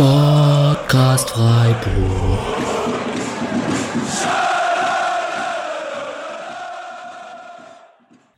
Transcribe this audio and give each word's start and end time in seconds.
Sportcast 0.00 1.28
Freiburg. 1.28 2.38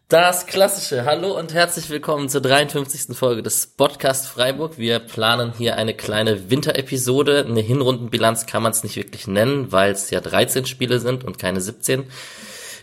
Das 0.08 0.46
klassische 0.46 1.04
Hallo 1.04 1.38
und 1.38 1.54
herzlich 1.54 1.88
willkommen 1.88 2.28
zur 2.28 2.40
53. 2.40 3.16
Folge 3.16 3.44
des 3.44 3.68
Podcast 3.68 4.26
Freiburg. 4.26 4.76
Wir 4.76 4.98
planen 4.98 5.52
hier 5.56 5.76
eine 5.76 5.94
kleine 5.94 6.50
Winterepisode. 6.50 7.46
Eine 7.48 7.60
Hinrundenbilanz 7.60 8.46
kann 8.46 8.64
man 8.64 8.72
es 8.72 8.82
nicht 8.82 8.96
wirklich 8.96 9.28
nennen, 9.28 9.70
weil 9.70 9.92
es 9.92 10.10
ja 10.10 10.20
13 10.20 10.66
Spiele 10.66 10.98
sind 10.98 11.22
und 11.22 11.38
keine 11.38 11.60
17. 11.60 12.10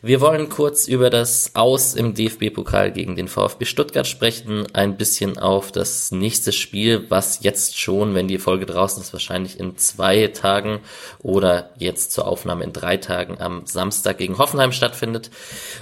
Wir 0.02 0.22
wollen 0.22 0.48
kurz 0.48 0.88
über 0.88 1.10
das 1.10 1.56
Aus 1.56 1.94
im 1.94 2.14
DFB-Pokal 2.14 2.92
gegen 2.92 3.18
den 3.18 3.28
VfB 3.28 3.66
Stuttgart 3.66 4.08
sprechen, 4.08 4.66
ein 4.72 4.96
bisschen 4.96 5.38
auf 5.38 5.74
das 5.74 6.12
nächste 6.12 6.54
Spiel, 6.54 7.06
was 7.10 7.40
jetzt 7.44 7.78
schon, 7.78 8.16
wenn 8.16 8.30
die 8.30 8.38
Folge 8.38 8.66
draußen 8.66 9.04
ist, 9.04 9.12
wahrscheinlich 9.12 9.60
in 9.60 9.76
zwei 9.76 10.28
Tagen 10.28 10.80
oder 11.22 11.72
jetzt 11.78 12.14
zur 12.14 12.30
Aufnahme 12.30 12.64
in 12.64 12.72
drei 12.72 12.96
Tagen 12.96 13.42
am 13.42 13.66
Samstag 13.66 14.20
gegen 14.20 14.38
Hoffenheim 14.38 14.72
stattfindet. 14.72 15.32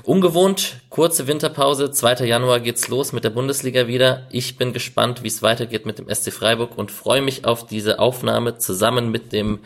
Ungewohnt, 0.02 0.78
kurze 0.90 1.28
Winterpause, 1.28 1.92
2. 1.92 2.26
Januar 2.26 2.60
geht's 2.60 2.88
los 2.88 3.14
mit 3.14 3.24
der 3.24 3.30
Bundesliga 3.30 3.86
wieder. 3.86 4.26
Ich 4.32 4.58
bin 4.58 4.74
gespannt, 4.74 5.22
wie 5.22 5.28
es 5.28 5.44
weitergeht 5.44 5.86
mit 5.86 6.00
dem 6.00 6.10
SC 6.10 6.34
Freiburg 6.34 6.76
und 6.76 6.90
freue 6.90 7.22
mich 7.22 7.46
auf 7.46 7.68
diese 7.68 8.00
Aufnahme 8.00 8.58
zusammen 8.58 9.12
mit 9.12 9.32
dem 9.32 9.60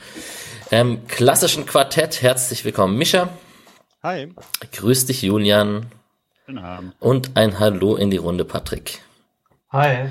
ähm, 0.71 1.07
klassischen 1.07 1.65
Quartett. 1.65 2.21
Herzlich 2.21 2.65
willkommen, 2.65 2.97
Mischa. 2.97 3.29
Hi. 4.03 4.33
Grüß 4.71 5.05
dich, 5.05 5.21
Julian. 5.21 5.85
Guten 6.47 6.57
Abend. 6.57 6.95
Und 6.99 7.37
ein 7.37 7.59
Hallo 7.59 7.95
in 7.95 8.09
die 8.09 8.17
Runde, 8.17 8.45
Patrick. 8.45 8.99
Hi. 9.69 10.09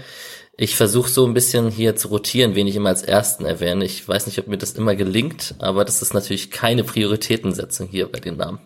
Ich 0.57 0.77
versuche 0.77 1.09
so 1.09 1.27
ein 1.27 1.35
bisschen 1.35 1.71
hier 1.71 1.97
zu 1.97 2.07
rotieren, 2.07 2.55
wen 2.55 2.69
ich 2.69 2.77
immer 2.77 2.91
als 2.91 3.03
Ersten 3.03 3.45
erwähne. 3.45 3.85
Ich 3.85 4.07
weiß 4.07 4.27
nicht, 4.27 4.39
ob 4.39 4.47
mir 4.47 4.59
das 4.59 4.75
immer 4.75 4.95
gelingt, 4.95 5.57
aber 5.59 5.85
das 5.85 6.03
ist 6.03 6.15
natürlich 6.15 6.53
keine 6.53 6.85
Prioritätensetzung 6.85 7.89
hier 7.89 8.07
bei 8.07 8.21
den 8.21 8.37
Namen. 8.37 8.61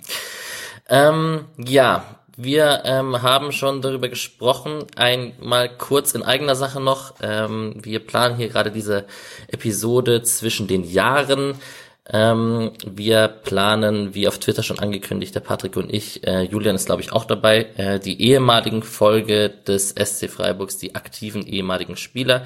Ähm, 0.91 1.47
ja, 1.56 2.05
wir 2.36 2.83
ähm, 2.84 3.22
haben 3.22 3.50
schon 3.52 3.80
darüber 3.80 4.08
gesprochen, 4.08 4.84
einmal 4.97 5.70
kurz 5.70 6.14
in 6.14 6.22
eigener 6.22 6.56
Sache 6.56 6.80
noch. 6.80 7.14
Ähm, 7.22 7.77
wir 7.83 8.00
planen 8.05 8.36
hier 8.36 8.48
gerade 8.48 8.70
diese 8.70 9.06
Episode 9.48 10.22
zwischen 10.22 10.67
den 10.67 10.84
Jahren. 10.84 11.55
Ähm, 12.10 12.72
wir 12.84 13.28
planen, 13.28 14.14
wie 14.14 14.28
auf 14.28 14.38
Twitter 14.38 14.62
schon 14.62 14.78
angekündigt, 14.78 15.34
der 15.34 15.41
Patrick 15.41 15.77
und 15.77 15.92
ich, 15.92 16.27
äh, 16.27 16.42
Julian 16.42 16.74
ist 16.77 16.86
glaube 16.86 17.00
ich 17.00 17.12
auch 17.12 17.24
dabei, 17.24 17.66
äh, 17.77 17.98
die 17.98 18.20
ehemaligen 18.20 18.83
Folge 18.83 19.48
des 19.48 19.91
SC 19.92 20.28
Freiburgs, 20.28 20.77
die 20.77 20.94
aktiven 20.94 21.46
ehemaligen 21.46 21.96
Spieler. 21.96 22.44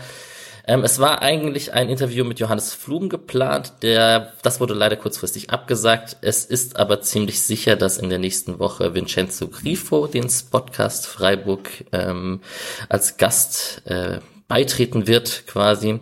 Ähm, 0.65 0.85
es 0.85 1.01
war 1.01 1.23
eigentlich 1.23 1.73
ein 1.73 1.89
Interview 1.89 2.25
mit 2.25 2.39
Johannes 2.39 2.73
Flum 2.73 3.09
geplant, 3.09 3.73
der, 3.83 4.35
das 4.43 4.61
wurde 4.61 4.75
leider 4.75 4.97
kurzfristig 4.97 5.51
abgesagt. 5.51 6.19
Es 6.21 6.45
ist 6.45 6.77
aber 6.77 7.01
ziemlich 7.01 7.41
sicher, 7.41 7.75
dass 7.75 7.99
in 7.99 8.11
der 8.11 8.19
nächsten 8.19 8.61
Woche 8.61 8.95
Vincenzo 8.95 9.49
Grifo 9.49 10.07
den 10.07 10.29
Podcast 10.53 11.09
Freiburg 11.09 11.69
ähm, 11.91 12.43
als 12.89 13.17
Gast 13.17 13.83
äh, 13.87 14.19
beitreten 14.49 15.07
wird, 15.07 15.47
quasi. 15.47 16.01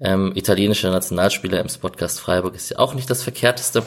Ähm, 0.00 0.32
italienischer 0.34 0.90
Nationalspieler 0.90 1.60
im 1.60 1.68
Podcast 1.80 2.20
Freiburg 2.20 2.54
ist 2.54 2.70
ja 2.70 2.78
auch 2.78 2.94
nicht 2.94 3.10
das 3.10 3.22
Verkehrteste. 3.22 3.82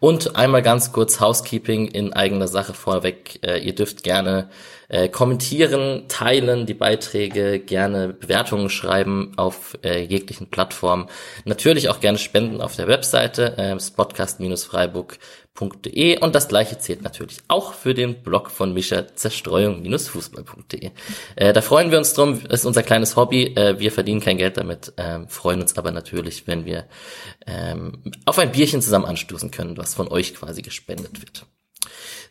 Und 0.00 0.34
einmal 0.34 0.62
ganz 0.62 0.92
kurz 0.92 1.20
Housekeeping 1.20 1.86
in 1.86 2.12
eigener 2.12 2.48
Sache 2.48 2.74
vorweg. 2.74 3.38
Äh, 3.42 3.58
ihr 3.58 3.74
dürft 3.74 4.02
gerne 4.02 4.50
äh, 4.88 5.08
kommentieren, 5.08 6.04
teilen 6.08 6.66
die 6.66 6.74
Beiträge, 6.74 7.60
gerne 7.60 8.08
Bewertungen 8.08 8.68
schreiben 8.70 9.32
auf 9.36 9.78
äh, 9.84 10.02
jeglichen 10.02 10.50
Plattformen. 10.50 11.08
Natürlich 11.44 11.88
auch 11.88 12.00
gerne 12.00 12.18
spenden 12.18 12.60
auf 12.60 12.74
der 12.74 12.88
Webseite 12.88 13.56
äh, 13.56 13.76
podcast-freiburg.de 13.76 15.18
und 15.60 16.34
das 16.34 16.48
gleiche 16.48 16.78
zählt 16.78 17.02
natürlich 17.02 17.38
auch 17.46 17.74
für 17.74 17.94
den 17.94 18.22
Blog 18.22 18.50
von 18.50 18.72
Mischa 18.72 19.06
Zerstreuung-fußball.de. 19.14 20.90
Äh, 21.36 21.52
da 21.52 21.60
freuen 21.60 21.90
wir 21.90 21.98
uns 21.98 22.14
drum, 22.14 22.40
ist 22.48 22.64
unser 22.64 22.82
kleines 22.82 23.16
Hobby. 23.16 23.54
Äh, 23.54 23.78
wir 23.78 23.92
verdienen 23.92 24.20
kein 24.20 24.38
Geld 24.38 24.56
damit, 24.56 24.92
äh, 24.96 25.20
freuen 25.28 25.60
uns 25.60 25.76
aber 25.76 25.90
natürlich, 25.90 26.46
wenn 26.46 26.64
wir 26.64 26.86
ähm, 27.46 28.02
auf 28.24 28.38
ein 28.38 28.50
Bierchen 28.50 28.80
zusammen 28.80 29.04
anstoßen 29.04 29.50
können, 29.50 29.76
was 29.76 29.94
von 29.94 30.08
euch 30.08 30.34
quasi 30.34 30.62
gespendet 30.62 31.20
wird. 31.20 31.44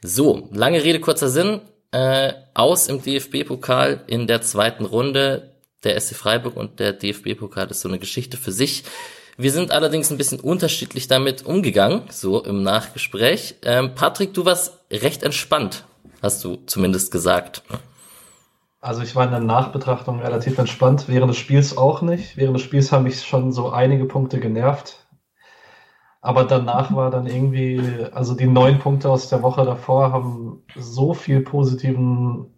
So, 0.01 0.49
lange 0.51 0.83
Rede, 0.83 0.99
kurzer 0.99 1.29
Sinn 1.29 1.61
äh, 1.91 2.33
aus 2.53 2.87
im 2.87 3.01
DFB-Pokal 3.01 4.03
in 4.07 4.27
der 4.27 4.41
zweiten 4.41 4.85
Runde. 4.85 5.55
Der 5.83 5.99
SC 5.99 6.15
Freiburg 6.15 6.57
und 6.57 6.79
der 6.79 6.93
DFB-Pokal 6.93 7.69
ist 7.69 7.81
so 7.81 7.87
eine 7.87 7.99
Geschichte 7.99 8.37
für 8.37 8.51
sich. 8.51 8.83
Wir 9.41 9.51
sind 9.51 9.71
allerdings 9.71 10.11
ein 10.11 10.19
bisschen 10.19 10.39
unterschiedlich 10.39 11.07
damit 11.07 11.47
umgegangen, 11.47 12.03
so 12.11 12.43
im 12.43 12.61
Nachgespräch. 12.61 13.55
Ähm, 13.63 13.95
Patrick, 13.95 14.35
du 14.35 14.45
warst 14.45 14.77
recht 14.91 15.23
entspannt, 15.23 15.83
hast 16.21 16.43
du 16.43 16.57
zumindest 16.67 17.11
gesagt. 17.11 17.63
Also 18.81 19.01
ich 19.01 19.15
war 19.15 19.25
in 19.25 19.31
der 19.31 19.39
Nachbetrachtung 19.39 20.19
relativ 20.19 20.59
entspannt, 20.59 21.05
während 21.07 21.31
des 21.31 21.37
Spiels 21.37 21.75
auch 21.75 22.03
nicht. 22.03 22.37
Während 22.37 22.55
des 22.55 22.61
Spiels 22.61 22.91
haben 22.91 23.05
mich 23.05 23.23
schon 23.23 23.51
so 23.51 23.71
einige 23.71 24.05
Punkte 24.05 24.39
genervt. 24.39 25.07
Aber 26.21 26.43
danach 26.43 26.93
war 26.95 27.09
dann 27.09 27.25
irgendwie, 27.25 27.81
also 28.11 28.35
die 28.35 28.45
neun 28.45 28.77
Punkte 28.77 29.09
aus 29.09 29.27
der 29.27 29.41
Woche 29.41 29.65
davor 29.65 30.11
haben 30.11 30.61
so 30.75 31.15
viel 31.15 31.41
positiven, 31.41 32.53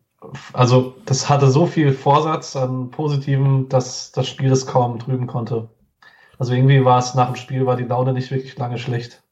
also 0.51 0.95
das 1.05 1.29
hatte 1.29 1.49
so 1.49 1.65
viel 1.65 1.93
Vorsatz 1.93 2.57
an 2.57 2.91
positiven, 2.91 3.69
dass 3.69 4.11
das 4.11 4.27
Spiel 4.27 4.49
das 4.49 4.65
kaum 4.65 4.99
trüben 4.99 5.27
konnte. 5.27 5.69
Also 6.43 6.55
irgendwie 6.55 6.83
war 6.83 6.99
es 6.99 7.15
nach 7.15 7.27
dem 7.27 7.37
Spiel, 7.37 7.65
war 7.65 7.77
die 7.77 7.85
Laune 7.85 8.11
nicht 8.11 8.29
wirklich 8.29 8.57
lange 8.57 8.77
schlecht. 8.77 9.23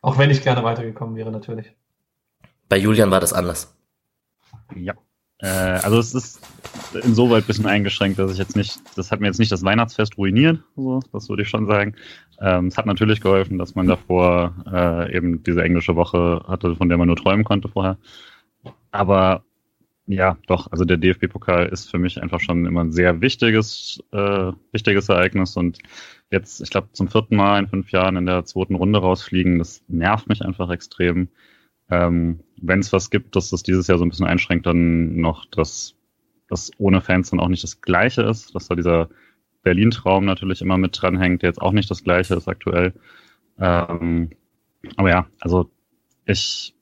Auch 0.00 0.16
wenn 0.16 0.30
ich 0.30 0.40
gerne 0.40 0.64
weitergekommen 0.64 1.16
wäre, 1.16 1.30
natürlich. 1.30 1.70
Bei 2.66 2.78
Julian 2.78 3.10
war 3.10 3.20
das 3.20 3.34
anders. 3.34 3.76
Ja. 4.74 4.94
Äh, 5.40 5.48
also 5.48 5.98
es 5.98 6.14
ist 6.14 6.40
insoweit 6.94 7.44
ein 7.44 7.46
bisschen 7.46 7.66
eingeschränkt, 7.66 8.18
dass 8.18 8.32
ich 8.32 8.38
jetzt 8.38 8.56
nicht, 8.56 8.80
das 8.96 9.10
hat 9.10 9.20
mir 9.20 9.26
jetzt 9.26 9.38
nicht 9.38 9.52
das 9.52 9.64
Weihnachtsfest 9.64 10.16
ruiniert, 10.16 10.60
so, 10.76 11.00
das 11.12 11.28
würde 11.28 11.42
ich 11.42 11.50
schon 11.50 11.66
sagen. 11.66 11.94
Ähm, 12.40 12.68
es 12.68 12.78
hat 12.78 12.86
natürlich 12.86 13.20
geholfen, 13.20 13.58
dass 13.58 13.74
man 13.74 13.86
davor 13.86 14.54
äh, 14.66 15.14
eben 15.14 15.42
diese 15.42 15.62
englische 15.62 15.94
Woche 15.94 16.42
hatte, 16.48 16.74
von 16.74 16.88
der 16.88 16.96
man 16.96 17.08
nur 17.08 17.16
träumen 17.16 17.44
konnte 17.44 17.68
vorher. 17.68 17.98
Aber 18.92 19.44
ja, 20.06 20.36
doch, 20.46 20.70
also 20.70 20.84
der 20.84 20.98
DFB-Pokal 20.98 21.66
ist 21.66 21.90
für 21.90 21.98
mich 21.98 22.22
einfach 22.22 22.40
schon 22.40 22.66
immer 22.66 22.84
ein 22.84 22.92
sehr 22.92 23.20
wichtiges, 23.22 24.02
äh, 24.12 24.52
wichtiges 24.72 25.08
Ereignis 25.08 25.56
und 25.56 25.78
jetzt, 26.30 26.60
ich 26.60 26.70
glaube, 26.70 26.88
zum 26.92 27.08
vierten 27.08 27.36
Mal 27.36 27.58
in 27.58 27.68
fünf 27.68 27.90
Jahren 27.90 28.16
in 28.16 28.26
der 28.26 28.44
zweiten 28.44 28.74
Runde 28.74 28.98
rausfliegen, 28.98 29.58
das 29.58 29.82
nervt 29.88 30.28
mich 30.28 30.42
einfach 30.42 30.70
extrem. 30.70 31.28
Ähm, 31.90 32.40
Wenn 32.60 32.80
es 32.80 32.92
was 32.92 33.10
gibt, 33.10 33.36
dass 33.36 33.50
das 33.50 33.62
dieses 33.62 33.86
Jahr 33.86 33.98
so 33.98 34.04
ein 34.04 34.10
bisschen 34.10 34.26
einschränkt, 34.26 34.66
dann 34.66 35.16
noch, 35.16 35.46
dass 35.46 35.96
das 36.48 36.70
ohne 36.78 37.00
Fans 37.00 37.30
dann 37.30 37.40
auch 37.40 37.48
nicht 37.48 37.62
das 37.62 37.80
Gleiche 37.80 38.22
ist, 38.22 38.54
dass 38.54 38.68
da 38.68 38.74
dieser 38.74 39.08
Berlin-Traum 39.62 40.26
natürlich 40.26 40.60
immer 40.60 40.76
mit 40.76 41.00
dranhängt, 41.00 41.42
der 41.42 41.50
jetzt 41.50 41.62
auch 41.62 41.72
nicht 41.72 41.90
das 41.90 42.04
Gleiche 42.04 42.34
ist 42.34 42.48
aktuell. 42.48 42.92
Ähm, 43.58 44.30
aber 44.96 45.10
ja, 45.10 45.26
also 45.40 45.70
ich 46.26 46.73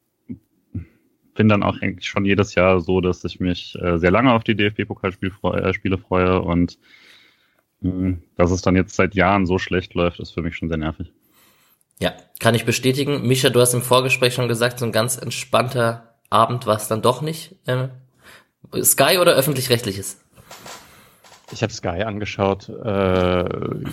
bin 1.34 1.48
dann 1.48 1.62
auch 1.62 1.80
eigentlich 1.80 2.08
schon 2.08 2.24
jedes 2.24 2.54
Jahr 2.54 2.80
so, 2.80 3.00
dass 3.00 3.24
ich 3.24 3.40
mich 3.40 3.76
äh, 3.80 3.98
sehr 3.98 4.10
lange 4.10 4.32
auf 4.32 4.44
die 4.44 4.54
DFB-Pokalspiele 4.54 5.96
äh, 5.96 5.98
freue 5.98 6.40
und 6.40 6.78
mh, 7.80 7.90
hm, 7.90 8.22
dass 8.36 8.50
es 8.50 8.62
dann 8.62 8.76
jetzt 8.76 8.94
seit 8.94 9.14
Jahren 9.14 9.46
so 9.46 9.58
schlecht 9.58 9.94
läuft, 9.94 10.20
ist 10.20 10.32
für 10.32 10.42
mich 10.42 10.56
schon 10.56 10.68
sehr 10.68 10.78
nervig. 10.78 11.12
Ja, 12.00 12.12
kann 12.40 12.54
ich 12.54 12.64
bestätigen. 12.64 13.26
Mischa, 13.26 13.50
du 13.50 13.60
hast 13.60 13.74
im 13.74 13.82
Vorgespräch 13.82 14.34
schon 14.34 14.48
gesagt, 14.48 14.78
so 14.78 14.84
ein 14.84 14.92
ganz 14.92 15.16
entspannter 15.16 16.16
Abend 16.30 16.66
war 16.66 16.76
es 16.76 16.88
dann 16.88 17.02
doch 17.02 17.22
nicht. 17.22 17.54
Ähm, 17.66 17.90
Sky 18.82 19.18
oder 19.18 19.34
öffentlich-rechtliches? 19.34 20.20
Ich 21.52 21.62
habe 21.62 21.72
Sky 21.72 22.02
angeschaut. 22.02 22.68
Äh, 22.68 23.44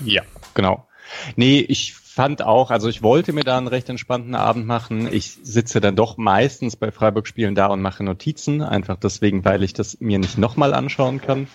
ja, 0.05 0.23
genau. 0.53 0.87
Nee, 1.35 1.59
ich 1.59 1.93
fand 2.19 2.41
auch, 2.41 2.69
also 2.69 2.89
ich 2.89 3.01
wollte 3.01 3.31
mir 3.31 3.45
da 3.45 3.57
einen 3.57 3.69
recht 3.69 3.87
entspannten 3.87 4.35
Abend 4.35 4.67
machen. 4.67 5.07
Ich 5.09 5.37
sitze 5.41 5.79
dann 5.79 5.95
doch 5.95 6.17
meistens 6.17 6.75
bei 6.75 6.91
Freiburg-Spielen 6.91 7.55
da 7.55 7.67
und 7.67 7.81
mache 7.81 8.03
Notizen, 8.03 8.61
einfach 8.61 8.97
deswegen, 8.97 9.45
weil 9.45 9.63
ich 9.63 9.71
das 9.71 10.01
mir 10.01 10.19
nicht 10.19 10.37
nochmal 10.37 10.73
anschauen 10.73 11.21
kann. 11.21 11.47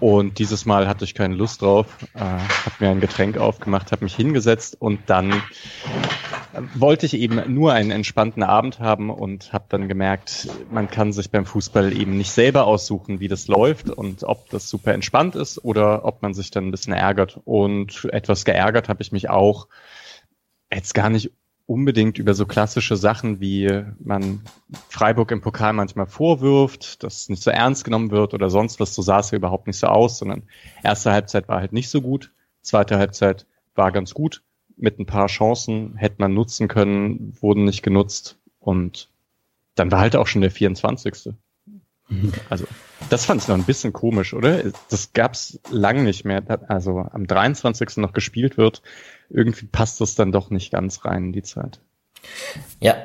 Und 0.00 0.38
dieses 0.38 0.66
Mal 0.66 0.88
hatte 0.88 1.04
ich 1.04 1.14
keine 1.14 1.34
Lust 1.34 1.62
drauf, 1.62 1.86
äh, 2.14 2.18
habe 2.20 2.74
mir 2.80 2.90
ein 2.90 3.00
Getränk 3.00 3.38
aufgemacht, 3.38 3.92
habe 3.92 4.04
mich 4.04 4.14
hingesetzt 4.14 4.76
und 4.80 5.00
dann 5.06 5.42
wollte 6.74 7.06
ich 7.06 7.14
eben 7.14 7.52
nur 7.52 7.72
einen 7.72 7.90
entspannten 7.90 8.42
Abend 8.42 8.78
haben 8.80 9.10
und 9.10 9.52
habe 9.52 9.64
dann 9.68 9.88
gemerkt, 9.88 10.48
man 10.70 10.88
kann 10.88 11.12
sich 11.12 11.30
beim 11.30 11.46
Fußball 11.46 11.96
eben 11.96 12.16
nicht 12.16 12.30
selber 12.30 12.66
aussuchen, 12.66 13.20
wie 13.20 13.28
das 13.28 13.48
läuft 13.48 13.90
und 13.90 14.24
ob 14.24 14.48
das 14.50 14.68
super 14.68 14.92
entspannt 14.94 15.36
ist 15.36 15.64
oder 15.64 16.04
ob 16.04 16.22
man 16.22 16.34
sich 16.34 16.50
dann 16.50 16.68
ein 16.68 16.70
bisschen 16.70 16.92
ärgert. 16.92 17.40
Und 17.44 18.08
etwas 18.12 18.44
geärgert 18.44 18.88
habe 18.88 19.02
ich 19.02 19.12
mich 19.12 19.30
auch 19.30 19.68
jetzt 20.72 20.94
gar 20.94 21.10
nicht 21.10 21.32
unbedingt 21.66 22.18
über 22.18 22.34
so 22.34 22.46
klassische 22.46 22.96
Sachen, 22.96 23.40
wie 23.40 23.84
man 23.98 24.42
Freiburg 24.88 25.30
im 25.30 25.40
Pokal 25.40 25.72
manchmal 25.72 26.06
vorwirft, 26.06 27.02
dass 27.02 27.28
nicht 27.28 27.42
so 27.42 27.50
ernst 27.50 27.84
genommen 27.84 28.10
wird 28.10 28.34
oder 28.34 28.50
sonst 28.50 28.80
was. 28.80 28.94
So 28.94 29.02
sah 29.02 29.20
es 29.20 29.30
ja 29.30 29.38
überhaupt 29.38 29.66
nicht 29.66 29.78
so 29.78 29.86
aus, 29.86 30.18
sondern 30.18 30.42
erste 30.82 31.12
Halbzeit 31.12 31.48
war 31.48 31.60
halt 31.60 31.72
nicht 31.72 31.88
so 31.88 32.02
gut. 32.02 32.32
Zweite 32.60 32.98
Halbzeit 32.98 33.46
war 33.74 33.92
ganz 33.92 34.12
gut. 34.14 34.42
Mit 34.76 34.98
ein 34.98 35.06
paar 35.06 35.28
Chancen 35.28 35.96
hätte 35.96 36.16
man 36.18 36.34
nutzen 36.34 36.68
können, 36.68 37.36
wurden 37.40 37.64
nicht 37.64 37.82
genutzt. 37.82 38.38
Und 38.58 39.08
dann 39.74 39.90
war 39.90 40.00
halt 40.00 40.16
auch 40.16 40.26
schon 40.26 40.42
der 40.42 40.50
24. 40.50 41.34
Also, 42.50 42.66
das 43.10 43.24
fand 43.26 43.42
ich 43.42 43.48
noch 43.48 43.56
ein 43.56 43.64
bisschen 43.64 43.92
komisch, 43.92 44.34
oder? 44.34 44.62
Das 44.90 45.12
gab's 45.12 45.58
lang 45.70 46.04
nicht 46.04 46.24
mehr. 46.24 46.42
Also 46.68 46.98
am 46.98 47.26
23. 47.26 47.98
noch 47.98 48.12
gespielt 48.12 48.56
wird, 48.56 48.82
irgendwie 49.30 49.66
passt 49.66 50.00
das 50.00 50.14
dann 50.14 50.32
doch 50.32 50.50
nicht 50.50 50.72
ganz 50.72 51.04
rein 51.04 51.26
in 51.26 51.32
die 51.32 51.42
Zeit. 51.42 51.80
Ja, 52.80 52.96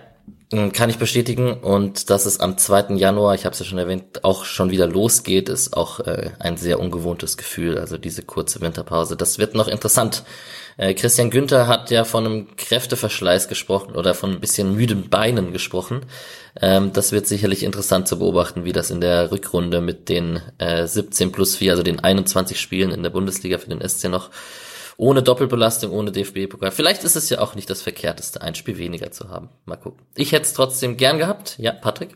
kann 0.74 0.90
ich 0.90 0.98
bestätigen. 0.98 1.54
Und 1.54 2.10
dass 2.10 2.25
es 2.25 2.40
am 2.40 2.57
2. 2.57 2.96
Januar, 2.96 3.36
ich 3.36 3.46
habe 3.46 3.54
es 3.54 3.60
ja 3.60 3.66
schon 3.66 3.78
erwähnt, 3.78 4.24
auch 4.24 4.46
schon 4.46 4.72
wieder 4.72 4.88
losgeht, 4.88 5.50
ist 5.50 5.75
auch 5.75 6.00
äh, 6.02 6.31
ein 6.40 6.57
sehr 6.57 6.80
ungewohntes 6.80 7.38
Gefühl. 7.38 7.78
Also 7.78 7.98
diese 7.98 8.24
kurze 8.24 8.62
Winterpause. 8.62 9.16
Das 9.16 9.38
wird 9.38 9.54
noch 9.54 9.68
interessant. 9.68 10.24
Äh, 10.80 10.94
Christian 10.94 11.30
Günther 11.30 11.68
hat 11.68 11.92
ja 11.92 12.06
von 12.06 12.26
einem 12.26 12.56
Kräfteverschleiß 12.56 13.50
gesprochen 13.50 13.96
oder 13.96 14.14
von 14.14 14.31
ein 14.31 14.40
bisschen 14.40 14.74
müden 14.78 15.10
Beinen 15.10 15.52
gesprochen. 15.52 16.06
Ähm, 16.62 16.94
das 16.94 17.12
wird 17.12 17.28
sicherlich 17.28 17.64
interessant 17.64 18.08
zu 18.08 18.18
beobachten, 18.18 18.64
wie 18.64 18.72
das 18.72 18.90
in 18.90 19.02
der 19.02 19.30
Rückrunde 19.30 19.81
mit 19.81 20.08
den 20.08 20.40
äh, 20.58 20.88
17 20.88 21.34
plus 21.34 21.58
4, 21.58 21.72
also 21.72 21.84
den 21.84 22.00
21 22.00 22.58
Spielen 22.58 22.92
in 22.92 23.04
der 23.04 23.10
Bundesliga 23.10 23.58
für 23.58 23.70
den 23.70 23.86
SC 23.86 24.08
noch 24.08 24.30
ohne 24.96 25.22
Doppelbelastung, 25.22 25.92
ohne 25.92 26.14
DFB-Pokal. 26.14 26.72
Vielleicht 26.72 27.04
ist 27.04 27.18
es 27.18 27.30
ja 27.30 27.40
auch 27.40 27.56
nicht 27.56 27.70
das 27.70 27.81
Verkehrteste, 27.81 28.42
ein 28.42 28.56
Spiel 28.56 28.78
weniger 28.78 29.12
zu 29.12 29.30
haben. 29.30 29.50
Mal 29.66 29.76
gucken. 29.76 30.06
Ich 30.16 30.31
hätte 30.31 30.44
es 30.44 30.54
trotzdem 30.54 30.96
gern 30.96 31.18
gehabt. 31.18 31.56
Ja, 31.60 31.74
Patrick? 31.74 32.16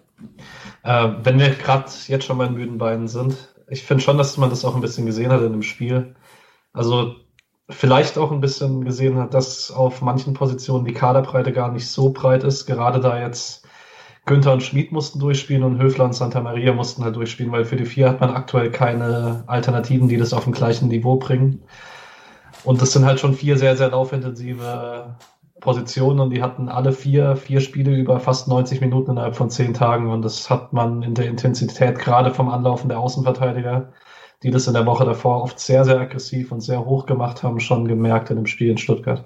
Äh, 0.83 1.09
wenn 1.21 1.37
wir 1.37 1.49
gerade 1.49 1.91
jetzt 2.07 2.23
schon 2.23 2.37
bei 2.37 2.45
den 2.45 2.55
müden 2.55 2.77
Beinen 2.77 3.09
sind, 3.09 3.35
ich 3.67 3.83
finde 3.83 4.03
schon, 4.03 4.17
dass 4.17 4.37
man 4.37 4.49
das 4.49 4.63
auch 4.63 4.75
ein 4.75 4.81
bisschen 4.81 5.05
gesehen 5.05 5.33
hat 5.33 5.41
in 5.41 5.51
dem 5.51 5.63
Spiel. 5.63 6.15
Also 6.71 7.17
vielleicht 7.69 8.17
auch 8.17 8.31
ein 8.31 8.41
bisschen 8.41 8.83
gesehen 8.83 9.17
hat, 9.17 9.33
dass 9.33 9.71
auf 9.71 10.01
manchen 10.01 10.33
Positionen 10.33 10.85
die 10.85 10.93
Kaderbreite 10.93 11.53
gar 11.53 11.71
nicht 11.71 11.87
so 11.87 12.11
breit 12.11 12.43
ist. 12.43 12.65
Gerade 12.65 12.99
da 12.99 13.19
jetzt 13.19 13.65
Günther 14.25 14.53
und 14.53 14.63
Schmid 14.63 14.91
mussten 14.91 15.19
durchspielen 15.19 15.63
und 15.63 15.81
Höfler 15.81 16.05
und 16.05 16.13
Santa 16.13 16.41
Maria 16.41 16.73
mussten 16.73 17.03
halt 17.03 17.15
durchspielen, 17.15 17.51
weil 17.51 17.65
für 17.65 17.75
die 17.75 17.85
vier 17.85 18.09
hat 18.09 18.21
man 18.21 18.31
aktuell 18.31 18.71
keine 18.71 19.43
Alternativen, 19.47 20.07
die 20.07 20.17
das 20.17 20.33
auf 20.33 20.45
dem 20.45 20.53
gleichen 20.53 20.87
Niveau 20.87 21.17
bringen. 21.17 21.63
Und 22.63 22.81
das 22.81 22.93
sind 22.93 23.05
halt 23.05 23.19
schon 23.19 23.33
vier 23.33 23.57
sehr, 23.57 23.75
sehr 23.75 23.89
laufintensive 23.89 25.17
Positionen 25.59 26.19
und 26.19 26.29
die 26.31 26.41
hatten 26.41 26.69
alle 26.69 26.91
vier, 26.91 27.35
vier 27.35 27.61
Spiele 27.61 27.95
über 27.95 28.19
fast 28.19 28.47
90 28.47 28.81
Minuten 28.81 29.11
innerhalb 29.11 29.35
von 29.35 29.49
zehn 29.49 29.73
Tagen 29.73 30.09
und 30.09 30.21
das 30.21 30.49
hat 30.49 30.73
man 30.73 31.03
in 31.03 31.13
der 31.13 31.27
Intensität 31.27 31.99
gerade 31.99 32.33
vom 32.33 32.49
Anlaufen 32.49 32.89
der 32.89 32.99
Außenverteidiger, 32.99 33.93
die 34.43 34.51
das 34.51 34.67
in 34.67 34.73
der 34.73 34.85
Woche 34.85 35.05
davor 35.05 35.43
oft 35.43 35.59
sehr, 35.59 35.85
sehr 35.85 35.99
aggressiv 35.99 36.51
und 36.51 36.61
sehr 36.61 36.85
hoch 36.85 37.05
gemacht 37.05 37.43
haben, 37.43 37.59
schon 37.59 37.87
gemerkt 37.87 38.29
in 38.29 38.35
dem 38.35 38.45
Spiel 38.45 38.69
in 38.69 38.77
Stuttgart. 38.77 39.23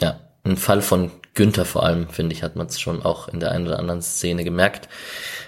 Ja, 0.00 0.18
im 0.44 0.56
Fall 0.56 0.82
von 0.82 1.10
Günther 1.34 1.64
vor 1.64 1.84
allem, 1.84 2.08
finde 2.08 2.34
ich, 2.34 2.42
hat 2.42 2.56
man 2.56 2.66
es 2.66 2.80
schon 2.80 3.02
auch 3.02 3.28
in 3.28 3.40
der 3.40 3.52
einen 3.52 3.66
oder 3.66 3.78
anderen 3.78 4.02
Szene 4.02 4.42
gemerkt. 4.42 4.88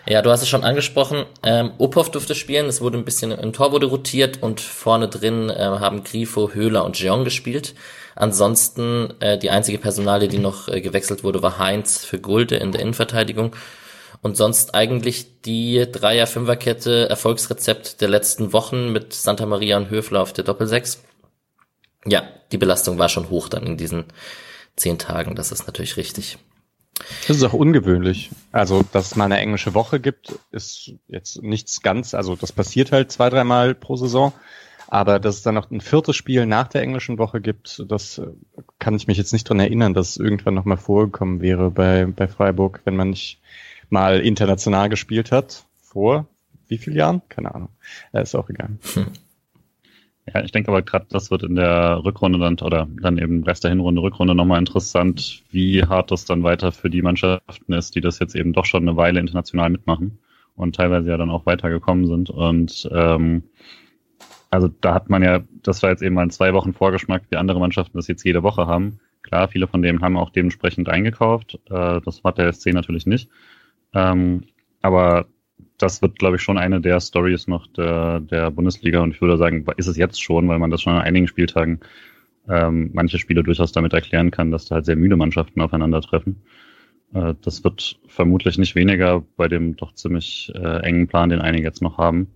Ja, 0.07 0.23
du 0.23 0.31
hast 0.31 0.43
es 0.43 0.49
schon 0.49 0.65
angesprochen. 0.65 1.25
Ähm, 1.43 1.73
Uphoff 1.79 2.11
durfte 2.11 2.35
spielen. 2.35 2.67
Es 2.67 2.81
wurde 2.81 2.99
ein 2.99 3.05
bisschen 3.05 3.33
im 3.33 3.53
Tor 3.53 3.73
wurde 3.73 3.87
rotiert 3.87 4.43
und 4.43 4.61
vorne 4.61 5.09
drin 5.09 5.51
äh, 5.51 5.55
haben 5.57 6.05
Grifo, 6.05 6.51
Höhler 6.53 6.85
und 6.85 6.99
Jeong 6.99 7.25
gespielt. 7.25 7.75
Ansonsten 8.15 9.15
äh, 9.21 9.39
die 9.39 9.51
einzige 9.51 9.79
Personalie, 9.79 10.29
die 10.29 10.39
noch 10.39 10.69
äh, 10.69 10.81
gewechselt 10.81 11.25
wurde, 11.25 11.43
war 11.43 11.59
Heinz 11.59 12.05
für 12.05 12.19
Gulde 12.19 12.57
in 12.57 12.73
der 12.73 12.81
Innenverteidigung. 12.81 13.53
Und 14.21 14.37
sonst 14.37 14.75
eigentlich 14.75 15.43
die 15.43 15.87
Dreier-Fünfer-Kette 15.91 17.09
Erfolgsrezept 17.09 18.01
der 18.01 18.09
letzten 18.09 18.53
Wochen 18.53 18.93
mit 18.93 19.13
Santa 19.13 19.47
Maria 19.47 19.77
und 19.77 19.91
Höfler 19.91 20.21
auf 20.21 20.33
der 20.33 20.45
Doppelsechs. 20.45 21.03
Ja, 22.05 22.25
die 22.53 22.59
Belastung 22.59 22.99
war 22.99 23.09
schon 23.09 23.31
hoch 23.31 23.49
dann 23.49 23.65
in 23.65 23.77
diesen 23.77 24.05
zehn 24.77 24.99
Tagen, 24.99 25.35
das 25.35 25.53
ist 25.53 25.67
natürlich 25.67 25.97
richtig. 25.97 26.39
Das 27.27 27.37
ist 27.37 27.45
auch 27.45 27.53
ungewöhnlich. 27.53 28.31
Also, 28.51 28.85
dass 28.93 29.07
es 29.07 29.17
mal 29.17 29.27
eine 29.27 29.39
englische 29.39 29.75
Woche 29.75 30.01
gibt, 30.01 30.39
ist 30.51 30.93
jetzt 31.07 31.43
nichts 31.43 31.81
ganz, 31.83 32.15
also 32.15 32.35
das 32.35 32.53
passiert 32.53 32.93
halt 32.93 33.13
zwei, 33.13 33.31
dreimal 33.31 33.75
pro 33.75 33.97
Saison. 33.97 34.33
Aber 34.91 35.19
dass 35.19 35.37
es 35.37 35.43
dann 35.43 35.55
noch 35.55 35.71
ein 35.71 35.83
viertes 35.83 36.17
Spiel 36.17 36.47
nach 36.47 36.67
der 36.67 36.81
englischen 36.81 37.19
Woche 37.19 37.43
gibt, 37.43 37.85
das 37.89 38.23
kann 38.79 38.97
ich 38.97 39.07
mich 39.07 39.19
jetzt 39.19 39.35
nicht 39.35 39.49
dran 39.49 39.61
erinnern, 39.61 39.93
dass 39.93 40.11
es 40.11 40.17
irgendwann 40.17 40.55
nochmal 40.55 40.79
vorgekommen 40.79 41.43
wäre 41.43 41.71
bei, 41.71 42.07
bei 42.07 42.27
Freiburg, 42.27 42.81
wenn 42.85 42.97
man 42.97 43.11
nicht 43.11 43.39
mal 43.91 44.21
international 44.21 44.89
gespielt 44.89 45.33
hat. 45.33 45.65
Vor 45.83 46.27
wie 46.69 46.79
vielen 46.79 46.97
Jahren? 46.97 47.23
Keine 47.29 47.55
Ahnung. 47.55 47.71
Ja, 48.13 48.21
ist 48.21 48.35
auch 48.35 48.49
egal. 48.49 48.71
Ja, 50.35 50.43
ich 50.45 50.53
denke 50.53 50.71
aber 50.71 50.83
gerade, 50.83 51.07
das 51.09 51.31
wird 51.31 51.43
in 51.43 51.55
der 51.55 52.05
Rückrunde 52.05 52.39
dann 52.39 52.59
oder 52.61 52.87
dann 53.01 53.17
eben 53.17 53.45
Rest 53.45 53.65
der 53.65 53.71
Hinrunde, 53.71 54.03
Rückrunde 54.03 54.35
nochmal 54.35 54.59
interessant, 54.59 55.43
wie 55.51 55.83
hart 55.85 56.11
das 56.11 56.27
dann 56.27 56.43
weiter 56.43 56.71
für 56.71 56.91
die 56.91 57.01
Mannschaften 57.01 57.73
ist, 57.73 57.95
die 57.95 58.03
das 58.03 58.19
jetzt 58.19 58.35
eben 58.35 58.53
doch 58.53 58.67
schon 58.67 58.87
eine 58.87 58.99
Weile 58.99 59.21
international 59.21 59.71
mitmachen 59.71 60.19
und 60.55 60.77
teilweise 60.77 61.09
ja 61.09 61.17
dann 61.17 61.31
auch 61.31 61.47
weitergekommen 61.47 62.07
sind. 62.07 62.29
Und 62.29 62.87
ähm, 62.93 63.45
also 64.51 64.69
da 64.83 64.93
hat 64.93 65.09
man 65.09 65.23
ja, 65.23 65.41
das 65.63 65.83
war 65.83 65.89
jetzt 65.89 66.03
eben 66.03 66.15
mal 66.15 66.25
ein 66.25 66.31
zwei 66.31 66.53
Wochen 66.53 66.75
Vorgeschmack, 66.75 67.23
wie 67.31 67.37
andere 67.37 67.59
Mannschaften 67.61 67.97
das 67.97 68.09
jetzt 68.09 68.25
jede 68.25 68.43
Woche 68.43 68.67
haben. 68.67 69.01
Klar, 69.23 69.49
viele 69.49 69.67
von 69.67 69.81
denen 69.81 70.03
haben 70.03 70.19
auch 70.19 70.29
dementsprechend 70.29 70.91
eingekauft. 70.91 71.59
Äh, 71.71 72.03
das 72.05 72.23
hat 72.23 72.37
der 72.37 72.53
SC 72.53 72.75
natürlich 72.75 73.07
nicht. 73.07 73.31
Ähm, 73.95 74.45
aber 74.83 75.27
das 75.79 76.03
wird, 76.03 76.19
glaube 76.19 76.37
ich, 76.37 76.43
schon 76.43 76.59
eine 76.59 76.81
der 76.81 77.01
Stories 77.01 77.47
noch 77.47 77.67
der, 77.69 78.21
der 78.21 78.51
Bundesliga. 78.51 79.01
Und 79.01 79.15
ich 79.15 79.21
würde 79.21 79.39
sagen, 79.39 79.65
ist 79.77 79.87
es 79.87 79.97
jetzt 79.97 80.23
schon, 80.23 80.49
weil 80.49 80.59
man 80.59 80.71
das 80.71 80.83
schon 80.83 80.93
an 80.93 81.03
einigen 81.03 81.29
Spieltagen 81.29 81.81
ähm, 82.49 82.91
manche 82.93 83.19
Spiele 83.19 83.43
durchaus 83.43 83.73
damit 83.73 83.93
erklären 83.93 84.31
kann, 84.31 84.51
dass 84.51 84.67
da 84.67 84.77
halt 84.77 84.87
sehr 84.87 84.97
müde 84.97 85.17
Mannschaften 85.17 85.61
aufeinandertreffen. 85.61 86.43
Äh, 87.15 87.35
das 87.43 87.63
wird 87.65 87.99
vermutlich 88.07 88.59
nicht 88.59 88.75
weniger 88.75 89.23
bei 89.37 89.49
dem 89.49 89.77
doch 89.77 89.95
ziemlich 89.95 90.53
äh, 90.55 90.83
engen 90.83 91.07
Plan, 91.09 91.31
den 91.31 91.41
einige 91.41 91.65
jetzt 91.65 91.83
noch 91.83 91.99
haben. 91.99 92.29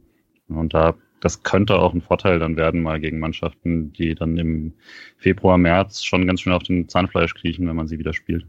Und 0.49 0.75
da, 0.75 0.95
das 1.21 1.43
könnte 1.43 1.77
auch 1.79 1.95
ein 1.95 2.03
Vorteil 2.03 2.39
dann 2.39 2.57
werden, 2.57 2.83
mal 2.83 3.01
gegen 3.01 3.19
Mannschaften, 3.19 3.93
die 3.93 4.15
dann 4.15 4.37
im 4.37 4.75
Februar, 5.17 5.59
März 5.59 6.05
schon 6.05 6.27
ganz 6.27 6.43
schön 6.43 6.53
auf 6.53 6.63
den 6.63 6.89
Zahnfleisch 6.89 7.35
kriechen, 7.35 7.67
wenn 7.69 7.77
man 7.77 7.89
sie 7.89 7.99
wieder 7.99 8.13
spielt. 8.13 8.47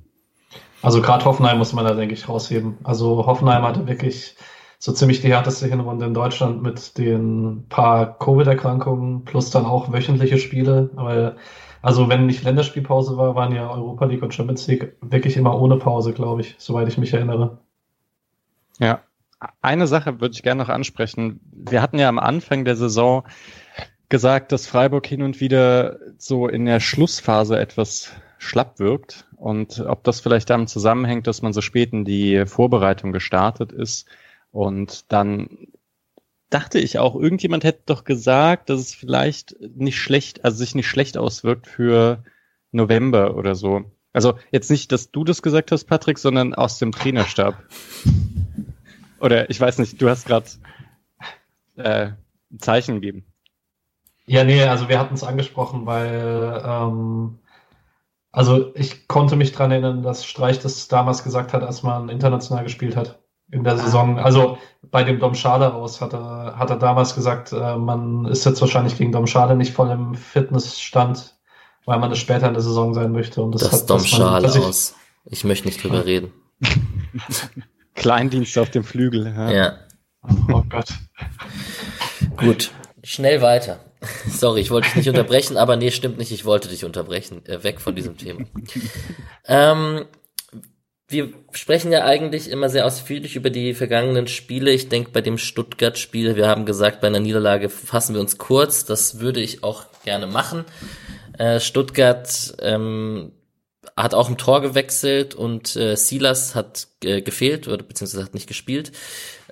Also 0.82 1.02
gerade 1.02 1.26
Hoffenheim 1.26 1.58
muss 1.58 1.74
man 1.74 1.86
da, 1.86 1.94
denke 1.94 2.14
ich, 2.14 2.28
rausheben. 2.28 2.78
Also 2.84 3.26
Hoffenheim 3.26 3.64
hatte 3.64 3.88
wirklich 3.88 4.36
so 4.80 4.92
ziemlich 4.92 5.22
die 5.22 5.30
härteste 5.30 5.68
Hinrunde 5.68 6.06
in 6.06 6.14
Deutschland 6.14 6.62
mit 6.62 6.98
den 6.98 7.66
paar 7.70 8.20
Covid-Erkrankungen 8.20 9.24
plus 9.24 9.50
dann 9.50 9.66
auch 9.66 9.94
wöchentliche 9.94 10.38
Spiele. 10.38 10.90
Weil, 10.96 11.38
also 11.82 12.10
wenn 12.10 12.26
nicht 12.26 12.44
Länderspielpause 12.44 13.16
war, 13.16 13.34
waren 13.36 13.56
ja 13.56 13.70
Europa 13.70 14.04
League 14.06 14.24
und 14.24 14.34
Champions 14.34 14.68
League 14.68 14.98
wirklich 15.00 15.38
immer 15.38 15.58
ohne 15.58 15.78
Pause, 15.78 16.12
glaube 16.12 16.42
ich, 16.42 16.56
soweit 16.58 16.90
ich 16.90 16.98
mich 16.98 17.14
erinnere. 17.14 17.60
Ja, 18.78 19.00
eine 19.62 19.88
Sache 19.88 20.20
würde 20.20 20.36
ich 20.36 20.44
gerne 20.44 20.62
noch 20.62 20.70
ansprechen. 20.70 21.40
Wir 21.54 21.82
hatten 21.82 21.98
ja 21.98 22.10
am 22.10 22.20
Anfang 22.20 22.66
der 22.66 22.76
Saison 22.76 23.24
gesagt, 24.10 24.52
dass 24.52 24.68
Freiburg 24.68 25.08
hin 25.08 25.22
und 25.22 25.40
wieder 25.40 25.98
so 26.18 26.48
in 26.48 26.66
der 26.66 26.80
Schlussphase 26.80 27.58
etwas 27.58 28.12
schlapp 28.44 28.80
wirkt 28.80 29.28
und 29.36 29.80
ob 29.80 30.04
das 30.04 30.20
vielleicht 30.20 30.50
damit 30.50 30.70
zusammenhängt, 30.70 31.28
dass 31.28 31.42
man 31.42 31.54
so 31.54 31.62
spät 31.62 31.94
in 31.94 32.06
die 32.06 32.46
Vorbereitung 32.46 33.12
gestartet 33.12 33.72
ist 33.72 34.08
und 34.52 35.12
dann 35.12 35.68
dachte 36.50 36.78
ich 36.80 37.00
auch, 37.00 37.16
irgendjemand 37.16 37.64
hätte 37.64 37.82
doch 37.88 38.04
gesagt, 38.04 38.70
dass 38.70 38.80
es 38.80 38.94
vielleicht 38.94 39.56
nicht 39.76 39.98
schlecht, 39.98 40.46
also 40.46 40.58
sich 40.58 40.76
nicht 40.76 40.88
schlecht 40.88 41.18
auswirkt 41.18 41.66
für 41.66 42.24
November 42.72 43.36
oder 43.36 43.56
so. 43.56 43.86
Also 44.14 44.38
jetzt 44.52 44.70
nicht, 44.70 44.92
dass 44.92 45.10
du 45.10 45.24
das 45.24 45.42
gesagt 45.42 45.72
hast, 45.72 45.86
Patrick, 45.86 46.20
sondern 46.20 46.54
aus 46.54 46.78
dem 46.78 46.92
Trainerstab. 46.92 47.56
oder 49.20 49.50
ich 49.50 49.60
weiß 49.60 49.80
nicht, 49.80 50.00
du 50.00 50.10
hast 50.10 50.28
gerade 50.28 50.46
äh, 51.78 52.12
ein 52.52 52.60
Zeichen 52.60 52.96
gegeben. 52.96 53.26
Ja, 54.26 54.44
nee, 54.44 54.62
also 54.64 54.88
wir 54.88 55.00
hatten 55.00 55.16
es 55.16 55.24
angesprochen, 55.24 55.86
weil 55.88 56.62
ähm, 56.64 57.40
also 58.34 58.72
ich 58.74 59.08
konnte 59.08 59.36
mich 59.36 59.52
dran 59.52 59.72
erinnern, 59.72 60.02
dass 60.02 60.26
Streich 60.26 60.60
das 60.60 60.88
damals 60.88 61.24
gesagt 61.24 61.54
hat, 61.54 61.62
als 61.64 61.84
man 61.84 62.10
international 62.10 62.64
gespielt 62.64 62.96
hat 62.96 63.20
in 63.52 63.64
der 63.64 63.78
Saison. 63.78 64.18
Also 64.18 64.58
bei 64.82 65.04
dem 65.04 65.20
Dom 65.20 65.36
Schade 65.36 65.72
aus 65.72 66.02
hat 66.02 66.14
er, 66.14 66.56
hat 66.58 66.72
er 66.72 66.78
damals 66.78 67.14
gesagt, 67.14 67.54
äh, 67.54 67.78
man 67.78 68.26
ist 68.26 68.44
jetzt 68.44 68.60
wahrscheinlich 68.60 68.98
gegen 68.98 69.12
Dom 69.12 69.28
Schade 69.28 69.56
nicht 69.56 69.72
voll 69.72 69.92
im 69.92 70.16
Fitnessstand, 70.16 71.36
weil 71.86 72.00
man 72.00 72.12
es 72.12 72.18
später 72.18 72.48
in 72.48 72.54
der 72.54 72.64
Saison 72.64 72.96
sein 72.96 73.12
möchte. 73.12 73.44
Und 73.44 73.54
das, 73.54 73.70
das 73.70 73.82
hat 73.84 73.90
Dom 73.92 74.04
Schade 74.04 74.48
aus. 74.48 74.96
Ich 75.26 75.44
möchte 75.44 75.68
nicht 75.68 75.84
drüber 75.84 75.98
ja. 75.98 76.02
reden. 76.02 76.34
Kleindienst 77.94 78.58
auf 78.58 78.72
dem 78.72 78.84
Flügel. 78.84 79.28
Ja. 79.28 79.52
ja. 79.52 79.74
Oh 80.52 80.64
Gott. 80.68 80.92
Gut, 82.38 82.72
schnell 83.04 83.44
weiter. 83.44 83.80
Sorry, 84.30 84.62
ich 84.62 84.72
wollte 84.72 84.88
dich 84.88 84.96
nicht 84.96 85.10
unterbrechen, 85.10 85.58
aber 85.58 85.76
nee, 85.76 85.92
stimmt 85.92 86.18
nicht, 86.18 86.32
ich 86.32 86.46
wollte 86.46 86.68
dich 86.68 86.86
unterbrechen. 86.86 87.46
Äh, 87.46 87.64
weg 87.64 87.82
von 87.82 87.96
diesem 87.96 88.18
Thema. 88.18 88.46
Ähm, 89.48 90.06
wir 91.08 91.32
sprechen 91.52 91.92
ja 91.92 92.06
eigentlich 92.06 92.50
immer 92.50 92.70
sehr 92.70 92.86
ausführlich 92.86 93.36
über 93.36 93.50
die 93.50 93.74
vergangenen 93.74 94.28
Spiele. 94.28 94.72
Ich 94.72 94.90
denke, 94.90 95.12
bei 95.12 95.22
dem 95.22 95.38
Stuttgart-Spiel, 95.38 96.36
wir 96.36 96.48
haben 96.48 96.66
gesagt, 96.66 97.02
bei 97.02 97.08
einer 97.08 97.20
Niederlage 97.20 97.70
fassen 97.70 98.16
wir 98.16 98.22
uns 98.22 98.38
kurz. 98.38 98.86
Das 98.86 99.20
würde 99.20 99.40
ich 99.40 99.64
auch 99.64 99.86
gerne 100.04 100.28
machen. 100.28 100.66
Äh, 101.38 101.60
Stuttgart 101.60 102.56
ähm, 102.60 103.32
hat 103.96 104.14
auch 104.14 104.30
ein 104.30 104.38
Tor 104.38 104.62
gewechselt 104.62 105.36
und 105.36 105.76
äh, 105.76 105.96
Silas 105.96 106.56
hat 106.56 106.88
äh, 107.04 107.22
gefehlt 107.22 107.68
oder 107.68 107.84
beziehungsweise 107.84 108.24
hat 108.24 108.34
nicht 108.34 108.48
gespielt. 108.48 108.92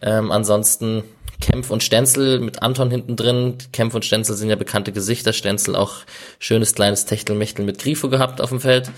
Ähm, 0.02 0.32
ansonsten 0.32 1.04
Kempf 1.42 1.70
und 1.70 1.84
Stenzel 1.84 2.40
mit 2.40 2.62
Anton 2.62 2.90
hinten 2.90 3.18
drin. 3.18 3.58
Kempf 3.74 3.94
und 3.94 4.06
Stenzel 4.06 4.36
sind 4.36 4.50
ja 4.50 4.56
bekannte 4.56 4.94
Gesichter. 4.94 5.34
Stenzel 5.34 5.76
auch 5.76 5.96
schönes 6.40 6.74
kleines 6.74 7.06
Techtelmechtel 7.06 7.66
mit 7.66 7.80
Grifo 7.80 8.08
gehabt 8.08 8.40
auf 8.40 8.50
dem 8.50 8.62
Feld. 8.62 8.90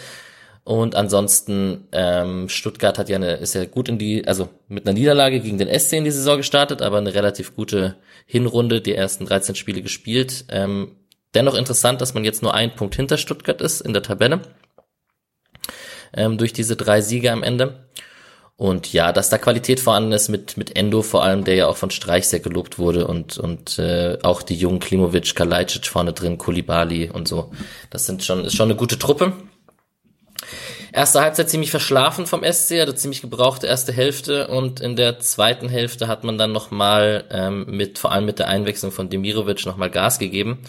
Und 0.66 0.96
ansonsten, 0.96 1.88
ähm, 1.92 2.48
Stuttgart 2.48 2.98
hat 2.98 3.10
ja 3.10 3.18
eine, 3.18 3.34
ist 3.34 3.54
ja 3.54 3.66
gut 3.66 3.90
in 3.90 3.98
die, 3.98 4.26
also 4.26 4.48
mit 4.70 4.88
einer 4.88 4.94
Niederlage 4.94 5.42
gegen 5.42 5.58
den 5.58 5.68
SC 5.68 5.94
in 5.94 6.06
die 6.06 6.12
Saison 6.12 6.38
gestartet, 6.38 6.82
aber 6.82 7.00
eine 7.00 7.14
relativ 7.14 7.56
gute 7.56 7.98
Hinrunde, 8.26 8.80
die 8.80 8.96
ersten 8.96 9.26
13 9.26 9.56
Spiele 9.56 9.82
gespielt. 9.82 10.46
Ähm, 10.50 10.96
dennoch 11.34 11.56
interessant, 11.56 12.00
dass 12.00 12.14
man 12.14 12.24
jetzt 12.24 12.42
nur 12.44 12.54
ein 12.54 12.76
Punkt 12.76 12.96
hinter 12.96 13.18
Stuttgart 13.18 13.62
ist 13.62 13.82
in 13.82 13.92
der 13.92 14.04
Tabelle. 14.04 14.42
Ähm, 16.16 16.38
durch 16.38 16.54
diese 16.54 16.78
drei 16.78 17.02
Siege 17.02 17.32
am 17.32 17.44
Ende. 17.44 17.88
Und 18.56 18.94
ja, 18.94 19.12
dass 19.12 19.30
da 19.30 19.38
Qualität 19.40 19.80
vorhanden 19.80 20.12
ist 20.12 20.30
mit, 20.30 20.58
mit 20.58 20.76
Endo 20.76 21.02
vor 21.02 21.24
allem, 21.24 21.44
der 21.44 21.56
ja 21.56 21.68
auch 21.68 21.78
von 21.78 21.90
Streich 21.90 22.28
sehr 22.28 22.40
gelobt 22.40 22.78
wurde 22.78 23.08
und, 23.08 23.38
und 23.38 23.80
äh, 23.80 24.20
auch 24.22 24.44
die 24.44 24.56
jungen 24.56 24.80
Klimovic, 24.80 25.34
Kalajdzic 25.36 25.88
vorne 25.88 26.14
drin, 26.14 26.38
Kulibali 26.38 27.10
und 27.10 27.28
so. 27.28 27.52
Das 27.90 28.06
sind 28.06 28.24
schon, 28.24 28.46
ist 28.46 28.56
schon 28.56 28.70
eine 28.70 28.78
gute 28.78 29.00
Truppe. 29.00 29.34
Erste 30.92 31.22
Halbzeit 31.22 31.50
ziemlich 31.50 31.72
verschlafen 31.72 32.28
vom 32.28 32.44
SC, 32.44 32.80
hatte 32.80 32.94
ziemlich 32.94 33.22
gebrauchte 33.22 33.66
erste 33.66 33.92
Hälfte 33.92 34.48
und 34.48 34.80
in 34.80 34.96
der 34.96 35.18
zweiten 35.18 35.68
Hälfte 35.68 36.08
hat 36.08 36.24
man 36.24 36.38
dann 36.38 36.52
nochmal 36.52 37.24
ähm, 37.32 37.66
mit, 37.66 37.98
vor 37.98 38.12
allem 38.12 38.26
mit 38.26 38.38
der 38.38 38.48
Einwechslung 38.48 38.92
von 38.92 39.10
Demirovic 39.10 39.66
nochmal 39.66 39.90
Gas 39.90 40.20
gegeben. 40.20 40.60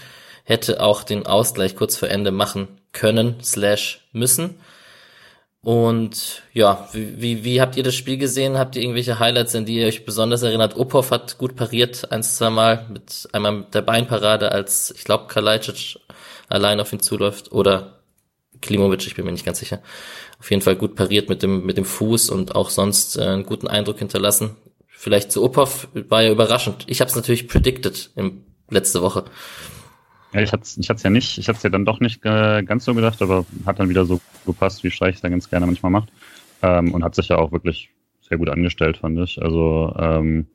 Hätte 0.45 0.81
auch 0.81 1.03
den 1.03 1.27
Ausgleich 1.27 1.77
kurz 1.77 1.97
vor 1.97 2.09
Ende 2.09 2.31
machen 2.31 2.69
können, 2.93 3.37
slash 3.43 4.09
müssen. 4.13 4.55
Und 5.65 6.43
ja, 6.53 6.89
wie, 6.93 7.21
wie, 7.23 7.45
wie 7.45 7.61
habt 7.63 7.77
ihr 7.77 7.83
das 7.83 7.95
Spiel 7.95 8.19
gesehen? 8.19 8.59
Habt 8.59 8.77
ihr 8.77 8.83
irgendwelche 8.83 9.19
Highlights, 9.19 9.55
an 9.55 9.65
die 9.65 9.77
ihr 9.77 9.87
euch 9.87 10.05
besonders 10.05 10.43
erinnert? 10.43 10.77
Opov 10.77 11.11
hat 11.11 11.39
gut 11.39 11.57
pariert, 11.57 12.13
eins, 12.13 12.37
zwei 12.37 12.51
Mal, 12.51 12.87
mit 12.93 13.29
einmal 13.33 13.53
mit 13.53 13.75
der 13.75 13.81
Beinparade, 13.81 14.53
als 14.53 14.93
ich 14.95 15.05
glaube 15.05 15.27
Kalajdzic 15.27 15.99
allein 16.49 16.81
auf 16.81 16.93
ihn 16.93 17.01
zuläuft. 17.01 17.51
Oder 17.53 18.01
Klimovic, 18.61 19.07
ich 19.07 19.15
bin 19.15 19.25
mir 19.25 19.33
nicht 19.33 19.47
ganz 19.47 19.59
sicher. 19.59 19.81
Auf 20.39 20.51
jeden 20.51 20.61
Fall 20.63 20.77
gut 20.77 20.97
pariert 20.97 21.31
mit 21.31 21.43
dem, 21.43 21.65
mit 21.65 21.79
dem 21.79 21.87
Fuß 21.87 22.29
und 22.29 22.55
auch 22.55 22.69
sonst 22.69 23.17
äh, 23.17 23.23
einen 23.23 23.47
guten 23.47 23.67
Eindruck 23.67 23.99
hinterlassen. 23.99 24.57
Vielleicht 24.87 25.33
zu 25.33 25.43
Opov 25.43 25.89
war 25.95 26.23
ja 26.23 26.31
überraschend. 26.31 26.85
Ich 26.89 27.01
habe 27.01 27.09
es 27.09 27.17
natürlich 27.17 27.49
predicted 27.49 28.11
im, 28.17 28.45
letzte 28.69 29.01
Woche. 29.01 29.25
Ja, 30.35 30.41
ich 30.41 30.53
hatte 30.53 30.65
es 30.65 30.77
ich 30.77 30.89
ja 30.89 31.11
nicht, 31.11 31.39
ich 31.39 31.47
hatte 31.47 31.59
es 31.59 31.63
ja 31.63 31.71
dann 31.71 31.85
doch 31.85 32.01
nicht 32.01 32.25
äh, 32.25 32.63
ganz 32.65 32.85
so 32.85 32.95
gedacht, 32.95 33.23
aber 33.23 33.47
hat 33.67 33.79
dann 33.79 33.89
wieder 33.89 34.05
so 34.05 34.21
gepasst, 34.45 34.83
wie 34.83 34.91
Streich 34.91 35.15
es 35.15 35.21
da 35.21 35.29
ganz 35.29 35.49
gerne 35.49 35.67
manchmal 35.67 35.93
macht. 35.93 36.09
Ähm, 36.61 36.93
und 36.93 37.05
hat 37.05 37.15
sich 37.15 37.29
ja 37.29 37.39
auch 37.39 37.53
wirklich 37.53 37.91
sehr 38.21 38.39
gut 38.39 38.51
angestellt, 38.51 38.97
fand 38.97 39.19
ich. 39.21 39.41
Also 39.41 39.95
ähm, 39.97 40.47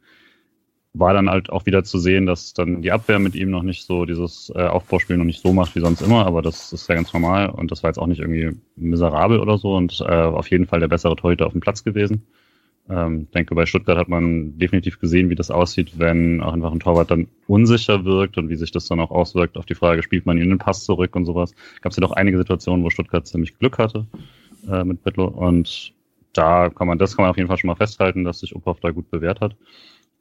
war 0.94 1.14
dann 1.14 1.30
halt 1.30 1.50
auch 1.50 1.66
wieder 1.66 1.86
zu 1.86 1.98
sehen, 1.98 2.26
dass 2.26 2.54
dann 2.54 2.82
die 2.82 2.92
Abwehr 2.92 3.20
mit 3.20 3.36
ihm 3.36 3.52
noch 3.52 3.64
nicht 3.64 3.86
so 3.86 4.04
dieses 4.06 4.52
äh, 4.54 4.64
Aufbauspiel 4.64 5.16
noch 5.16 5.24
nicht 5.24 5.42
so 5.42 5.54
macht 5.54 5.76
wie 5.76 5.82
sonst 5.82 6.02
immer, 6.02 6.26
aber 6.26 6.42
das 6.42 6.74
ist 6.74 6.90
ja 6.90 6.96
ganz 6.96 7.14
normal 7.14 7.50
und 7.50 7.72
das 7.72 7.84
war 7.84 7.90
jetzt 7.90 8.00
auch 8.00 8.08
nicht 8.08 8.20
irgendwie 8.20 8.58
miserabel 8.76 9.40
oder 9.40 9.58
so 9.58 9.76
und 9.76 10.02
äh, 10.02 10.12
auf 10.12 10.50
jeden 10.50 10.66
Fall 10.66 10.82
der 10.82 10.88
bessere 10.90 11.16
Torhüter 11.16 11.46
auf 11.46 11.54
dem 11.54 11.62
Platz 11.62 11.84
gewesen. 11.86 12.26
Ähm, 12.90 13.28
denke, 13.32 13.54
bei 13.54 13.68
Stuttgart 13.68 13.98
hat 13.98 14.10
man 14.10 14.58
definitiv 14.58 15.00
gesehen, 15.00 15.30
wie 15.30 15.36
das 15.36 15.52
aussieht, 15.52 16.00
wenn 16.00 16.42
auch 16.42 16.54
einfach 16.54 16.72
ein 16.72 16.80
Torwart 16.80 17.12
dann 17.12 17.28
unsicher 17.46 18.04
wirkt 18.04 18.38
und 18.38 18.50
wie 18.50 18.56
sich 18.56 18.72
das 18.72 18.88
dann 18.88 19.00
auch 19.00 19.12
auswirkt 19.12 19.58
auf 19.58 19.66
die 19.68 19.76
Frage, 19.76 20.02
spielt 20.02 20.26
man 20.26 20.38
ihnen 20.38 20.50
den 20.50 20.58
Pass 20.58 20.86
zurück 20.86 21.16
und 21.16 21.26
sowas. 21.26 21.54
Gab 21.82 21.92
es 21.92 21.98
ja 21.98 22.02
doch 22.02 22.14
einige 22.14 22.38
Situationen, 22.38 22.84
wo 22.84 22.90
Stuttgart 22.90 23.28
ziemlich 23.28 23.60
Glück 23.60 23.78
hatte 23.78 24.08
äh, 24.68 24.84
mit 24.84 25.04
Bittlo 25.04 25.26
und 25.26 25.94
da 26.34 26.70
kann 26.70 26.88
man, 26.88 26.98
das 26.98 27.16
kann 27.16 27.24
man 27.24 27.32
auf 27.32 27.38
jeden 27.38 27.48
Fall 27.48 27.58
schon 27.58 27.68
mal 27.68 27.76
festhalten, 27.76 28.24
dass 28.24 28.40
sich 28.40 28.56
Uphoff 28.56 28.80
da 28.80 28.90
gut 28.90 29.10
bewährt 29.12 29.42
hat. 29.42 29.56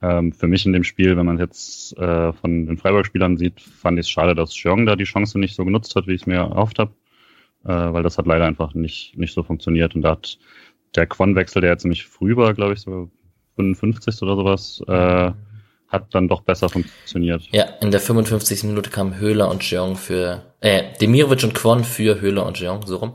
Ähm, 0.01 0.33
für 0.33 0.47
mich 0.47 0.65
in 0.65 0.73
dem 0.73 0.85
Spiel, 0.85 1.17
wenn 1.17 1.27
man 1.27 1.39
jetzt 1.39 1.97
äh, 1.97 2.33
von 2.33 2.67
den 2.67 2.77
Freiburg-Spielern 2.77 3.37
sieht, 3.37 3.61
fand 3.61 3.99
ich 3.99 4.07
es 4.07 4.11
schade, 4.11 4.35
dass 4.35 4.63
Jong 4.63 4.87
da 4.87 4.95
die 4.95 5.05
Chance 5.05 5.39
nicht 5.39 5.57
so 5.57 5.65
genutzt 5.65 5.97
hat, 5.97 6.07
wie 6.07 6.15
ich 6.15 6.23
es 6.23 6.27
mir 6.27 6.37
erhofft 6.37 6.79
habe, 6.79 6.93
äh, 7.65 7.69
weil 7.69 8.03
das 8.03 8.19
hat 8.19 8.27
leider 8.27 8.45
einfach 8.45 8.75
nicht, 8.75 9.17
nicht 9.17 9.35
so 9.35 9.43
funktioniert. 9.43 9.97
Und 9.97 10.03
da 10.03 10.13
hat 10.13 10.39
der 10.95 11.07
Quan-Wechsel, 11.07 11.61
der 11.61 11.71
ja 11.71 11.78
ziemlich 11.78 12.07
früh 12.07 12.37
war, 12.37 12.54
glaube 12.54 12.75
ich, 12.75 12.80
so 12.80 13.11
55. 13.57 14.23
oder 14.23 14.37
sowas, 14.37 14.83
äh, 14.87 15.33
hat 15.88 16.14
dann 16.14 16.28
doch 16.28 16.42
besser 16.42 16.68
funktioniert. 16.68 17.42
Ja, 17.50 17.64
in 17.80 17.90
der 17.90 18.00
55. 18.00 18.64
Minute 18.64 18.90
kamen 18.90 19.18
Höhler 19.18 19.50
und 19.50 19.68
Jeong 19.68 19.97
für, 19.97 20.54
äh, 20.61 20.92
Demirovic 21.00 21.45
und 21.45 21.54
Quan 21.54 21.85
für 21.85 22.21
Höhler 22.21 22.47
und 22.47 22.61
Jeong, 22.61 22.87
so 22.87 22.97
rum. 22.97 23.14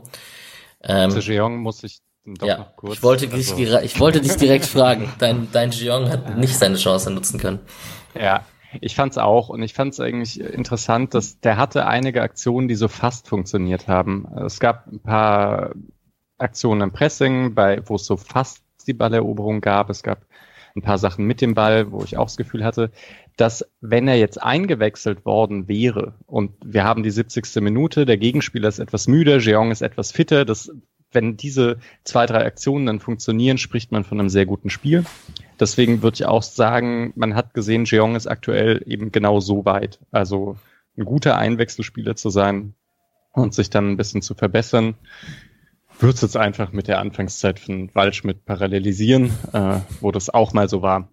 Ähm, 0.82 1.10
Zu 1.10 1.20
Jeong 1.20 1.58
muss 1.58 1.84
ich 1.84 2.00
doch 2.26 2.46
ja, 2.46 2.58
noch 2.58 2.76
kurz. 2.76 2.94
Ich 2.94 3.02
wollte, 3.02 3.30
also, 3.30 3.56
dich, 3.56 3.72
ich 3.84 4.00
wollte 4.00 4.20
dich 4.20 4.36
direkt 4.36 4.64
fragen. 4.64 5.12
Dein, 5.18 5.48
dein 5.52 5.70
Jeong 5.70 6.08
hat 6.08 6.36
nicht 6.36 6.56
seine 6.56 6.76
Chance 6.76 7.10
nutzen 7.10 7.38
können. 7.38 7.60
Ja, 8.18 8.44
ich 8.80 8.94
fand's 8.94 9.18
auch 9.18 9.48
und 9.50 9.62
ich 9.62 9.74
fand's 9.74 10.00
eigentlich 10.00 10.40
interessant, 10.40 11.14
dass 11.14 11.40
der 11.40 11.56
hatte 11.56 11.86
einige 11.86 12.22
Aktionen, 12.22 12.68
die 12.68 12.74
so 12.74 12.88
fast 12.88 13.28
funktioniert 13.28 13.88
haben. 13.88 14.26
Es 14.44 14.58
gab 14.58 14.86
ein 14.86 15.00
paar 15.00 15.72
Aktionen 16.38 16.82
im 16.82 16.92
Pressing, 16.92 17.54
bei 17.54 17.80
wo 17.86 17.96
es 17.96 18.06
so 18.06 18.16
fast 18.16 18.62
die 18.86 18.92
Balleroberung 18.92 19.60
gab. 19.60 19.90
Es 19.90 20.02
gab 20.02 20.26
ein 20.76 20.82
paar 20.82 20.98
Sachen 20.98 21.24
mit 21.24 21.40
dem 21.40 21.54
Ball, 21.54 21.92
wo 21.92 22.02
ich 22.02 22.16
auch 22.16 22.26
das 22.26 22.36
Gefühl 22.36 22.64
hatte, 22.64 22.90
dass 23.36 23.64
wenn 23.80 24.08
er 24.08 24.16
jetzt 24.16 24.42
eingewechselt 24.42 25.24
worden 25.24 25.68
wäre 25.68 26.14
und 26.26 26.52
wir 26.64 26.84
haben 26.84 27.02
die 27.02 27.10
70. 27.10 27.56
Minute, 27.56 28.06
der 28.06 28.16
Gegenspieler 28.16 28.68
ist 28.68 28.80
etwas 28.80 29.06
müde, 29.06 29.38
Jeong 29.38 29.70
ist 29.70 29.82
etwas 29.82 30.10
fitter, 30.10 30.44
das 30.44 30.70
wenn 31.14 31.36
diese 31.36 31.78
zwei, 32.02 32.26
drei 32.26 32.44
Aktionen 32.44 32.86
dann 32.86 32.98
funktionieren, 32.98 33.56
spricht 33.56 33.92
man 33.92 34.02
von 34.02 34.18
einem 34.18 34.28
sehr 34.28 34.46
guten 34.46 34.68
Spiel. 34.68 35.04
Deswegen 35.60 36.02
würde 36.02 36.16
ich 36.16 36.26
auch 36.26 36.42
sagen, 36.42 37.12
man 37.14 37.36
hat 37.36 37.54
gesehen, 37.54 37.84
Jeong 37.84 38.16
ist 38.16 38.26
aktuell 38.26 38.82
eben 38.86 39.12
genau 39.12 39.38
so 39.38 39.64
weit. 39.64 40.00
Also 40.10 40.56
ein 40.98 41.04
guter 41.04 41.38
Einwechselspieler 41.38 42.16
zu 42.16 42.30
sein 42.30 42.74
und 43.32 43.54
sich 43.54 43.70
dann 43.70 43.92
ein 43.92 43.96
bisschen 43.96 44.22
zu 44.22 44.34
verbessern. 44.34 44.94
Wird 46.00 46.14
es 46.14 46.22
jetzt 46.22 46.36
einfach 46.36 46.72
mit 46.72 46.88
der 46.88 46.98
Anfangszeit 46.98 47.58
von 47.58 47.94
Waldschmidt 47.94 48.44
parallelisieren, 48.44 49.32
äh, 49.52 49.80
wo 50.00 50.10
das 50.10 50.30
auch 50.30 50.52
mal 50.52 50.68
so 50.68 50.82
war. 50.82 51.08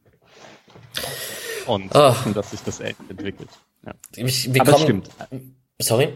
Und 1.67 1.95
oh. 1.95 1.99
hoffen, 1.99 2.33
dass 2.33 2.51
sich 2.51 2.61
das 2.61 2.79
entwickelt. 2.79 3.49
Ja. 3.85 3.93
Ich, 4.15 4.49
Aber 4.49 4.71
kommen, 4.71 4.83
stimmt. 4.83 5.09
Sorry? 5.79 6.09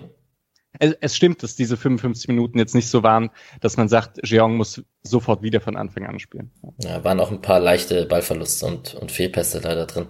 es, 0.80 0.96
es 1.00 1.16
stimmt, 1.16 1.44
dass 1.44 1.56
diese 1.56 1.78
55 1.78 2.28
Minuten 2.28 2.60
jetzt 2.60 2.76
nicht 2.76 2.90
so 2.90 3.04
waren, 3.04 3.30
dass 3.62 3.78
man 3.78 3.88
sagt, 3.88 4.20
Jeong 4.24 4.58
muss 4.58 4.84
sofort 5.04 5.42
wieder 5.42 5.62
von 5.62 5.76
Anfang 5.76 6.06
an 6.06 6.20
spielen. 6.20 6.52
Ja, 6.80 7.04
waren 7.04 7.20
auch 7.20 7.32
ein 7.32 7.42
paar 7.42 7.60
leichte 7.60 8.06
Ballverluste 8.06 8.66
und, 8.66 8.96
und 8.96 9.12
Fehlpässe 9.12 9.60
leider 9.60 9.86
drin. 9.86 10.08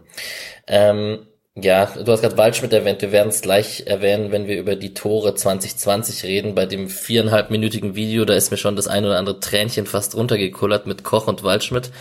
Ähm, 0.68 1.28
ja, 1.58 1.86
du 1.86 2.12
hast 2.12 2.22
gerade 2.22 2.38
Waldschmidt 2.38 2.74
erwähnt, 2.74 3.02
wir 3.02 3.14
werden 3.14 3.30
es 3.30 3.42
gleich 3.42 3.88
erwähnen, 3.88 4.32
wenn 4.32 4.46
wir 4.46 4.60
über 4.60 4.76
die 4.76 4.94
Tore 4.94 5.36
2020 5.36 6.26
reden. 6.26 6.54
Bei 6.54 6.66
dem 6.66 6.90
viereinhalbminütigen 6.90 7.96
Video, 7.96 8.26
da 8.26 8.34
ist 8.34 8.52
mir 8.52 8.58
schon 8.58 8.76
das 8.76 8.88
ein 8.88 9.06
oder 9.06 9.18
andere 9.18 9.40
Tränchen 9.40 9.86
fast 9.86 10.16
runtergekullert 10.16 10.86
mit 10.86 11.06
Koch 11.06 11.28
und 11.28 11.44
Waldschmidt. 11.44 11.92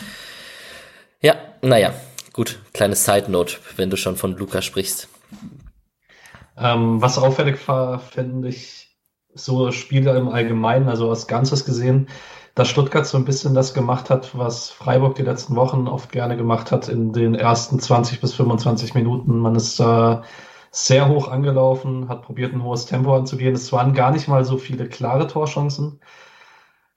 Ja, 1.21 1.37
naja, 1.63 1.95
gut, 2.33 2.59
kleine 2.73 2.97
Side 2.97 3.31
Note, 3.31 3.57
wenn 3.77 3.91
du 3.91 3.97
schon 3.97 4.17
von 4.17 4.37
Luca 4.37 4.61
sprichst. 4.61 5.09
Ähm, 6.57 7.01
was 7.01 7.19
auffällig 7.19 7.67
war, 7.69 8.01
finde 8.01 8.49
ich, 8.49 8.97
so 9.35 9.71
Spiele 9.71 10.17
im 10.17 10.29
Allgemeinen, 10.29 10.89
also 10.89 11.11
als 11.11 11.29
Ganzes 11.29 11.65
gesehen, 11.65 12.09
dass 12.55 12.69
Stuttgart 12.69 13.07
so 13.07 13.19
ein 13.19 13.25
bisschen 13.25 13.55
das 13.55 13.75
gemacht 13.75 14.11
hat, 14.11 14.37
was 14.39 14.71
Freiburg 14.71 15.17
die 15.17 15.23
letzten 15.23 15.57
Wochen 15.57 15.89
oft 15.89 16.13
gerne 16.13 16.37
gemacht 16.37 16.71
hat 16.73 16.89
in 16.89 17.13
den 17.13 17.35
ersten 17.35 17.81
20 17.81 18.21
bis 18.21 18.35
25 18.35 18.95
Minuten. 18.95 19.39
Man 19.39 19.57
ist 19.57 19.81
äh, 19.81 20.19
sehr 20.71 21.09
hoch 21.09 21.29
angelaufen, 21.29 22.09
hat 22.09 22.23
probiert, 22.23 22.53
ein 22.53 22.63
hohes 22.63 22.87
Tempo 22.87 23.15
anzugehen. 23.17 23.55
Es 23.55 23.73
waren 23.73 23.95
gar 23.95 24.13
nicht 24.13 24.29
mal 24.29 24.45
so 24.45 24.57
viele 24.59 24.89
klare 24.89 25.27
Torchancen. 25.27 26.01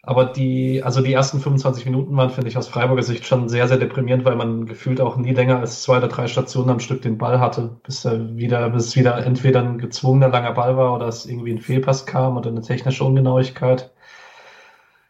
Aber 0.04 0.26
die, 0.26 0.82
also 0.84 1.02
die 1.02 1.12
ersten 1.14 1.40
25 1.42 1.86
Minuten 1.86 2.16
waren, 2.16 2.30
finde 2.30 2.48
ich, 2.50 2.58
aus 2.58 2.70
Freiburger 2.70 3.04
Sicht 3.04 3.26
schon 3.26 3.50
sehr, 3.50 3.68
sehr 3.68 3.78
deprimierend, 3.78 4.24
weil 4.26 4.38
man 4.38 4.66
gefühlt 4.66 5.02
auch 5.02 5.18
nie 5.18 5.34
länger 5.34 5.60
als 5.60 5.82
zwei 5.84 5.98
oder 5.98 6.08
drei 6.08 6.28
Stationen 6.28 6.70
am 6.70 6.80
Stück 6.80 7.02
den 7.02 7.18
Ball 7.18 7.40
hatte, 7.42 7.78
bis 7.84 8.06
er 8.06 8.38
wieder, 8.38 8.70
bis 8.70 8.88
es 8.88 8.96
wieder 8.96 9.18
entweder 9.26 9.62
ein 9.62 9.78
gezwungener 9.80 10.30
langer 10.30 10.54
Ball 10.54 10.78
war 10.78 10.94
oder 10.96 11.08
es 11.08 11.26
irgendwie 11.26 11.52
ein 11.52 11.60
Fehlpass 11.60 12.06
kam 12.06 12.38
oder 12.38 12.50
eine 12.50 12.62
technische 12.62 13.04
Ungenauigkeit. 13.04 13.92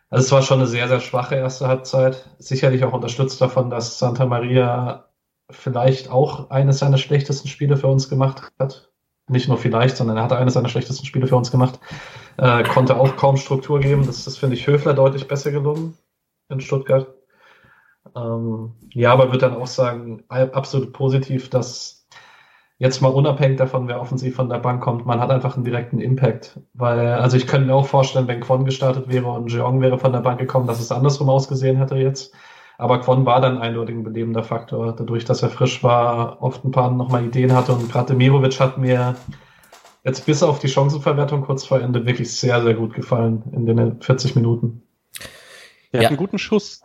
Also 0.09 0.25
es 0.25 0.31
war 0.31 0.41
schon 0.41 0.59
eine 0.59 0.67
sehr, 0.67 0.87
sehr 0.87 1.01
schwache 1.01 1.35
erste 1.35 1.67
Halbzeit. 1.67 2.29
Sicherlich 2.39 2.83
auch 2.83 2.93
unterstützt 2.93 3.41
davon, 3.41 3.69
dass 3.69 3.99
Santa 3.99 4.25
Maria 4.25 5.09
vielleicht 5.49 6.09
auch 6.09 6.49
eines 6.49 6.79
seiner 6.79 6.97
schlechtesten 6.97 7.47
Spiele 7.47 7.77
für 7.77 7.87
uns 7.87 8.09
gemacht 8.09 8.51
hat. 8.59 8.91
Nicht 9.29 9.49
nur 9.49 9.57
vielleicht, 9.57 9.97
sondern 9.97 10.17
er 10.17 10.23
hat 10.23 10.31
eines 10.31 10.53
seiner 10.53 10.69
schlechtesten 10.69 11.05
Spiele 11.05 11.27
für 11.27 11.35
uns 11.35 11.51
gemacht. 11.51 11.79
Äh, 12.37 12.63
konnte 12.63 12.97
auch 12.97 13.17
kaum 13.17 13.35
Struktur 13.35 13.79
geben. 13.79 14.05
Das, 14.05 14.23
das 14.23 14.37
finde 14.37 14.55
ich 14.55 14.67
Höfler 14.67 14.93
deutlich 14.93 15.27
besser 15.27 15.51
gelungen 15.51 15.97
in 16.49 16.61
Stuttgart. 16.61 17.13
Ähm, 18.15 18.73
ja, 18.93 19.11
aber 19.11 19.27
würde 19.27 19.39
dann 19.49 19.55
auch 19.55 19.67
sagen, 19.67 20.23
absolut 20.29 20.93
positiv, 20.93 21.49
dass 21.49 21.96
jetzt 22.79 23.01
mal 23.01 23.09
unabhängig 23.09 23.57
davon, 23.57 23.87
wer 23.87 23.99
offensiv 23.99 24.35
von 24.35 24.49
der 24.49 24.59
Bank 24.59 24.83
kommt, 24.83 25.05
man 25.05 25.19
hat 25.19 25.31
einfach 25.31 25.55
einen 25.55 25.65
direkten 25.65 25.99
Impact. 25.99 26.59
Weil, 26.73 27.13
also 27.13 27.37
ich 27.37 27.47
könnte 27.47 27.67
mir 27.67 27.75
auch 27.75 27.87
vorstellen, 27.87 28.27
wenn 28.27 28.41
Kwon 28.41 28.65
gestartet 28.65 29.07
wäre 29.07 29.27
und 29.27 29.51
Jeong 29.51 29.81
wäre 29.81 29.97
von 29.97 30.13
der 30.13 30.19
Bank 30.19 30.39
gekommen, 30.39 30.67
dass 30.67 30.79
es 30.79 30.91
andersrum 30.91 31.29
ausgesehen 31.29 31.77
hätte 31.77 31.95
jetzt. 31.95 32.33
Aber 32.77 32.99
Kwon 32.99 33.25
war 33.25 33.41
dann 33.41 33.57
eindeutig 33.57 33.95
ein 33.95 34.03
belebender 34.03 34.43
Faktor, 34.43 34.95
dadurch, 34.95 35.25
dass 35.25 35.41
er 35.41 35.49
frisch 35.49 35.83
war, 35.83 36.43
oft 36.43 36.63
ein 36.63 36.71
paar 36.71 36.91
nochmal 36.91 37.25
Ideen 37.25 37.53
hatte 37.53 37.73
und 37.73 37.91
gerade 37.91 38.13
Mirovic 38.13 38.59
hat 38.59 38.77
mir 38.77 39.15
jetzt 40.03 40.27
bis 40.27 40.43
auf 40.43 40.59
die 40.59 40.69
Chancenverwertung 40.69 41.41
kurz 41.41 41.65
vor 41.65 41.81
Ende 41.81 42.05
wirklich 42.05 42.31
sehr, 42.35 42.61
sehr 42.61 42.75
gut 42.75 42.93
gefallen 42.93 43.43
in 43.51 43.65
den 43.65 43.99
40 43.99 44.35
Minuten. 44.35 44.83
Der 45.91 46.01
ja. 46.01 46.05
hat 46.05 46.11
einen 46.11 46.17
guten 46.17 46.37
Schuss, 46.37 46.83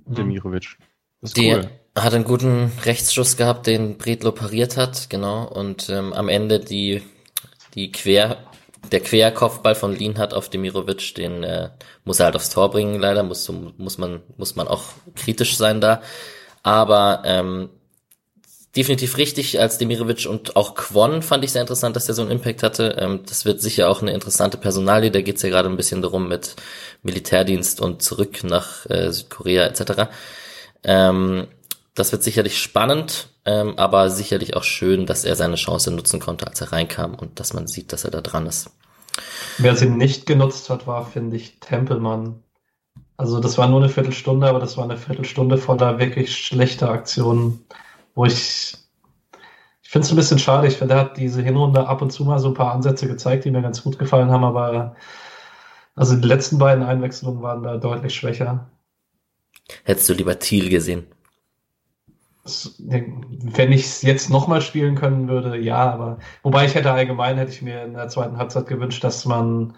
Demirovic. 0.00 0.76
Das 1.22 1.30
ist 1.30 1.38
die 1.38 1.52
cool. 1.54 1.70
Hat 1.94 2.14
einen 2.14 2.24
guten 2.24 2.72
Rechtsschuss 2.84 3.36
gehabt, 3.36 3.66
den 3.66 3.98
Bredlo 3.98 4.32
pariert 4.32 4.76
hat, 4.76 5.10
genau. 5.10 5.44
Und 5.44 5.88
ähm, 5.88 6.12
am 6.12 6.28
Ende 6.28 6.60
die, 6.60 7.02
die 7.74 7.90
Quer, 7.90 8.38
der 8.92 9.00
Querkopfball 9.00 9.74
von 9.74 9.94
Lin 9.94 10.18
hat 10.18 10.32
auf 10.32 10.48
Demirovic, 10.48 11.14
den 11.14 11.42
äh, 11.42 11.70
muss 12.04 12.20
er 12.20 12.26
halt 12.26 12.36
aufs 12.36 12.50
Tor 12.50 12.70
bringen, 12.70 12.98
leider, 12.98 13.22
muss, 13.22 13.50
muss, 13.76 13.98
man, 13.98 14.22
muss 14.36 14.56
man 14.56 14.68
auch 14.68 14.84
kritisch 15.16 15.56
sein 15.56 15.80
da. 15.80 16.00
Aber 16.62 17.22
ähm, 17.24 17.70
definitiv 18.76 19.16
richtig 19.16 19.60
als 19.60 19.78
Demirovic 19.78 20.26
und 20.26 20.54
auch 20.56 20.74
Kwon 20.74 21.22
fand 21.22 21.44
ich 21.44 21.52
sehr 21.52 21.62
interessant, 21.62 21.96
dass 21.96 22.06
der 22.06 22.14
so 22.14 22.22
einen 22.22 22.30
Impact 22.30 22.62
hatte. 22.62 22.96
Ähm, 22.98 23.20
das 23.26 23.44
wird 23.44 23.60
sicher 23.60 23.88
auch 23.88 24.00
eine 24.00 24.12
interessante 24.12 24.58
Personalie. 24.58 25.10
Da 25.10 25.22
geht's 25.22 25.42
ja 25.42 25.48
gerade 25.48 25.68
ein 25.68 25.76
bisschen 25.76 26.02
darum 26.02 26.28
mit 26.28 26.54
Militärdienst 27.02 27.80
und 27.80 28.02
zurück 28.02 28.44
nach 28.44 28.88
äh, 28.88 29.10
Südkorea 29.10 29.64
etc. 29.64 30.10
Ähm, 30.84 31.48
das 32.00 32.12
wird 32.12 32.22
sicherlich 32.22 32.60
spannend, 32.60 33.28
ähm, 33.44 33.74
aber 33.76 34.10
sicherlich 34.10 34.56
auch 34.56 34.64
schön, 34.64 35.06
dass 35.06 35.24
er 35.24 35.36
seine 35.36 35.56
Chance 35.56 35.90
nutzen 35.92 36.20
konnte, 36.20 36.46
als 36.46 36.60
er 36.60 36.72
reinkam 36.72 37.14
und 37.14 37.38
dass 37.38 37.52
man 37.52 37.66
sieht, 37.66 37.92
dass 37.92 38.04
er 38.04 38.10
da 38.10 38.20
dran 38.20 38.46
ist. 38.46 38.70
Wer 39.58 39.76
sie 39.76 39.88
nicht 39.88 40.26
genutzt 40.26 40.70
hat, 40.70 40.86
war, 40.86 41.06
finde 41.06 41.36
ich, 41.36 41.60
Tempelmann. 41.60 42.42
Also 43.16 43.38
das 43.38 43.58
war 43.58 43.68
nur 43.68 43.80
eine 43.80 43.90
Viertelstunde, 43.90 44.48
aber 44.48 44.60
das 44.60 44.76
war 44.76 44.84
eine 44.84 44.96
Viertelstunde 44.96 45.58
voller 45.58 45.98
wirklich 45.98 46.36
schlechter 46.36 46.90
Aktionen 46.90 47.64
wo 48.14 48.24
ich, 48.26 48.76
ich 49.82 49.90
finde 49.90 50.04
es 50.04 50.12
ein 50.12 50.16
bisschen 50.16 50.38
schade. 50.38 50.68
Ich 50.68 50.76
finde, 50.76 50.94
er 50.94 51.00
hat 51.00 51.16
diese 51.16 51.42
Hinrunde 51.42 51.86
ab 51.86 52.02
und 52.02 52.10
zu 52.10 52.24
mal 52.24 52.38
so 52.38 52.48
ein 52.48 52.54
paar 52.54 52.72
Ansätze 52.72 53.06
gezeigt, 53.06 53.44
die 53.44 53.50
mir 53.50 53.62
ganz 53.62 53.82
gut 53.82 53.98
gefallen 53.98 54.30
haben, 54.30 54.44
aber 54.44 54.96
also 55.94 56.16
die 56.16 56.28
letzten 56.28 56.58
beiden 56.58 56.84
Einwechslungen 56.84 57.42
waren 57.42 57.62
da 57.62 57.76
deutlich 57.76 58.14
schwächer. 58.14 58.70
Hättest 59.84 60.08
du 60.08 60.12
lieber 60.12 60.38
Thiel 60.38 60.68
gesehen? 60.68 61.06
Wenn 62.78 63.72
ich 63.72 63.82
es 63.82 64.02
jetzt 64.02 64.30
nochmal 64.30 64.60
spielen 64.60 64.94
können 64.94 65.28
würde, 65.28 65.58
ja, 65.58 65.92
aber 65.92 66.18
wobei 66.42 66.64
ich 66.64 66.74
hätte 66.74 66.92
allgemein, 66.92 67.36
hätte 67.36 67.52
ich 67.52 67.62
mir 67.62 67.84
in 67.84 67.94
der 67.94 68.08
zweiten 68.08 68.36
Halbzeit 68.36 68.66
gewünscht, 68.66 69.04
dass 69.04 69.24
man 69.24 69.74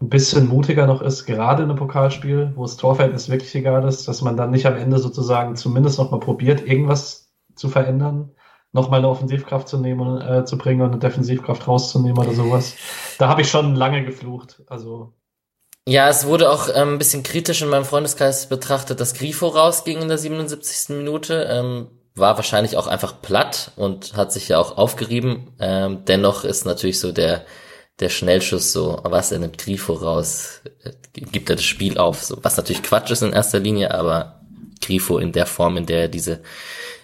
ein 0.00 0.08
bisschen 0.08 0.48
mutiger 0.48 0.86
noch 0.86 1.00
ist, 1.00 1.26
gerade 1.26 1.62
in 1.62 1.70
einem 1.70 1.78
Pokalspiel, 1.78 2.52
wo 2.56 2.62
das 2.62 2.76
Torverhältnis 2.76 3.28
wirklich 3.28 3.54
egal 3.54 3.86
ist, 3.86 4.08
dass 4.08 4.20
man 4.22 4.36
dann 4.36 4.50
nicht 4.50 4.66
am 4.66 4.76
Ende 4.76 4.98
sozusagen 4.98 5.54
zumindest 5.54 5.98
nochmal 5.98 6.20
probiert, 6.20 6.66
irgendwas 6.66 7.32
zu 7.54 7.68
verändern, 7.68 8.30
nochmal 8.72 8.98
eine 8.98 9.08
Offensivkraft 9.08 9.68
zu 9.68 9.78
nehmen, 9.78 10.20
äh, 10.20 10.44
zu 10.44 10.58
bringen 10.58 10.80
und 10.82 10.90
eine 10.90 10.98
Defensivkraft 10.98 11.68
rauszunehmen 11.68 12.18
oder 12.18 12.32
sowas. 12.32 12.76
Da 13.18 13.28
habe 13.28 13.42
ich 13.42 13.50
schon 13.50 13.76
lange 13.76 14.04
geflucht. 14.04 14.62
Also 14.66 15.14
ja, 15.86 16.08
es 16.08 16.26
wurde 16.26 16.50
auch 16.50 16.68
ähm, 16.74 16.94
ein 16.94 16.98
bisschen 16.98 17.22
kritisch 17.22 17.62
in 17.62 17.68
meinem 17.68 17.84
Freundeskreis 17.84 18.48
betrachtet, 18.48 19.00
dass 19.00 19.14
Grifo 19.14 19.48
rausging 19.48 20.00
in 20.00 20.08
der 20.08 20.18
77. 20.18 20.96
Minute. 20.96 21.46
Ähm, 21.50 21.88
war 22.14 22.36
wahrscheinlich 22.36 22.76
auch 22.76 22.88
einfach 22.88 23.22
platt 23.22 23.70
und 23.76 24.14
hat 24.14 24.32
sich 24.32 24.48
ja 24.48 24.58
auch 24.58 24.76
aufgerieben. 24.76 25.54
Ähm, 25.58 26.04
dennoch 26.06 26.44
ist 26.44 26.66
natürlich 26.66 27.00
so 27.00 27.10
der 27.10 27.46
der 28.00 28.08
Schnellschuss 28.08 28.72
so, 28.72 29.00
was 29.04 29.32
er 29.32 29.38
nimmt 29.38 29.58
Grifo 29.58 29.92
raus, 29.92 30.60
äh, 30.82 30.92
gibt 31.12 31.50
er 31.50 31.56
das 31.56 31.64
Spiel 31.64 31.98
auf, 31.98 32.22
so 32.22 32.38
was 32.42 32.56
natürlich 32.56 32.82
Quatsch 32.82 33.10
ist 33.10 33.22
in 33.22 33.32
erster 33.32 33.60
Linie, 33.60 33.92
aber 33.94 34.40
Grifo 34.80 35.18
in 35.18 35.32
der 35.32 35.46
Form, 35.46 35.76
in 35.76 35.86
der 35.86 36.02
er 36.02 36.08
diese 36.08 36.40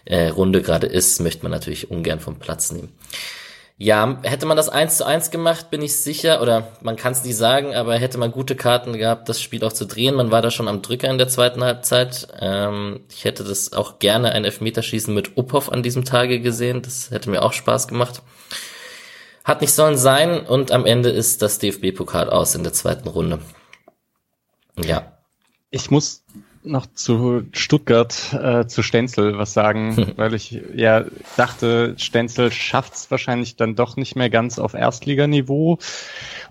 äh, 0.04 0.28
Runde 0.28 0.62
gerade 0.62 0.86
ist, 0.86 1.20
möchte 1.20 1.42
man 1.42 1.52
natürlich 1.52 1.90
ungern 1.90 2.20
vom 2.20 2.38
Platz 2.38 2.72
nehmen. 2.72 2.92
Ja, 3.80 4.18
hätte 4.24 4.46
man 4.46 4.56
das 4.56 4.68
eins 4.68 4.96
zu 4.96 5.06
eins 5.06 5.30
gemacht, 5.30 5.70
bin 5.70 5.82
ich 5.82 6.02
sicher, 6.02 6.42
oder 6.42 6.72
man 6.82 6.96
kann 6.96 7.12
es 7.12 7.22
nicht 7.22 7.36
sagen, 7.36 7.76
aber 7.76 7.94
hätte 7.94 8.18
man 8.18 8.32
gute 8.32 8.56
Karten 8.56 8.98
gehabt, 8.98 9.28
das 9.28 9.40
Spiel 9.40 9.62
auch 9.62 9.72
zu 9.72 9.86
drehen. 9.86 10.16
Man 10.16 10.32
war 10.32 10.42
da 10.42 10.50
schon 10.50 10.66
am 10.66 10.82
Drücker 10.82 11.08
in 11.08 11.16
der 11.16 11.28
zweiten 11.28 11.62
Halbzeit. 11.62 12.26
Ähm, 12.40 13.04
ich 13.08 13.24
hätte 13.24 13.44
das 13.44 13.72
auch 13.72 14.00
gerne 14.00 14.32
ein 14.32 14.44
Elfmeterschießen 14.44 15.14
mit 15.14 15.38
Uphoff 15.38 15.70
an 15.70 15.84
diesem 15.84 16.04
Tage 16.04 16.40
gesehen. 16.40 16.82
Das 16.82 17.12
hätte 17.12 17.30
mir 17.30 17.40
auch 17.42 17.52
Spaß 17.52 17.86
gemacht. 17.86 18.20
Hat 19.44 19.60
nicht 19.60 19.72
sollen 19.72 19.96
sein 19.96 20.44
und 20.44 20.72
am 20.72 20.84
Ende 20.84 21.10
ist 21.10 21.40
das 21.40 21.60
DFB-Pokal 21.60 22.30
aus 22.30 22.56
in 22.56 22.64
der 22.64 22.72
zweiten 22.72 23.08
Runde. 23.08 23.38
Ja. 24.76 25.12
Ich 25.70 25.88
muss 25.92 26.24
noch 26.68 26.86
zu 26.86 27.42
Stuttgart, 27.52 28.32
äh, 28.32 28.66
zu 28.66 28.82
Stenzel 28.82 29.38
was 29.38 29.52
sagen, 29.52 30.12
weil 30.16 30.34
ich 30.34 30.60
ja 30.74 31.04
dachte, 31.36 31.94
Stenzel 31.98 32.52
schafft's 32.52 33.10
wahrscheinlich 33.10 33.56
dann 33.56 33.74
doch 33.74 33.96
nicht 33.96 34.16
mehr 34.16 34.30
ganz 34.30 34.58
auf 34.58 34.74
Erstliganiveau 34.74 35.78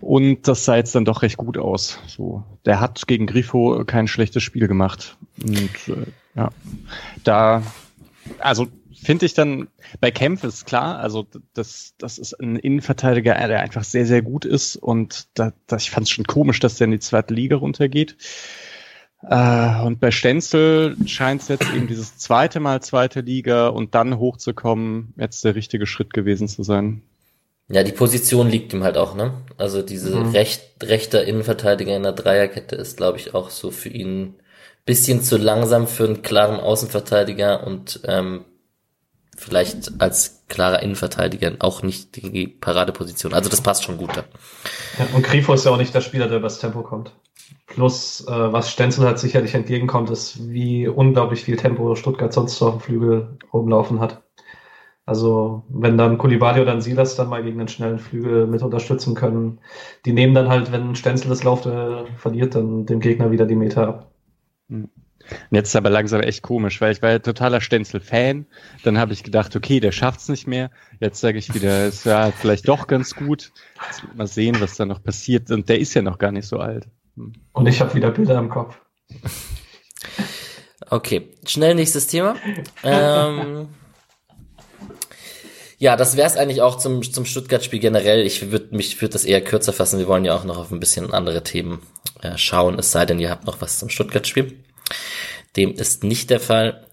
und 0.02 0.48
das 0.48 0.66
sah 0.66 0.76
jetzt 0.76 0.96
dann 0.96 1.06
doch 1.06 1.22
recht 1.22 1.38
gut 1.38 1.58
aus. 1.58 2.00
So, 2.08 2.44
der 2.66 2.80
hat 2.80 3.08
gegen 3.08 3.28
Grifo 3.28 3.84
kein 3.86 4.08
schlechtes 4.08 4.44
Spiel 4.44 4.68
gemacht 4.68 5.18
und 5.42 5.72
äh, 5.88 6.06
ja, 6.36 6.50
da 7.24 7.64
also 8.40 8.68
finde 9.02 9.26
ich 9.26 9.34
dann 9.34 9.68
bei 10.02 10.12
Kempf 10.12 10.44
ist 10.44 10.66
klar, 10.66 11.00
also 11.00 11.28
das, 11.54 11.94
das 11.98 12.18
ist 12.18 12.34
ein 12.34 12.56
Innenverteidiger, 12.58 13.36
der 13.48 13.62
einfach 13.62 13.84
sehr, 13.84 14.06
sehr 14.06 14.22
gut 14.22 14.44
ist 14.46 14.76
und 14.76 15.28
da, 15.36 15.54
da 15.68 15.78
ich 15.78 15.92
fand 15.92 16.08
es 16.08 16.10
schon 16.10 16.26
komisch, 16.26 16.60
dass 16.60 16.76
der 16.76 16.86
in 16.86 16.92
die 16.92 17.00
zweite 17.00 17.34
Liga 17.34 17.58
runtergeht. 17.58 18.18
Äh, 19.30 19.86
und 19.86 20.00
bei 20.00 20.12
Stenzel 20.12 20.96
scheint 21.06 21.42
es 21.42 21.48
jetzt 21.48 21.68
eben 21.74 21.88
dieses 21.88 22.18
zweite 22.18 22.60
Mal 22.60 22.82
zweite 22.82 23.22
Liga 23.22 23.68
und 23.68 23.96
dann 23.96 24.20
hochzukommen, 24.20 25.13
jetzt 25.18 25.44
der 25.44 25.56
richtige 25.56 25.86
Schritt 25.86 26.13
gewesen 26.13 26.48
zu 26.48 26.63
sein. 26.63 27.02
Ja, 27.70 27.84
die 27.84 27.92
Position 27.92 28.50
liegt 28.50 28.72
ihm 28.74 28.84
halt 28.84 28.98
auch, 28.98 29.16
ne? 29.16 29.34
Also 29.58 29.82
diese 29.82 30.16
mhm. 30.16 30.30
recht, 30.30 30.63
rechter 30.82 31.26
Innenverteidiger 31.26 31.96
in 31.96 32.04
der 32.04 32.13
Dreierkette 32.13 32.78
ist, 32.78 32.96
glaube 32.96 33.18
ich, 33.18 33.34
auch 33.34 33.50
so 33.50 33.72
für 33.72 33.90
ihn 33.90 34.36
bisschen 34.86 35.22
zu 35.22 35.38
langsam 35.38 35.86
für 35.86 36.06
einen 36.06 36.22
klaren 36.22 36.62
Außenverteidiger 36.62 37.68
und 37.68 38.00
ähm, 38.06 38.46
vielleicht 39.36 40.00
als 40.00 40.46
klarer 40.48 40.82
Innenverteidiger 40.82 41.58
auch 41.60 41.84
nicht 41.84 42.16
die 42.16 42.48
Paradeposition. 42.48 43.34
Also 43.34 43.50
das 43.50 43.60
passt 43.60 43.84
schon 43.84 43.98
gut 43.98 44.16
da. 44.16 44.24
Ja, 44.98 45.08
und 45.13 45.24
Grifo 45.24 45.54
ist 45.54 45.66
ja 45.66 45.72
auch 45.72 45.78
nicht 45.78 45.94
der 45.94 46.02
Spieler, 46.02 46.30
der 46.30 46.38
übers 46.38 46.60
Tempo 46.60 46.84
kommt. 46.84 47.12
Plus, 47.66 48.26
äh, 48.28 48.32
was 48.54 48.72
Stenzel 48.72 49.06
halt 49.06 49.20
sicherlich 49.20 49.54
entgegenkommt, 49.54 50.10
ist, 50.10 50.50
wie 50.50 50.88
unglaublich 50.88 51.44
viel 51.44 51.58
Tempo 51.58 51.96
Stuttgart 51.96 52.34
sonst 52.34 52.58
so 52.58 52.68
auf 52.68 52.74
dem 52.76 52.82
Flügel 52.82 53.38
rumlaufen 53.54 54.00
hat. 54.00 54.24
Also, 55.06 55.64
wenn 55.70 55.98
dann 55.98 56.18
Kulibali 56.18 56.62
oder 56.62 56.74
ein 56.74 56.82
Silas 56.82 57.16
dann 57.16 57.30
mal 57.30 57.42
gegen 57.44 57.60
einen 57.60 57.70
schnellen 57.70 58.00
Flügel 58.00 58.46
mit 58.46 58.62
unterstützen 58.62 59.16
können, 59.16 59.60
die 60.06 60.12
nehmen 60.12 60.36
dann 60.36 60.50
halt, 60.50 60.72
wenn 60.74 60.96
Stenzel 60.96 61.30
das 61.30 61.44
Lauf 61.44 61.66
äh, 61.66 62.06
verliert, 62.18 62.56
dann 62.56 62.86
dem 62.86 63.00
Gegner 63.00 63.32
wieder 63.32 63.46
die 63.46 63.56
Meter 63.56 63.88
ab. 63.88 64.12
Und 64.70 64.90
jetzt 65.52 65.70
ist 65.70 65.76
aber 65.76 65.90
langsam 65.90 66.22
echt 66.22 66.42
komisch, 66.42 66.82
weil 66.82 66.92
ich 66.92 67.02
war 67.02 67.12
ja 67.12 67.20
totaler 67.20 67.62
Stenzel-Fan. 67.62 68.46
Dann 68.84 68.98
habe 68.98 69.14
ich 69.14 69.24
gedacht, 69.24 69.56
okay, 69.56 69.80
der 69.80 69.92
schafft's 69.92 70.30
nicht 70.30 70.48
mehr. 70.48 70.72
Jetzt 71.00 71.22
sage 71.22 71.38
ich 71.38 71.54
wieder, 71.54 71.88
es 71.88 72.06
war 72.06 72.32
vielleicht 72.32 72.68
doch 72.68 72.88
ganz 72.88 73.16
gut. 73.16 73.52
Jetzt 73.88 74.04
mal 74.16 74.28
sehen, 74.28 74.58
was 74.60 74.76
da 74.76 74.86
noch 74.86 75.04
passiert. 75.04 75.52
Und 75.52 75.70
der 75.70 75.80
ist 75.80 75.94
ja 75.94 76.02
noch 76.02 76.18
gar 76.18 76.32
nicht 76.32 76.48
so 76.48 76.60
alt. 76.60 76.88
Und 77.54 77.68
ich 77.68 77.82
habe 77.82 77.94
wieder 77.96 78.12
Bilder 78.12 78.38
im 78.38 78.50
Kopf. 78.50 78.78
Okay, 80.90 81.32
schnell 81.46 81.76
nächstes 81.76 82.08
Thema. 82.08 82.36
ähm, 82.84 83.68
ja, 85.80 85.96
das 85.96 86.18
wäre 86.18 86.28
es 86.28 86.38
eigentlich 86.38 86.62
auch 86.62 86.78
zum, 86.78 87.04
zum 87.04 87.26
Stuttgart-Spiel 87.26 87.80
generell. 87.80 88.26
Ich 88.26 88.52
würde 88.52 88.76
mich 88.76 89.00
würde 89.02 89.14
das 89.14 89.26
eher 89.26 89.42
kürzer 89.42 89.74
fassen. 89.74 90.00
Wir 90.00 90.08
wollen 90.08 90.26
ja 90.26 90.36
auch 90.36 90.44
noch 90.44 90.58
auf 90.58 90.72
ein 90.72 90.80
bisschen 90.80 91.14
andere 91.14 91.44
Themen 91.44 91.82
äh, 92.22 92.38
schauen, 92.38 92.80
es 92.80 92.92
sei 92.92 93.06
denn, 93.06 93.20
ihr 93.20 93.30
habt 93.30 93.46
noch 93.46 93.62
was 93.62 93.80
zum 93.80 93.90
Stuttgart-Spiel. 93.90 94.64
Dem 95.56 95.74
ist 95.74 96.04
nicht 96.04 96.30
der 96.30 96.40
Fall. 96.40 96.86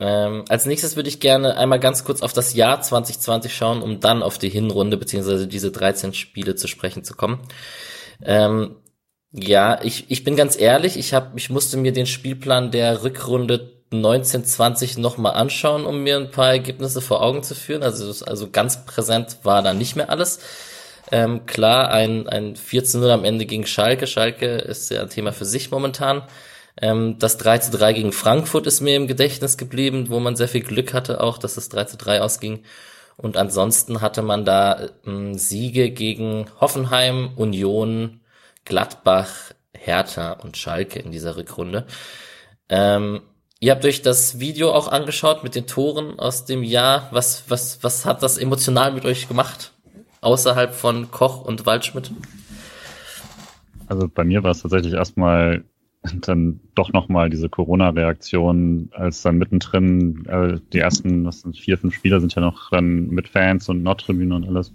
Ähm, 0.00 0.44
als 0.48 0.66
nächstes 0.66 0.94
würde 0.94 1.08
ich 1.08 1.18
gerne 1.18 1.56
einmal 1.56 1.80
ganz 1.80 2.04
kurz 2.04 2.22
auf 2.22 2.32
das 2.32 2.54
Jahr 2.54 2.80
2020 2.80 3.52
schauen, 3.54 3.82
um 3.82 3.98
dann 3.98 4.22
auf 4.22 4.38
die 4.38 4.48
Hinrunde 4.48 4.96
beziehungsweise 4.96 5.48
diese 5.48 5.72
13 5.72 6.14
Spiele 6.14 6.54
zu 6.54 6.68
sprechen 6.68 7.02
zu 7.02 7.14
kommen. 7.14 7.40
Ähm, 8.22 8.76
ja, 9.32 9.80
ich, 9.82 10.10
ich 10.10 10.24
bin 10.24 10.36
ganz 10.36 10.58
ehrlich, 10.58 10.96
ich 10.98 11.14
hab, 11.14 11.36
ich 11.36 11.50
musste 11.50 11.76
mir 11.76 11.92
den 11.92 12.06
Spielplan 12.06 12.70
der 12.70 13.02
Rückrunde 13.02 13.72
1920 13.92 14.98
nochmal 14.98 15.34
anschauen, 15.34 15.84
um 15.86 16.02
mir 16.02 16.16
ein 16.16 16.30
paar 16.30 16.48
Ergebnisse 16.48 17.00
vor 17.00 17.22
Augen 17.22 17.42
zu 17.42 17.54
führen. 17.54 17.82
Also, 17.82 18.24
also 18.26 18.50
ganz 18.50 18.84
präsent 18.84 19.38
war 19.44 19.62
da 19.62 19.74
nicht 19.74 19.96
mehr 19.96 20.10
alles. 20.10 20.40
Ähm, 21.10 21.46
klar, 21.46 21.90
ein, 21.90 22.28
ein 22.28 22.54
14-0 22.54 23.10
am 23.10 23.24
Ende 23.24 23.46
gegen 23.46 23.66
Schalke. 23.66 24.06
Schalke 24.06 24.46
ist 24.46 24.90
ja 24.90 25.02
ein 25.02 25.10
Thema 25.10 25.32
für 25.32 25.46
sich 25.46 25.70
momentan. 25.70 26.22
Ähm, 26.80 27.18
das 27.18 27.38
3 27.38 27.58
zu 27.58 27.70
3 27.76 27.94
gegen 27.94 28.12
Frankfurt 28.12 28.66
ist 28.66 28.80
mir 28.80 28.96
im 28.96 29.06
Gedächtnis 29.06 29.56
geblieben, 29.56 30.06
wo 30.10 30.20
man 30.20 30.36
sehr 30.36 30.48
viel 30.48 30.62
Glück 30.62 30.92
hatte 30.92 31.22
auch, 31.22 31.38
dass 31.38 31.54
das 31.54 31.70
3 31.70 31.84
zu 31.84 31.96
3 31.96 32.20
ausging. 32.22 32.64
Und 33.16 33.36
ansonsten 33.36 34.00
hatte 34.00 34.22
man 34.22 34.44
da 34.44 34.88
ähm, 35.06 35.34
Siege 35.34 35.90
gegen 35.90 36.46
Hoffenheim, 36.60 37.30
Union, 37.36 38.20
Gladbach, 38.64 39.52
Hertha 39.72 40.32
und 40.32 40.56
Schalke 40.56 40.98
in 40.98 41.10
dieser 41.10 41.36
Rückrunde. 41.36 41.86
Ähm, 42.68 43.20
ihr 43.60 43.72
habt 43.72 43.84
euch 43.84 44.02
das 44.02 44.40
Video 44.40 44.72
auch 44.72 44.88
angeschaut 44.88 45.42
mit 45.42 45.54
den 45.54 45.66
Toren 45.66 46.18
aus 46.18 46.44
dem 46.44 46.62
Jahr. 46.62 47.08
Was, 47.10 47.44
was, 47.48 47.82
was 47.82 48.04
hat 48.04 48.22
das 48.22 48.38
emotional 48.38 48.92
mit 48.92 49.04
euch 49.04 49.28
gemacht? 49.28 49.72
Außerhalb 50.20 50.74
von 50.74 51.10
Koch 51.10 51.42
und 51.42 51.64
Waldschmidt? 51.64 52.10
Also 53.86 54.08
bei 54.08 54.24
mir 54.24 54.42
war 54.42 54.50
es 54.50 54.62
tatsächlich 54.62 54.92
erstmal 54.94 55.64
dann 56.20 56.60
doch 56.74 56.92
nochmal 56.92 57.30
diese 57.30 57.48
Corona-Reaktion, 57.48 58.90
als 58.92 59.22
dann 59.22 59.38
mittendrin 59.38 60.26
äh, 60.26 60.60
die 60.72 60.78
ersten, 60.78 61.24
was 61.24 61.40
sind 61.40 61.56
vier, 61.56 61.78
fünf 61.78 61.94
Spieler 61.94 62.20
sind 62.20 62.34
ja 62.34 62.42
noch 62.42 62.70
dann 62.70 63.08
mit 63.08 63.28
Fans 63.28 63.68
und 63.68 63.82
Nordtribüne 63.82 64.34
und 64.34 64.46
alles. 64.46 64.72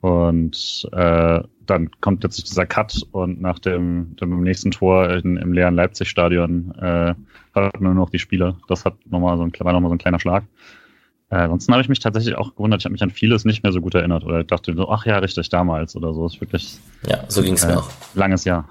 Und 0.00 0.88
äh, 0.92 1.40
dann 1.66 1.90
kommt 2.00 2.20
plötzlich 2.20 2.44
dieser 2.44 2.66
Cut 2.66 3.02
und 3.12 3.40
nach 3.40 3.58
dem, 3.58 4.16
dem 4.16 4.42
nächsten 4.42 4.70
Tor 4.70 5.10
in, 5.10 5.36
im 5.36 5.52
leeren 5.52 5.74
Leipzig-Stadion 5.74 6.74
äh, 6.76 7.14
hat 7.54 7.80
man 7.80 7.94
nur 7.94 7.94
noch 7.94 8.10
die 8.10 8.18
Spieler. 8.18 8.56
Das 8.68 8.84
hat 8.84 8.94
nochmal 9.06 9.36
so 9.36 9.42
ein, 9.42 9.52
war 9.58 9.72
nochmal 9.72 9.90
so 9.90 9.96
ein 9.96 9.98
kleiner 9.98 10.20
Schlag. 10.20 10.44
Äh, 11.30 11.36
ansonsten 11.36 11.72
habe 11.72 11.82
ich 11.82 11.88
mich 11.88 12.00
tatsächlich 12.00 12.36
auch 12.36 12.54
gewundert, 12.54 12.80
ich 12.80 12.84
habe 12.84 12.92
mich 12.92 13.02
an 13.02 13.10
vieles 13.10 13.44
nicht 13.44 13.62
mehr 13.62 13.72
so 13.72 13.80
gut 13.80 13.94
erinnert 13.94 14.24
oder 14.24 14.44
dachte 14.44 14.74
so, 14.74 14.88
ach 14.88 15.04
ja, 15.04 15.18
richtig, 15.18 15.48
damals 15.50 15.94
oder 15.94 16.14
so. 16.14 16.22
Das 16.24 16.34
ist 16.34 16.40
wirklich. 16.40 16.78
Ja, 17.06 17.24
so 17.28 17.42
ging 17.42 17.54
es 17.54 17.64
äh, 17.64 17.68
mir 17.68 17.78
auch. 17.78 17.90
Langes 18.14 18.44
Jahr. 18.44 18.68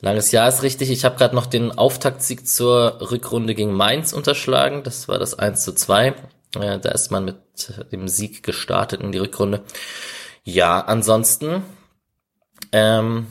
Langes 0.00 0.30
Jahr 0.30 0.48
ist 0.48 0.62
richtig. 0.62 0.90
Ich 0.90 1.04
habe 1.04 1.16
gerade 1.16 1.34
noch 1.34 1.46
den 1.46 1.72
Auftaktsieg 1.72 2.46
zur 2.46 3.10
Rückrunde 3.10 3.56
gegen 3.56 3.72
Mainz 3.72 4.12
unterschlagen. 4.12 4.84
Das 4.84 5.08
war 5.08 5.18
das 5.18 5.36
1 5.36 5.64
zu 5.64 5.72
2. 5.72 6.14
Äh, 6.54 6.78
da 6.78 6.90
ist 6.90 7.10
man 7.10 7.24
mit 7.24 7.36
dem 7.92 8.08
Sieg 8.08 8.42
gestartet 8.42 9.00
in 9.00 9.12
die 9.12 9.18
Rückrunde. 9.18 9.64
Ja, 10.44 10.80
ansonsten 10.80 11.62
ähm, 12.72 13.26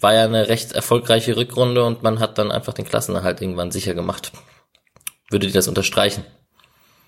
war 0.00 0.14
ja 0.14 0.24
eine 0.24 0.48
recht 0.48 0.72
erfolgreiche 0.72 1.36
Rückrunde 1.36 1.84
und 1.84 2.02
man 2.02 2.18
hat 2.18 2.38
dann 2.38 2.50
einfach 2.50 2.72
den 2.72 2.84
Klassenerhalt 2.84 3.40
irgendwann 3.40 3.70
sicher 3.70 3.94
gemacht. 3.94 4.32
Würdet 5.30 5.50
ihr 5.50 5.54
das 5.54 5.68
unterstreichen? 5.68 6.24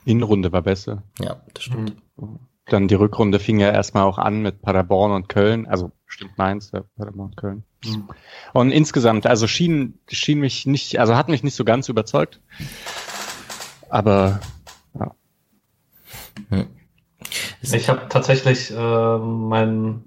Hinrunde 0.04 0.52
war 0.52 0.62
besser. 0.62 1.02
Ja, 1.20 1.42
das 1.54 1.64
stimmt. 1.64 1.96
Mhm. 2.16 2.38
Dann 2.66 2.88
die 2.88 2.94
Rückrunde 2.94 3.38
fing 3.38 3.60
ja 3.60 3.70
erstmal 3.70 4.04
auch 4.04 4.18
an 4.18 4.42
mit 4.42 4.62
Paderborn 4.62 5.12
und 5.12 5.28
Köln. 5.28 5.66
Also 5.66 5.90
stimmt 6.06 6.36
Mainz, 6.36 6.70
ja, 6.72 6.82
Paderborn 6.96 7.30
und 7.30 7.36
Köln. 7.36 7.64
Mhm. 7.84 8.08
Und 8.52 8.70
insgesamt, 8.70 9.26
also 9.26 9.46
schien, 9.46 9.98
schien 10.08 10.40
mich 10.40 10.66
nicht, 10.66 10.98
also 10.98 11.16
hat 11.16 11.28
mich 11.28 11.42
nicht 11.42 11.54
so 11.54 11.64
ganz 11.64 11.88
überzeugt. 11.88 12.40
Aber. 13.88 14.40
Hm. 16.51 16.66
Ich 17.61 17.88
habe 17.88 18.09
tatsächlich 18.09 18.70
äh, 18.70 19.18
mein, 19.18 20.05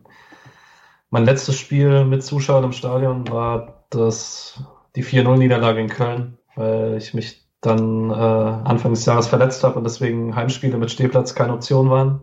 mein 1.09 1.25
letztes 1.25 1.57
Spiel 1.57 2.05
mit 2.05 2.23
Zuschauern 2.23 2.63
im 2.63 2.71
Stadion 2.71 3.27
war 3.29 3.85
das 3.89 4.63
die 4.95 5.03
4-0-Niederlage 5.03 5.79
in 5.79 5.89
Köln, 5.89 6.37
weil 6.55 6.97
ich 6.97 7.13
mich 7.13 7.47
dann 7.61 8.09
äh, 8.09 8.13
Anfang 8.13 8.91
des 8.91 9.05
Jahres 9.05 9.27
verletzt 9.27 9.63
habe 9.63 9.77
und 9.77 9.83
deswegen 9.83 10.35
Heimspiele 10.35 10.77
mit 10.77 10.91
Stehplatz 10.91 11.35
keine 11.35 11.53
Option 11.53 11.89
waren. 11.89 12.21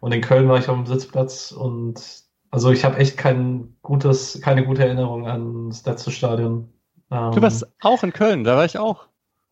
Und 0.00 0.12
in 0.12 0.20
Köln 0.20 0.48
war 0.48 0.58
ich 0.58 0.68
auf 0.68 0.76
dem 0.76 0.86
Sitzplatz 0.86 1.50
und 1.50 2.24
also 2.50 2.70
ich 2.70 2.84
habe 2.84 2.98
echt 2.98 3.16
kein 3.16 3.76
gutes, 3.82 4.40
keine 4.42 4.64
gute 4.64 4.84
Erinnerung 4.84 5.26
an 5.26 5.70
das 5.70 5.84
letzte 5.86 6.10
Stadion. 6.10 6.72
Ähm, 7.10 7.32
du 7.32 7.42
warst 7.42 7.66
auch 7.80 8.02
in 8.04 8.12
Köln, 8.12 8.44
da 8.44 8.56
war 8.56 8.64
ich 8.64 8.78
auch. 8.78 9.06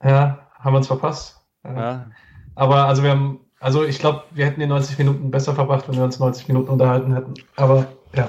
Ja, 0.05 0.51
haben 0.59 0.75
wir 0.75 0.79
uns 0.79 0.87
verpasst. 0.87 1.41
Ja. 1.65 1.75
ja. 1.75 2.11
Aber 2.55 2.87
also 2.87 3.03
wir 3.03 3.11
haben, 3.11 3.41
also 3.62 3.85
ich 3.85 4.01
glaube, 4.01 4.25
wir 4.33 4.44
hätten 4.44 4.59
die 4.59 4.66
90 4.66 4.98
Minuten 4.98 5.31
besser 5.31 5.55
verbracht, 5.55 5.88
wenn 5.88 5.96
wir 5.96 6.03
uns 6.03 6.18
90 6.18 6.48
Minuten 6.48 6.68
unterhalten 6.68 7.14
hätten. 7.14 7.35
Aber 7.55 7.87
ja. 8.14 8.29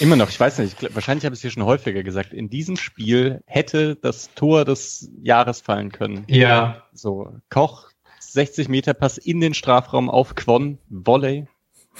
Immer 0.00 0.14
noch, 0.14 0.28
ich 0.28 0.38
weiß 0.38 0.58
nicht, 0.58 0.80
ich, 0.80 0.94
wahrscheinlich 0.94 1.24
habe 1.24 1.34
ich 1.34 1.38
es 1.38 1.42
hier 1.42 1.50
schon 1.50 1.64
häufiger 1.64 2.04
gesagt. 2.04 2.32
In 2.32 2.48
diesem 2.48 2.76
Spiel 2.76 3.42
hätte 3.46 3.96
das 3.96 4.32
Tor 4.34 4.64
des 4.64 5.10
Jahres 5.20 5.60
fallen 5.60 5.90
können. 5.90 6.24
Ja. 6.28 6.84
So, 6.92 7.32
Koch, 7.50 7.90
60 8.20 8.68
Meter 8.68 8.94
Pass 8.94 9.18
in 9.18 9.40
den 9.40 9.52
Strafraum 9.52 10.10
auf 10.10 10.36
Quon, 10.36 10.78
Volley, 10.88 11.48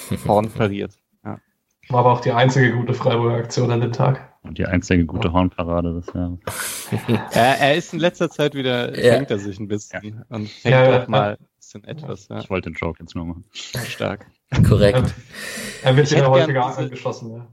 Horn 0.28 0.50
pariert. 0.50 0.92
Ja. 1.24 1.38
War 1.88 2.00
aber 2.00 2.12
auch 2.12 2.20
die 2.20 2.32
einzige 2.32 2.76
gute 2.76 2.94
Freiburger 2.94 3.38
Aktion 3.38 3.72
an 3.72 3.80
dem 3.80 3.92
Tag. 3.92 4.33
Und 4.44 4.58
die 4.58 4.66
einzige 4.66 5.06
gute 5.06 5.32
Hornparade 5.32 5.94
des 5.94 6.06
Jahres. 6.12 6.38
er, 7.32 7.60
er 7.60 7.74
ist 7.74 7.92
in 7.92 7.98
letzter 7.98 8.30
Zeit 8.30 8.54
wieder, 8.54 8.96
ja. 8.96 9.14
fängt 9.14 9.30
er 9.30 9.38
sich 9.38 9.58
ein 9.58 9.68
bisschen 9.68 10.24
und 10.28 10.48
fängt 10.48 10.74
ja, 10.74 11.02
auch 11.02 11.08
mal 11.08 11.36
ein 11.36 11.46
bisschen 11.56 11.84
etwas. 11.84 12.28
Ja. 12.28 12.40
Ich 12.40 12.50
wollte 12.50 12.70
den 12.70 12.76
Joke 12.76 13.02
jetzt 13.02 13.14
nur 13.14 13.24
machen. 13.24 13.44
Stark. 13.52 14.26
Korrekt. 14.68 15.14
er 15.82 15.96
wird 15.96 16.10
ja 16.10 16.26
häufiger 16.26 16.76
angeschossen, 16.76 17.32
ja 17.32 17.48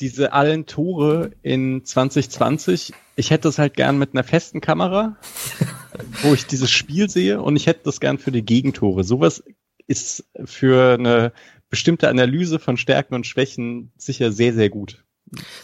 diese 0.00 0.32
allen 0.32 0.66
Tore 0.66 1.32
in 1.42 1.84
2020, 1.84 2.92
ich 3.16 3.30
hätte 3.30 3.48
das 3.48 3.58
halt 3.58 3.74
gern 3.74 3.98
mit 3.98 4.14
einer 4.14 4.24
festen 4.24 4.60
Kamera, 4.60 5.16
wo 6.22 6.32
ich 6.32 6.46
dieses 6.46 6.70
Spiel 6.70 7.10
sehe 7.10 7.40
und 7.40 7.56
ich 7.56 7.66
hätte 7.66 7.82
das 7.84 8.00
gern 8.00 8.18
für 8.18 8.32
die 8.32 8.44
Gegentore. 8.44 9.04
Sowas 9.04 9.44
ist 9.86 10.24
für 10.44 10.94
eine 10.94 11.32
bestimmte 11.68 12.08
Analyse 12.08 12.58
von 12.58 12.76
Stärken 12.76 13.14
und 13.14 13.26
Schwächen 13.26 13.92
sicher 13.96 14.32
sehr, 14.32 14.54
sehr 14.54 14.70
gut. 14.70 15.04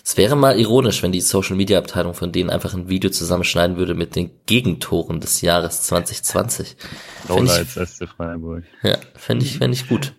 Es 0.05 0.17
wäre 0.17 0.37
mal 0.37 0.59
ironisch, 0.59 1.03
wenn 1.03 1.13
die 1.13 1.21
Social 1.21 1.57
Media 1.57 1.79
Abteilung 1.79 2.15
von 2.15 2.33
denen 2.33 2.51
einfach 2.51 2.75
ein 2.75 2.89
Video 2.89 3.11
zusammenschneiden 3.11 3.77
würde 3.77 3.95
mit 3.95 4.15
den 4.15 4.31
Gegentoren 4.47 5.21
des 5.21 5.41
Jahres 5.41 5.83
2020. 5.83 6.77
Lowlights 7.29 7.75
SC 7.75 8.09
Freiburg. 8.09 8.65
Ja, 8.83 8.99
fände 9.15 9.45
ich, 9.45 9.59
fände 9.59 9.77
ich 9.77 9.89
gut. 9.89 10.15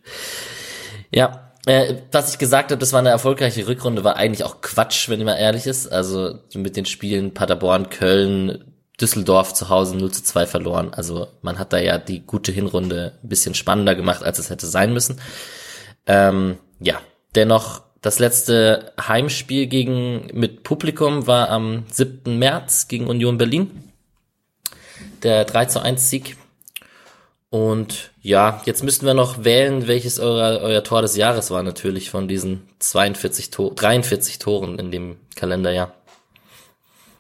Ja, 1.11 1.53
äh, 1.65 1.95
was 2.11 2.31
ich 2.31 2.37
gesagt 2.37 2.71
habe, 2.71 2.79
das 2.79 2.93
war 2.93 2.99
eine 2.99 3.09
erfolgreiche 3.09 3.67
Rückrunde, 3.67 4.03
war 4.03 4.17
eigentlich 4.17 4.43
auch 4.43 4.61
Quatsch, 4.61 5.09
wenn 5.09 5.23
man 5.23 5.37
ehrlich 5.37 5.67
ist. 5.67 5.87
Also 5.87 6.39
mit 6.53 6.75
den 6.75 6.85
Spielen 6.85 7.33
Paderborn, 7.33 7.89
Köln, 7.89 8.73
Düsseldorf 8.99 9.53
zu 9.53 9.69
Hause 9.69 9.95
0 9.95 10.11
zu 10.11 10.23
2 10.23 10.45
verloren. 10.45 10.93
Also 10.93 11.27
man 11.41 11.59
hat 11.59 11.71
da 11.71 11.77
ja 11.77 11.97
die 11.97 12.25
gute 12.25 12.51
Hinrunde 12.51 13.19
ein 13.23 13.29
bisschen 13.29 13.53
spannender 13.53 13.95
gemacht, 13.95 14.23
als 14.23 14.39
es 14.39 14.49
hätte 14.49 14.65
sein 14.65 14.93
müssen. 14.93 15.19
Ähm, 16.05 16.57
ja, 16.79 16.99
dennoch 17.35 17.81
das 18.01 18.19
letzte 18.19 18.93
Heimspiel 18.99 19.67
gegen 19.67 20.27
mit 20.33 20.63
Publikum 20.63 21.27
war 21.27 21.49
am 21.49 21.85
7. 21.91 22.37
März 22.37 22.87
gegen 22.87 23.07
Union 23.07 23.37
Berlin. 23.37 23.91
Der 25.23 25.45
3 25.45 25.65
zu 25.65 25.81
1 25.81 26.09
Sieg 26.09 26.37
und 27.49 28.11
ja, 28.21 28.61
jetzt 28.65 28.83
müssten 28.83 29.05
wir 29.05 29.13
noch 29.13 29.43
wählen, 29.43 29.87
welches 29.87 30.19
euer, 30.19 30.59
euer 30.61 30.83
Tor 30.83 31.01
des 31.01 31.15
Jahres 31.15 31.49
war 31.49 31.63
natürlich 31.63 32.09
von 32.09 32.27
diesen 32.27 32.67
42 32.79 33.51
Tor 33.51 33.73
43 33.73 34.39
Toren 34.39 34.77
in 34.79 34.91
dem 34.91 35.17
Kalenderjahr. 35.35 35.93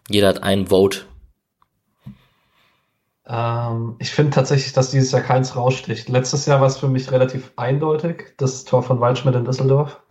Jeder 0.09 0.27
hat 0.29 0.43
ein 0.43 0.67
Vote. 0.67 0.99
Ähm, 3.25 3.95
ich 3.99 4.11
finde 4.11 4.31
tatsächlich, 4.31 4.73
dass 4.73 4.91
dieses 4.91 5.11
Jahr 5.11 5.21
keins 5.21 5.55
raussticht. 5.55 6.09
Letztes 6.09 6.45
Jahr 6.45 6.59
war 6.59 6.67
es 6.67 6.77
für 6.77 6.89
mich 6.89 7.11
relativ 7.11 7.51
eindeutig, 7.55 8.33
das 8.37 8.65
Tor 8.65 8.83
von 8.83 8.99
Waldschmidt 8.99 9.35
in 9.35 9.45
Düsseldorf. 9.45 10.01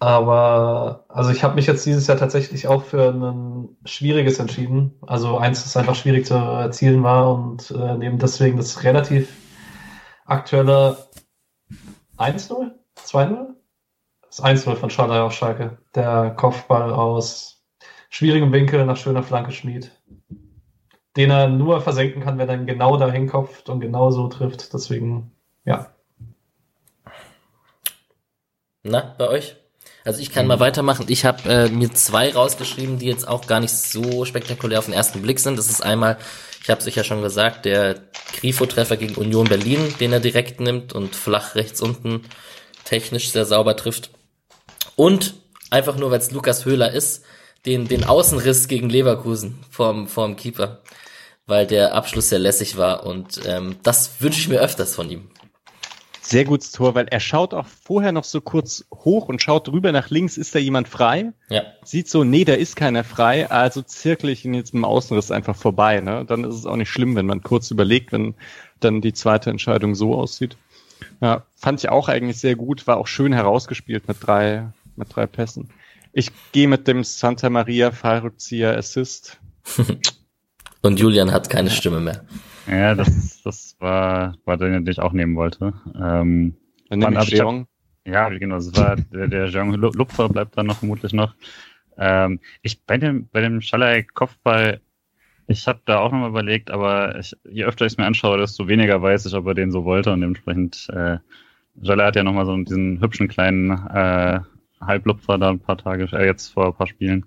Aber 0.00 1.04
also 1.08 1.30
ich 1.30 1.44
habe 1.44 1.56
mich 1.56 1.66
jetzt 1.66 1.84
dieses 1.84 2.06
Jahr 2.06 2.16
tatsächlich 2.16 2.66
auch 2.66 2.84
für 2.84 3.10
ein 3.10 3.76
schwieriges 3.84 4.38
entschieden. 4.38 4.98
Also 5.06 5.36
eins, 5.36 5.62
das 5.62 5.76
einfach 5.76 5.94
schwierig 5.94 6.24
zu 6.24 6.34
erzielen 6.34 7.02
war 7.02 7.34
und 7.34 7.70
äh, 7.70 7.98
neben 7.98 8.18
deswegen 8.18 8.56
das 8.56 8.82
relativ 8.82 9.30
aktuelle 10.24 10.96
1-0, 12.16 12.70
2-0? 12.96 13.54
Das 14.22 14.42
1-0 14.42 14.76
von 14.76 14.88
Schalay 14.88 15.20
auf 15.20 15.34
Schalke. 15.34 15.76
Der 15.94 16.30
Kopfball 16.30 16.94
aus 16.94 17.62
schwierigem 18.08 18.52
Winkel 18.52 18.86
nach 18.86 18.96
schöner 18.96 19.22
Flanke 19.22 19.52
Schmied. 19.52 19.92
Den 21.14 21.30
er 21.30 21.48
nur 21.48 21.82
versenken 21.82 22.22
kann, 22.22 22.38
wenn 22.38 22.48
er 22.48 22.56
genau 22.56 22.96
dahin 22.96 23.28
kopft 23.28 23.68
und 23.68 23.80
genau 23.80 24.10
so 24.12 24.28
trifft. 24.28 24.72
Deswegen, 24.72 25.32
ja. 25.66 25.92
Na, 28.82 29.14
bei 29.18 29.28
euch? 29.28 29.59
Also 30.10 30.22
ich 30.22 30.32
kann 30.32 30.48
mal 30.48 30.58
weitermachen. 30.58 31.06
Ich 31.06 31.24
habe 31.24 31.48
äh, 31.48 31.68
mir 31.68 31.94
zwei 31.94 32.34
rausgeschrieben, 32.34 32.98
die 32.98 33.06
jetzt 33.06 33.28
auch 33.28 33.46
gar 33.46 33.60
nicht 33.60 33.72
so 33.72 34.24
spektakulär 34.24 34.80
auf 34.80 34.86
den 34.86 34.94
ersten 34.94 35.22
Blick 35.22 35.38
sind. 35.38 35.56
Das 35.56 35.70
ist 35.70 35.84
einmal, 35.84 36.18
ich 36.64 36.68
habe 36.68 36.80
es 36.80 36.86
euch 36.88 36.96
ja 36.96 37.04
schon 37.04 37.22
gesagt, 37.22 37.64
der 37.64 37.94
Grifo-Treffer 38.40 38.96
gegen 38.96 39.14
Union 39.14 39.46
Berlin, 39.46 39.94
den 40.00 40.12
er 40.12 40.18
direkt 40.18 40.58
nimmt 40.58 40.92
und 40.94 41.14
flach 41.14 41.54
rechts 41.54 41.80
unten 41.80 42.22
technisch 42.84 43.30
sehr 43.30 43.44
sauber 43.44 43.76
trifft. 43.76 44.10
Und 44.96 45.34
einfach 45.70 45.94
nur, 45.94 46.10
weil 46.10 46.18
es 46.18 46.32
Lukas 46.32 46.64
Höhler 46.64 46.90
ist, 46.90 47.22
den, 47.64 47.86
den 47.86 48.02
Außenriss 48.02 48.66
gegen 48.66 48.90
Leverkusen 48.90 49.60
vorm, 49.70 50.08
vorm 50.08 50.34
Keeper, 50.34 50.80
weil 51.46 51.68
der 51.68 51.94
Abschluss 51.94 52.30
sehr 52.30 52.40
lässig 52.40 52.76
war 52.76 53.06
und 53.06 53.42
ähm, 53.46 53.76
das 53.84 54.20
wünsche 54.20 54.40
ich 54.40 54.48
mir 54.48 54.58
öfters 54.58 54.92
von 54.92 55.08
ihm. 55.08 55.30
Sehr 56.30 56.44
gutes 56.44 56.70
Tor, 56.70 56.94
weil 56.94 57.08
er 57.08 57.18
schaut 57.18 57.54
auch 57.54 57.66
vorher 57.66 58.12
noch 58.12 58.22
so 58.22 58.40
kurz 58.40 58.84
hoch 58.94 59.28
und 59.28 59.42
schaut 59.42 59.66
drüber 59.66 59.90
nach 59.90 60.10
links, 60.10 60.36
ist 60.36 60.54
da 60.54 60.60
jemand 60.60 60.86
frei? 60.86 61.32
Ja. 61.48 61.64
Sieht 61.82 62.08
so, 62.08 62.22
nee, 62.22 62.44
da 62.44 62.52
ist 62.52 62.76
keiner 62.76 63.02
frei, 63.02 63.50
also 63.50 63.82
zirkel 63.82 64.30
ich 64.30 64.44
ihn 64.44 64.54
jetzt 64.54 64.72
mit 64.72 64.82
dem 64.82 64.84
Außenriss 64.84 65.32
einfach 65.32 65.56
vorbei. 65.56 66.00
Ne? 66.00 66.24
Dann 66.24 66.44
ist 66.44 66.54
es 66.54 66.66
auch 66.66 66.76
nicht 66.76 66.88
schlimm, 66.88 67.16
wenn 67.16 67.26
man 67.26 67.42
kurz 67.42 67.72
überlegt, 67.72 68.12
wenn 68.12 68.34
dann 68.78 69.00
die 69.00 69.12
zweite 69.12 69.50
Entscheidung 69.50 69.96
so 69.96 70.14
aussieht. 70.14 70.56
Ja, 71.20 71.42
fand 71.56 71.80
ich 71.80 71.88
auch 71.88 72.08
eigentlich 72.08 72.38
sehr 72.38 72.54
gut, 72.54 72.86
war 72.86 72.98
auch 72.98 73.08
schön 73.08 73.32
herausgespielt 73.32 74.06
mit 74.06 74.18
drei, 74.20 74.68
mit 74.94 75.08
drei 75.14 75.26
Pässen. 75.26 75.70
Ich 76.12 76.30
gehe 76.52 76.68
mit 76.68 76.86
dem 76.86 77.02
Santa 77.02 77.50
Maria 77.50 77.90
Fallrückzieher 77.90 78.76
Assist. 78.76 79.40
Und 80.82 81.00
Julian 81.00 81.32
hat 81.32 81.50
keine 81.50 81.70
Stimme 81.70 81.98
mehr. 81.98 82.24
Ja, 82.70 82.94
das, 82.94 83.40
das 83.44 83.76
war, 83.80 84.36
war 84.44 84.56
der, 84.56 84.70
den 84.70 84.86
ich 84.86 85.00
auch 85.00 85.12
nehmen 85.12 85.36
wollte. 85.36 85.74
Ähm, 86.00 86.54
Dann 86.88 87.00
nehme 87.00 87.16
ich 87.16 87.32
Jeong. 87.32 87.66
ja, 88.06 88.28
genau, 88.30 88.56
das 88.56 88.74
war 88.74 88.96
der, 88.96 89.28
der 89.28 89.48
Jean 89.50 89.72
Lu- 89.74 89.92
Lupfer 89.92 90.28
bleibt 90.28 90.56
dann 90.56 90.66
noch 90.66 90.78
vermutlich 90.78 91.12
noch. 91.12 91.34
Ähm, 91.98 92.40
ich 92.62 92.82
bei 92.84 92.98
dem, 92.98 93.28
bei 93.28 93.40
dem 93.40 93.60
Schalai 93.60 94.04
Kopfball, 94.04 94.80
ich 95.48 95.68
habe 95.68 95.80
da 95.86 96.00
auch 96.00 96.12
nochmal 96.12 96.30
überlegt, 96.30 96.70
aber 96.70 97.18
ich, 97.18 97.36
je 97.50 97.64
öfter 97.64 97.86
ich 97.86 97.94
es 97.94 97.98
mir 97.98 98.06
anschaue, 98.06 98.38
desto 98.38 98.68
weniger 98.68 99.02
weiß 99.02 99.26
ich, 99.26 99.34
ob 99.34 99.46
er 99.48 99.54
den 99.54 99.72
so 99.72 99.84
wollte 99.84 100.12
und 100.12 100.20
dementsprechend, 100.22 100.88
äh, 100.90 101.18
Schalai 101.82 102.06
hat 102.06 102.16
ja 102.16 102.24
nochmal 102.24 102.46
so 102.46 102.56
diesen 102.58 103.00
hübschen 103.00 103.28
kleinen 103.28 103.70
äh, 103.88 104.40
Halblupfer 104.80 105.38
da 105.38 105.50
ein 105.50 105.60
paar 105.60 105.78
Tage, 105.78 106.04
äh, 106.16 106.26
jetzt 106.26 106.48
vor 106.52 106.68
ein 106.68 106.74
paar 106.74 106.86
Spielen. 106.88 107.26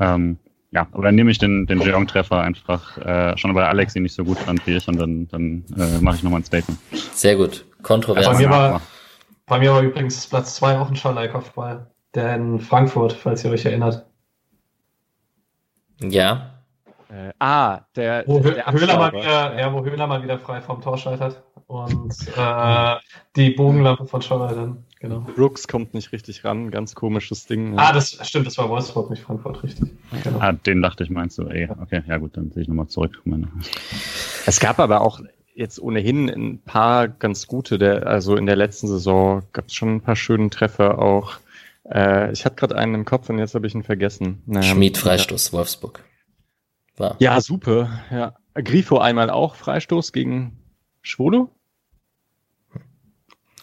Ähm, 0.00 0.38
ja, 0.72 0.88
aber 0.92 1.04
dann 1.04 1.14
nehme 1.14 1.30
ich 1.30 1.38
den, 1.38 1.66
den 1.66 1.80
Jeong-Treffer 1.80 2.40
einfach, 2.40 2.98
äh, 2.98 3.36
schon 3.38 3.54
weil 3.54 3.64
Alex 3.64 3.94
ihn 3.94 4.02
nicht 4.02 4.14
so 4.14 4.24
gut 4.24 4.38
fand 4.38 4.66
wie 4.66 4.76
ich 4.76 4.88
und 4.88 4.98
dann, 4.98 5.28
dann 5.28 5.64
äh, 5.78 5.98
mache 6.00 6.16
ich 6.16 6.22
nochmal 6.22 6.40
ein 6.40 6.44
Statement. 6.44 6.78
Sehr 7.12 7.36
gut. 7.36 7.64
Kontrovers. 7.82 8.26
Bei 8.26 8.36
mir 8.36 8.50
war-. 8.50 8.80
Bei 9.46 9.58
mir 9.58 9.72
war 9.72 9.82
übrigens 9.82 10.26
Platz 10.26 10.54
2 10.56 10.78
auch 10.78 10.88
ein 10.88 10.96
Schalai-Kopfball. 10.96 11.86
Der 12.14 12.36
in 12.36 12.60
Frankfurt, 12.60 13.12
falls 13.12 13.44
ihr 13.44 13.50
euch 13.50 13.64
erinnert. 13.64 14.06
Ja. 16.00 16.50
Äh, 17.10 17.32
ah, 17.38 17.80
der, 17.96 18.24
Wo 18.26 18.38
der 18.38 18.66
Hö- 18.66 18.72
Höhler 18.72 18.96
mal 18.98 19.12
wieder, 19.12 19.58
ja, 19.58 19.72
wo 19.72 19.84
Höhler 19.84 20.06
mal 20.06 20.22
wieder 20.22 20.38
frei 20.38 20.60
vom 20.60 20.80
Tor 20.80 20.96
scheitert. 20.96 21.42
Und 21.66 22.14
äh, 22.36 22.96
die 23.36 23.50
Bogenlampe 23.50 24.06
von 24.06 24.22
Schalai 24.22 24.54
dann, 24.54 24.84
genau. 25.02 25.20
Brooks 25.34 25.68
kommt 25.68 25.92
nicht 25.92 26.12
richtig 26.12 26.44
ran, 26.44 26.70
ganz 26.70 26.94
komisches 26.94 27.46
Ding. 27.46 27.78
Ah, 27.78 27.92
das 27.92 28.18
stimmt, 28.26 28.46
das 28.46 28.56
war 28.56 28.70
Wolfsburg, 28.70 29.10
nicht 29.10 29.22
Frankfurt, 29.22 29.62
richtig. 29.62 29.90
Genau. 30.24 30.38
Ah, 30.40 30.52
den 30.52 30.80
dachte 30.80 31.04
ich, 31.04 31.10
meinst 31.10 31.36
du, 31.36 31.42
ey, 31.48 31.68
okay, 31.68 32.02
ja 32.06 32.16
gut, 32.16 32.36
dann 32.36 32.50
sehe 32.50 32.62
ich 32.62 32.68
nochmal 32.68 32.88
zurück. 32.88 33.20
Meine. 33.24 33.48
Es 34.46 34.60
gab 34.60 34.78
aber 34.78 35.02
auch 35.02 35.20
jetzt 35.54 35.80
ohnehin 35.80 36.30
ein 36.30 36.62
paar 36.62 37.08
ganz 37.08 37.46
gute, 37.46 37.78
der, 37.78 38.06
also 38.06 38.36
in 38.36 38.46
der 38.46 38.56
letzten 38.56 38.88
Saison 38.88 39.42
gab 39.52 39.66
es 39.66 39.74
schon 39.74 39.96
ein 39.96 40.00
paar 40.00 40.16
schönen 40.16 40.50
Treffer 40.50 40.98
auch. 40.98 41.34
Äh, 41.84 42.32
ich 42.32 42.44
hatte 42.44 42.56
gerade 42.56 42.76
einen 42.76 42.94
im 42.94 43.04
Kopf 43.04 43.28
und 43.28 43.38
jetzt 43.38 43.54
habe 43.54 43.66
ich 43.66 43.74
ihn 43.74 43.82
vergessen. 43.82 44.42
Naja, 44.46 44.74
Schmied 44.74 44.96
Freistoß, 44.96 45.52
Wolfsburg. 45.52 46.04
War. 46.96 47.16
Ja, 47.18 47.40
super. 47.40 47.90
Ja. 48.10 48.34
Grifo 48.54 48.98
einmal 48.98 49.30
auch 49.30 49.54
Freistoß 49.54 50.12
gegen 50.12 50.58
Schwolo. 51.00 51.50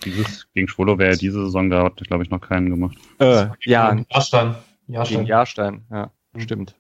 Dieses 0.06 0.48
gegen 0.54 0.68
Schwolo 0.68 0.98
wäre 0.98 1.12
ja 1.12 1.18
diese 1.18 1.44
Saison, 1.46 1.70
da 1.70 1.84
hat, 1.84 1.98
glaube 1.98 2.24
ich, 2.24 2.30
noch 2.30 2.42
keinen 2.42 2.70
gemacht. 2.70 2.98
Äh, 3.20 3.48
ja, 3.66 3.96
Jahrstein. 4.10 4.56
gegen 4.88 4.94
Jahrstein. 4.94 5.26
Jahrstein. 5.26 5.86
Ja, 5.92 6.12
stimmt. 6.38 6.76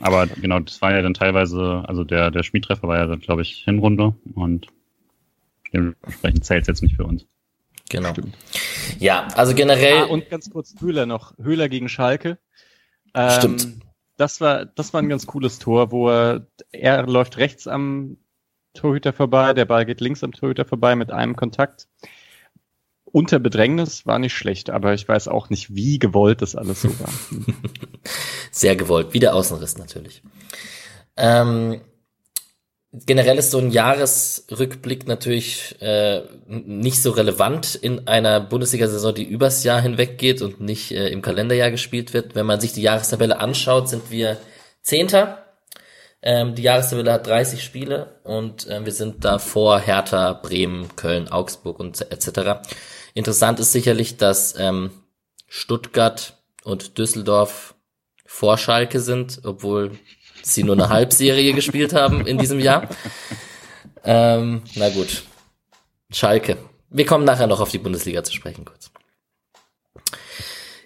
Aber 0.00 0.26
genau, 0.26 0.60
das 0.60 0.80
war 0.80 0.92
ja 0.92 1.02
dann 1.02 1.14
teilweise, 1.14 1.84
also 1.86 2.04
der, 2.04 2.30
der 2.30 2.44
Schmiedtreffer 2.44 2.86
war 2.86 2.98
ja 2.98 3.06
dann, 3.06 3.20
glaube 3.20 3.42
ich, 3.42 3.64
Hinrunde 3.64 4.14
und 4.34 4.68
dementsprechend 5.72 6.44
zählt 6.44 6.62
es 6.62 6.68
jetzt 6.68 6.82
nicht 6.82 6.96
für 6.96 7.04
uns. 7.04 7.26
Genau. 7.88 8.10
Stimmt. 8.12 8.36
Ja, 8.98 9.28
also 9.34 9.54
generell. 9.54 10.02
Ah, 10.02 10.04
und 10.04 10.28
ganz 10.28 10.50
kurz 10.50 10.74
Höhler 10.80 11.06
noch. 11.06 11.36
Höhler 11.38 11.68
gegen 11.68 11.88
Schalke. 11.88 12.38
Ähm, 13.14 13.30
Stimmt. 13.30 13.68
Das 14.16 14.40
war, 14.40 14.64
das 14.64 14.92
war 14.92 15.02
ein 15.02 15.08
ganz 15.08 15.26
cooles 15.26 15.58
Tor, 15.58 15.92
wo 15.92 16.08
er, 16.08 16.46
er 16.72 17.06
läuft 17.06 17.36
rechts 17.36 17.66
am 17.68 18.16
Torhüter 18.76 19.12
vorbei, 19.12 19.54
der 19.54 19.64
Ball 19.64 19.86
geht 19.86 20.00
links 20.00 20.22
am 20.22 20.32
Torhüter 20.32 20.64
vorbei 20.64 20.96
mit 20.96 21.10
einem 21.10 21.36
Kontakt. 21.36 21.88
Unter 23.16 23.38
Bedrängnis 23.38 24.04
war 24.04 24.18
nicht 24.18 24.34
schlecht, 24.34 24.68
aber 24.68 24.92
ich 24.92 25.08
weiß 25.08 25.28
auch 25.28 25.48
nicht, 25.48 25.74
wie 25.74 25.98
gewollt 25.98 26.42
das 26.42 26.54
alles 26.54 26.82
so 26.82 26.90
war. 27.00 27.08
Sehr 28.50 28.76
gewollt. 28.76 29.14
Wieder 29.14 29.34
Außenriss 29.34 29.78
natürlich. 29.78 30.20
Ähm, 31.16 31.80
generell 32.92 33.38
ist 33.38 33.52
so 33.52 33.56
ein 33.56 33.70
Jahresrückblick 33.70 35.06
natürlich 35.06 35.80
äh, 35.80 36.24
nicht 36.46 37.00
so 37.00 37.10
relevant 37.12 37.74
in 37.74 38.06
einer 38.06 38.38
Bundesliga-Saison, 38.38 39.14
die 39.14 39.24
übers 39.24 39.64
Jahr 39.64 39.80
hinweg 39.80 40.18
geht 40.18 40.42
und 40.42 40.60
nicht 40.60 40.92
äh, 40.92 41.08
im 41.08 41.22
Kalenderjahr 41.22 41.70
gespielt 41.70 42.12
wird. 42.12 42.34
Wenn 42.34 42.44
man 42.44 42.60
sich 42.60 42.74
die 42.74 42.82
Jahrestabelle 42.82 43.40
anschaut, 43.40 43.88
sind 43.88 44.10
wir 44.10 44.36
Zehnter. 44.82 45.42
Ähm, 46.20 46.54
die 46.54 46.64
Jahrestabelle 46.64 47.14
hat 47.14 47.26
30 47.26 47.64
Spiele 47.64 48.20
und 48.24 48.66
äh, 48.66 48.84
wir 48.84 48.92
sind 48.92 49.24
da 49.24 49.38
vor 49.38 49.80
Hertha, 49.80 50.34
Bremen, 50.34 50.94
Köln, 50.96 51.28
Augsburg 51.28 51.80
und 51.80 51.98
etc. 52.12 52.60
Interessant 53.16 53.58
ist 53.60 53.72
sicherlich, 53.72 54.18
dass 54.18 54.54
ähm, 54.58 54.90
Stuttgart 55.48 56.36
und 56.64 56.98
Düsseldorf 56.98 57.74
vor 58.26 58.58
Schalke 58.58 59.00
sind, 59.00 59.40
obwohl 59.42 59.98
sie 60.42 60.62
nur 60.62 60.74
eine 60.74 60.90
Halbserie 60.90 61.54
gespielt 61.54 61.94
haben 61.94 62.26
in 62.26 62.36
diesem 62.36 62.60
Jahr. 62.60 62.90
Ähm, 64.04 64.62
na 64.74 64.90
gut. 64.90 65.22
Schalke. 66.12 66.58
Wir 66.90 67.06
kommen 67.06 67.24
nachher 67.24 67.46
noch 67.46 67.60
auf 67.60 67.70
die 67.70 67.78
Bundesliga 67.78 68.22
zu 68.22 68.34
sprechen, 68.34 68.66
kurz. 68.66 68.90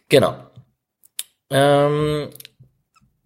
Genau. 0.09 0.37
Ähm, 1.51 2.31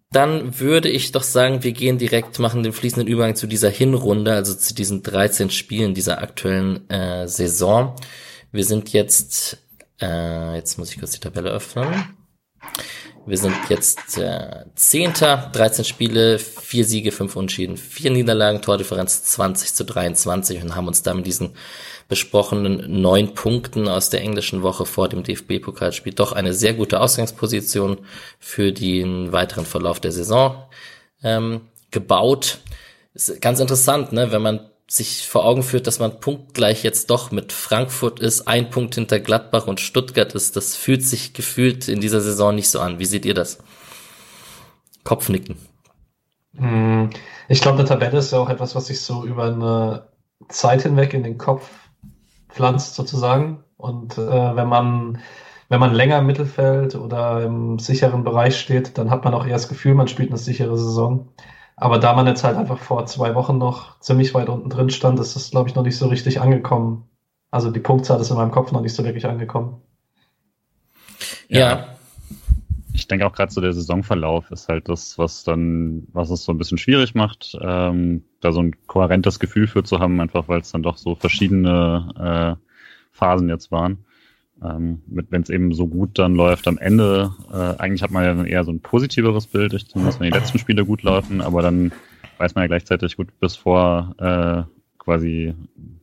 dann 0.09 0.59
würde 0.59 0.89
ich 0.89 1.11
doch 1.11 1.21
sagen, 1.21 1.61
wir 1.61 1.73
gehen 1.73 1.99
direkt, 1.99 2.39
machen 2.39 2.63
den 2.63 2.73
fließenden 2.73 3.07
Übergang 3.07 3.35
zu 3.35 3.45
dieser 3.45 3.69
Hinrunde, 3.69 4.33
also 4.33 4.55
zu 4.55 4.73
diesen 4.73 5.03
13 5.03 5.51
Spielen 5.51 5.93
dieser 5.93 6.23
aktuellen 6.23 6.89
äh, 6.89 7.27
Saison. 7.27 7.95
Wir 8.55 8.63
sind 8.63 8.93
jetzt, 8.93 9.57
äh, 10.01 10.55
jetzt 10.55 10.77
muss 10.77 10.89
ich 10.89 10.97
kurz 10.97 11.11
die 11.11 11.19
Tabelle 11.19 11.49
öffnen. 11.49 12.15
Wir 13.25 13.37
sind 13.37 13.53
jetzt 13.67 14.17
äh, 14.17 14.63
Zehnter, 14.75 15.49
13 15.51 15.83
Spiele, 15.83 16.39
vier 16.39 16.85
Siege, 16.85 17.11
fünf 17.11 17.35
Unschieden, 17.35 17.75
vier 17.75 18.11
Niederlagen, 18.11 18.61
Tordifferenz 18.61 19.23
20 19.23 19.73
zu 19.73 19.83
23 19.83 20.63
und 20.63 20.73
haben 20.73 20.87
uns 20.87 21.03
da 21.03 21.13
mit 21.13 21.25
diesen 21.25 21.57
besprochenen 22.07 23.01
neun 23.01 23.33
Punkten 23.33 23.89
aus 23.89 24.09
der 24.09 24.21
englischen 24.21 24.63
Woche 24.63 24.85
vor 24.85 25.09
dem 25.09 25.23
DFB-Pokalspiel 25.23 26.13
doch 26.13 26.31
eine 26.31 26.53
sehr 26.53 26.75
gute 26.75 27.01
Ausgangsposition 27.01 28.05
für 28.39 28.71
den 28.71 29.33
weiteren 29.33 29.65
Verlauf 29.65 29.99
der 29.99 30.13
Saison 30.13 30.63
ähm, 31.23 31.67
gebaut. 31.91 32.59
Ist 33.13 33.41
ganz 33.41 33.59
interessant, 33.59 34.13
ne, 34.13 34.31
wenn 34.31 34.41
man 34.41 34.69
sich 34.87 35.27
vor 35.27 35.45
Augen 35.45 35.63
führt, 35.63 35.87
dass 35.87 35.99
man 35.99 36.19
punktgleich 36.19 36.83
jetzt 36.83 37.09
doch 37.09 37.31
mit 37.31 37.51
Frankfurt 37.53 38.19
ist, 38.19 38.47
ein 38.47 38.69
Punkt 38.69 38.95
hinter 38.95 39.19
Gladbach 39.19 39.67
und 39.67 39.79
Stuttgart 39.79 40.33
ist, 40.35 40.55
das 40.55 40.75
fühlt 40.75 41.03
sich 41.03 41.33
gefühlt 41.33 41.87
in 41.87 42.01
dieser 42.01 42.21
Saison 42.21 42.55
nicht 42.55 42.69
so 42.69 42.79
an. 42.79 42.99
Wie 42.99 43.05
seht 43.05 43.25
ihr 43.25 43.33
das? 43.33 43.59
Kopfnicken. 45.05 45.55
Hm, 46.57 47.09
Ich 47.49 47.61
glaube, 47.61 47.79
eine 47.79 47.87
Tabelle 47.87 48.17
ist 48.19 48.31
ja 48.31 48.39
auch 48.39 48.49
etwas, 48.49 48.75
was 48.75 48.87
sich 48.87 49.01
so 49.01 49.25
über 49.25 49.45
eine 49.45 50.07
Zeit 50.49 50.83
hinweg 50.83 51.13
in 51.13 51.23
den 51.23 51.37
Kopf 51.37 51.69
pflanzt, 52.49 52.95
sozusagen. 52.95 53.63
Und 53.77 54.17
äh, 54.17 54.55
wenn 54.55 54.67
man 54.67 55.21
wenn 55.69 55.79
man 55.79 55.93
länger 55.93 56.19
im 56.19 56.27
Mittelfeld 56.27 56.95
oder 56.95 57.43
im 57.43 57.79
sicheren 57.79 58.23
Bereich 58.23 58.59
steht, 58.59 58.97
dann 58.99 59.09
hat 59.09 59.23
man 59.25 59.33
auch 59.33 59.45
eher 59.45 59.53
das 59.53 59.67
Gefühl, 59.67 59.95
man 59.95 60.07
spielt 60.07 60.29
eine 60.29 60.37
sichere 60.37 60.77
Saison. 60.77 61.29
Aber 61.77 61.99
da 61.99 62.13
man 62.13 62.27
jetzt 62.27 62.43
halt 62.43 62.57
einfach 62.57 62.79
vor 62.79 63.05
zwei 63.05 63.35
Wochen 63.35 63.57
noch 63.57 63.99
ziemlich 63.99 64.33
weit 64.33 64.49
unten 64.49 64.69
drin 64.69 64.89
stand, 64.89 65.19
ist 65.19 65.35
das, 65.35 65.51
glaube 65.51 65.69
ich, 65.69 65.75
noch 65.75 65.83
nicht 65.83 65.97
so 65.97 66.07
richtig 66.07 66.39
angekommen. 66.39 67.09
Also 67.51 67.71
die 67.71 67.79
Punktzahl 67.79 68.19
ist 68.19 68.29
in 68.29 68.37
meinem 68.37 68.51
Kopf 68.51 68.71
noch 68.71 68.81
nicht 68.81 68.95
so 68.95 69.03
wirklich 69.03 69.25
angekommen. 69.25 69.81
Ja, 71.47 71.59
Ja. 71.59 71.95
Ich 72.95 73.07
denke 73.07 73.27
auch 73.27 73.33
gerade 73.33 73.51
so 73.51 73.59
der 73.59 73.73
Saisonverlauf 73.73 74.51
ist 74.51 74.69
halt 74.69 74.87
das, 74.87 75.17
was 75.17 75.43
dann, 75.43 76.07
was 76.13 76.29
es 76.29 76.45
so 76.45 76.53
ein 76.53 76.57
bisschen 76.57 76.77
schwierig 76.77 77.13
macht, 77.13 77.57
ähm, 77.61 78.23
da 78.39 78.53
so 78.53 78.61
ein 78.61 78.75
kohärentes 78.87 79.39
Gefühl 79.39 79.67
für 79.67 79.83
zu 79.83 79.99
haben, 79.99 80.21
einfach 80.21 80.47
weil 80.47 80.61
es 80.61 80.71
dann 80.71 80.81
doch 80.81 80.95
so 80.95 81.13
verschiedene 81.13 82.57
äh, 82.57 82.65
Phasen 83.11 83.49
jetzt 83.49 83.69
waren. 83.71 84.05
Ähm, 84.65 85.01
wenn 85.07 85.41
es 85.41 85.49
eben 85.49 85.73
so 85.73 85.87
gut 85.87 86.17
dann 86.17 86.35
läuft 86.35 86.67
am 86.67 86.77
Ende, 86.77 87.31
äh, 87.51 87.79
eigentlich 87.81 88.03
hat 88.03 88.11
man 88.11 88.23
ja 88.23 88.43
eher 88.43 88.63
so 88.63 88.71
ein 88.71 88.79
positiveres 88.79 89.47
Bild, 89.47 89.73
ich 89.73 89.87
zumindest 89.87 90.19
wenn 90.19 90.31
die 90.31 90.37
letzten 90.37 90.59
Spiele 90.59 90.85
gut 90.85 91.03
laufen, 91.03 91.41
aber 91.41 91.61
dann 91.61 91.91
weiß 92.37 92.55
man 92.55 92.63
ja 92.63 92.67
gleichzeitig 92.67 93.17
gut 93.17 93.27
bis 93.39 93.55
vor 93.55 94.15
äh, 94.17 94.63
quasi 94.97 95.53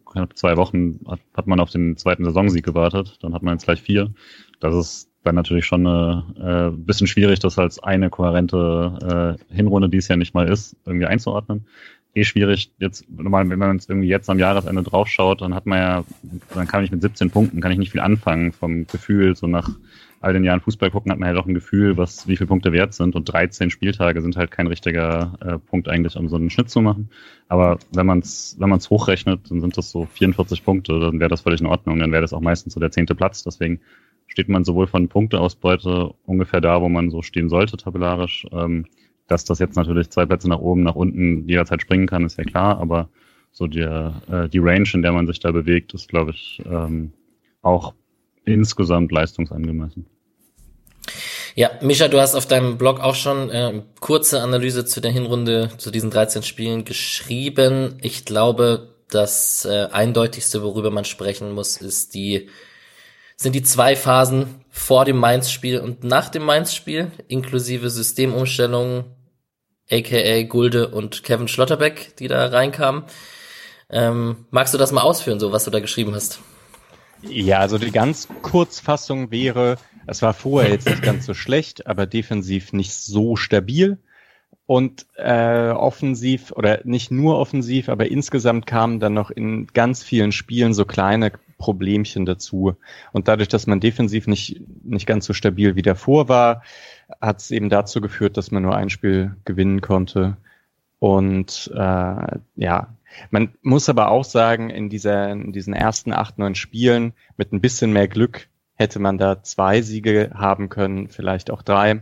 knapp 0.07 0.37
zwei 0.37 0.57
Wochen 0.57 1.01
hat, 1.09 1.21
hat 1.35 1.47
man 1.47 1.61
auf 1.61 1.71
den 1.71 1.97
zweiten 1.97 2.25
Saisonsieg 2.25 2.65
gewartet, 2.65 3.19
dann 3.23 3.35
hat 3.35 3.43
man 3.43 3.55
jetzt 3.55 3.65
gleich 3.65 3.83
vier. 3.83 4.13
Das 4.61 4.75
ist 4.75 5.09
dann 5.25 5.35
natürlich 5.35 5.67
schon 5.67 5.87
eine, 5.87 6.71
äh, 6.73 6.77
bisschen 6.77 7.07
schwierig, 7.07 7.39
das 7.39 7.59
als 7.59 7.83
eine 7.83 8.11
kohärente 8.11 9.39
äh, 9.51 9.55
Hinrunde, 9.55 9.89
die 9.89 9.99
es 9.99 10.09
ja 10.09 10.17
nicht 10.17 10.35
mal 10.35 10.49
ist, 10.49 10.77
irgendwie 10.85 11.07
einzuordnen. 11.07 11.67
Eh 12.15 12.25
schwierig, 12.25 12.71
jetzt, 12.79 13.05
wenn 13.09 13.31
man 13.31 13.73
jetzt 13.75 13.89
irgendwie 13.89 14.09
jetzt 14.09 14.29
am 14.29 14.39
Jahresende 14.39 14.83
draufschaut, 14.83 15.41
dann 15.41 15.55
hat 15.55 15.67
man 15.67 15.79
ja, 15.79 16.05
dann 16.55 16.67
kann 16.67 16.85
ich 16.85 16.91
mit 16.91 17.01
17 17.01 17.31
Punkten, 17.31 17.61
kann 17.61 17.73
ich 17.73 17.79
nicht 17.79 17.93
viel 17.93 18.01
anfangen 18.01 18.53
vom 18.53 18.87
Gefühl, 18.87 19.35
so 19.35 19.47
nach 19.47 19.71
all 20.21 20.33
den 20.33 20.45
Jahren 20.45 20.61
Fußball 20.61 20.91
gucken, 20.91 21.11
hat 21.11 21.19
man 21.19 21.29
halt 21.29 21.39
auch 21.39 21.47
ein 21.47 21.55
Gefühl, 21.55 21.97
was, 21.97 22.29
wie 22.29 22.37
viele 22.37 22.47
Punkte 22.47 22.73
wert 22.73 22.95
sind. 22.95 23.17
Und 23.17 23.25
13 23.25 23.71
Spieltage 23.71 24.23
sind 24.23 24.37
halt 24.37 24.53
kein 24.53 24.69
richtiger 24.69 25.37
äh, 25.41 25.59
Punkt 25.59 25.89
eigentlich, 25.89 26.17
um 26.17 26.29
so 26.29 26.37
einen 26.37 26.51
Schnitt 26.51 26.71
zu 26.71 26.81
machen. 26.81 27.11
Aber 27.49 27.79
wenn 27.93 28.07
man 28.07 28.21
es 28.21 28.57
wenn 28.59 28.69
man's 28.69 28.89
hochrechnet, 28.89 29.51
dann 29.51 29.61
sind 29.61 29.77
das 29.77 29.91
so 29.91 30.07
44 30.07 30.65
Punkte, 30.65 31.01
dann 31.01 31.19
wäre 31.19 31.29
das 31.29 31.41
völlig 31.41 31.61
in 31.61 31.67
Ordnung, 31.67 31.99
dann 31.99 32.13
wäre 32.13 32.23
das 32.23 32.33
auch 32.33 32.41
meistens 32.41 32.75
so 32.75 32.81
der 32.81 32.93
zehnte 32.93 33.15
Platz, 33.15 33.43
deswegen 33.43 33.81
steht 34.29 34.49
man 34.49 34.65
sowohl 34.65 34.87
von 34.87 35.09
Punkteausbeute 35.09 36.15
ungefähr 36.25 36.61
da, 36.61 36.81
wo 36.81 36.89
man 36.89 37.11
so 37.11 37.23
stehen 37.23 37.49
sollte, 37.49 37.77
tabellarisch, 37.77 38.47
ähm, 38.53 38.87
dass 39.29 39.45
das 39.45 39.59
jetzt 39.59 39.77
natürlich 39.77 40.11
zwei 40.11 40.27
Plätze 40.27 40.49
nach 40.49 40.59
oben, 40.59 40.83
nach 40.83 40.95
unten 40.95 41.49
jederzeit 41.49 41.83
springen 41.83 42.07
kann, 42.07 42.25
ist 42.25 42.39
ja 42.39 42.45
klar, 42.45 42.79
aber 42.79 43.09
so 43.51 43.67
die, 43.67 43.81
äh, 43.81 44.49
die 44.49 44.59
Range, 44.59 44.89
in 44.95 45.03
der 45.03 45.13
man 45.13 45.27
sich 45.27 45.41
da 45.41 45.53
bewegt, 45.53 45.95
ist, 45.95 46.09
glaube 46.09 46.33
ich, 46.33 46.63
ähm, 46.67 47.13
auch 47.61 47.95
insgesamt 48.45 49.13
leistungsangemessen. 49.13 50.07
Ja, 51.55 51.71
Mischa, 51.83 52.09
du 52.09 52.19
hast 52.19 52.35
auf 52.35 52.47
deinem 52.47 52.79
Blog 52.79 53.01
auch 53.01 53.15
schon 53.15 53.51
äh, 53.51 53.83
kurze 54.01 54.43
Analyse 54.43 54.87
zu 54.87 55.01
der 55.01 55.11
Hinrunde, 55.11 55.71
zu 55.77 55.91
diesen 55.91 56.11
13 56.11 56.43
Spielen 56.43 56.85
geschrieben. 56.85 57.99
Ich 58.01 58.25
glaube, 58.25 58.95
das 59.11 59.67
äh, 59.67 59.89
eindeutigste, 59.93 60.63
worüber 60.63 60.91
man 60.91 61.05
sprechen 61.05 61.53
muss, 61.53 61.77
ist 61.77 62.15
die 62.15 62.49
sind 63.37 63.55
die 63.55 63.63
zwei 63.63 63.97
Phasen 63.97 64.62
vor 64.75 65.05
dem 65.05 65.19
Mainz-Spiel 65.19 65.79
und 65.81 66.03
nach 66.03 66.31
dem 66.31 66.45
Mainz-Spiel, 66.45 67.13
inklusive 67.29 67.91
Systemumstellungen, 67.91 69.05
aka 69.91 70.43
Gulde 70.45 70.89
und 70.89 71.23
Kevin 71.23 71.47
Schlotterbeck, 71.47 72.17
die 72.17 72.27
da 72.27 72.47
reinkamen. 72.47 73.05
Ähm, 73.91 74.47
magst 74.51 74.73
du 74.73 74.79
das 74.79 74.91
mal 74.91 75.03
ausführen, 75.03 75.39
so 75.39 75.53
was 75.53 75.65
du 75.65 75.71
da 75.71 75.79
geschrieben 75.81 76.15
hast? 76.15 76.41
Ja, 77.21 77.59
also 77.59 77.77
die 77.77 77.91
ganz 77.91 78.29
Kurzfassung 78.41 79.31
wäre, 79.31 79.77
es 80.07 80.23
war 80.23 80.33
vorher 80.33 80.71
jetzt 80.71 80.89
nicht 80.89 81.03
ganz 81.03 81.27
so 81.27 81.35
schlecht, 81.35 81.87
aber 81.87 82.07
defensiv 82.07 82.73
nicht 82.73 82.95
so 82.95 83.37
stabil. 83.37 83.99
Und 84.67 85.07
äh, 85.17 85.71
offensiv, 85.71 86.53
oder 86.53 86.81
nicht 86.85 87.11
nur 87.11 87.39
offensiv, 87.39 87.89
aber 87.89 88.11
insgesamt 88.11 88.67
kamen 88.67 89.01
dann 89.01 89.13
noch 89.13 89.31
in 89.31 89.67
ganz 89.67 90.03
vielen 90.03 90.33
Spielen 90.33 90.73
so 90.73 90.85
kleine 90.85 91.33
Problemchen 91.59 92.27
dazu. 92.27 92.75
Und 93.13 93.29
dadurch, 93.29 93.49
dass 93.49 93.67
man 93.67 93.81
defensiv 93.81 94.27
nicht, 94.27 94.61
nicht 94.85 95.07
ganz 95.07 95.27
so 95.27 95.33
stabil 95.33 95.77
wie 95.77 95.83
davor 95.83 96.29
war, 96.29 96.63
hat 97.21 97.41
es 97.41 97.51
eben 97.51 97.69
dazu 97.69 98.01
geführt, 98.01 98.37
dass 98.37 98.51
man 98.51 98.63
nur 98.63 98.77
ein 98.77 98.91
Spiel 98.91 99.37
gewinnen 99.45 99.81
konnte. 99.81 100.37
Und 100.99 101.71
äh, 101.75 102.39
ja, 102.57 102.95
man 103.31 103.55
muss 103.63 103.89
aber 103.89 104.11
auch 104.11 104.25
sagen, 104.25 104.71
in, 104.71 104.89
dieser, 104.89 105.31
in 105.31 105.53
diesen 105.53 105.75
ersten 105.75 106.13
acht, 106.13 106.39
neun 106.39 106.55
Spielen 106.55 107.13
mit 107.37 107.53
ein 107.53 107.61
bisschen 107.61 107.93
mehr 107.93 108.09
Glück 108.09 108.49
hätte 108.75 108.99
man 108.99 109.19
da 109.19 109.43
zwei 109.43 109.83
Siege 109.83 110.31
haben 110.35 110.69
können, 110.69 111.09
vielleicht 111.09 111.51
auch 111.51 111.63
drei. 111.63 112.01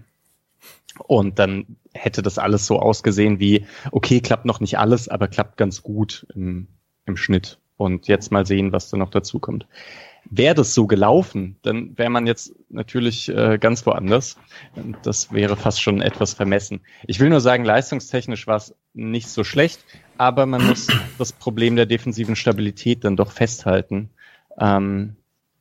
Und 1.07 1.39
dann 1.39 1.77
hätte 1.93 2.23
das 2.23 2.39
alles 2.39 2.67
so 2.67 2.79
ausgesehen 2.79 3.41
wie, 3.41 3.67
okay, 3.91 4.21
klappt 4.21 4.45
noch 4.45 4.61
nicht 4.61 4.79
alles, 4.79 5.09
aber 5.09 5.29
klappt 5.29 5.57
ganz 5.57 5.83
gut 5.83 6.27
im, 6.35 6.69
im 7.07 7.17
Schnitt. 7.17 7.59
Und 7.77 8.09
jetzt 8.09 8.31
mal 8.31 8.47
sehen, 8.47 8.73
was 8.73 8.91
da 8.91 8.99
noch 8.99 9.11
dazu 9.11 9.39
kommt. 9.39 9.67
Wäre 10.29 10.55
das 10.55 10.75
so 10.75 10.87
gelaufen, 10.87 11.57
dann 11.63 11.97
wäre 11.97 12.11
man 12.11 12.27
jetzt 12.27 12.55
natürlich 12.69 13.31
äh, 13.31 13.57
ganz 13.59 13.87
woanders. 13.87 14.37
Das 15.03 15.33
wäre 15.33 15.57
fast 15.57 15.81
schon 15.81 16.03
etwas 16.03 16.35
vermessen. 16.35 16.83
Ich 17.07 17.21
will 17.21 17.31
nur 17.31 17.41
sagen, 17.41 17.65
leistungstechnisch 17.65 18.47
war 18.47 18.57
es 18.57 18.75
nicht 18.93 19.29
so 19.29 19.45
schlecht, 19.45 19.83
aber 20.19 20.45
man 20.45 20.67
muss 20.67 20.89
das 21.19 21.33
Problem 21.33 21.75
der 21.75 21.87
defensiven 21.87 22.37
Stabilität 22.37 23.05
dann 23.05 23.17
doch 23.17 23.33
festhalten, 23.33 24.11
ähm, 24.59 25.17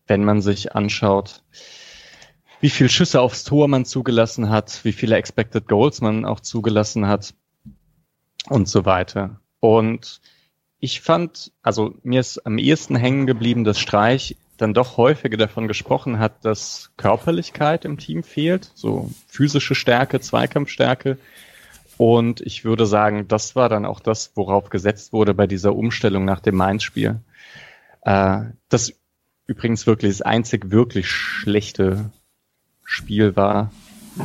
wenn 0.07 0.25
man 0.25 0.41
sich 0.41 0.75
anschaut, 0.75 1.43
wie 2.61 2.69
viel 2.69 2.89
Schüsse 2.89 3.21
aufs 3.21 3.43
Tor 3.43 3.67
man 3.67 3.85
zugelassen 3.85 4.49
hat, 4.49 4.83
wie 4.83 4.91
viele 4.91 5.15
Expected 5.15 5.67
Goals 5.67 6.01
man 6.01 6.25
auch 6.25 6.39
zugelassen 6.39 7.07
hat 7.07 7.33
und 8.49 8.67
so 8.67 8.85
weiter. 8.85 9.39
Und 9.59 10.21
ich 10.79 11.01
fand, 11.01 11.51
also 11.61 11.95
mir 12.03 12.19
ist 12.19 12.45
am 12.45 12.57
ehesten 12.57 12.95
hängen 12.95 13.27
geblieben, 13.27 13.63
dass 13.63 13.79
Streich 13.79 14.37
dann 14.57 14.73
doch 14.73 14.97
häufiger 14.97 15.37
davon 15.37 15.67
gesprochen 15.67 16.19
hat, 16.19 16.43
dass 16.43 16.91
Körperlichkeit 16.97 17.85
im 17.85 17.97
Team 17.97 18.23
fehlt, 18.23 18.71
so 18.75 19.09
physische 19.27 19.75
Stärke, 19.75 20.19
Zweikampfstärke, 20.19 21.17
und 21.99 22.39
ich 22.39 22.63
würde 22.63 22.85
sagen, 22.85 23.27
das 23.27 23.57
war 23.57 23.67
dann 23.67 23.85
auch 23.85 23.99
das, 23.99 24.31
worauf 24.35 24.69
gesetzt 24.69 25.11
wurde 25.11 25.33
bei 25.33 25.47
dieser 25.47 25.75
Umstellung 25.75 26.23
nach 26.23 26.39
dem 26.39 26.55
Mainz-Spiel. 26.55 27.19
Äh, 28.03 28.43
das 28.69 28.93
übrigens 29.47 29.85
wirklich 29.85 30.13
das 30.13 30.21
einzig 30.21 30.71
wirklich 30.71 31.09
schlechte 31.09 32.09
Spiel 32.89 33.35
war, 33.35 33.71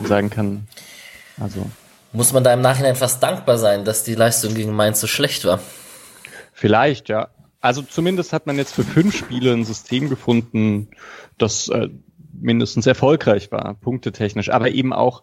sagen 0.05 0.31
kann. 0.31 0.66
Also. 1.38 1.70
Muss 2.12 2.33
man 2.33 2.44
da 2.44 2.55
im 2.55 2.62
Nachhinein 2.62 2.96
fast 2.96 3.22
dankbar 3.22 3.59
sein, 3.59 3.85
dass 3.85 4.05
die 4.05 4.14
Leistung 4.14 4.55
gegen 4.55 4.72
Mainz 4.74 5.00
so 5.00 5.07
schlecht 5.07 5.44
war? 5.44 5.61
Vielleicht, 6.53 7.11
ja. 7.11 7.29
Also 7.61 7.83
zumindest 7.83 8.33
hat 8.33 8.46
man 8.46 8.57
jetzt 8.57 8.72
für 8.72 8.85
fünf 8.85 9.14
Spiele 9.14 9.53
ein 9.53 9.64
System 9.64 10.09
gefunden, 10.09 10.88
das 11.37 11.68
äh, 11.68 11.88
mindestens 12.33 12.87
erfolgreich 12.87 13.53
war, 13.53 13.74
punktetechnisch, 13.74 14.48
aber 14.48 14.70
eben 14.70 14.94
auch 14.94 15.22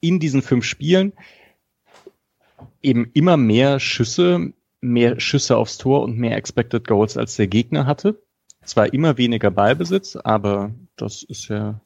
in 0.00 0.20
diesen 0.20 0.42
fünf 0.42 0.64
Spielen 0.64 1.12
eben 2.82 3.10
immer 3.14 3.36
mehr 3.36 3.80
Schüsse, 3.80 4.52
mehr 4.80 5.18
Schüsse 5.18 5.56
aufs 5.56 5.78
Tor 5.78 6.02
und 6.02 6.18
mehr 6.18 6.36
Expected 6.36 6.86
Goals 6.86 7.16
als 7.16 7.34
der 7.34 7.48
Gegner 7.48 7.86
hatte. 7.86 8.22
Zwar 8.64 8.92
immer 8.92 9.16
weniger 9.16 9.50
Ballbesitz, 9.50 10.16
aber 10.16 10.72
das 10.96 11.22
ist 11.22 11.48
ja, 11.48 11.80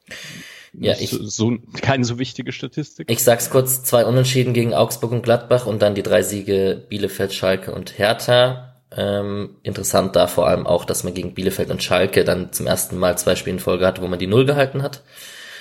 ja 0.73 0.93
ich, 0.99 1.09
so 1.09 1.57
keine 1.81 2.03
so 2.05 2.19
wichtige 2.19 2.51
Statistik. 2.51 3.09
Ich 3.09 3.23
sag's 3.23 3.49
kurz, 3.49 3.83
zwei 3.83 4.05
Unentschieden 4.05 4.53
gegen 4.53 4.73
Augsburg 4.73 5.11
und 5.11 5.23
Gladbach 5.23 5.65
und 5.65 5.81
dann 5.81 5.95
die 5.95 6.03
drei 6.03 6.23
Siege 6.23 6.85
Bielefeld, 6.89 7.33
Schalke 7.33 7.73
und 7.73 7.97
Hertha. 7.97 8.83
Ähm, 8.93 9.57
interessant 9.63 10.15
da 10.15 10.27
vor 10.27 10.47
allem 10.47 10.67
auch, 10.67 10.83
dass 10.83 11.03
man 11.03 11.13
gegen 11.13 11.33
Bielefeld 11.33 11.71
und 11.71 11.81
Schalke 11.81 12.25
dann 12.25 12.51
zum 12.51 12.67
ersten 12.67 12.97
Mal 12.97 13.17
zwei 13.17 13.35
Spiele 13.35 13.55
in 13.55 13.59
Folge 13.59 13.85
hatte, 13.85 14.01
wo 14.01 14.07
man 14.07 14.19
die 14.19 14.27
Null 14.27 14.45
gehalten 14.45 14.81
hat. 14.83 15.03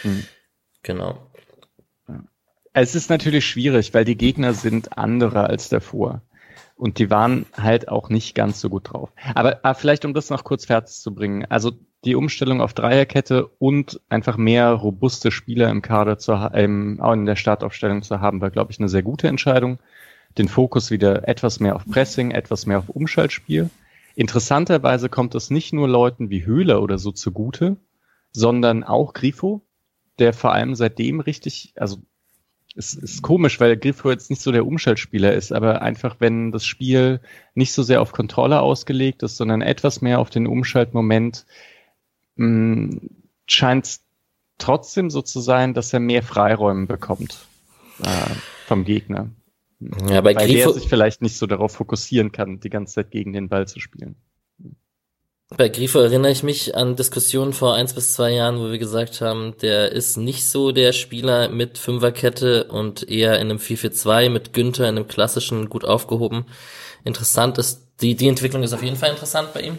Mhm. 0.03 0.25
Genau. 0.83 1.31
Es 2.73 2.95
ist 2.95 3.11
natürlich 3.11 3.47
schwierig, 3.47 3.95
weil 3.95 4.05
die 4.05 4.17
Gegner 4.17 4.55
sind 4.55 4.97
andere 4.97 5.45
als 5.45 5.69
davor. 5.69 6.23
Und 6.77 6.99
die 6.99 7.11
waren 7.11 7.47
halt 7.53 7.89
auch 7.89 8.09
nicht 8.09 8.35
ganz 8.35 8.61
so 8.61 8.71
gut 8.71 8.93
drauf. 8.93 9.13
Aber, 9.35 9.61
aber 9.63 9.75
vielleicht, 9.75 10.05
um 10.05 10.15
das 10.15 10.31
noch 10.31 10.45
kurz 10.45 10.65
fertig 10.65 10.95
zu 10.95 11.15
bringen. 11.15 11.45
Also 11.51 11.73
die 12.05 12.15
Umstellung 12.15 12.61
auf 12.61 12.73
Dreierkette 12.73 13.47
und 13.59 14.01
einfach 14.09 14.37
mehr 14.37 14.71
robuste 14.73 15.31
Spieler 15.31 15.69
im 15.69 15.83
Kader 15.83 16.19
zu 16.19 16.33
ähm, 16.55 16.99
auch 17.01 17.13
in 17.13 17.27
der 17.27 17.37
Startaufstellung 17.37 18.03
zu 18.03 18.21
haben, 18.21 18.41
war, 18.41 18.51
glaube 18.51 18.73
ich, 18.73 18.79
eine 18.79 18.89
sehr 18.89 19.03
gute 19.03 19.29
Entscheidung. 19.29 19.79
Den 20.39 20.49
Fokus 20.49 20.91
wieder 20.91 21.29
etwas 21.29 21.61
mehr 21.61 21.77
auf 21.77 21.85
Pressing, 21.87 22.31
etwas 22.31 22.65
mehr 22.65 22.79
auf 22.79 22.89
Umschaltspiel. 22.89 23.69
Interessanterweise 24.15 25.09
kommt 25.09 25.35
es 25.35 25.51
nicht 25.51 25.73
nur 25.73 25.89
Leuten 25.89 26.31
wie 26.31 26.45
Höhler 26.45 26.83
oder 26.83 26.99
so 26.99 27.11
zugute, 27.11 27.77
sondern 28.33 28.85
auch 28.85 29.13
Grifo, 29.13 29.63
der 30.19 30.33
vor 30.33 30.53
allem 30.53 30.75
seitdem 30.75 31.21
richtig, 31.21 31.75
also 31.77 31.99
es 32.77 32.95
ist 32.95 33.23
komisch, 33.23 33.59
weil 33.61 33.77
Griffo 33.77 34.11
jetzt 34.11 34.31
nicht 34.31 34.43
so 34.43 34.53
der 34.53 34.67
Umschaltspieler 34.67 35.33
ist, 35.35 35.53
aber 35.53 35.83
einfach, 35.83 36.17
wenn 36.21 36.53
das 36.53 36.65
Spiel 36.65 37.21
nicht 37.55 37.73
so 37.73 37.83
sehr 37.83 38.01
auf 38.01 38.13
Kontrolle 38.13 38.61
ausgelegt 38.61 39.23
ist, 39.23 39.37
sondern 39.37 39.61
etwas 39.61 40.01
mehr 40.01 40.21
auf 40.21 40.31
den 40.31 40.47
Umschaltmoment, 40.47 41.47
scheint 42.37 43.85
es 43.85 44.01
trotzdem 44.59 45.11
so 45.11 45.23
zu 45.23 45.41
sein, 45.41 45.75
dass 45.75 45.93
er 45.93 46.01
mehr 46.01 46.23
Freiräume 46.23 46.87
bekommt 46.87 47.39
äh, 48.03 48.31
vom 48.67 48.85
Gegner. 48.85 49.31
Ja, 50.09 50.21
bei 50.21 50.35
weil 50.35 50.47
Grifo 50.47 50.73
der 50.73 50.81
sich 50.81 50.89
vielleicht 50.89 51.23
nicht 51.23 51.39
so 51.39 51.47
darauf 51.47 51.73
fokussieren 51.73 52.33
kann, 52.33 52.61
die 52.61 52.71
ganze 52.71 52.97
Zeit 52.97 53.11
gegen 53.11 53.33
den 53.33 53.49
Ball 53.49 53.67
zu 53.67 53.81
spielen. 53.81 54.17
Bei 55.57 55.69
Grifo 55.69 55.99
erinnere 55.99 56.31
ich 56.31 56.45
mich 56.45 56.77
an 56.77 56.95
Diskussionen 56.95 57.53
vor 57.53 57.75
eins 57.75 57.93
bis 57.93 58.13
zwei 58.13 58.31
Jahren, 58.31 58.61
wo 58.61 58.71
wir 58.71 58.79
gesagt 58.79 59.21
haben, 59.21 59.57
der 59.63 59.91
ist 59.91 60.17
nicht 60.17 60.47
so 60.47 60.71
der 60.71 60.93
Spieler 60.93 61.49
mit 61.49 61.77
Fünferkette 61.77 62.65
und 62.65 63.09
eher 63.09 63.35
in 63.41 63.51
einem 63.51 63.59
4-4-2 63.59 64.31
mit 64.31 64.53
Günther 64.53 64.89
in 64.89 64.97
einem 64.97 65.09
klassischen 65.09 65.69
gut 65.69 65.85
aufgehoben. 65.85 66.45
Interessant 67.03 67.59
ist, 67.59 67.83
die, 68.01 68.15
die 68.15 68.29
Entwicklung 68.29 68.63
ist 68.63 68.73
auf 68.73 68.83
jeden 68.83 68.97
Fall 68.97 69.11
interessant 69.11 69.53
bei 69.53 69.63
ihm. 69.63 69.79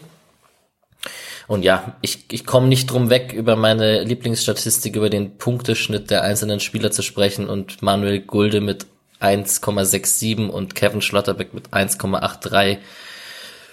Und 1.48 1.64
ja, 1.64 1.96
ich, 2.02 2.26
ich 2.32 2.46
komme 2.46 2.68
nicht 2.68 2.90
drum 2.90 3.10
weg, 3.10 3.34
über 3.34 3.56
meine 3.56 4.04
Lieblingsstatistik, 4.04 4.96
über 4.96 5.10
den 5.10 5.38
Punkteschnitt 5.38 6.10
der 6.10 6.24
einzelnen 6.24 6.60
Spieler 6.60 6.92
zu 6.92 7.02
sprechen 7.02 7.48
und 7.48 7.82
Manuel 7.82 8.22
Gulde 8.22 8.62
mit 8.62 8.86
1,67 9.20 10.48
und 10.50 10.76
Kevin 10.76 11.02
Schlotterbeck 11.02 11.54
mit 11.54 11.70
1,83 11.70 12.78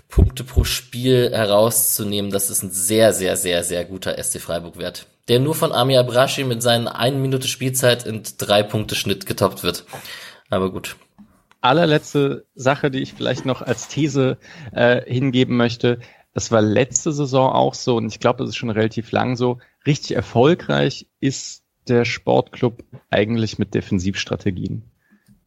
Punkte 0.08 0.42
pro 0.42 0.64
Spiel 0.64 1.30
herauszunehmen, 1.32 2.30
das 2.30 2.48
ist 2.48 2.62
ein 2.62 2.70
sehr, 2.70 3.12
sehr, 3.12 3.36
sehr, 3.36 3.62
sehr 3.62 3.84
guter 3.84 4.22
SC 4.22 4.40
Freiburg-Wert. 4.40 5.06
Der 5.28 5.38
nur 5.38 5.54
von 5.54 5.72
Amir 5.72 6.00
Abrashi 6.00 6.44
mit 6.44 6.62
seinen 6.62 6.88
1 6.88 7.18
Minute 7.18 7.46
Spielzeit 7.46 8.06
in 8.06 8.22
3 8.22 8.62
Punkte 8.62 8.94
Schnitt 8.94 9.26
getoppt 9.26 9.62
wird. 9.62 9.84
Aber 10.48 10.72
gut. 10.72 10.96
allerletzte 11.60 12.46
Sache, 12.54 12.90
die 12.90 13.00
ich 13.00 13.12
vielleicht 13.12 13.44
noch 13.44 13.60
als 13.60 13.88
These 13.88 14.38
äh, 14.72 15.02
hingeben 15.04 15.56
möchte. 15.58 15.98
Das 16.38 16.52
war 16.52 16.62
letzte 16.62 17.10
Saison 17.10 17.50
auch 17.50 17.74
so 17.74 17.96
und 17.96 18.06
ich 18.06 18.20
glaube, 18.20 18.44
es 18.44 18.50
ist 18.50 18.56
schon 18.56 18.70
relativ 18.70 19.10
lang 19.10 19.34
so. 19.34 19.58
Richtig 19.84 20.14
erfolgreich 20.14 21.08
ist 21.18 21.64
der 21.88 22.04
Sportclub 22.04 22.84
eigentlich 23.10 23.58
mit 23.58 23.74
Defensivstrategien. 23.74 24.84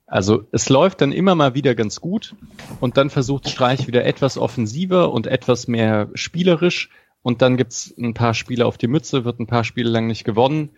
Also 0.06 0.44
es 0.52 0.68
läuft 0.68 1.00
dann 1.00 1.14
immer 1.14 1.34
mal 1.34 1.56
wieder 1.56 1.76
ganz 1.76 2.02
gut 2.02 2.36
und 2.82 2.98
dann 2.98 3.10
versucht 3.10 3.48
Streich 3.48 3.88
wieder 3.88 4.04
etwas 4.04 4.38
offensiver 4.38 5.14
und 5.14 5.28
etwas 5.28 5.70
mehr 5.70 6.10
spielerisch 6.14 6.90
und 7.22 7.42
dann 7.42 7.56
gibt's 7.56 7.94
ein 7.98 8.14
paar 8.14 8.34
Spiele 8.34 8.66
auf 8.66 8.78
die 8.78 8.90
Mütze, 8.90 9.24
wird 9.24 9.40
ein 9.40 9.48
paar 9.48 9.64
Spiele 9.64 9.90
lang 9.90 10.08
nicht 10.08 10.26
gewonnen. 10.26 10.72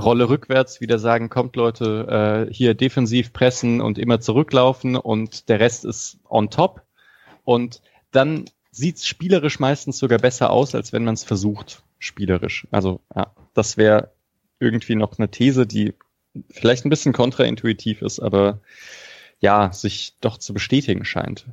Rolle 0.00 0.30
rückwärts, 0.30 0.80
wieder 0.80 0.98
sagen, 0.98 1.28
kommt 1.28 1.56
Leute, 1.56 2.46
äh, 2.48 2.54
hier 2.54 2.72
defensiv 2.72 3.34
pressen 3.34 3.82
und 3.82 3.98
immer 3.98 4.18
zurücklaufen 4.18 4.96
und 4.96 5.50
der 5.50 5.60
Rest 5.60 5.84
ist 5.84 6.20
on 6.26 6.48
top. 6.48 6.80
Und 7.44 7.82
dann 8.12 8.46
sieht's 8.78 9.06
spielerisch 9.06 9.58
meistens 9.58 9.98
sogar 9.98 10.18
besser 10.18 10.50
aus, 10.50 10.74
als 10.74 10.92
wenn 10.92 11.04
man 11.04 11.14
es 11.14 11.24
versucht, 11.24 11.82
spielerisch. 11.98 12.66
Also 12.70 13.00
ja, 13.14 13.32
das 13.54 13.76
wäre 13.76 14.12
irgendwie 14.60 14.94
noch 14.94 15.18
eine 15.18 15.30
These, 15.30 15.66
die 15.66 15.94
vielleicht 16.50 16.84
ein 16.84 16.90
bisschen 16.90 17.12
kontraintuitiv 17.12 18.02
ist, 18.02 18.20
aber 18.20 18.60
ja, 19.40 19.72
sich 19.72 20.16
doch 20.20 20.38
zu 20.38 20.54
bestätigen 20.54 21.04
scheint. 21.04 21.46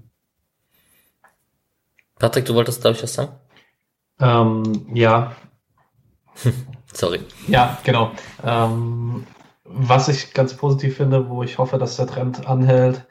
Patrick, 2.17 2.45
du 2.45 2.55
wolltest, 2.55 2.82
glaube 2.82 2.95
ich, 2.95 3.03
was 3.03 3.13
sagen? 3.13 3.34
Ähm, 4.19 4.88
ja. 4.93 5.36
Sorry. 6.93 7.19
Ja, 7.47 7.78
genau. 7.84 8.11
Ähm, 8.43 9.26
was 9.63 10.07
ich 10.07 10.34
ganz 10.34 10.55
positiv 10.55 10.97
finde, 10.97 11.30
wo 11.30 11.43
ich 11.43 11.57
hoffe, 11.57 11.78
dass 11.78 11.97
der 11.97 12.07
Trend 12.07 12.47
anhält, 12.47 13.05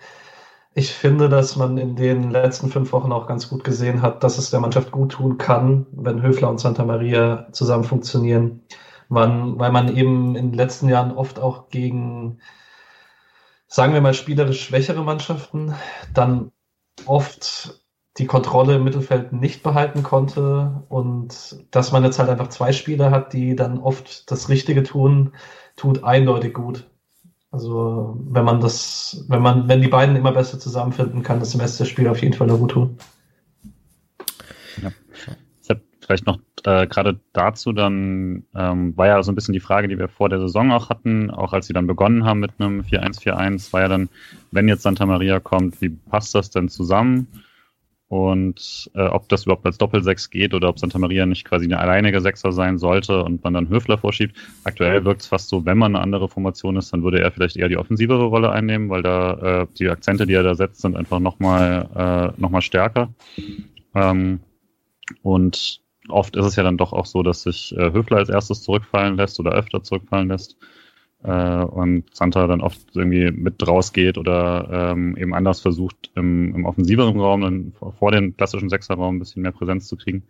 ich 0.75 0.93
finde, 0.93 1.29
dass 1.29 1.55
man 1.57 1.79
in 1.79 1.95
den 1.95 2.31
letzten 2.31 2.68
fünf 2.68 2.93
Wochen 2.93 3.12
auch 3.12 3.29
ganz 3.29 3.49
gut 3.49 3.62
gesehen 3.62 4.03
hat, 4.03 4.25
dass 4.25 4.39
es 4.39 4.51
der 4.51 4.61
Mannschaft 4.61 4.91
gut 4.91 5.12
tun 5.12 5.39
kann, 5.39 5.87
wenn 5.93 6.22
Höfler 6.22 6.51
und 6.51 6.59
Santa 6.59 6.85
Maria 6.85 7.49
zusammen 7.53 7.85
funktionieren. 7.85 8.62
Man, 9.09 9.59
weil 9.59 9.70
man 9.70 9.97
eben 9.97 10.35
in 10.35 10.51
den 10.51 10.55
letzten 10.55 10.89
Jahren 10.89 11.12
oft 11.12 11.39
auch 11.39 11.68
gegen, 11.68 12.41
sagen 13.68 13.95
wir 13.95 14.01
mal, 14.01 14.14
spielerisch 14.14 14.64
schwächere 14.64 15.05
Mannschaften 15.05 15.75
dann 16.12 16.51
oft 17.07 17.81
die 18.18 18.27
Kontrolle 18.27 18.77
im 18.77 18.85
Mittelfeld 18.85 19.33
nicht 19.33 19.62
behalten 19.62 20.03
konnte 20.03 20.85
und 20.89 21.57
dass 21.70 21.93
man 21.93 22.05
jetzt 22.05 22.18
halt 22.18 22.31
einfach 22.31 22.49
zwei 22.49 22.72
Spieler 22.72 23.11
hat, 23.11 23.33
die 23.33 23.57
dann 23.57 23.79
oft 23.79 24.31
das 24.31 24.49
Richtige 24.49 24.83
tun, 24.83 25.35
tut 25.77 26.05
eindeutig 26.05 26.55
gut. 26.55 26.89
Also 27.55 28.19
wenn 28.31 28.45
man 28.45 28.61
das, 28.61 29.25
wenn 29.29 29.41
man, 29.41 29.69
wenn 29.69 29.81
die 29.81 29.87
beiden 29.87 30.17
immer 30.17 30.33
besser 30.33 30.59
zusammenfinden, 30.59 31.23
kann 31.23 31.39
das 31.39 31.53
Semesterspiel 31.53 32.09
auf 32.09 32.21
jeden 32.21 32.35
Fall 32.35 32.49
nur 32.49 32.59
gut 32.59 32.73
tun. 32.73 32.99
Ja. 34.83 34.91
Ich 35.63 35.71
habe 35.71 35.81
vielleicht 36.01 36.27
noch 36.27 36.41
äh, 36.65 36.89
gerade 36.89 37.21
dazu 37.33 37.73
dann, 37.73 38.43
ähm, 38.57 38.97
war 38.97 39.07
ja 39.07 39.23
so 39.23 39.31
ein 39.31 39.37
bisschen 39.37 39.53
die 39.53 39.61
Frage, 39.61 39.87
die 39.87 40.01
wir 40.01 40.09
vor 40.09 40.29
der 40.29 40.41
Saison 40.41 40.73
auch 40.73 40.91
hatten, 40.91 41.31
auch 41.31 41.53
als 41.53 41.69
sie 41.69 41.73
dann 41.73 41.87
begonnen 41.87 42.25
haben 42.25 42.41
mit 42.41 42.51
einem 42.59 42.81
4-1-4-1, 42.81 43.73
war 43.73 43.83
ja 43.83 43.89
dann, 43.89 44.09
wenn 44.51 44.67
jetzt 44.67 44.83
Santa 44.83 45.07
Maria 45.07 45.39
kommt, 45.39 45.81
wie 45.81 45.91
passt 45.91 46.35
das 46.35 46.51
denn 46.51 46.69
zusammen? 46.69 47.29
Und 48.15 48.93
äh, 48.95 49.03
ob 49.03 49.29
das 49.29 49.43
überhaupt 49.43 49.67
als 49.67 49.77
Doppelsechs 49.77 50.31
geht 50.31 50.55
oder 50.55 50.69
ob 50.69 50.79
Santa 50.79 51.01
Maria 51.01 51.27
nicht 51.27 51.45
quasi 51.45 51.65
eine 51.65 51.81
alleinige 51.81 52.21
Sechser 52.21 52.53
sein 52.53 52.79
sollte 52.79 53.25
und 53.25 53.43
man 53.43 53.55
dann 53.55 53.69
Höfler 53.69 53.99
vorschiebt. 53.99 54.37
Aktuell 54.62 55.05
wirkt 55.05 55.23
es 55.23 55.27
fast 55.27 55.49
so, 55.49 55.67
wenn 55.67 55.79
man 55.79 55.97
eine 55.97 56.05
andere 56.05 56.29
Formation 56.29 56.77
ist, 56.77 56.93
dann 56.93 57.03
würde 57.03 57.19
er 57.19 57.33
vielleicht 57.33 57.57
eher 57.57 57.69
die 57.69 57.77
offensivere 57.77 58.27
Rolle 58.27 58.53
einnehmen, 58.53 58.89
weil 58.89 59.03
da 59.03 59.62
äh, 59.62 59.67
die 59.81 59.89
Akzente, 59.89 60.27
die 60.27 60.35
er 60.35 60.45
da 60.45 60.55
setzt, 60.55 60.83
sind 60.83 60.97
einfach 60.97 61.19
nochmal 61.19 62.33
äh, 62.37 62.41
noch 62.41 62.62
stärker. 62.62 63.12
Ähm, 63.97 64.39
und 65.23 65.81
oft 66.09 66.37
ist 66.37 66.47
es 66.47 66.55
ja 66.55 66.62
dann 66.62 66.77
doch 66.77 66.93
auch 66.93 67.07
so, 67.07 67.25
dass 67.25 67.43
sich 67.43 67.77
äh, 67.77 67.91
Höfler 67.93 68.19
als 68.19 68.29
erstes 68.29 68.62
zurückfallen 68.62 69.17
lässt 69.17 69.41
oder 69.41 69.51
öfter 69.51 69.83
zurückfallen 69.83 70.29
lässt 70.29 70.57
und 71.31 72.05
Santa 72.14 72.47
dann 72.47 72.61
oft 72.61 72.81
irgendwie 72.95 73.31
mit 73.31 73.66
rausgeht 73.66 74.18
oder 74.18 74.93
ähm, 74.93 75.16
eben 75.16 75.35
anders 75.35 75.61
versucht, 75.61 76.11
im, 76.14 76.55
im 76.55 76.66
offensiveren 76.66 77.18
Raum, 77.18 77.41
dann 77.41 77.72
vor 77.99 78.12
dem 78.12 78.37
klassischen 78.37 78.68
Sechserraum 78.68 79.16
ein 79.16 79.18
bisschen 79.20 79.43
mehr 79.43 79.53
Präsenz 79.53 79.89
zu 79.89 79.97
kriegen. 79.97 80.25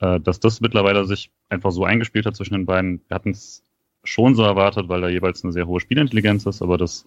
Äh, 0.00 0.20
dass 0.20 0.40
das 0.40 0.60
mittlerweile 0.60 1.04
sich 1.06 1.30
einfach 1.48 1.72
so 1.72 1.84
eingespielt 1.84 2.26
hat 2.26 2.36
zwischen 2.36 2.54
den 2.54 2.66
beiden. 2.66 3.00
Wir 3.08 3.14
hatten 3.14 3.30
es 3.30 3.64
schon 4.04 4.34
so 4.34 4.42
erwartet, 4.42 4.88
weil 4.88 5.00
da 5.00 5.08
jeweils 5.08 5.42
eine 5.42 5.52
sehr 5.52 5.66
hohe 5.66 5.80
Spielintelligenz 5.80 6.46
ist, 6.46 6.62
aber 6.62 6.78
das 6.78 7.04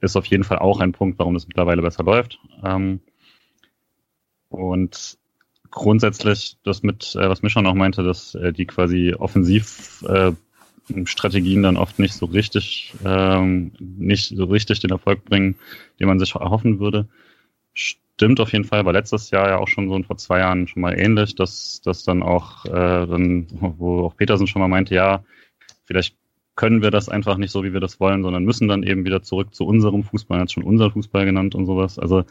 ist 0.00 0.16
auf 0.16 0.24
jeden 0.26 0.44
Fall 0.44 0.58
auch 0.58 0.80
ein 0.80 0.92
Punkt, 0.92 1.18
warum 1.18 1.36
es 1.36 1.46
mittlerweile 1.46 1.82
besser 1.82 2.02
läuft. 2.02 2.38
Ähm, 2.64 3.00
und 4.48 5.18
grundsätzlich 5.70 6.56
das 6.64 6.82
mit, 6.82 7.14
äh, 7.14 7.28
was 7.28 7.42
Mischa 7.42 7.60
noch 7.60 7.74
meinte, 7.74 8.02
dass 8.02 8.34
äh, 8.34 8.52
die 8.52 8.66
quasi 8.66 9.14
offensiv 9.14 10.02
äh, 10.08 10.32
Strategien 11.04 11.62
dann 11.62 11.76
oft 11.76 11.98
nicht 11.98 12.14
so 12.14 12.26
richtig, 12.26 12.94
ähm, 13.04 13.72
nicht 13.78 14.28
so 14.34 14.44
richtig 14.44 14.80
den 14.80 14.90
Erfolg 14.90 15.24
bringen, 15.24 15.56
den 15.98 16.08
man 16.08 16.18
sich 16.18 16.34
erhoffen 16.34 16.80
würde. 16.80 17.08
Stimmt 17.74 18.40
auf 18.40 18.52
jeden 18.52 18.64
Fall, 18.64 18.84
war 18.84 18.92
letztes 18.92 19.30
Jahr 19.30 19.48
ja 19.48 19.58
auch 19.58 19.68
schon 19.68 19.88
so 19.88 19.94
und 19.94 20.06
vor 20.06 20.16
zwei 20.18 20.40
Jahren 20.40 20.68
schon 20.68 20.82
mal 20.82 20.98
ähnlich, 20.98 21.34
dass 21.34 21.80
das 21.82 22.04
dann 22.04 22.22
auch, 22.22 22.64
äh, 22.66 22.70
dann, 23.06 23.46
wo 23.50 24.06
auch 24.06 24.16
Petersen 24.16 24.46
schon 24.46 24.60
mal 24.60 24.68
meinte, 24.68 24.94
ja, 24.94 25.24
vielleicht 25.84 26.16
können 26.56 26.82
wir 26.82 26.90
das 26.90 27.08
einfach 27.08 27.38
nicht 27.38 27.52
so, 27.52 27.64
wie 27.64 27.72
wir 27.72 27.80
das 27.80 28.00
wollen, 28.00 28.22
sondern 28.22 28.44
müssen 28.44 28.68
dann 28.68 28.82
eben 28.82 29.04
wieder 29.04 29.22
zurück 29.22 29.54
zu 29.54 29.64
unserem 29.64 30.04
Fußball, 30.04 30.38
er 30.38 30.42
hat 30.42 30.52
schon 30.52 30.64
unser 30.64 30.90
Fußball 30.90 31.24
genannt 31.24 31.54
und 31.54 31.64
sowas. 31.66 31.98
Also 31.98 32.24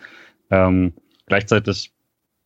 ähm, 0.52 0.94
gleichzeitig 1.26 1.92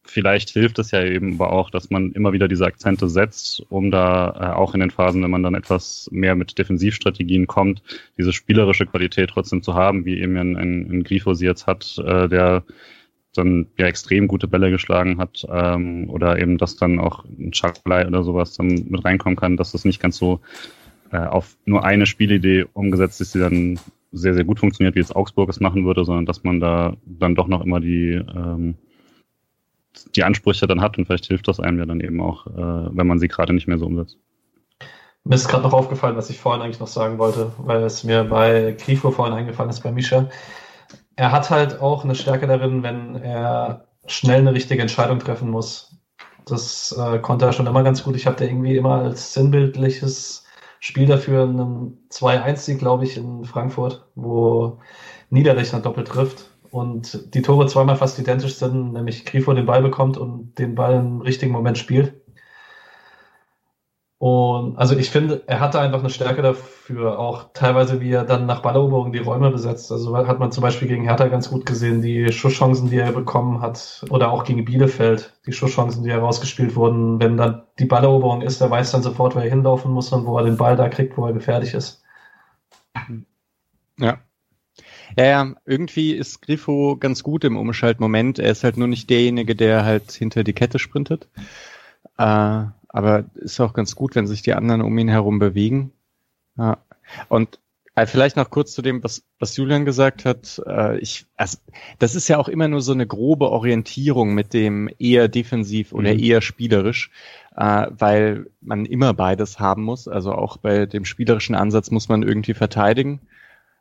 vielleicht 0.04 0.50
hilft 0.50 0.80
es 0.80 0.92
ja 0.92 1.04
eben 1.04 1.36
aber 1.36 1.52
auch, 1.52 1.70
dass 1.70 1.90
man 1.90 2.12
immer 2.12 2.34
wieder 2.34 2.48
diese 2.48 2.66
Akzente 2.66 3.10
setzt, 3.10 3.66
um 3.70 3.92
da 3.92 4.30
äh, 4.30 4.56
auch 4.56 4.74
in 4.74 4.82
den 4.82 4.92
Phasen, 4.92 5.24
wenn 5.24 5.32
man 5.32 5.44
dann 5.44 5.56
etwas 5.56 6.10
mehr 6.12 6.36
mit 6.36 6.58
Defensivstrategien 6.58 7.48
kommt, 7.48 7.82
diese 8.18 8.34
spielerische 8.34 8.86
Qualität 8.86 9.30
trotzdem 9.30 9.64
zu 9.64 9.74
haben, 9.74 10.06
wie 10.06 10.20
eben 10.20 10.38
ein, 10.38 10.56
ein, 10.58 10.92
ein 10.92 11.04
Grifo 11.04 11.34
sie 11.34 11.46
jetzt 11.46 11.68
hat, 11.68 11.98
äh, 12.06 12.28
der 12.28 12.64
dann 13.36 13.68
ja 13.78 13.88
extrem 13.88 14.28
gute 14.28 14.48
Bälle 14.48 14.70
geschlagen 14.70 15.18
hat 15.18 15.46
ähm, 15.50 16.10
oder 16.10 16.40
eben, 16.40 16.58
dass 16.58 16.76
dann 16.76 17.00
auch 17.00 17.26
ein 17.26 17.52
Chaklai 17.52 18.06
oder 18.06 18.24
sowas 18.24 18.56
dann 18.56 18.68
mit 18.68 19.04
reinkommen 19.04 19.36
kann, 19.36 19.58
dass 19.58 19.72
das 19.72 19.86
nicht 19.86 20.00
ganz 20.00 20.18
so 20.18 20.42
äh, 21.12 21.18
auf 21.18 21.58
nur 21.66 21.84
eine 21.84 22.06
Spielidee 22.06 22.66
umgesetzt 22.74 23.22
ist, 23.22 23.34
die 23.34 23.40
dann 23.40 23.80
sehr, 24.12 24.36
sehr 24.36 24.44
gut 24.44 24.60
funktioniert, 24.60 24.96
wie 24.96 25.00
jetzt 25.00 25.16
Augsburg 25.16 25.50
es 25.50 25.60
machen 25.60 25.86
würde, 25.86 26.06
sondern 26.06 26.28
dass 26.28 26.44
man 26.44 26.60
da 26.60 26.96
dann 27.06 27.34
doch 27.34 27.48
noch 27.48 27.62
immer 27.66 27.80
die 27.80 28.12
ähm, 28.12 28.76
die 30.16 30.24
Ansprüche 30.24 30.68
dann 30.68 30.82
hat 30.82 30.98
und 30.98 31.06
vielleicht 31.06 31.26
hilft 31.26 31.48
das 31.48 31.60
einem 31.60 31.80
ja 31.80 31.86
dann 31.86 32.00
eben 32.00 32.22
auch, 32.22 32.48
äh, 32.48 32.52
wenn 32.56 33.08
man 33.08 33.20
sie 33.20 33.28
gerade 33.28 33.54
nicht 33.54 33.68
mehr 33.68 33.78
so 33.78 33.86
umsetzt. 33.86 34.18
Mir 35.24 35.36
ist 35.36 35.48
gerade 35.48 35.64
noch 35.64 35.74
aufgefallen, 35.74 36.18
was 36.18 36.30
ich 36.30 36.40
vorhin 36.40 36.62
eigentlich 36.62 36.82
noch 36.82 36.88
sagen 36.88 37.18
wollte, 37.18 37.54
weil 37.58 37.84
es 37.84 38.04
mir 38.04 38.26
bei 38.26 38.76
Grifo 38.78 39.12
vorhin 39.12 39.34
eingefallen 39.34 39.70
ist, 39.70 39.82
bei 39.82 39.92
Misha. 39.92 40.30
Er 41.16 41.32
hat 41.32 41.50
halt 41.50 41.80
auch 41.80 42.04
eine 42.04 42.16
Stärke 42.16 42.48
darin, 42.48 42.84
wenn 42.84 43.16
er 43.16 43.86
schnell 44.06 44.40
eine 44.40 44.54
richtige 44.54 44.82
Entscheidung 44.82 45.20
treffen 45.20 45.50
muss. 45.50 45.96
Das 46.46 46.92
äh, 46.98 47.20
konnte 47.20 47.46
er 47.46 47.54
schon 47.54 47.68
immer 47.68 47.84
ganz 47.84 48.04
gut. 48.04 48.18
Ich 48.18 48.28
habe 48.28 48.36
da 48.36 48.44
irgendwie 48.44 48.76
immer 48.76 48.96
als 48.96 49.34
sinnbildliches 49.34 50.46
Spiel 50.82 51.06
dafür 51.06 51.44
einen 51.44 52.06
2-1-Sieg, 52.10 52.80
glaube 52.80 53.06
ich, 53.06 53.16
in 53.16 53.46
Frankfurt, 53.46 54.06
wo 54.16 54.80
Niederlechner 55.30 55.80
doppelt 55.80 56.10
trifft 56.10 56.53
und 56.74 57.36
die 57.36 57.44
Tore 57.44 57.68
zweimal 57.68 57.96
fast 57.96 58.18
identisch 58.18 58.56
sind, 58.56 58.94
nämlich 58.94 59.26
Grifo 59.26 59.54
den 59.54 59.68
Ball 59.68 59.84
bekommt 59.84 60.18
und 60.18 60.58
den 60.58 60.74
Ball 60.74 60.96
im 60.96 61.22
richtigen 61.22 61.52
Moment 61.52 61.78
spielt. 61.78 62.16
Und 64.18 64.78
also 64.78 64.96
ich 64.96 65.12
finde, 65.12 65.44
er 65.46 65.60
hatte 65.60 65.80
einfach 65.80 66.00
eine 66.00 66.10
Stärke 66.10 66.42
dafür, 66.42 67.20
auch 67.20 67.52
teilweise, 67.54 68.02
wie 68.02 68.12
er 68.12 68.24
dann 68.24 68.48
nach 68.48 68.62
Balleroberung 68.62 69.12
die 69.12 69.20
Räume 69.20 69.52
besetzt. 69.52 69.92
Also 69.92 70.18
hat 70.18 70.40
man 70.40 70.52
zum 70.52 70.64
Beispiel 70.64 70.88
gegen 70.88 71.04
Hertha 71.04 71.28
ganz 71.28 71.50
gut 71.50 71.66
gesehen, 71.68 72.02
die 72.02 72.32
Schusschancen, 72.32 72.90
die 72.90 72.98
er 72.98 73.12
bekommen 73.12 73.62
hat, 73.62 74.04
oder 74.10 74.32
auch 74.32 74.44
gegen 74.44 74.66
Bielefeld, 74.66 75.40
die 75.46 75.52
Schusschancen, 75.52 76.04
die 76.04 76.12
herausgespielt 76.12 76.76
wurden. 76.76 77.20
Wenn 77.20 77.38
dann 77.38 77.64
die 77.78 77.86
Balleroberung 77.86 78.42
ist, 78.42 78.62
er 78.62 78.72
weiß 78.72 78.92
dann 78.92 79.04
sofort, 79.04 79.36
wo 79.36 79.40
er 79.40 79.50
hinlaufen 79.50 79.92
muss 79.92 80.12
und 80.12 80.26
wo 80.26 80.38
er 80.38 80.46
den 80.46 80.58
Ball 80.58 80.76
da 80.76 80.90
kriegt, 80.90 81.18
wo 81.18 81.26
er 81.28 81.34
gefährlich 81.34 81.74
ist. 81.76 82.04
Ja, 84.00 84.18
ja, 85.18 85.26
ja, 85.26 85.56
irgendwie 85.66 86.14
ist 86.14 86.42
Griffo 86.42 86.98
ganz 86.98 87.24
gut 87.24 87.44
im 87.44 87.58
Umschaltmoment. 87.58 88.40
Er 88.40 88.52
ist 88.52 88.64
halt 88.64 88.78
nur 88.78 88.88
nicht 88.88 89.10
derjenige, 89.10 89.56
der 89.56 89.86
halt 89.86 90.12
hinter 90.12 90.44
die 90.44 90.54
Kette 90.54 90.80
sprintet. 90.80 91.28
Äh, 92.18 92.66
aber 92.88 93.26
ist 93.36 93.60
auch 93.60 93.74
ganz 93.74 93.96
gut, 93.96 94.16
wenn 94.16 94.28
sich 94.28 94.42
die 94.42 94.54
anderen 94.54 94.82
um 94.82 94.98
ihn 94.98 95.10
herum 95.10 95.40
bewegen. 95.40 95.92
Ja. 96.58 96.78
Und 97.28 97.60
äh, 97.96 98.08
vielleicht 98.08 98.38
noch 98.38 98.50
kurz 98.50 98.74
zu 98.74 98.82
dem, 98.82 99.04
was, 99.04 99.24
was 99.40 99.56
Julian 99.56 99.86
gesagt 99.86 100.26
hat. 100.26 100.62
Äh, 100.66 100.98
ich, 100.98 101.28
also, 101.36 101.58
das 102.00 102.16
ist 102.16 102.28
ja 102.28 102.38
auch 102.38 102.48
immer 102.48 102.68
nur 102.68 102.82
so 102.82 102.92
eine 102.92 103.06
grobe 103.06 103.50
Orientierung 103.52 104.34
mit 104.34 104.54
dem 104.54 104.90
eher 104.98 105.28
defensiv 105.28 105.94
oder 105.94 106.14
mhm. 106.14 106.20
eher 106.20 106.42
spielerisch, 106.42 107.12
äh, 107.56 107.88
weil 107.92 108.48
man 108.62 108.86
immer 108.86 109.14
beides 109.14 109.60
haben 109.60 109.84
muss. 109.84 110.08
Also 110.08 110.32
auch 110.34 110.58
bei 110.58 110.88
dem 110.88 111.06
spielerischen 111.06 111.56
Ansatz 111.56 111.92
muss 111.92 112.10
man 112.10 112.24
irgendwie 112.24 112.56
verteidigen. 112.56 113.22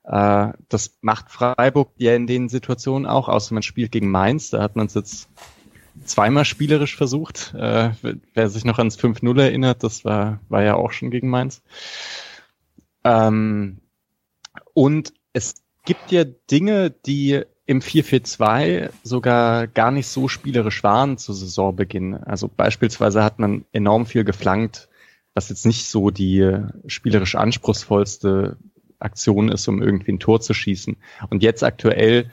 Äh, 0.04 0.52
das 0.68 0.98
macht 1.00 1.30
Freiburg 1.30 1.90
ja 1.96 2.14
in 2.14 2.26
den 2.26 2.48
Situationen 2.48 3.06
auch, 3.06 3.28
außer 3.28 3.54
man 3.54 3.62
spielt 3.62 3.92
gegen 3.92 4.10
Mainz, 4.10 4.50
da 4.50 4.62
hat 4.62 4.76
man 4.76 4.86
es 4.86 4.94
jetzt 4.94 5.28
zweimal 6.04 6.44
spielerisch 6.44 6.96
versucht. 6.96 7.54
Äh, 7.54 7.90
wer 8.34 8.48
sich 8.48 8.64
noch 8.64 8.78
ans 8.78 8.98
5-0 8.98 9.40
erinnert, 9.40 9.82
das 9.82 10.04
war, 10.04 10.40
war 10.48 10.62
ja 10.62 10.74
auch 10.74 10.92
schon 10.92 11.10
gegen 11.10 11.28
Mainz. 11.28 11.62
Ähm, 13.04 13.78
und 14.74 15.12
es 15.32 15.62
gibt 15.84 16.12
ja 16.12 16.24
Dinge, 16.24 16.90
die 16.90 17.42
im 17.66 17.80
4-4-2 17.80 18.90
sogar 19.02 19.66
gar 19.66 19.90
nicht 19.90 20.08
so 20.08 20.28
spielerisch 20.28 20.82
waren 20.82 21.18
zu 21.18 21.32
Saisonbeginn. 21.32 22.14
Also 22.14 22.48
beispielsweise 22.48 23.22
hat 23.22 23.38
man 23.38 23.64
enorm 23.72 24.06
viel 24.06 24.24
geflankt, 24.24 24.88
was 25.34 25.48
jetzt 25.48 25.64
nicht 25.64 25.88
so 25.88 26.10
die 26.10 26.58
spielerisch 26.86 27.36
anspruchsvollste 27.36 28.56
Aktion 29.02 29.48
ist, 29.48 29.68
um 29.68 29.82
irgendwie 29.82 30.12
ein 30.12 30.20
Tor 30.20 30.40
zu 30.40 30.54
schießen. 30.54 30.96
Und 31.30 31.42
jetzt 31.42 31.62
aktuell 31.62 32.30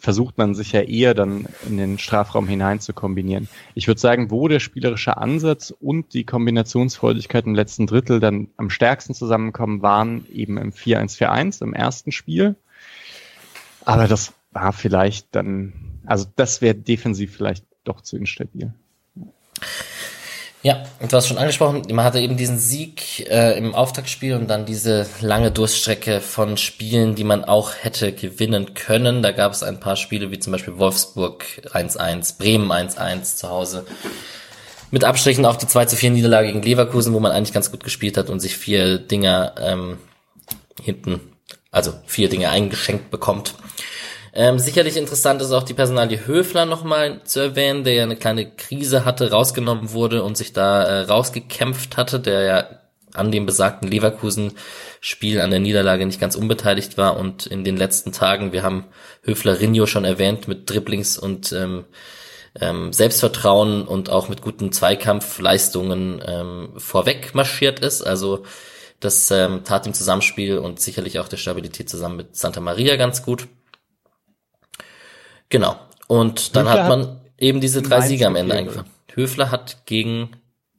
versucht 0.00 0.38
man 0.38 0.54
sich 0.54 0.72
ja 0.72 0.80
eher 0.80 1.14
dann 1.14 1.46
in 1.68 1.76
den 1.76 1.98
Strafraum 1.98 2.48
hinein 2.48 2.80
zu 2.80 2.92
kombinieren. 2.92 3.48
Ich 3.74 3.86
würde 3.86 4.00
sagen, 4.00 4.30
wo 4.30 4.48
der 4.48 4.60
spielerische 4.60 5.18
Ansatz 5.18 5.74
und 5.78 6.14
die 6.14 6.24
Kombinationsfreudigkeit 6.24 7.46
im 7.46 7.54
letzten 7.54 7.86
Drittel 7.86 8.18
dann 8.18 8.48
am 8.56 8.70
stärksten 8.70 9.14
zusammenkommen, 9.14 9.82
waren 9.82 10.26
eben 10.32 10.56
im 10.56 10.72
4-1-4-1 10.72 11.62
im 11.62 11.74
ersten 11.74 12.12
Spiel. 12.12 12.56
Aber 13.84 14.08
das 14.08 14.32
war 14.52 14.72
vielleicht 14.72 15.34
dann, 15.34 16.00
also 16.06 16.26
das 16.36 16.62
wäre 16.62 16.74
defensiv 16.74 17.36
vielleicht 17.36 17.66
doch 17.84 18.00
zu 18.00 18.16
instabil. 18.16 18.72
Ja, 20.62 20.82
du 21.00 21.16
hast 21.16 21.26
schon 21.26 21.38
angesprochen, 21.38 21.82
man 21.90 22.04
hatte 22.04 22.20
eben 22.20 22.36
diesen 22.36 22.58
Sieg 22.58 23.26
äh, 23.30 23.56
im 23.56 23.74
Auftaktspiel 23.74 24.34
und 24.34 24.48
dann 24.48 24.66
diese 24.66 25.06
lange 25.22 25.50
Durststrecke 25.50 26.20
von 26.20 26.58
Spielen, 26.58 27.14
die 27.14 27.24
man 27.24 27.46
auch 27.46 27.72
hätte 27.80 28.12
gewinnen 28.12 28.74
können. 28.74 29.22
Da 29.22 29.30
gab 29.32 29.52
es 29.52 29.62
ein 29.62 29.80
paar 29.80 29.96
Spiele 29.96 30.30
wie 30.30 30.38
zum 30.38 30.52
Beispiel 30.52 30.76
Wolfsburg 30.76 31.46
1-1, 31.72 32.36
Bremen 32.36 32.70
1-1 32.70 33.36
zu 33.36 33.48
Hause. 33.48 33.86
Mit 34.90 35.02
Abstrichen 35.02 35.46
auf 35.46 35.56
die 35.56 35.66
2 35.66 35.86
zu 35.86 35.96
4 35.96 36.10
Niederlage 36.10 36.48
gegen 36.48 36.62
Leverkusen, 36.62 37.14
wo 37.14 37.20
man 37.20 37.32
eigentlich 37.32 37.54
ganz 37.54 37.70
gut 37.70 37.82
gespielt 37.82 38.18
hat 38.18 38.28
und 38.28 38.40
sich 38.40 38.54
vier 38.54 38.98
Dinger 38.98 39.54
ähm, 39.58 39.96
hinten, 40.82 41.20
also 41.70 41.94
vier 42.04 42.28
Dinge 42.28 42.50
eingeschenkt 42.50 43.10
bekommt. 43.10 43.54
Ähm, 44.32 44.58
sicherlich 44.58 44.96
interessant 44.96 45.42
ist 45.42 45.52
auch 45.52 45.64
die 45.64 45.74
Personalie 45.74 46.26
Höfler 46.26 46.64
nochmal 46.64 47.20
zu 47.24 47.40
erwähnen, 47.40 47.84
der 47.84 47.94
ja 47.94 48.02
eine 48.04 48.16
kleine 48.16 48.50
Krise 48.50 49.04
hatte, 49.04 49.30
rausgenommen 49.30 49.92
wurde 49.92 50.22
und 50.22 50.36
sich 50.36 50.52
da 50.52 50.82
äh, 50.84 51.00
rausgekämpft 51.02 51.96
hatte, 51.96 52.20
der 52.20 52.42
ja 52.42 52.68
an 53.14 53.32
dem 53.32 53.46
besagten 53.46 53.88
Leverkusen-Spiel 53.88 55.40
an 55.40 55.50
der 55.50 55.58
Niederlage 55.58 56.06
nicht 56.06 56.20
ganz 56.20 56.36
unbeteiligt 56.36 56.96
war 56.96 57.16
und 57.16 57.46
in 57.46 57.64
den 57.64 57.76
letzten 57.76 58.12
Tagen, 58.12 58.52
wir 58.52 58.62
haben 58.62 58.86
Höfler 59.22 59.58
Rinjo 59.58 59.86
schon 59.86 60.04
erwähnt, 60.04 60.46
mit 60.46 60.70
Dribblings 60.70 61.18
und 61.18 61.52
ähm, 61.52 61.86
ähm, 62.60 62.92
Selbstvertrauen 62.92 63.86
und 63.86 64.10
auch 64.10 64.28
mit 64.28 64.42
guten 64.42 64.72
Zweikampfleistungen 64.72 66.22
ähm, 66.24 66.72
vorweg 66.76 67.34
marschiert 67.34 67.80
ist. 67.80 68.02
Also 68.02 68.44
das 69.00 69.30
ähm, 69.30 69.64
tat 69.64 69.86
im 69.86 69.94
Zusammenspiel 69.94 70.58
und 70.58 70.80
sicherlich 70.80 71.18
auch 71.18 71.28
der 71.28 71.36
Stabilität 71.36 71.88
zusammen 71.88 72.16
mit 72.16 72.36
Santa 72.36 72.60
Maria 72.60 72.96
ganz 72.96 73.22
gut. 73.22 73.48
Genau. 75.50 75.76
Und 76.08 76.56
dann 76.56 76.66
Höfler 76.66 76.82
hat 76.82 76.88
man 76.88 77.00
hat 77.00 77.20
eben 77.38 77.60
diese 77.60 77.82
drei 77.82 78.00
Siege 78.00 78.26
am 78.26 78.36
Ende 78.36 78.54
eingeführt. 78.54 78.86
Höfler 79.14 79.50
hat 79.50 79.84
gegen, 79.86 80.30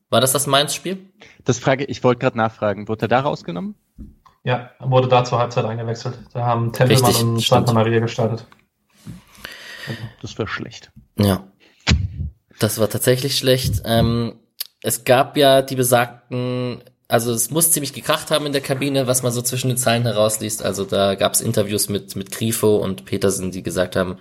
war 0.10 0.22
das 0.22 0.32
das 0.32 0.48
Mainz-Spiel? 0.48 0.98
Das 1.46 1.60
frage 1.60 1.86
ich, 1.86 2.04
wollte 2.04 2.20
gerade 2.20 2.38
nachfragen. 2.38 2.88
Wurde 2.88 3.06
er 3.06 3.08
da 3.10 3.20
rausgenommen? 3.22 3.76
Ja, 4.44 4.72
wurde 4.80 5.08
da 5.08 5.24
zur 5.24 5.40
Halbzeit 5.40 5.66
eingewechselt. 5.66 6.18
Da 6.34 6.46
haben 6.46 6.74
Tempelmann 6.74 7.06
Richtig, 7.06 7.24
und 7.24 7.42
Santa 7.42 7.74
Maria 7.74 8.00
gestartet. 8.00 8.48
Das 10.22 10.38
war 10.40 10.48
schlecht. 10.48 10.92
Ja. 11.18 11.48
Das 12.60 12.80
war 12.80 12.90
tatsächlich 12.90 13.38
schlecht. 13.38 13.82
Ähm, 13.86 14.40
es 14.82 15.04
gab 15.04 15.38
ja 15.38 15.62
die 15.62 15.76
besagten, 15.76 16.84
also 17.08 17.32
es 17.34 17.52
muss 17.52 17.72
ziemlich 17.72 17.94
gekracht 17.94 18.32
haben 18.32 18.46
in 18.46 18.52
der 18.52 18.62
Kabine, 18.62 19.08
was 19.08 19.24
man 19.24 19.32
so 19.32 19.42
zwischen 19.42 19.70
den 19.70 19.78
Zeilen 19.78 20.04
herausliest. 20.04 20.64
Also 20.64 20.86
da 20.86 21.16
gab 21.16 21.34
es 21.34 21.42
Interviews 21.42 21.90
mit, 21.90 22.16
mit 22.16 22.32
Grifo 22.32 22.78
und 22.78 23.06
Petersen, 23.06 23.52
die 23.52 23.64
gesagt 23.64 23.96
haben, 23.96 24.18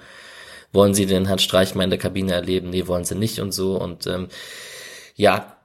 wollen 0.73 0.95
sie 0.95 1.07
den 1.07 1.27
Herrn 1.27 1.39
Streich 1.39 1.75
mal 1.75 1.85
in 1.85 1.91
der 1.91 1.99
Kabine 1.99 2.33
erleben? 2.33 2.71
Nee, 2.71 2.87
wollen 2.87 3.05
sie 3.05 3.15
nicht 3.15 3.41
und 3.41 3.53
so. 3.53 3.77
Und 3.77 4.07
ähm, 4.07 4.29
ja, 5.15 5.57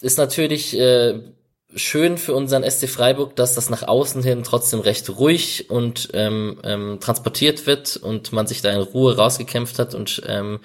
ist 0.00 0.18
natürlich 0.18 0.78
äh, 0.78 1.20
schön 1.74 2.18
für 2.18 2.34
unseren 2.34 2.68
SC 2.68 2.88
Freiburg, 2.88 3.36
dass 3.36 3.54
das 3.54 3.70
nach 3.70 3.82
außen 3.82 4.22
hin 4.22 4.42
trotzdem 4.42 4.80
recht 4.80 5.08
ruhig 5.18 5.70
und 5.70 6.08
ähm, 6.14 6.58
ähm, 6.64 6.98
transportiert 7.00 7.66
wird 7.66 7.96
und 7.96 8.32
man 8.32 8.46
sich 8.46 8.62
da 8.62 8.72
in 8.72 8.80
Ruhe 8.80 9.16
rausgekämpft 9.16 9.78
hat 9.78 9.94
und 9.94 10.22
ähm, 10.26 10.60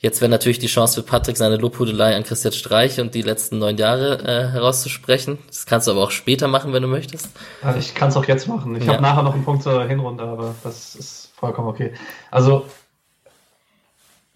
Jetzt 0.00 0.20
wäre 0.20 0.30
natürlich 0.30 0.60
die 0.60 0.68
Chance 0.68 1.00
für 1.00 1.06
Patrick, 1.06 1.36
seine 1.36 1.56
Lobhudelei 1.56 2.14
an 2.14 2.22
Christian 2.22 2.52
Streich 2.52 3.00
und 3.00 3.16
die 3.16 3.22
letzten 3.22 3.58
neun 3.58 3.76
Jahre 3.78 4.20
äh, 4.20 4.52
herauszusprechen. 4.52 5.38
Das 5.48 5.66
kannst 5.66 5.88
du 5.88 5.90
aber 5.90 6.04
auch 6.04 6.12
später 6.12 6.46
machen, 6.46 6.72
wenn 6.72 6.82
du 6.82 6.88
möchtest. 6.88 7.28
Also 7.62 7.80
ich 7.80 7.96
kann 7.96 8.10
es 8.10 8.16
auch 8.16 8.24
jetzt 8.26 8.46
machen. 8.46 8.76
Ich 8.76 8.84
ja. 8.84 8.92
habe 8.92 9.02
nachher 9.02 9.24
noch 9.24 9.34
einen 9.34 9.44
Punkt 9.44 9.64
zur 9.64 9.84
Hinrunde, 9.88 10.22
aber 10.22 10.54
das 10.62 10.94
ist 10.94 11.32
vollkommen 11.34 11.66
okay. 11.66 11.94
Also 12.30 12.66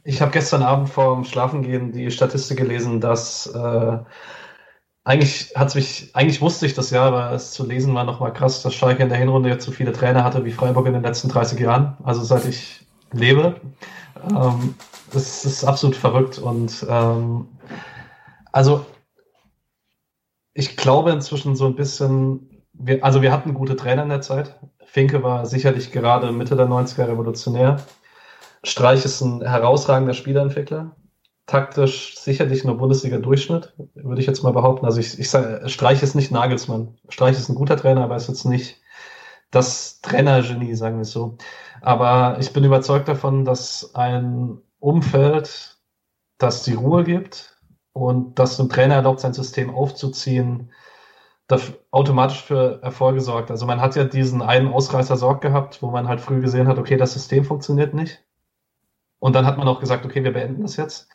ich 0.05 0.21
habe 0.21 0.33
gestern 0.33 0.63
Abend 0.63 0.89
vorm 0.89 1.25
Schlafengehen 1.25 1.93
die 1.93 2.11
Statistik 2.11 2.59
gelesen, 2.59 3.01
dass 3.01 3.47
äh, 3.47 3.99
eigentlich 5.05 5.53
hat's 5.57 5.75
mich, 5.75 6.11
eigentlich 6.15 6.41
wusste 6.41 6.67
ich 6.67 6.75
das 6.75 6.91
ja, 6.91 7.05
aber 7.05 7.33
es 7.33 7.53
zu 7.53 7.67
lesen 7.67 7.95
war 7.95 8.05
nochmal 8.05 8.33
krass, 8.33 8.63
dass 8.63 8.75
Schalke 8.75 9.03
in 9.03 9.09
der 9.09 9.19
Hinrunde 9.19 9.49
jetzt 9.49 9.65
so 9.65 9.73
viele 9.73 9.93
Trainer 9.93 10.25
hatte 10.25 10.45
wie 10.45 10.53
Freiburg 10.53 10.87
in 10.87 10.93
den 10.93 11.03
letzten 11.03 11.29
30 11.29 11.59
Jahren, 11.59 11.97
also 12.05 12.23
seit 12.23 12.47
ich 12.47 12.87
lebe. 13.13 13.61
Ähm, 14.31 14.75
das 15.13 15.45
ist 15.45 15.65
absolut 15.65 15.97
verrückt 15.97 16.39
und 16.39 16.87
ähm, 16.89 17.49
also 18.53 18.87
ich 20.55 20.77
glaube 20.77 21.11
inzwischen 21.11 21.57
so 21.57 21.67
ein 21.67 21.75
bisschen, 21.75 22.65
wir, 22.73 23.05
also 23.05 23.23
wir 23.23 23.33
hatten 23.33 23.55
gute 23.55 23.77
Trainer 23.77 24.03
in 24.03 24.09
der 24.11 24.21
Zeit. 24.21 24.59
Finke 24.85 25.23
war 25.23 25.47
sicherlich 25.47 25.93
gerade 25.93 26.31
Mitte 26.33 26.57
der 26.57 26.67
90er 26.67 27.09
revolutionär. 27.09 27.79
Streich 28.65 29.05
ist 29.05 29.21
ein 29.21 29.43
herausragender 29.43 30.15
Spielentwickler. 30.15 30.97
Taktisch 31.47 32.17
sicherlich 32.17 32.65
nur 32.65 32.79
Bundesliga-Durchschnitt, 32.79 33.75
würde 33.95 34.21
ich 34.21 34.27
jetzt 34.27 34.43
mal 34.43 34.53
behaupten. 34.53 34.87
Also 34.87 35.01
ich, 35.01 35.19
ich 35.19 35.29
sage, 35.29 35.69
Streich 35.69 36.03
ist 36.03 36.15
nicht 36.15 36.31
Nagelsmann. 36.31 36.97
Streich 37.09 37.37
ist 37.37 37.49
ein 37.49 37.57
guter 37.57 37.77
Trainer, 37.77 38.05
aber 38.05 38.17
ist 38.17 38.29
jetzt 38.29 38.45
nicht 38.45 38.81
das 39.51 40.01
Trainergenie, 40.01 40.75
sagen 40.75 40.97
wir 40.97 41.03
es 41.03 41.11
so. 41.11 41.37
Aber 41.81 42.39
ich 42.41 42.53
bin 42.53 42.65
überzeugt 42.65 43.09
davon, 43.09 43.45
dass 43.45 43.95
ein 43.95 44.59
Umfeld, 44.79 45.79
das 46.39 46.63
die 46.63 46.75
Ruhe 46.75 47.05
gibt 47.05 47.59
und 47.93 48.39
das 48.39 48.57
dem 48.57 48.69
Trainer 48.69 48.95
erlaubt, 48.97 49.21
sein 49.21 49.35
System 49.35 49.75
aufzuziehen, 49.75 50.73
das 51.49 51.73
automatisch 51.91 52.43
für 52.43 52.81
Erfolge 52.83 53.21
sorgt. 53.21 53.51
Also 53.51 53.67
man 53.67 53.81
hat 53.81 53.97
ja 53.97 54.05
diesen 54.05 54.43
einen 54.43 54.73
Ausreißer 54.73 55.17
Sorg 55.17 55.43
gehabt, 55.43 55.83
wo 55.83 55.91
man 55.91 56.09
halt 56.09 56.21
früh 56.21 56.41
gesehen 56.41 56.69
hat, 56.69 56.79
okay, 56.79 56.97
das 56.97 57.13
System 57.13 57.45
funktioniert 57.45 57.95
nicht. 57.95 58.25
Und 59.23 59.37
dann 59.37 59.47
hat 59.47 59.57
man 59.57 59.69
auch 59.69 59.79
gesagt, 59.79 60.05
okay, 60.05 60.25
wir 60.25 60.33
beenden 60.33 60.63
das 60.63 60.77
jetzt. 60.77 61.09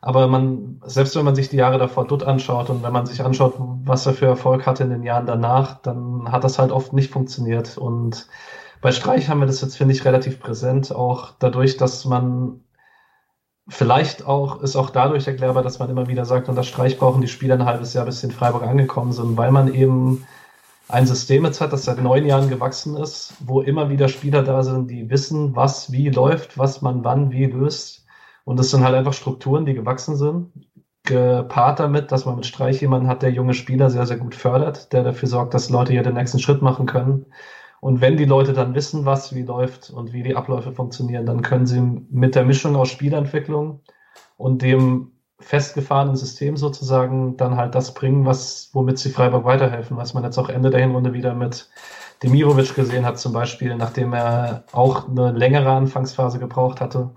Aber 0.00 0.28
man, 0.28 0.80
selbst 0.84 1.16
wenn 1.16 1.24
man 1.24 1.34
sich 1.34 1.48
die 1.48 1.56
Jahre 1.56 1.78
davor 1.78 2.06
dort 2.06 2.22
anschaut 2.22 2.70
und 2.70 2.84
wenn 2.84 2.92
man 2.92 3.06
sich 3.06 3.24
anschaut, 3.24 3.54
was 3.58 4.06
er 4.06 4.14
für 4.14 4.26
Erfolg 4.26 4.66
hatte 4.66 4.84
in 4.84 4.90
den 4.90 5.02
Jahren 5.02 5.26
danach, 5.26 5.82
dann 5.82 6.30
hat 6.30 6.44
das 6.44 6.60
halt 6.60 6.70
oft 6.70 6.92
nicht 6.92 7.10
funktioniert. 7.10 7.76
Und 7.76 8.28
bei 8.80 8.92
Streich 8.92 9.28
haben 9.28 9.40
wir 9.40 9.48
das 9.48 9.62
jetzt, 9.62 9.76
finde 9.76 9.92
ich, 9.92 10.04
relativ 10.04 10.38
präsent, 10.38 10.94
auch 10.94 11.32
dadurch, 11.40 11.76
dass 11.76 12.04
man 12.04 12.60
vielleicht 13.66 14.24
auch, 14.24 14.62
ist 14.62 14.76
auch 14.76 14.90
dadurch 14.90 15.26
erklärbar, 15.26 15.64
dass 15.64 15.80
man 15.80 15.90
immer 15.90 16.06
wieder 16.06 16.26
sagt, 16.26 16.48
unter 16.48 16.62
Streich 16.62 16.98
brauchen 16.98 17.20
die 17.20 17.26
Spieler 17.26 17.56
ein 17.56 17.64
halbes 17.64 17.94
Jahr, 17.94 18.04
bis 18.04 18.20
sie 18.20 18.28
in 18.28 18.32
Freiburg 18.32 18.62
angekommen 18.62 19.10
sind, 19.10 19.36
weil 19.36 19.50
man 19.50 19.74
eben 19.74 20.24
ein 20.92 21.06
System 21.06 21.44
jetzt 21.44 21.60
hat, 21.60 21.72
das 21.72 21.84
seit 21.84 22.02
neun 22.02 22.26
Jahren 22.26 22.48
gewachsen 22.48 22.96
ist, 22.96 23.34
wo 23.40 23.60
immer 23.60 23.90
wieder 23.90 24.08
Spieler 24.08 24.42
da 24.42 24.62
sind, 24.62 24.90
die 24.90 25.08
wissen, 25.10 25.54
was 25.56 25.92
wie 25.92 26.08
läuft, 26.08 26.58
was 26.58 26.82
man 26.82 27.04
wann 27.04 27.30
wie 27.30 27.46
löst. 27.46 28.06
Und 28.44 28.58
das 28.58 28.70
sind 28.70 28.82
halt 28.84 28.94
einfach 28.94 29.12
Strukturen, 29.12 29.66
die 29.66 29.74
gewachsen 29.74 30.16
sind, 30.16 30.52
gepaart 31.04 31.80
damit, 31.80 32.12
dass 32.12 32.26
man 32.26 32.36
mit 32.36 32.46
Streich 32.46 32.80
jemanden 32.80 33.08
hat, 33.08 33.22
der 33.22 33.30
junge 33.30 33.54
Spieler 33.54 33.90
sehr, 33.90 34.06
sehr 34.06 34.18
gut 34.18 34.34
fördert, 34.34 34.92
der 34.92 35.04
dafür 35.04 35.28
sorgt, 35.28 35.54
dass 35.54 35.70
Leute 35.70 35.92
hier 35.92 36.02
den 36.02 36.14
nächsten 36.14 36.38
Schritt 36.38 36.62
machen 36.62 36.86
können. 36.86 37.26
Und 37.80 38.00
wenn 38.00 38.16
die 38.16 38.26
Leute 38.26 38.52
dann 38.52 38.74
wissen, 38.74 39.06
was 39.06 39.34
wie 39.34 39.42
läuft 39.42 39.90
und 39.90 40.12
wie 40.12 40.22
die 40.22 40.36
Abläufe 40.36 40.72
funktionieren, 40.72 41.24
dann 41.24 41.42
können 41.42 41.66
sie 41.66 41.80
mit 41.80 42.34
der 42.34 42.44
Mischung 42.44 42.76
aus 42.76 42.90
Spielentwicklung 42.90 43.80
und 44.36 44.62
dem 44.62 45.12
festgefahrenen 45.40 46.16
System 46.16 46.56
sozusagen 46.56 47.36
dann 47.36 47.56
halt 47.56 47.74
das 47.74 47.94
bringen, 47.94 48.26
was, 48.26 48.70
womit 48.72 48.98
sie 48.98 49.10
Freiburg 49.10 49.44
weiterhelfen, 49.44 49.96
was 49.96 50.14
man 50.14 50.24
jetzt 50.24 50.38
auch 50.38 50.48
Ende 50.48 50.70
der 50.70 50.80
Hinrunde 50.80 51.12
wieder 51.12 51.34
mit 51.34 51.70
Demirovic 52.22 52.74
gesehen 52.74 53.06
hat, 53.06 53.18
zum 53.18 53.32
Beispiel, 53.32 53.74
nachdem 53.76 54.12
er 54.12 54.64
auch 54.72 55.08
eine 55.08 55.32
längere 55.32 55.70
Anfangsphase 55.70 56.38
gebraucht 56.38 56.80
hatte. 56.80 57.10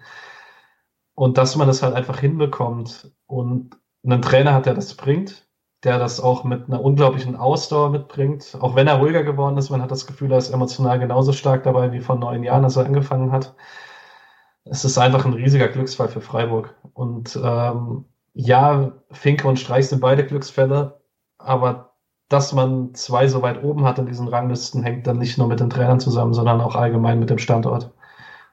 Und 1.16 1.38
dass 1.38 1.56
man 1.56 1.68
das 1.68 1.84
halt 1.84 1.94
einfach 1.96 2.20
hinbekommt 2.20 3.12
und 3.28 3.78
einen 4.04 4.22
Trainer 4.22 4.54
hat, 4.54 4.66
der 4.66 4.74
das 4.74 4.96
bringt, 4.96 5.48
der 5.84 6.00
das 6.00 6.20
auch 6.20 6.44
mit 6.44 6.68
einer 6.68 6.82
unglaublichen 6.82 7.36
Ausdauer 7.36 7.90
mitbringt. 7.90 8.58
Auch 8.62 8.76
wenn 8.76 8.88
er 8.88 8.98
ruhiger 9.00 9.24
geworden 9.24 9.58
ist, 9.58 9.70
man 9.70 9.82
hat 9.82 9.92
das 9.92 10.08
Gefühl, 10.08 10.32
er 10.32 10.38
ist 10.38 10.50
emotional 10.50 11.00
genauso 11.00 11.34
stark 11.34 11.64
dabei 11.64 11.92
wie 11.92 12.00
vor 12.00 12.16
neun 12.16 12.44
Jahren, 12.44 12.64
als 12.64 12.78
er 12.78 12.86
angefangen 12.86 13.32
hat. 13.32 13.56
Es 14.66 14.86
ist 14.86 14.98
einfach 14.98 15.26
ein 15.26 15.34
riesiger 15.34 15.68
Glücksfall 15.68 16.08
für 16.08 16.22
Freiburg. 16.22 16.76
Und 16.94 17.38
ähm, 17.44 18.06
ja, 18.34 18.94
Finke 19.12 19.48
und 19.48 19.60
Streich 19.60 19.88
sind 19.88 20.02
beide 20.02 20.26
Glücksfälle, 20.26 21.02
aber 21.38 21.94
dass 22.30 22.54
man 22.54 22.96
zwei 22.96 23.28
so 23.28 23.42
weit 23.42 23.64
oben 23.64 23.86
hat 23.86 24.00
in 24.00 24.08
diesen 24.08 24.28
Ranglisten, 24.28 24.82
hängt 24.84 25.06
dann 25.06 25.20
nicht 25.20 25.38
nur 25.38 25.48
mit 25.48 25.60
den 25.60 25.70
Trainern 25.70 26.00
zusammen, 26.00 26.34
sondern 26.34 26.62
auch 26.62 26.76
allgemein 26.76 27.20
mit 27.20 27.30
dem 27.30 27.38
Standort. 27.38 27.92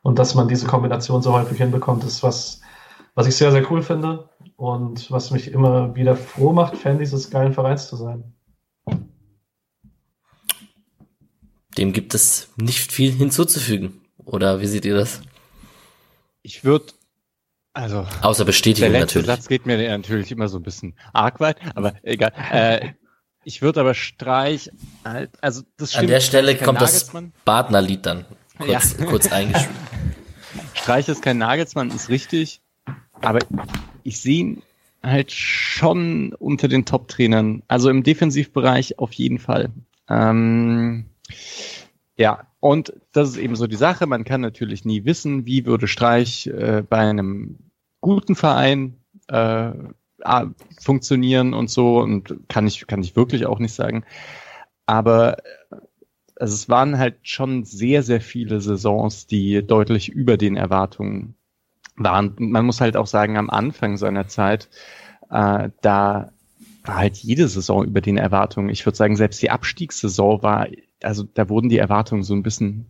Und 0.03 0.19
dass 0.19 0.35
man 0.35 0.49
diese 0.49 0.67
Kombination 0.67 1.23
so 1.23 1.33
häufig 1.33 1.59
hinbekommt, 1.59 2.05
ist 2.05 2.23
was, 2.23 2.61
was 3.15 3.27
ich 3.27 3.37
sehr, 3.37 3.53
sehr 3.53 3.71
cool 3.71 3.83
finde 3.83 4.29
und 4.57 5.11
was 5.11 5.31
mich 5.31 5.51
immer 5.51 5.95
wieder 5.95 6.17
froh 6.17 6.53
macht, 6.53 6.77
Fan 6.77 6.99
dieses 6.99 7.31
geilen 7.31 7.55
Vereins 7.55 7.89
zu 7.89 7.97
sein. 7.97 8.35
Dem 11.79 11.93
gibt 11.93 12.15
es 12.15 12.51
nicht 12.57 12.93
viel 12.93 13.13
hinzuzufügen. 13.13 14.01
Oder 14.19 14.61
wie 14.61 14.67
seht 14.67 14.85
ihr 14.85 14.95
das? 14.95 15.23
Ich 16.43 16.65
würde 16.65 16.93
also 17.73 18.07
außer 18.23 18.45
Bestätigung 18.45 18.91
der 18.93 19.01
natürlich. 19.01 19.27
Satz 19.27 19.49
geht 19.49 19.67
mir 19.67 19.77
natürlich 19.89 20.31
immer 20.33 20.49
so 20.49 20.59
ein 20.59 20.63
bisschen 20.63 20.95
arg 21.13 21.41
weit, 21.41 21.57
aber 21.75 21.95
egal. 22.03 22.33
Äh, 22.53 22.93
ich 23.45 23.63
würde 23.63 23.81
aber 23.81 23.95
Streich 23.95 24.71
halt, 25.05 25.31
also 25.41 25.63
das 25.79 25.95
An 25.97 26.07
der 26.07 26.21
Stelle 26.21 26.57
kommt 26.57 26.81
Nagelsmann. 26.81 27.33
das 27.35 27.45
Badner-Lied 27.45 28.05
dann 28.05 28.27
kurz, 28.59 28.97
Ja. 28.99 29.07
kurz 29.07 29.33
eingeschrieben. 29.33 29.75
Streich 30.75 31.09
ist 31.09 31.23
kein 31.23 31.39
Nagelsmann, 31.39 31.91
ist 31.91 32.11
richtig, 32.11 32.61
aber 33.23 33.39
ich 34.03 34.21
sehe 34.21 34.41
ihn 34.41 34.63
halt 35.03 35.33
schon 35.33 36.35
unter 36.35 36.69
den 36.69 36.85
Top-Trainern. 36.85 37.63
Also 37.69 37.89
im 37.89 38.03
Defensivbereich 38.03 38.99
auf 38.99 39.13
jeden 39.15 39.39
Fall. 39.39 39.71
Ähm, 40.09 41.07
ja, 42.17 42.47
und 42.61 42.93
das 43.13 43.31
ist 43.31 43.37
eben 43.39 43.57
so 43.57 43.67
die 43.67 43.77
Sache. 43.77 44.07
Man 44.07 44.25
kann 44.25 44.43
natürlich 44.43 44.85
nie 44.85 45.05
wissen, 45.05 45.47
wie 45.47 45.67
würde 45.67 45.89
Streich 45.89 46.47
äh, 46.47 46.83
bei 46.89 46.99
einem 46.99 47.59
guten 48.01 48.35
Verein 48.37 48.97
äh, 49.29 49.73
funktionieren 50.79 51.55
und 51.55 51.71
so. 51.71 51.99
Und 51.99 52.37
kann 52.49 52.67
ich, 52.67 52.87
kann 52.87 53.03
ich 53.03 53.17
wirklich 53.17 53.47
auch 53.47 53.59
nicht 53.59 53.75
sagen. 53.75 54.05
Aber 54.85 55.39
also 56.37 56.55
es 56.55 56.69
waren 56.69 56.99
halt 56.99 57.17
schon 57.23 57.65
sehr, 57.65 58.03
sehr 58.03 58.21
viele 58.21 58.61
Saisons, 58.61 59.27
die 59.27 59.67
deutlich 59.67 60.09
über 60.09 60.37
den 60.37 60.57
Erwartungen 60.57 61.35
waren. 61.97 62.35
Man 62.39 62.65
muss 62.67 62.81
halt 62.81 62.97
auch 62.97 63.07
sagen, 63.07 63.37
am 63.37 63.51
Anfang 63.51 63.97
seiner 63.97 64.27
Zeit, 64.27 64.69
äh, 65.31 65.71
da 65.83 66.33
war 66.85 66.97
halt 66.97 67.19
jede 67.19 67.47
Saison 67.47 67.85
über 67.85 68.01
den 68.01 68.17
Erwartungen. 68.17 68.71
Ich 68.71 68.87
würde 68.87 68.97
sagen, 68.97 69.17
selbst 69.17 69.43
die 69.43 69.51
Abstiegssaison 69.51 70.43
war, 70.43 70.67
also 71.03 71.25
da 71.35 71.49
wurden 71.49 71.69
die 71.69 71.79
Erwartungen 71.79 72.23
so 72.23 72.35
ein 72.35 72.43
bisschen 72.43 72.87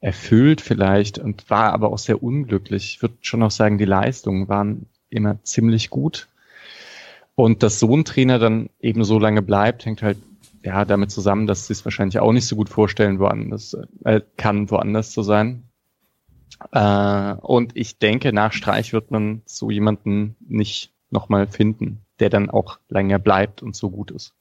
erfüllt 0.00 0.60
vielleicht 0.60 1.18
und 1.18 1.48
war 1.50 1.72
aber 1.72 1.92
auch 1.92 1.98
sehr 1.98 2.22
unglücklich. 2.22 2.94
Ich 2.94 3.02
würde 3.02 3.16
schon 3.20 3.42
auch 3.42 3.50
sagen, 3.50 3.78
die 3.78 3.84
Leistungen 3.84 4.48
waren 4.48 4.86
immer 5.10 5.42
ziemlich 5.42 5.90
gut. 5.90 6.28
Und 7.34 7.62
dass 7.62 7.78
so 7.78 7.96
ein 7.96 8.04
Trainer 8.04 8.38
dann 8.38 8.70
eben 8.80 9.04
so 9.04 9.18
lange 9.18 9.42
bleibt, 9.42 9.84
hängt 9.84 10.02
halt 10.02 10.18
ja 10.62 10.84
damit 10.84 11.10
zusammen, 11.10 11.46
dass 11.46 11.66
sie 11.66 11.72
es 11.72 11.84
wahrscheinlich 11.84 12.18
auch 12.18 12.32
nicht 12.32 12.46
so 12.46 12.56
gut 12.56 12.68
vorstellen, 12.68 13.18
woanders 13.18 13.76
äh, 14.04 14.20
kann, 14.36 14.70
woanders 14.70 15.10
zu 15.10 15.22
sein. 15.22 15.64
Äh, 16.72 17.34
und 17.34 17.76
ich 17.76 17.98
denke, 17.98 18.32
nach 18.32 18.52
Streich 18.52 18.92
wird 18.92 19.10
man 19.10 19.42
so 19.46 19.70
jemanden 19.70 20.36
nicht 20.40 20.92
nochmal 21.10 21.46
finden, 21.46 22.02
der 22.20 22.30
dann 22.30 22.50
auch 22.50 22.78
länger 22.88 23.18
bleibt 23.18 23.62
und 23.62 23.74
so 23.74 23.90
gut 23.90 24.10
ist. 24.10 24.34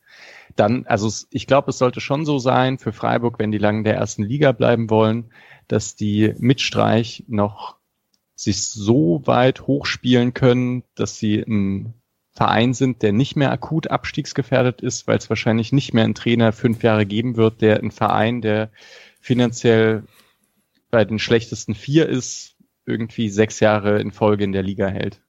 Dann, 0.60 0.86
also 0.88 1.10
ich 1.32 1.48
glaube, 1.48 1.70
es 1.70 1.78
sollte 1.78 2.02
schon 2.02 2.26
so 2.26 2.38
sein 2.38 2.80
für 2.80 2.92
Freiburg, 2.92 3.40
wenn 3.40 3.52
die 3.52 3.58
lang 3.58 3.78
in 3.78 3.84
der 3.86 3.96
ersten 3.96 4.24
Liga 4.24 4.52
bleiben 4.52 4.90
wollen, 4.90 5.32
dass 5.70 5.96
die 5.96 6.34
mit 6.38 6.60
Streich 6.60 7.24
noch 7.28 7.78
sich 8.36 8.68
so 8.70 9.22
weit 9.26 9.68
hochspielen 9.68 10.34
können, 10.34 10.84
dass 10.96 11.18
sie 11.18 11.40
ein 11.40 11.94
Verein 12.32 12.74
sind, 12.74 13.04
der 13.04 13.14
nicht 13.14 13.38
mehr 13.38 13.52
akut 13.54 13.88
abstiegsgefährdet 13.88 14.82
ist, 14.82 15.08
weil 15.08 15.18
es 15.18 15.30
wahrscheinlich 15.30 15.72
nicht 15.72 15.94
mehr 15.94 16.04
einen 16.04 16.16
Trainer 16.16 16.52
fünf 16.52 16.84
Jahre 16.84 17.06
geben 17.06 17.38
wird, 17.38 17.62
der 17.62 17.80
einen 17.80 17.92
Verein, 17.92 18.42
der 18.42 18.70
finanziell 19.22 20.04
bei 20.92 21.06
den 21.06 21.20
schlechtesten 21.20 21.74
vier 21.74 22.10
ist, 22.10 22.58
irgendwie 22.86 23.30
sechs 23.30 23.62
Jahre 23.62 24.02
in 24.02 24.12
Folge 24.12 24.44
in 24.44 24.52
der 24.52 24.64
Liga 24.64 24.88
hält. 24.88 25.22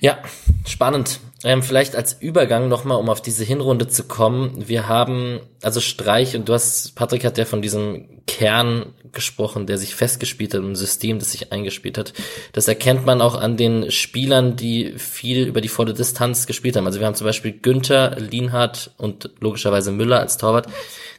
Ja, 0.00 0.22
spannend. 0.66 1.20
Ähm, 1.44 1.62
vielleicht 1.62 1.94
als 1.94 2.14
Übergang 2.20 2.68
nochmal, 2.68 2.98
um 2.98 3.08
auf 3.08 3.22
diese 3.22 3.44
Hinrunde 3.44 3.86
zu 3.86 4.04
kommen. 4.04 4.68
Wir 4.68 4.88
haben, 4.88 5.40
also 5.62 5.80
Streich, 5.80 6.34
und 6.34 6.48
du 6.48 6.52
hast, 6.52 6.96
Patrick 6.96 7.24
hat 7.24 7.38
ja 7.38 7.44
von 7.44 7.62
diesem 7.62 8.24
Kern 8.26 8.94
gesprochen, 9.12 9.66
der 9.66 9.78
sich 9.78 9.94
festgespielt 9.94 10.52
hat, 10.52 10.62
ein 10.62 10.74
System, 10.74 11.20
das 11.20 11.30
sich 11.30 11.52
eingespielt 11.52 11.96
hat. 11.96 12.12
Das 12.52 12.66
erkennt 12.66 13.06
man 13.06 13.20
auch 13.20 13.36
an 13.36 13.56
den 13.56 13.92
Spielern, 13.92 14.56
die 14.56 14.94
viel 14.98 15.46
über 15.46 15.60
die 15.60 15.68
volle 15.68 15.94
Distanz 15.94 16.46
gespielt 16.46 16.76
haben. 16.76 16.86
Also 16.86 16.98
wir 16.98 17.06
haben 17.06 17.14
zum 17.14 17.26
Beispiel 17.26 17.52
Günther, 17.52 18.16
Lienhardt 18.18 18.90
und 18.96 19.30
logischerweise 19.38 19.92
Müller 19.92 20.18
als 20.18 20.38
Torwart, 20.38 20.66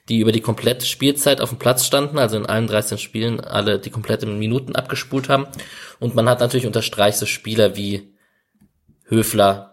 die 0.10 0.20
über 0.20 0.34
die 0.34 0.42
komplette 0.42 0.86
Spielzeit 0.86 1.40
auf 1.40 1.50
dem 1.50 1.60
Platz 1.60 1.86
standen, 1.86 2.18
also 2.18 2.36
in 2.36 2.46
allen 2.46 2.68
13 2.68 2.98
Spielen 2.98 3.40
alle 3.40 3.80
die 3.80 3.90
kompletten 3.90 4.38
Minuten 4.38 4.76
abgespult 4.76 5.30
haben. 5.30 5.48
Und 6.00 6.14
man 6.14 6.28
hat 6.28 6.42
natürlich 6.42 6.68
unter 6.68 6.82
Streich 6.82 7.16
so 7.16 7.26
Spieler 7.26 7.78
wie 7.78 8.14
Höfler, 9.06 9.69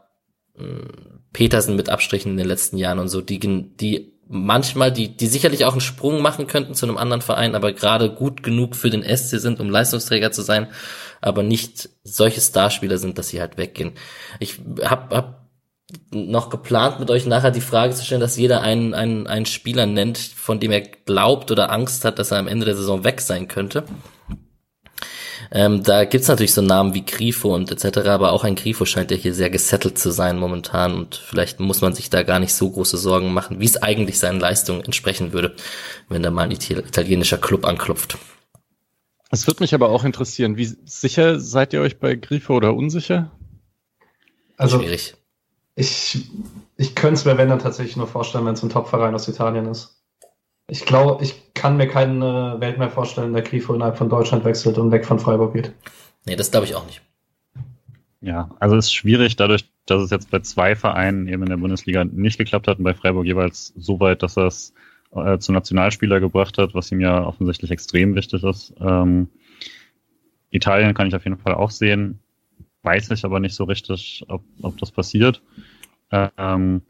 Petersen 1.32 1.76
mit 1.76 1.88
Abstrichen 1.88 2.32
in 2.32 2.36
den 2.38 2.48
letzten 2.48 2.78
Jahren 2.78 2.98
und 2.98 3.09
so, 3.09 3.20
die, 3.20 3.38
die 3.38 4.12
manchmal, 4.28 4.90
die, 4.90 5.16
die 5.16 5.26
sicherlich 5.26 5.64
auch 5.64 5.72
einen 5.72 5.80
Sprung 5.80 6.20
machen 6.22 6.46
könnten 6.46 6.74
zu 6.74 6.86
einem 6.86 6.96
anderen 6.96 7.22
Verein, 7.22 7.54
aber 7.54 7.72
gerade 7.72 8.11
gut 8.11 8.42
genug 8.42 8.74
für 8.74 8.90
den 8.90 9.02
SC 9.02 9.38
sind, 9.38 9.61
um 9.61 9.70
Leistungsträger 9.70 10.32
zu 10.32 10.42
sein, 10.42 10.68
aber 11.20 11.42
nicht 11.42 11.90
solche 12.02 12.40
Starspieler 12.40 12.98
sind, 12.98 13.18
dass 13.18 13.28
sie 13.28 13.40
halt 13.40 13.57
weggehen. 13.57 13.92
Ich 14.40 14.61
hab, 14.82 15.12
hab 15.12 15.46
noch 16.11 16.50
geplant, 16.50 16.98
mit 16.98 17.11
euch 17.11 17.26
nachher 17.26 17.52
die 17.52 17.61
Frage 17.61 17.94
zu 17.94 18.04
stellen, 18.04 18.20
dass 18.20 18.36
jeder 18.36 18.61
einen, 18.62 18.92
einen, 18.92 19.26
einen 19.28 19.46
Spieler 19.46 19.86
nennt, 19.86 20.18
von 20.18 20.59
dem 20.59 20.72
er 20.72 20.80
glaubt 20.80 21.50
oder 21.52 21.70
Angst 21.70 22.04
hat, 22.04 22.18
dass 22.18 22.32
er 22.32 22.38
am 22.38 22.48
Ende 22.48 22.66
der 22.66 22.74
Saison 22.76 23.04
weg 23.04 23.20
sein 23.20 23.46
könnte. 23.46 23.84
Ähm, 25.51 25.82
da 25.82 26.05
gibt's 26.05 26.28
natürlich 26.28 26.55
so 26.55 26.62
Namen 26.62 26.94
wie 26.94 27.05
Grifo 27.05 27.55
und 27.55 27.70
etc., 27.70 27.99
aber 28.09 28.32
auch 28.32 28.44
ein 28.44 28.57
Grifo 28.57 28.84
scheint 28.84 29.11
ja 29.11 29.16
hier 29.16 29.34
sehr 29.34 29.51
gesettelt 29.51 29.99
zu 29.99 30.11
sein 30.11 30.38
momentan 30.38 30.94
und 30.94 31.16
vielleicht 31.16 31.61
muss 31.61 31.80
man 31.80 31.94
sich 31.94 32.11
da 32.11 32.22
gar 32.22 32.38
nicht 32.38 32.55
so 32.55 32.70
große 32.70 32.97
Sorgen 32.97 33.32
machen, 33.32 33.61
wie 33.61 33.64
es 33.64 33.82
eigentlich 33.82 34.18
seinen 34.18 34.40
Leistungen 34.40 34.82
entsprechen 34.82 35.32
würde, 35.32 35.55
wenn 36.09 36.22
da 36.22 36.30
mal 36.30 36.42
ein 36.42 36.51
Ital- 36.51 36.80
italienischer 36.86 37.38
Club 37.38 37.64
anklopft. 37.66 38.18
Es 39.30 39.47
wird 39.47 39.61
mich 39.61 39.74
aber 39.74 39.88
auch 39.88 40.05
interessieren, 40.05 40.57
wie 40.57 40.66
sicher 40.84 41.40
seid 41.40 41.72
ihr 41.72 41.80
euch 41.80 41.99
bei 41.99 42.14
Grifo 42.14 42.55
oder 42.55 42.74
unsicher? 42.74 43.32
Also 44.57 44.78
Schwierig. 44.78 45.14
ich, 45.74 46.28
ich 46.76 46.94
könnte 46.94 47.14
es 47.14 47.24
mir, 47.24 47.36
wenn 47.36 47.49
dann 47.49 47.59
tatsächlich 47.59 47.97
nur 47.97 48.07
vorstellen, 48.07 48.47
wenn 48.47 48.55
es 48.55 48.62
ein 48.62 48.70
Topverein 48.70 49.14
aus 49.14 49.28
Italien 49.28 49.66
ist. 49.66 49.95
Ich 50.68 50.84
glaube, 50.84 51.22
ich 51.22 51.54
kann 51.54 51.76
mir 51.76 51.86
keine 51.86 52.56
Welt 52.58 52.78
mehr 52.78 52.90
vorstellen, 52.90 53.32
der 53.32 53.42
Grifo 53.42 53.74
innerhalb 53.74 53.96
von 53.96 54.08
Deutschland 54.08 54.44
wechselt 54.44 54.78
und 54.78 54.90
weg 54.90 55.04
von 55.04 55.18
Freiburg 55.18 55.54
geht. 55.54 55.72
Nee, 56.24 56.36
das 56.36 56.50
glaube 56.50 56.66
ich 56.66 56.74
auch 56.74 56.84
nicht. 56.86 57.02
Ja, 58.20 58.50
also 58.58 58.76
es 58.76 58.86
ist 58.86 58.94
schwierig, 58.94 59.36
dadurch, 59.36 59.70
dass 59.86 60.02
es 60.02 60.10
jetzt 60.10 60.30
bei 60.30 60.40
zwei 60.40 60.74
Vereinen 60.74 61.28
eben 61.28 61.42
in 61.42 61.48
der 61.48 61.58
Bundesliga 61.58 62.04
nicht 62.04 62.38
geklappt 62.38 62.66
hat 62.66 62.78
und 62.78 62.84
bei 62.84 62.94
Freiburg 62.94 63.24
jeweils 63.24 63.72
so 63.76 64.00
weit, 64.00 64.22
dass 64.22 64.36
er 64.36 64.46
es 64.46 64.74
äh, 65.12 65.38
zum 65.38 65.54
Nationalspieler 65.54 66.18
gebracht 66.18 66.58
hat, 66.58 66.74
was 66.74 66.90
ihm 66.90 67.00
ja 67.00 67.24
offensichtlich 67.24 67.70
extrem 67.70 68.16
wichtig 68.16 68.42
ist. 68.42 68.74
Ähm, 68.80 69.28
Italien 70.50 70.94
kann 70.94 71.06
ich 71.06 71.14
auf 71.14 71.24
jeden 71.24 71.38
Fall 71.38 71.54
auch 71.54 71.70
sehen, 71.70 72.18
weiß 72.82 73.10
ich 73.12 73.24
aber 73.24 73.38
nicht 73.38 73.54
so 73.54 73.64
richtig, 73.64 74.24
ob, 74.28 74.42
ob 74.62 74.76
das 74.78 74.90
passiert. 74.90 75.42
Ähm, 76.10 76.82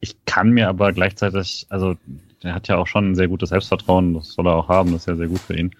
ich 0.00 0.24
kann 0.24 0.50
mir 0.50 0.68
aber 0.68 0.92
gleichzeitig, 0.92 1.66
also 1.68 1.96
der 2.42 2.54
hat 2.54 2.68
ja 2.68 2.76
auch 2.76 2.86
schon 2.86 3.10
ein 3.10 3.14
sehr 3.14 3.28
gutes 3.28 3.50
Selbstvertrauen, 3.50 4.14
das 4.14 4.32
soll 4.32 4.46
er 4.46 4.56
auch 4.56 4.68
haben, 4.68 4.92
das 4.92 5.02
ist 5.02 5.08
ja 5.08 5.16
sehr 5.16 5.28
gut 5.28 5.40
für 5.40 5.56
ihn, 5.56 5.72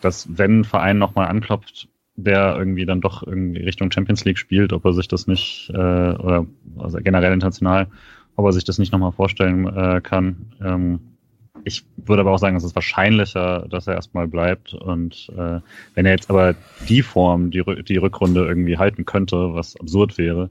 dass 0.00 0.26
wenn 0.36 0.60
ein 0.60 0.64
Verein 0.64 0.98
nochmal 0.98 1.28
anklopft, 1.28 1.88
der 2.16 2.56
irgendwie 2.58 2.86
dann 2.86 3.00
doch 3.00 3.22
irgendwie 3.22 3.62
Richtung 3.62 3.90
Champions 3.90 4.24
League 4.24 4.38
spielt, 4.38 4.72
ob 4.72 4.84
er 4.84 4.92
sich 4.92 5.08
das 5.08 5.26
nicht, 5.26 5.70
äh, 5.70 5.76
oder 5.76 6.46
also 6.78 6.98
generell 6.98 7.32
international, 7.32 7.86
ob 8.36 8.46
er 8.46 8.52
sich 8.52 8.64
das 8.64 8.78
nicht 8.78 8.92
nochmal 8.92 9.12
vorstellen 9.12 9.66
äh, 9.66 10.00
kann. 10.02 10.52
Ähm, 10.62 11.00
ich 11.64 11.84
würde 11.96 12.20
aber 12.20 12.32
auch 12.32 12.38
sagen, 12.38 12.56
es 12.56 12.64
ist 12.64 12.74
wahrscheinlicher, 12.74 13.66
dass 13.68 13.86
er 13.86 13.94
erstmal 13.94 14.26
bleibt. 14.26 14.74
Und 14.74 15.30
äh, 15.36 15.60
wenn 15.94 16.06
er 16.06 16.12
jetzt 16.12 16.30
aber 16.30 16.54
die 16.88 17.02
Form, 17.02 17.50
die, 17.50 17.62
die 17.84 17.96
Rückrunde 17.96 18.46
irgendwie 18.46 18.78
halten 18.78 19.04
könnte, 19.04 19.54
was 19.54 19.76
absurd 19.76 20.16
wäre, 20.18 20.50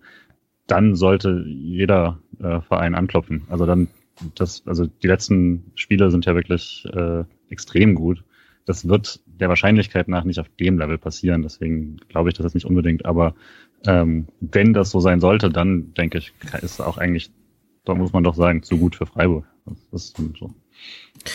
dann 0.68 0.96
sollte 0.96 1.44
jeder 1.48 2.20
äh, 2.40 2.62
Verein 2.62 2.96
anklopfen. 2.96 3.44
Also 3.50 3.66
dann, 3.66 3.88
das, 4.36 4.64
also 4.66 4.86
die 4.86 5.08
letzten 5.08 5.72
Spiele 5.76 6.12
sind 6.12 6.26
ja 6.26 6.36
wirklich 6.36 6.86
äh, 6.94 7.24
extrem 7.50 7.96
gut. 7.96 8.24
das 8.66 8.88
wird 8.88 9.22
der 9.26 9.50
Wahrscheinlichkeit 9.50 10.08
nach 10.08 10.24
nicht 10.24 10.40
auf 10.40 10.50
dem 10.60 10.78
Level 10.78 11.00
passieren. 11.00 11.42
Deswegen 11.42 11.98
glaube 12.08 12.30
ich 12.30 12.36
das 12.36 12.44
jetzt 12.44 12.54
nicht 12.54 12.68
unbedingt. 12.68 13.04
Aber 13.04 13.34
ähm, 13.86 14.28
wenn 14.42 14.74
das 14.74 14.92
so 14.92 15.00
sein 15.00 15.20
sollte, 15.20 15.50
dann 15.50 15.94
denke 15.96 16.20
ich, 16.20 16.34
ist 16.62 16.80
auch 16.80 16.98
eigentlich, 16.98 17.32
da 17.84 17.96
muss 17.96 18.14
man 18.14 18.24
doch 18.24 18.36
sagen, 18.36 18.62
zu 18.62 18.78
gut 18.78 18.96
für 18.96 19.08
Freiburg. 19.08 19.46
Das 19.92 20.04
ist 20.04 20.18
so. 20.18 20.54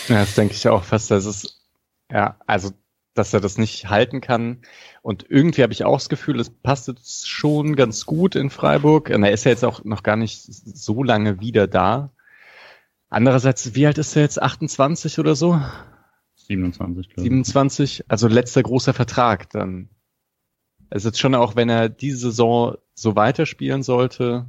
Ja, 0.08 0.20
das 0.20 0.36
denke 0.36 0.54
ich 0.54 0.68
auch 0.68 0.84
fast. 0.84 1.10
Das 1.10 1.26
ist, 1.26 1.60
ja, 2.08 2.38
also, 2.46 2.70
dass 3.14 3.34
er 3.34 3.40
das 3.40 3.58
nicht 3.58 3.90
halten 3.90 4.20
kann. 4.20 4.62
Und 5.02 5.26
irgendwie 5.28 5.64
habe 5.64 5.72
ich 5.72 5.84
auch 5.84 5.98
das 5.98 6.08
Gefühl, 6.08 6.38
es 6.38 6.50
passt 6.50 6.86
jetzt 6.86 7.28
schon 7.28 7.74
ganz 7.74 8.06
gut 8.06 8.36
in 8.36 8.50
Freiburg. 8.50 9.10
Und 9.10 9.24
er 9.24 9.32
ist 9.32 9.44
ja 9.44 9.50
jetzt 9.50 9.64
auch 9.64 9.82
noch 9.84 10.04
gar 10.04 10.16
nicht 10.16 10.40
so 10.44 11.02
lange 11.02 11.40
wieder 11.40 11.66
da. 11.66 12.12
Andererseits, 13.14 13.76
wie 13.76 13.86
alt 13.86 13.96
ist 13.98 14.16
er 14.16 14.22
jetzt? 14.22 14.42
28 14.42 15.20
oder 15.20 15.36
so? 15.36 15.60
27, 16.48 17.10
glaube 17.10 17.20
ich. 17.20 17.22
27, 17.22 18.04
also 18.08 18.26
letzter 18.26 18.60
großer 18.60 18.92
Vertrag 18.92 19.48
dann. 19.50 19.88
Also 20.90 21.10
jetzt 21.10 21.20
schon 21.20 21.36
auch, 21.36 21.54
wenn 21.54 21.68
er 21.68 21.88
diese 21.88 22.18
Saison 22.18 22.74
so 22.94 23.14
weiterspielen 23.14 23.84
sollte 23.84 24.46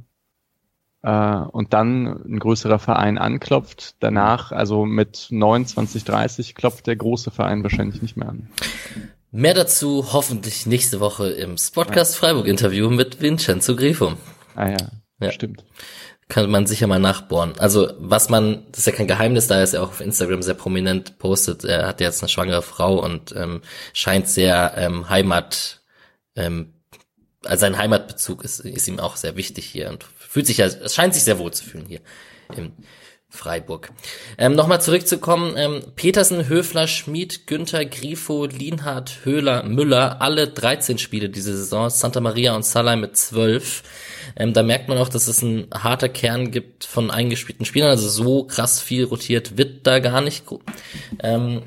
äh, 1.02 1.36
und 1.36 1.74
dann 1.74 2.06
ein 2.08 2.40
größerer 2.40 2.80
Verein 2.80 3.18
anklopft, 3.18 3.94
danach, 4.00 4.50
also 4.50 4.84
mit 4.84 5.28
29, 5.30 6.02
30, 6.02 6.56
klopft 6.56 6.88
der 6.88 6.96
große 6.96 7.30
Verein 7.30 7.62
wahrscheinlich 7.62 8.02
nicht 8.02 8.16
mehr 8.16 8.30
an. 8.30 8.48
Mehr 9.30 9.54
dazu 9.54 10.12
hoffentlich 10.12 10.66
nächste 10.66 10.98
Woche 10.98 11.28
im 11.30 11.56
Spotcast 11.56 12.16
Freiburg 12.16 12.48
Interview 12.48 12.90
mit 12.90 13.20
Vincenzo 13.20 13.76
Grifo. 13.76 14.14
Ah 14.56 14.70
ja, 14.70 14.76
ja. 15.20 15.30
stimmt 15.30 15.62
kann 16.28 16.50
man 16.50 16.66
sicher 16.66 16.86
mal 16.86 16.98
nachbohren. 16.98 17.54
Also 17.58 17.92
was 17.98 18.28
man, 18.28 18.66
das 18.72 18.80
ist 18.80 18.86
ja 18.86 18.92
kein 18.92 19.06
Geheimnis, 19.06 19.46
da 19.46 19.56
er 19.56 19.62
es 19.62 19.72
ja 19.72 19.82
auch 19.82 19.90
auf 19.90 20.00
Instagram 20.00 20.42
sehr 20.42 20.54
prominent 20.54 21.18
postet. 21.18 21.64
Er 21.64 21.86
hat 21.86 22.00
jetzt 22.00 22.22
eine 22.22 22.28
schwangere 22.28 22.62
Frau 22.62 23.02
und 23.02 23.34
ähm, 23.36 23.62
scheint 23.92 24.28
sehr 24.28 24.74
ähm, 24.76 25.08
Heimat, 25.08 25.82
ähm, 26.34 26.72
also 27.44 27.60
sein 27.60 27.78
Heimatbezug 27.78 28.42
ist, 28.42 28.60
ist 28.60 28.88
ihm 28.88 28.98
auch 28.98 29.16
sehr 29.16 29.36
wichtig 29.36 29.66
hier 29.66 29.88
und 29.88 30.04
fühlt 30.18 30.46
sich 30.46 30.58
ja, 30.58 30.66
es 30.66 30.94
scheint 30.94 31.14
sich 31.14 31.22
sehr 31.22 31.38
wohl 31.38 31.52
zu 31.52 31.64
fühlen 31.64 31.86
hier 31.86 32.00
im 32.56 32.72
Freiburg. 33.28 33.90
Ähm, 34.38 34.54
Nochmal 34.54 34.80
zurückzukommen, 34.80 35.54
ähm, 35.56 35.82
Petersen, 35.96 36.48
Höfler, 36.48 36.86
Schmid, 36.86 37.46
Günther, 37.46 37.84
Grifo, 37.84 38.46
Lienhardt, 38.46 39.24
Höhler, 39.24 39.64
Müller, 39.64 40.22
alle 40.22 40.48
13 40.48 40.98
Spiele 40.98 41.28
diese 41.28 41.56
Saison, 41.56 41.90
Santa 41.90 42.20
Maria 42.20 42.54
und 42.54 42.64
Salah 42.64 42.96
mit 42.96 43.16
12. 43.16 43.82
Ähm, 44.36 44.52
da 44.52 44.62
merkt 44.62 44.88
man 44.88 44.98
auch, 44.98 45.08
dass 45.08 45.28
es 45.28 45.42
ein 45.42 45.68
harter 45.72 46.08
Kern 46.08 46.50
gibt 46.50 46.84
von 46.84 47.10
eingespielten 47.10 47.66
Spielern. 47.66 47.90
Also 47.90 48.08
so 48.08 48.44
krass 48.44 48.80
viel 48.80 49.04
rotiert 49.04 49.58
wird 49.58 49.86
da 49.86 49.98
gar 49.98 50.20
nicht. 50.20 50.44
Ähm, 51.20 51.62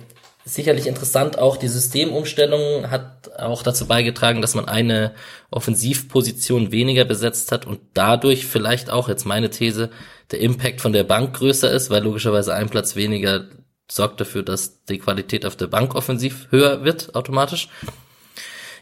sicherlich 0.45 0.87
interessant 0.87 1.37
auch 1.37 1.57
die 1.57 1.67
Systemumstellung 1.67 2.89
hat 2.89 3.31
auch 3.37 3.63
dazu 3.63 3.85
beigetragen, 3.85 4.41
dass 4.41 4.55
man 4.55 4.67
eine 4.67 5.13
Offensivposition 5.51 6.71
weniger 6.71 7.05
besetzt 7.05 7.51
hat 7.51 7.65
und 7.65 7.79
dadurch 7.93 8.45
vielleicht 8.45 8.89
auch, 8.89 9.09
jetzt 9.09 9.25
meine 9.25 9.49
These, 9.49 9.89
der 10.31 10.39
Impact 10.39 10.81
von 10.81 10.93
der 10.93 11.03
Bank 11.03 11.35
größer 11.37 11.71
ist, 11.71 11.89
weil 11.89 12.03
logischerweise 12.03 12.53
ein 12.53 12.69
Platz 12.69 12.95
weniger 12.95 13.45
sorgt 13.91 14.21
dafür, 14.21 14.43
dass 14.43 14.83
die 14.85 14.99
Qualität 14.99 15.45
auf 15.45 15.55
der 15.55 15.67
Bank 15.67 15.95
offensiv 15.95 16.47
höher 16.51 16.83
wird 16.83 17.15
automatisch. 17.15 17.69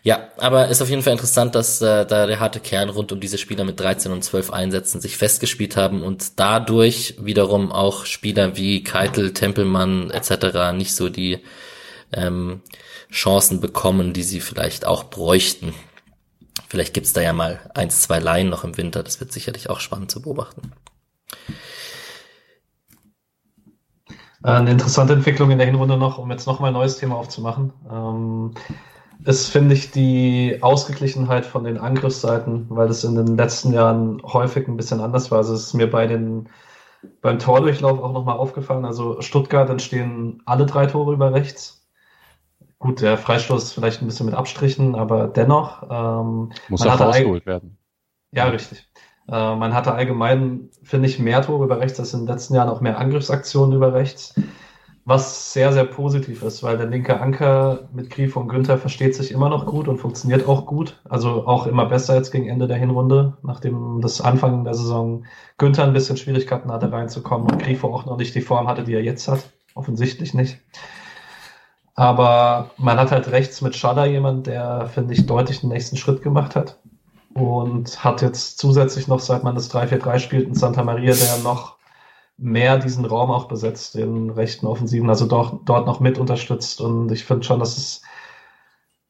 Ja, 0.04 0.30
aber 0.38 0.68
ist 0.68 0.82
auf 0.82 0.90
jeden 0.90 1.02
Fall 1.02 1.14
interessant, 1.14 1.56
dass 1.56 1.82
äh, 1.82 2.06
da 2.06 2.28
der 2.28 2.40
harte 2.40 2.60
Kern 2.60 2.90
rund 2.90 3.12
um 3.12 3.20
diese 3.20 3.38
Spieler 3.38 3.66
mit 3.66 3.80
13 3.80 4.12
und 4.12 4.24
12 4.24 4.52
Einsätzen 4.52 5.02
sich 5.02 5.18
festgespielt 5.18 5.76
haben 5.76 6.02
und 6.02 6.40
dadurch 6.40 7.16
wiederum 7.20 7.72
auch 7.72 8.06
Spieler 8.06 8.56
wie 8.56 8.84
Keitel, 8.84 9.34
Tempelmann 9.34 10.12
etc. 10.12 10.72
nicht 10.74 10.96
so 10.96 11.10
die 11.10 11.40
ähm, 12.14 12.62
Chancen 13.12 13.60
bekommen, 13.60 14.14
die 14.14 14.24
sie 14.24 14.40
vielleicht 14.40 14.86
auch 14.86 15.06
bräuchten. 15.06 15.74
Vielleicht 16.70 16.94
gibt's 16.94 17.14
da 17.14 17.22
ja 17.22 17.34
mal 17.34 17.60
eins, 17.74 18.02
zwei 18.02 18.20
Laien 18.20 18.50
noch 18.50 18.64
im 18.64 18.78
Winter. 18.78 19.04
Das 19.04 19.20
wird 19.20 19.32
sicherlich 19.32 19.70
auch 19.70 19.80
spannend 19.80 20.12
zu 20.12 20.22
beobachten. 20.22 20.74
Eine 24.44 24.72
interessante 24.72 25.14
Entwicklung 25.14 25.52
in 25.52 25.58
der 25.58 25.68
Hinrunde 25.68 25.98
noch, 25.98 26.20
um 26.20 26.32
jetzt 26.32 26.48
nochmal 26.48 26.70
ein 26.70 26.74
neues 26.74 26.98
Thema 26.98 27.16
aufzumachen. 27.16 27.74
Ähm, 27.92 28.54
ist, 29.26 29.50
finde 29.50 29.74
ich, 29.74 29.92
die 29.92 30.60
Ausgeglichenheit 30.62 31.46
von 31.46 31.64
den 31.64 31.78
Angriffsseiten, 31.78 32.68
weil 32.70 32.88
das 32.88 33.04
in 33.04 33.16
den 33.16 33.36
letzten 33.36 33.74
Jahren 33.74 34.22
häufig 34.24 34.68
ein 34.68 34.78
bisschen 34.78 35.02
anders 35.02 35.32
war. 35.32 35.40
Also 35.40 35.54
es 35.54 35.64
ist 35.64 35.74
mir 35.74 35.90
bei 35.90 36.08
den 36.08 36.50
beim 37.22 37.40
Tordurchlauf 37.40 38.00
auch 38.00 38.14
nochmal 38.14 38.38
aufgefallen. 38.38 38.86
Also 38.86 39.22
Stuttgart 39.22 39.70
entstehen 39.70 40.42
alle 40.46 40.66
drei 40.66 40.86
Tore 40.86 41.14
über 41.14 41.34
rechts. 41.34 41.88
Gut, 42.80 43.02
der 43.02 43.18
Freistoß 43.18 43.64
ist 43.64 43.74
vielleicht 43.74 44.02
ein 44.02 44.08
bisschen 44.08 44.28
mit 44.28 44.36
Abstrichen, 44.36 44.96
aber 44.96 45.28
dennoch. 45.28 45.84
Ähm, 45.90 46.52
Muss 46.70 46.86
auch 46.86 47.00
rausgeholt 47.00 47.46
werden. 47.46 47.78
Ja, 48.32 48.46
richtig. 48.46 48.87
Äh, 49.28 49.56
man 49.56 49.74
hatte 49.74 49.94
allgemein, 49.94 50.70
finde 50.84 51.08
ich, 51.08 51.20
mehr 51.20 51.42
Tore 51.42 51.66
über 51.66 51.80
rechts 51.80 52.00
als 52.00 52.14
in 52.14 52.22
den 52.22 52.28
letzten 52.28 52.56
Jahren, 52.56 52.70
auch 52.70 52.82
mehr 52.82 52.98
Angriffsaktionen 53.00 53.76
über 53.76 53.94
rechts 53.94 54.34
was 55.08 55.54
sehr, 55.54 55.72
sehr 55.72 55.86
positiv 55.86 56.44
ist, 56.44 56.64
weil 56.64 56.78
der 56.78 56.88
linke 56.88 57.22
Anker 57.22 57.88
mit 57.94 58.10
Grief 58.10 58.36
und 58.36 58.50
Günther 58.50 58.78
versteht 58.78 59.16
sich 59.16 59.32
immer 59.32 59.48
noch 59.48 59.66
gut 59.66 59.88
und 59.88 60.00
funktioniert 60.00 60.46
auch 60.50 60.66
gut. 60.66 61.00
Also 61.08 61.48
auch 61.48 61.66
immer 61.66 61.86
besser 61.86 62.16
jetzt 62.16 62.32
gegen 62.32 62.50
Ende 62.50 62.68
der 62.68 62.76
Hinrunde, 62.76 63.38
nachdem 63.42 64.02
das 64.02 64.20
Anfang 64.20 64.66
der 64.66 64.74
Saison 64.74 65.24
Günther 65.58 65.86
ein 65.86 65.94
bisschen 65.94 66.18
Schwierigkeiten 66.18 66.70
hatte 66.74 66.92
reinzukommen 66.92 67.50
und 67.50 67.64
Grifo 67.64 67.88
auch 67.88 68.06
noch 68.06 68.18
nicht 68.18 68.36
die 68.36 68.42
Form 68.42 68.68
hatte, 68.68 68.84
die 68.84 68.96
er 68.96 69.02
jetzt 69.02 69.30
hat. 69.30 69.50
Offensichtlich 69.76 70.34
nicht. 70.34 70.60
Aber 71.96 72.72
man 72.78 73.00
hat 73.00 73.12
halt 73.12 73.32
rechts 73.32 73.62
mit 73.62 73.78
Schaller 73.78 74.08
jemand, 74.08 74.46
der, 74.46 74.88
finde 74.88 75.14
ich, 75.14 75.26
deutlich 75.26 75.62
den 75.62 75.70
nächsten 75.70 75.96
Schritt 75.96 76.22
gemacht 76.22 76.58
hat. 76.58 76.80
Und 77.38 78.04
hat 78.04 78.24
jetzt 78.24 78.58
zusätzlich 78.58 79.08
noch, 79.08 79.20
seit 79.20 79.44
man 79.44 79.54
das 79.54 79.72
3-4-3 79.72 80.20
spielt, 80.20 80.48
in 80.48 80.56
Santa 80.56 80.84
Maria, 80.84 81.14
der 81.14 81.38
noch 81.44 81.78
mehr 82.38 82.78
diesen 82.80 83.06
Raum 83.06 83.30
auch 83.32 83.46
besetzt, 83.48 83.96
den 83.96 84.32
rechten 84.32 84.66
Offensiven, 84.66 85.10
also 85.10 85.28
dort, 85.28 85.62
dort 85.66 85.86
noch 85.86 86.00
mit 86.00 86.18
unterstützt. 86.18 86.82
Und 86.82 87.12
ich 87.12 87.26
finde 87.26 87.44
schon, 87.44 87.60
dass 87.60 87.78
es 87.78 88.02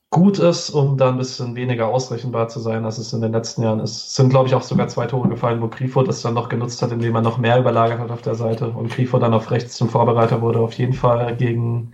gut 0.09 0.39
ist, 0.39 0.69
um 0.71 0.97
da 0.97 1.09
ein 1.09 1.17
bisschen 1.17 1.55
weniger 1.55 1.87
ausrechenbar 1.87 2.47
zu 2.49 2.59
sein, 2.59 2.85
als 2.85 2.97
es 2.97 3.13
in 3.13 3.21
den 3.21 3.31
letzten 3.31 3.63
Jahren 3.63 3.79
ist. 3.79 3.91
Es 3.91 4.15
sind, 4.15 4.29
glaube 4.29 4.47
ich, 4.47 4.55
auch 4.55 4.61
sogar 4.61 4.87
zwei 4.87 5.05
Tore 5.05 5.29
gefallen, 5.29 5.61
wo 5.61 5.67
Grifo 5.67 6.03
das 6.03 6.21
dann 6.21 6.33
noch 6.33 6.49
genutzt 6.49 6.81
hat, 6.81 6.91
indem 6.91 7.15
er 7.15 7.21
noch 7.21 7.37
mehr 7.37 7.59
überlagert 7.59 7.99
hat 7.99 8.11
auf 8.11 8.21
der 8.21 8.35
Seite 8.35 8.69
und 8.69 8.89
Grifo 8.89 9.19
dann 9.19 9.33
auf 9.33 9.51
rechts 9.51 9.77
zum 9.77 9.89
Vorbereiter 9.89 10.41
wurde, 10.41 10.59
auf 10.59 10.73
jeden 10.73 10.93
Fall 10.93 11.35
gegen 11.35 11.93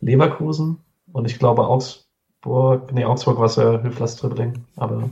Leverkusen 0.00 0.78
und 1.12 1.24
ich 1.26 1.38
glaube 1.38 1.66
Augsburg, 1.66 2.92
nee, 2.92 3.04
Augsburg 3.04 3.38
war 3.38 3.46
es 3.46 3.56
ja 3.56 3.80
Höflers 3.82 4.16
Dribbling, 4.16 4.64
aber 4.76 5.10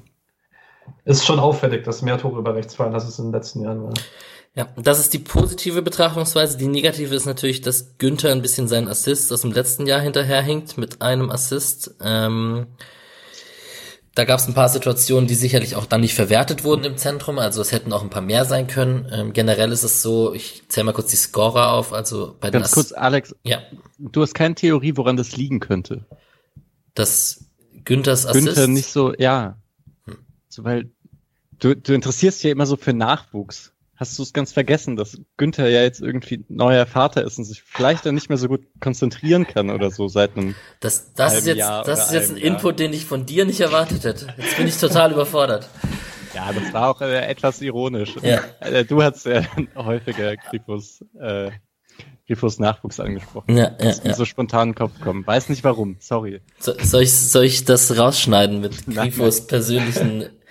ist 1.04 1.24
schon 1.24 1.38
auffällig, 1.38 1.84
dass 1.84 2.02
mehr 2.02 2.18
Tore 2.18 2.38
über 2.38 2.54
rechts 2.54 2.74
fallen, 2.74 2.94
als 2.94 3.04
es 3.04 3.18
in 3.18 3.26
den 3.26 3.32
letzten 3.32 3.62
Jahren 3.62 3.82
war. 3.82 3.94
Ja, 4.54 4.68
das 4.76 4.98
ist 4.98 5.14
die 5.14 5.18
positive 5.18 5.80
Betrachtungsweise. 5.80 6.58
Die 6.58 6.68
negative 6.68 7.14
ist 7.14 7.24
natürlich, 7.24 7.62
dass 7.62 7.96
Günther 7.96 8.32
ein 8.32 8.42
bisschen 8.42 8.68
seinen 8.68 8.88
Assist 8.88 9.32
aus 9.32 9.40
dem 9.40 9.52
letzten 9.52 9.86
Jahr 9.86 10.00
hinterherhinkt 10.00 10.76
mit 10.76 11.00
einem 11.00 11.30
Assist. 11.30 11.94
Ähm, 12.02 12.66
da 14.14 14.26
gab 14.26 14.40
es 14.40 14.46
ein 14.46 14.52
paar 14.52 14.68
Situationen, 14.68 15.26
die 15.26 15.34
sicherlich 15.34 15.74
auch 15.74 15.86
dann 15.86 16.02
nicht 16.02 16.14
verwertet 16.14 16.64
wurden 16.64 16.84
im 16.84 16.98
Zentrum. 16.98 17.38
Also 17.38 17.62
es 17.62 17.72
hätten 17.72 17.94
auch 17.94 18.02
ein 18.02 18.10
paar 18.10 18.20
mehr 18.20 18.44
sein 18.44 18.66
können. 18.66 19.08
Ähm, 19.10 19.32
generell 19.32 19.72
ist 19.72 19.84
es 19.84 20.02
so, 20.02 20.34
ich 20.34 20.64
zähle 20.68 20.84
mal 20.84 20.92
kurz 20.92 21.10
die 21.10 21.16
Scorer 21.16 21.72
auf. 21.72 21.94
Also 21.94 22.36
bei 22.38 22.50
Ganz 22.50 22.72
kurz, 22.72 22.92
Alex. 22.92 23.34
Ja. 23.42 23.62
Du 23.98 24.20
hast 24.20 24.34
keine 24.34 24.54
Theorie, 24.54 24.98
woran 24.98 25.16
das 25.16 25.34
liegen 25.34 25.60
könnte. 25.60 26.04
Dass 26.92 27.46
Günthers 27.86 28.26
Assist. 28.26 28.44
Günther 28.44 28.68
nicht 28.68 28.92
so, 28.92 29.14
ja. 29.16 29.56
So, 30.52 30.64
weil 30.64 30.90
du, 31.58 31.74
du 31.74 31.94
interessierst 31.94 32.38
dich 32.38 32.44
ja 32.44 32.52
immer 32.52 32.66
so 32.66 32.76
für 32.76 32.92
Nachwuchs 32.92 33.72
hast 34.02 34.18
du 34.18 34.22
es 34.24 34.32
ganz 34.32 34.52
vergessen, 34.52 34.96
dass 34.96 35.16
Günther 35.36 35.68
ja 35.68 35.82
jetzt 35.82 36.00
irgendwie 36.00 36.44
neuer 36.48 36.86
Vater 36.86 37.22
ist 37.24 37.38
und 37.38 37.44
sich 37.44 37.62
vielleicht 37.62 38.04
dann 38.04 38.16
nicht 38.16 38.28
mehr 38.28 38.38
so 38.38 38.48
gut 38.48 38.62
konzentrieren 38.80 39.46
kann 39.46 39.70
oder 39.70 39.92
so 39.92 40.08
seit 40.08 40.36
einem 40.36 40.56
Das, 40.80 41.14
das 41.14 41.38
ist 41.38 41.46
jetzt, 41.46 41.58
Jahr 41.58 41.84
das 41.84 42.06
ist 42.06 42.12
jetzt 42.12 42.30
ein 42.32 42.36
Jahr. 42.36 42.46
Input, 42.46 42.80
den 42.80 42.92
ich 42.92 43.04
von 43.04 43.26
dir 43.26 43.44
nicht 43.44 43.60
erwartet 43.60 44.04
hätte. 44.04 44.34
Jetzt 44.36 44.56
bin 44.56 44.66
ich 44.66 44.76
total 44.76 45.12
überfordert. 45.12 45.68
Ja, 46.34 46.52
das 46.52 46.72
war 46.72 46.88
auch 46.90 47.00
äh, 47.00 47.26
etwas 47.26 47.60
ironisch. 47.60 48.16
Ja. 48.22 48.40
Äh, 48.58 48.84
du 48.84 49.02
hast 49.02 49.24
ja 49.24 49.42
häufiger 49.76 50.36
Grifos, 50.36 51.04
äh, 51.20 51.52
Grifos 52.26 52.58
Nachwuchs 52.58 52.98
angesprochen. 52.98 53.56
Ja, 53.56 53.70
ja, 53.78 53.92
ja. 54.02 54.14
so 54.14 54.24
spontan 54.24 54.70
in 54.70 54.72
den 54.72 54.78
Kopf 54.78 54.98
kommen. 55.00 55.24
Weiß 55.24 55.48
nicht 55.48 55.62
warum, 55.62 55.96
sorry. 56.00 56.40
So, 56.58 56.72
soll, 56.82 57.02
ich, 57.02 57.12
soll 57.12 57.44
ich 57.44 57.64
das 57.64 57.96
rausschneiden 57.96 58.60
mit 58.60 58.86
Grifos 58.86 59.46
persönlichen 59.46 60.30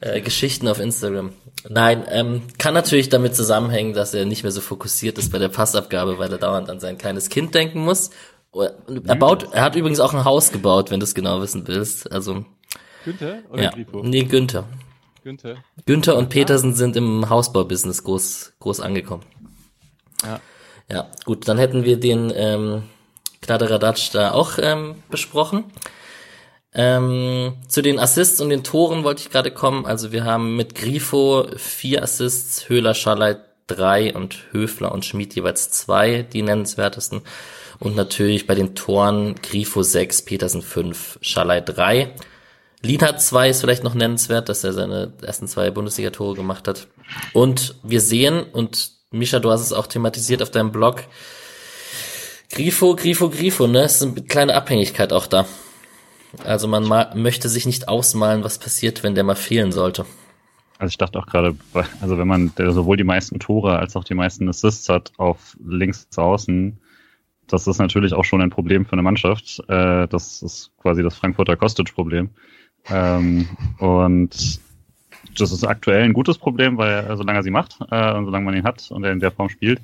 äh, 0.00 0.20
Geschichten 0.20 0.68
auf 0.68 0.80
Instagram. 0.80 1.32
Nein, 1.68 2.04
ähm, 2.08 2.42
kann 2.58 2.74
natürlich 2.74 3.08
damit 3.08 3.36
zusammenhängen, 3.36 3.92
dass 3.92 4.14
er 4.14 4.24
nicht 4.24 4.42
mehr 4.42 4.52
so 4.52 4.60
fokussiert 4.60 5.18
ist 5.18 5.30
bei 5.30 5.38
der 5.38 5.48
Passabgabe, 5.48 6.18
weil 6.18 6.32
er 6.32 6.38
dauernd 6.38 6.70
an 6.70 6.80
sein 6.80 6.98
kleines 6.98 7.28
Kind 7.28 7.54
denken 7.54 7.80
muss. 7.80 8.10
Er 8.52 9.16
baut, 9.16 9.52
er 9.52 9.62
hat 9.62 9.76
übrigens 9.76 10.00
auch 10.00 10.12
ein 10.12 10.24
Haus 10.24 10.50
gebaut, 10.50 10.90
wenn 10.90 11.00
du 11.00 11.04
es 11.04 11.14
genau 11.14 11.40
wissen 11.40 11.68
willst. 11.68 12.10
Also 12.10 12.44
Günther 13.04 13.42
oder 13.50 13.62
ja? 13.62 13.72
Nee, 14.02 14.24
Günther. 14.24 14.64
Günther. 15.22 15.56
Günther 15.86 16.16
und 16.16 16.30
Petersen 16.30 16.74
sind 16.74 16.96
im 16.96 17.28
Hausbaubusiness 17.28 18.02
groß, 18.02 18.54
groß 18.58 18.80
angekommen. 18.80 19.22
Ja. 20.24 20.40
Ja, 20.90 21.06
gut, 21.24 21.46
dann 21.46 21.58
hätten 21.58 21.84
wir 21.84 22.00
den 22.00 22.32
ähm, 22.34 22.82
Kladderadatsch 23.42 24.10
da 24.12 24.32
auch 24.32 24.58
ähm, 24.60 24.96
besprochen. 25.08 25.64
Ähm, 26.72 27.54
zu 27.66 27.82
den 27.82 27.98
Assists 27.98 28.40
und 28.40 28.50
den 28.50 28.62
Toren 28.62 29.02
wollte 29.02 29.22
ich 29.22 29.30
gerade 29.30 29.50
kommen. 29.50 29.86
Also 29.86 30.12
wir 30.12 30.24
haben 30.24 30.56
mit 30.56 30.74
Grifo 30.74 31.46
vier 31.56 32.02
Assists, 32.02 32.68
Höhler, 32.68 32.94
Schalleit 32.94 33.40
drei 33.66 34.14
und 34.14 34.38
Höfler 34.52 34.92
und 34.92 35.04
Schmid 35.04 35.34
jeweils 35.34 35.70
zwei, 35.70 36.22
die 36.22 36.42
nennenswertesten. 36.42 37.22
Und 37.78 37.96
natürlich 37.96 38.46
bei 38.46 38.54
den 38.54 38.74
Toren 38.74 39.36
Grifo 39.36 39.82
sechs, 39.82 40.22
Petersen 40.22 40.62
fünf, 40.62 41.18
Schallei 41.22 41.60
drei. 41.60 42.14
Lienhardt 42.82 43.20
zwei 43.20 43.48
ist 43.50 43.60
vielleicht 43.60 43.84
noch 43.84 43.94
nennenswert, 43.94 44.48
dass 44.48 44.64
er 44.64 44.72
seine 44.72 45.12
ersten 45.22 45.48
zwei 45.48 45.70
Bundesliga-Tore 45.70 46.34
gemacht 46.34 46.68
hat. 46.68 46.86
Und 47.32 47.74
wir 47.82 48.00
sehen, 48.00 48.42
und 48.42 48.92
Mischa, 49.10 49.38
du 49.38 49.50
hast 49.50 49.60
es 49.60 49.72
auch 49.72 49.86
thematisiert 49.86 50.42
auf 50.42 50.50
deinem 50.50 50.72
Blog, 50.72 51.02
Grifo, 52.50 52.96
Grifo, 52.96 53.28
Grifo, 53.28 53.66
ne? 53.66 53.82
Es 53.82 53.96
ist 53.96 54.02
eine 54.02 54.22
kleine 54.22 54.54
Abhängigkeit 54.54 55.12
auch 55.12 55.26
da. 55.26 55.46
Also 56.44 56.68
man 56.68 56.88
möchte 57.14 57.48
sich 57.48 57.66
nicht 57.66 57.88
ausmalen, 57.88 58.44
was 58.44 58.58
passiert, 58.58 59.02
wenn 59.02 59.14
der 59.14 59.24
mal 59.24 59.36
fehlen 59.36 59.72
sollte. 59.72 60.06
Also 60.78 60.90
ich 60.90 60.98
dachte 60.98 61.18
auch 61.18 61.26
gerade, 61.26 61.56
also 62.00 62.16
wenn 62.16 62.28
man 62.28 62.52
sowohl 62.56 62.96
die 62.96 63.04
meisten 63.04 63.38
Tore 63.38 63.78
als 63.78 63.96
auch 63.96 64.04
die 64.04 64.14
meisten 64.14 64.48
Assists 64.48 64.88
hat 64.88 65.12
auf 65.18 65.56
links 65.62 66.08
außen, 66.16 66.78
das 67.46 67.66
ist 67.66 67.78
natürlich 67.78 68.14
auch 68.14 68.24
schon 68.24 68.40
ein 68.40 68.50
Problem 68.50 68.86
für 68.86 68.92
eine 68.92 69.02
Mannschaft. 69.02 69.60
Äh, 69.68 70.06
das 70.08 70.40
ist 70.42 70.70
quasi 70.80 71.02
das 71.02 71.16
Frankfurter 71.16 71.56
Kostic-Problem. 71.56 72.30
Ähm, 72.88 73.48
und 73.78 74.60
das 75.36 75.52
ist 75.52 75.64
aktuell 75.64 76.04
ein 76.04 76.12
gutes 76.12 76.38
Problem, 76.38 76.78
weil 76.78 77.16
solange 77.16 77.40
er 77.40 77.42
sie 77.42 77.50
macht 77.50 77.78
äh, 77.90 78.14
und 78.14 78.24
solange 78.24 78.44
man 78.44 78.54
ihn 78.54 78.64
hat 78.64 78.90
und 78.90 79.04
er 79.04 79.12
in 79.12 79.20
der 79.20 79.32
Form 79.32 79.48
spielt, 79.48 79.80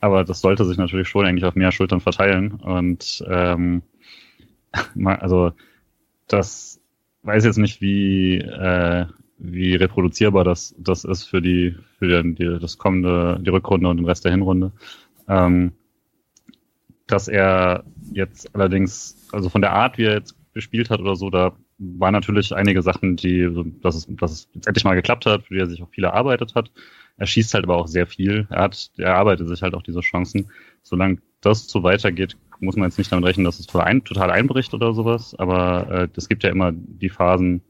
aber 0.00 0.24
das 0.24 0.40
sollte 0.40 0.64
sich 0.64 0.78
natürlich 0.78 1.08
schon 1.08 1.26
eigentlich 1.26 1.44
auf 1.44 1.54
mehr 1.54 1.72
Schultern 1.72 2.00
verteilen. 2.00 2.52
Und 2.52 3.24
ähm, 3.28 3.82
also 5.04 5.52
das 6.32 6.80
weiß 7.22 7.44
jetzt 7.44 7.58
nicht, 7.58 7.80
wie, 7.80 8.38
äh, 8.38 9.06
wie 9.38 9.74
reproduzierbar 9.74 10.44
das, 10.44 10.74
das 10.78 11.04
ist 11.04 11.24
für 11.24 11.42
die, 11.42 11.76
für 11.98 12.22
die, 12.22 12.34
die, 12.34 12.58
das 12.58 12.78
kommende, 12.78 13.38
die 13.40 13.50
Rückrunde 13.50 13.88
und 13.88 13.96
den 13.98 14.06
Rest 14.06 14.24
der 14.24 14.32
Hinrunde. 14.32 14.72
Ähm, 15.28 15.72
dass 17.06 17.26
er 17.26 17.84
jetzt 18.12 18.54
allerdings, 18.54 19.28
also 19.32 19.48
von 19.48 19.60
der 19.60 19.72
Art, 19.72 19.98
wie 19.98 20.04
er 20.04 20.14
jetzt 20.14 20.36
gespielt 20.54 20.90
hat 20.90 21.00
oder 21.00 21.16
so, 21.16 21.30
da 21.30 21.52
waren 21.78 22.12
natürlich 22.12 22.54
einige 22.54 22.82
Sachen, 22.82 23.16
die, 23.16 23.48
dass 23.82 23.96
es, 23.96 24.06
dass 24.10 24.32
es 24.32 24.48
jetzt 24.54 24.66
endlich 24.66 24.84
mal 24.84 24.94
geklappt 24.94 25.26
hat, 25.26 25.44
für 25.44 25.54
die 25.54 25.60
er 25.60 25.66
sich 25.66 25.82
auch 25.82 25.90
viel 25.90 26.04
erarbeitet 26.04 26.54
hat. 26.54 26.70
Er 27.16 27.26
schießt 27.26 27.54
halt 27.54 27.64
aber 27.64 27.76
auch 27.76 27.88
sehr 27.88 28.06
viel. 28.06 28.46
Er 28.50 28.62
hat, 28.62 28.90
er 28.96 29.16
arbeitet 29.16 29.48
sich 29.48 29.62
halt 29.62 29.74
auch 29.74 29.82
diese 29.82 30.00
Chancen. 30.00 30.50
Solange 30.82 31.18
das 31.40 31.66
so 31.66 31.82
weitergeht, 31.82 32.36
muss 32.60 32.76
man 32.76 32.88
jetzt 32.88 32.98
nicht 32.98 33.10
damit 33.10 33.24
rechnen, 33.24 33.44
dass 33.44 33.58
es 33.58 33.66
total 33.66 34.30
einbricht 34.30 34.74
oder 34.74 34.94
sowas. 34.94 35.34
Aber 35.38 35.90
äh, 35.90 36.08
es 36.16 36.28
gibt 36.28 36.44
ja 36.44 36.50
immer 36.50 36.72
die 36.72 37.08
Phasen, 37.08 37.62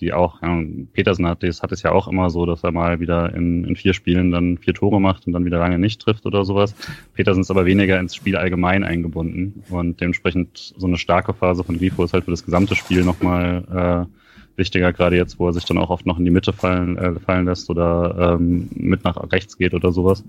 die 0.00 0.12
auch, 0.12 0.42
ja, 0.42 0.62
Petersen 0.92 1.26
hat 1.26 1.42
das, 1.42 1.62
hat 1.62 1.72
es 1.72 1.82
ja 1.82 1.92
auch 1.92 2.08
immer 2.08 2.30
so, 2.30 2.44
dass 2.46 2.62
er 2.62 2.72
mal 2.72 3.00
wieder 3.00 3.34
in, 3.34 3.64
in 3.64 3.76
vier 3.76 3.94
Spielen 3.94 4.30
dann 4.30 4.58
vier 4.58 4.74
Tore 4.74 5.00
macht 5.00 5.26
und 5.26 5.32
dann 5.32 5.44
wieder 5.44 5.58
lange 5.58 5.78
nicht 5.78 6.00
trifft 6.00 6.26
oder 6.26 6.44
sowas. 6.44 6.74
Petersen 7.14 7.40
ist 7.40 7.50
aber 7.50 7.64
weniger 7.64 7.98
ins 7.98 8.14
Spiel 8.14 8.36
allgemein 8.36 8.84
eingebunden 8.84 9.62
und 9.70 10.00
dementsprechend 10.00 10.74
so 10.76 10.86
eine 10.86 10.98
starke 10.98 11.32
Phase 11.32 11.64
von 11.64 11.78
Grifo 11.78 12.04
ist 12.04 12.12
halt 12.12 12.24
für 12.24 12.30
das 12.30 12.44
gesamte 12.44 12.74
Spiel 12.74 13.04
nochmal 13.04 14.06
äh, 14.06 14.58
wichtiger, 14.58 14.92
gerade 14.92 15.16
jetzt, 15.16 15.38
wo 15.38 15.46
er 15.48 15.52
sich 15.52 15.64
dann 15.64 15.78
auch 15.78 15.90
oft 15.90 16.06
noch 16.06 16.18
in 16.18 16.24
die 16.24 16.30
Mitte 16.30 16.52
fallen, 16.52 16.96
äh, 16.96 17.18
fallen 17.20 17.46
lässt 17.46 17.70
oder 17.70 18.36
ähm, 18.38 18.68
mit 18.74 19.04
nach 19.04 19.16
rechts 19.32 19.56
geht 19.56 19.74
oder 19.74 19.92
sowas. 19.92 20.24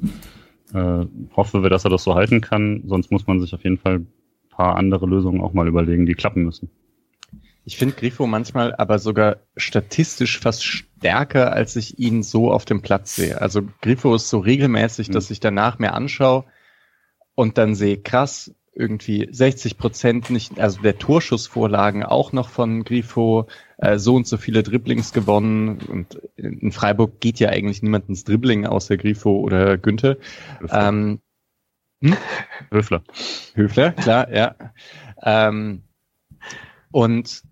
Äh, 0.74 1.06
hoffe 1.36 1.64
wir, 1.64 1.70
dass 1.70 1.86
er 1.86 1.90
das 1.90 2.04
so 2.04 2.16
halten 2.16 2.42
kann, 2.42 2.84
sonst 2.86 3.12
muss 3.12 3.28
man 3.28 3.40
sich 3.40 3.54
auf 3.54 3.64
jeden 3.64 3.78
Fall 3.78 4.06
paar 4.58 4.76
andere 4.76 5.06
Lösungen 5.06 5.40
auch 5.42 5.54
mal 5.54 5.68
überlegen, 5.68 6.06
die 6.06 6.16
klappen 6.16 6.44
müssen. 6.44 6.70
Ich 7.64 7.78
finde 7.78 7.96
Grifo 7.96 8.28
manchmal 8.28 8.74
aber 8.76 8.98
sogar 8.98 9.38
statistisch 9.56 10.40
fast 10.40 10.66
stärker, 10.66 11.54
als 11.54 11.76
ich 11.76 12.00
ihn 12.00 12.24
so 12.24 12.52
auf 12.52 12.66
dem 12.66 12.82
Platz 12.82 13.16
sehe. 13.16 13.40
Also 13.40 13.62
Grifo 13.82 14.16
ist 14.16 14.30
so 14.30 14.40
regelmäßig, 14.40 15.10
mhm. 15.10 15.14
dass 15.14 15.30
ich 15.30 15.40
danach 15.40 15.78
mehr 15.78 15.94
anschaue 15.94 16.46
und 17.36 17.58
dann 17.58 17.76
sehe, 17.76 17.98
krass, 17.98 18.56
irgendwie 18.78 19.28
60 19.32 19.78
Prozent 19.78 20.30
nicht, 20.30 20.60
also 20.60 20.82
der 20.82 20.98
Torschussvorlagen 20.98 22.04
auch 22.04 22.32
noch 22.32 22.50
von 22.50 22.84
Grifo, 22.84 23.48
äh, 23.78 23.98
so 23.98 24.16
und 24.16 24.28
so 24.28 24.38
viele 24.38 24.64
Dribblings 24.64 25.14
gewonnen 25.14 25.80
und 25.80 26.22
in 26.36 26.72
Freiburg 26.72 27.20
geht 27.20 27.40
ja 27.40 27.50
eigentlich 27.50 27.82
niemand 27.82 28.08
ins 28.08 28.24
Dribbling 28.24 28.66
außer 28.66 28.98
Grifo 28.98 29.40
oder 29.40 29.78
Günther. 29.78 30.18
Höfler. 30.60 30.90
Ähm, 30.90 31.20
hm? 32.04 32.16
Höfler. 32.72 33.04
Höfler, 33.56 33.92
klar, 33.94 34.32
ja. 34.32 34.56
Ähm, 35.24 35.84
und 36.92 37.44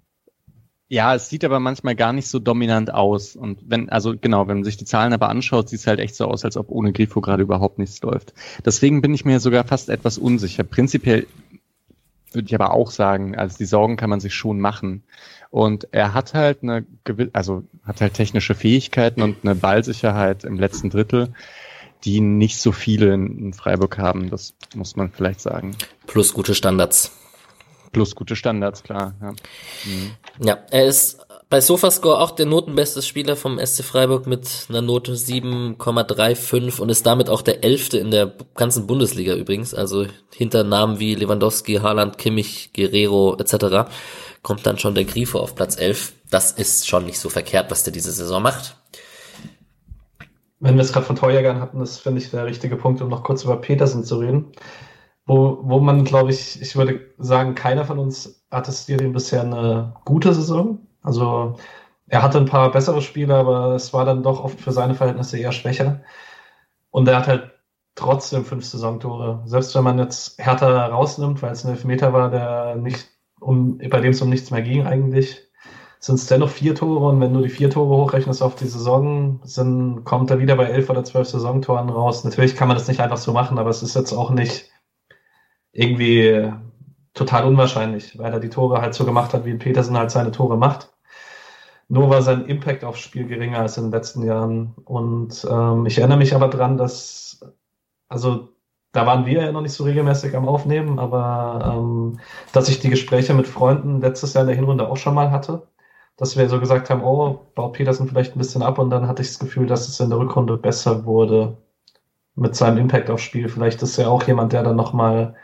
ja, 0.87 1.15
es 1.15 1.29
sieht 1.29 1.43
aber 1.43 1.59
manchmal 1.59 1.95
gar 1.95 2.13
nicht 2.13 2.27
so 2.27 2.39
dominant 2.39 2.93
aus. 2.93 3.35
Und 3.35 3.59
wenn, 3.65 3.89
also 3.89 4.15
genau, 4.19 4.47
wenn 4.47 4.57
man 4.57 4.63
sich 4.63 4.77
die 4.77 4.85
Zahlen 4.85 5.13
aber 5.13 5.29
anschaut, 5.29 5.69
sieht 5.69 5.79
es 5.79 5.87
halt 5.87 5.99
echt 5.99 6.15
so 6.15 6.25
aus, 6.25 6.45
als 6.45 6.57
ob 6.57 6.69
ohne 6.69 6.93
Grifo 6.93 7.21
gerade 7.21 7.43
überhaupt 7.43 7.79
nichts 7.79 8.01
läuft. 8.01 8.33
Deswegen 8.63 9.01
bin 9.01 9.13
ich 9.13 9.25
mir 9.25 9.39
sogar 9.39 9.63
fast 9.63 9.89
etwas 9.89 10.17
unsicher. 10.17 10.63
Prinzipiell 10.63 11.25
würde 12.31 12.47
ich 12.47 12.55
aber 12.55 12.73
auch 12.73 12.91
sagen, 12.91 13.35
also 13.35 13.57
die 13.57 13.65
Sorgen 13.65 13.97
kann 13.97 14.09
man 14.09 14.19
sich 14.19 14.35
schon 14.35 14.59
machen. 14.59 15.03
Und 15.49 15.87
er 15.91 16.13
hat 16.13 16.33
halt 16.33 16.61
eine, 16.61 16.85
also 17.33 17.63
hat 17.83 18.01
halt 18.01 18.13
technische 18.13 18.53
Fähigkeiten 18.53 19.21
und 19.21 19.37
eine 19.43 19.55
Ballsicherheit 19.55 20.43
im 20.43 20.59
letzten 20.59 20.89
Drittel, 20.89 21.33
die 22.03 22.19
nicht 22.19 22.59
so 22.59 22.71
viele 22.71 23.13
in 23.13 23.53
Freiburg 23.53 23.97
haben. 23.97 24.29
Das 24.29 24.53
muss 24.75 24.95
man 24.95 25.11
vielleicht 25.11 25.39
sagen. 25.39 25.75
Plus 26.05 26.33
gute 26.33 26.53
Standards. 26.53 27.11
Plus 27.95 28.13
gute 28.13 28.35
Standards, 28.35 28.83
klar. 28.83 29.15
Ja, 29.21 29.31
mhm. 29.85 30.11
ja 30.43 30.57
er 30.69 30.85
ist 30.85 31.25
bei 31.49 31.61
Sofascore 31.61 32.19
auch 32.19 32.31
der 32.31 32.45
notenbeste 32.45 33.01
Spieler 33.01 33.37
vom 33.37 33.57
SC 33.57 33.85
Freiburg 33.85 34.27
mit 34.27 34.65
einer 34.67 34.81
Note 34.81 35.13
7,35 35.13 36.81
und 36.81 36.89
ist 36.89 37.05
damit 37.05 37.29
auch 37.29 37.41
der 37.41 37.63
elfte 37.63 37.97
in 37.97 38.11
der 38.11 38.33
ganzen 38.55 38.85
Bundesliga 38.85 39.33
übrigens. 39.35 39.73
Also 39.73 40.07
hinter 40.33 40.65
Namen 40.65 40.99
wie 40.99 41.15
Lewandowski, 41.15 41.75
Haaland, 41.75 42.17
Kimmich, 42.17 42.71
Guerrero 42.73 43.37
etc. 43.39 43.89
kommt 44.43 44.65
dann 44.65 44.77
schon 44.77 44.93
der 44.93 45.05
Grifo 45.05 45.39
auf 45.39 45.55
Platz 45.55 45.77
11. 45.77 46.15
Das 46.29 46.51
ist 46.51 46.89
schon 46.89 47.05
nicht 47.05 47.19
so 47.19 47.29
verkehrt, 47.29 47.71
was 47.71 47.83
der 47.83 47.93
diese 47.93 48.11
Saison 48.11 48.43
macht. 48.43 48.75
Wenn 50.59 50.75
wir 50.75 50.81
es 50.81 50.91
gerade 50.91 51.05
von 51.05 51.15
Torjägern 51.15 51.61
hatten, 51.61 51.79
das 51.79 51.97
finde 51.97 52.19
ich 52.19 52.29
der 52.29 52.45
richtige 52.45 52.75
Punkt, 52.75 53.01
um 53.01 53.07
noch 53.07 53.23
kurz 53.23 53.45
über 53.45 53.55
Petersen 53.55 54.03
zu 54.03 54.17
reden 54.17 54.51
wo, 55.25 55.59
wo 55.63 55.79
man, 55.79 56.05
glaube 56.05 56.31
ich, 56.31 56.61
ich 56.61 56.75
würde 56.75 57.01
sagen, 57.17 57.55
keiner 57.55 57.85
von 57.85 57.99
uns 57.99 58.45
attestiert 58.49 59.01
ihm 59.01 59.13
bisher 59.13 59.41
eine 59.41 59.95
gute 60.05 60.33
Saison. 60.33 60.79
Also 61.03 61.55
er 62.07 62.21
hatte 62.23 62.37
ein 62.39 62.45
paar 62.45 62.71
bessere 62.71 63.01
Spiele, 63.01 63.35
aber 63.35 63.75
es 63.75 63.93
war 63.93 64.05
dann 64.05 64.23
doch 64.23 64.43
oft 64.43 64.59
für 64.61 64.71
seine 64.71 64.95
Verhältnisse 64.95 65.39
eher 65.39 65.51
schwächer. 65.51 66.03
Und 66.91 67.07
er 67.07 67.17
hat 67.17 67.27
halt 67.27 67.51
trotzdem 67.95 68.45
fünf 68.45 68.65
Saisontore. 68.65 69.41
Selbst 69.45 69.73
wenn 69.75 69.83
man 69.83 69.99
jetzt 69.99 70.39
härter 70.39 70.87
rausnimmt, 70.89 71.41
weil 71.41 71.51
es 71.53 71.65
ein 71.65 71.71
Elfmeter 71.71 72.13
war, 72.13 72.29
der 72.29 72.75
nicht 72.75 73.09
um, 73.39 73.77
bei 73.77 73.99
dem 74.01 74.11
es 74.11 74.21
um 74.21 74.29
nichts 74.29 74.51
mehr 74.51 74.61
ging 74.61 74.85
eigentlich, 74.85 75.49
sind 75.99 76.15
es 76.15 76.27
dennoch 76.27 76.49
vier 76.49 76.75
Tore 76.75 77.07
und 77.07 77.19
wenn 77.21 77.33
du 77.33 77.41
die 77.41 77.49
vier 77.49 77.69
Tore 77.69 77.95
hochrechnest 78.03 78.43
auf 78.43 78.55
die 78.55 78.67
Saison, 78.67 79.39
sind, 79.43 80.03
kommt 80.03 80.29
er 80.29 80.39
wieder 80.39 80.55
bei 80.55 80.65
elf 80.65 80.89
oder 80.89 81.03
zwölf 81.03 81.27
Saisontoren 81.27 81.89
raus. 81.89 82.23
Natürlich 82.23 82.55
kann 82.55 82.67
man 82.67 82.77
das 82.77 82.87
nicht 82.87 82.99
einfach 82.99 83.17
so 83.17 83.33
machen, 83.33 83.57
aber 83.57 83.69
es 83.69 83.81
ist 83.81 83.95
jetzt 83.95 84.13
auch 84.13 84.29
nicht 84.29 84.69
irgendwie 85.75 86.51
total 87.13 87.45
unwahrscheinlich, 87.45 88.17
weil 88.17 88.33
er 88.33 88.39
die 88.39 88.49
Tore 88.49 88.81
halt 88.81 88.93
so 88.93 89.05
gemacht 89.05 89.33
hat, 89.33 89.45
wie 89.45 89.53
Petersen 89.55 89.97
halt 89.97 90.09
seine 90.11 90.31
Tore 90.31 90.57
macht. 90.57 90.89
Nur 91.87 92.09
war 92.09 92.21
sein 92.21 92.45
Impact 92.45 92.83
aufs 92.83 93.01
Spiel 93.01 93.27
geringer 93.27 93.59
als 93.59 93.77
in 93.77 93.85
den 93.85 93.91
letzten 93.91 94.23
Jahren. 94.25 94.73
Und 94.85 95.45
ähm, 95.49 95.85
ich 95.85 95.97
erinnere 95.99 96.17
mich 96.17 96.33
aber 96.33 96.47
dran, 96.47 96.77
dass, 96.77 97.41
also 98.09 98.49
da 98.91 99.05
waren 99.05 99.25
wir 99.25 99.43
ja 99.43 99.51
noch 99.51 99.61
nicht 99.61 99.73
so 99.73 99.83
regelmäßig 99.83 100.35
am 100.35 100.47
Aufnehmen, 100.47 100.97
aber 100.99 101.75
ähm, 101.77 102.19
dass 102.53 102.69
ich 102.69 102.79
die 102.79 102.89
Gespräche 102.89 103.33
mit 103.33 103.47
Freunden 103.47 104.01
letztes 104.01 104.33
Jahr 104.33 104.43
in 104.43 104.47
der 104.47 104.55
Hinrunde 104.55 104.87
auch 104.89 104.97
schon 104.97 105.13
mal 105.13 105.31
hatte, 105.31 105.67
dass 106.17 106.37
wir 106.37 106.49
so 106.49 106.59
gesagt 106.59 106.89
haben, 106.89 107.03
oh, 107.03 107.41
baut 107.55 107.73
Petersen 107.73 108.07
vielleicht 108.07 108.35
ein 108.35 108.39
bisschen 108.39 108.63
ab 108.63 108.79
und 108.79 108.89
dann 108.89 109.07
hatte 109.07 109.21
ich 109.21 109.29
das 109.29 109.39
Gefühl, 109.39 109.67
dass 109.67 109.89
es 109.89 109.99
in 109.99 110.09
der 110.09 110.19
Rückrunde 110.19 110.57
besser 110.57 111.05
wurde 111.05 111.57
mit 112.35 112.55
seinem 112.55 112.77
Impact 112.77 113.09
aufs 113.09 113.23
Spiel. 113.23 113.49
Vielleicht 113.49 113.81
ist 113.81 113.97
er 113.97 114.11
auch 114.11 114.23
jemand, 114.23 114.53
der 114.53 114.63
dann 114.63 114.75
nochmal 114.75 115.35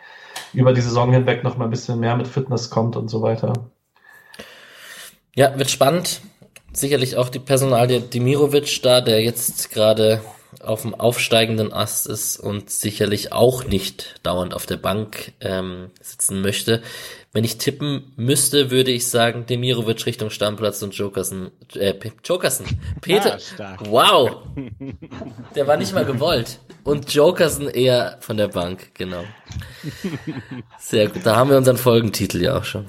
über 0.54 0.74
die 0.74 0.82
Saison 0.82 1.12
hinweg 1.14 1.43
noch 1.43 1.58
mal 1.58 1.66
ein 1.66 1.72
bisschen 1.72 1.99
mehr 1.99 2.16
mit 2.16 2.28
Fitness 2.28 2.70
kommt 2.70 2.95
und 2.95 3.10
so 3.10 3.22
weiter. 3.22 3.54
Ja, 5.36 5.58
wird 5.58 5.72
spannend. 5.72 6.22
Sicherlich 6.74 7.18
auch 7.18 7.30
die 7.30 7.39
Personalie 7.39 8.02
Dimirovic 8.02 8.82
da, 8.82 9.02
der 9.02 9.22
jetzt 9.22 9.72
gerade 9.72 10.22
auf 10.62 10.82
dem 10.82 10.93
aufsteigenden 10.93 11.72
Ast 11.72 12.08
ist 12.08 12.38
und 12.38 12.70
sicherlich 12.70 13.32
auch 13.32 13.64
nicht 13.66 14.16
dauernd 14.24 14.54
auf 14.54 14.66
der 14.66 14.78
Bank 14.78 15.34
ähm, 15.39 15.91
sitzen 16.02 16.41
möchte. 16.41 16.82
Wenn 17.34 17.45
ich 17.45 17.58
tippen 17.58 18.12
müsste, 18.18 18.72
würde 18.72 18.91
ich 18.91 19.08
sagen 19.08 19.45
Demirovic 19.45 20.06
Richtung 20.06 20.30
Stammplatz 20.30 20.84
und 20.84 20.93
Jokersen. 20.93 21.52
Äh, 21.76 21.93
Jokersen. 22.26 22.66
Peter. 22.99 23.38
Ah, 23.58 23.78
wow. 23.86 24.43
Der 25.56 25.68
war 25.68 25.78
nicht 25.78 25.93
mal 25.93 26.06
gewollt. 26.06 26.60
Und 26.84 27.13
Jokersen 27.13 27.69
eher 27.69 28.17
von 28.21 28.38
der 28.38 28.47
Bank, 28.47 28.91
genau. 28.95 29.23
Sehr 30.79 31.09
gut. 31.09 31.25
Da 31.25 31.36
haben 31.36 31.49
wir 31.49 31.57
unseren 31.57 31.77
Folgentitel 31.77 32.41
ja 32.41 32.57
auch 32.57 32.63
schon. 32.63 32.88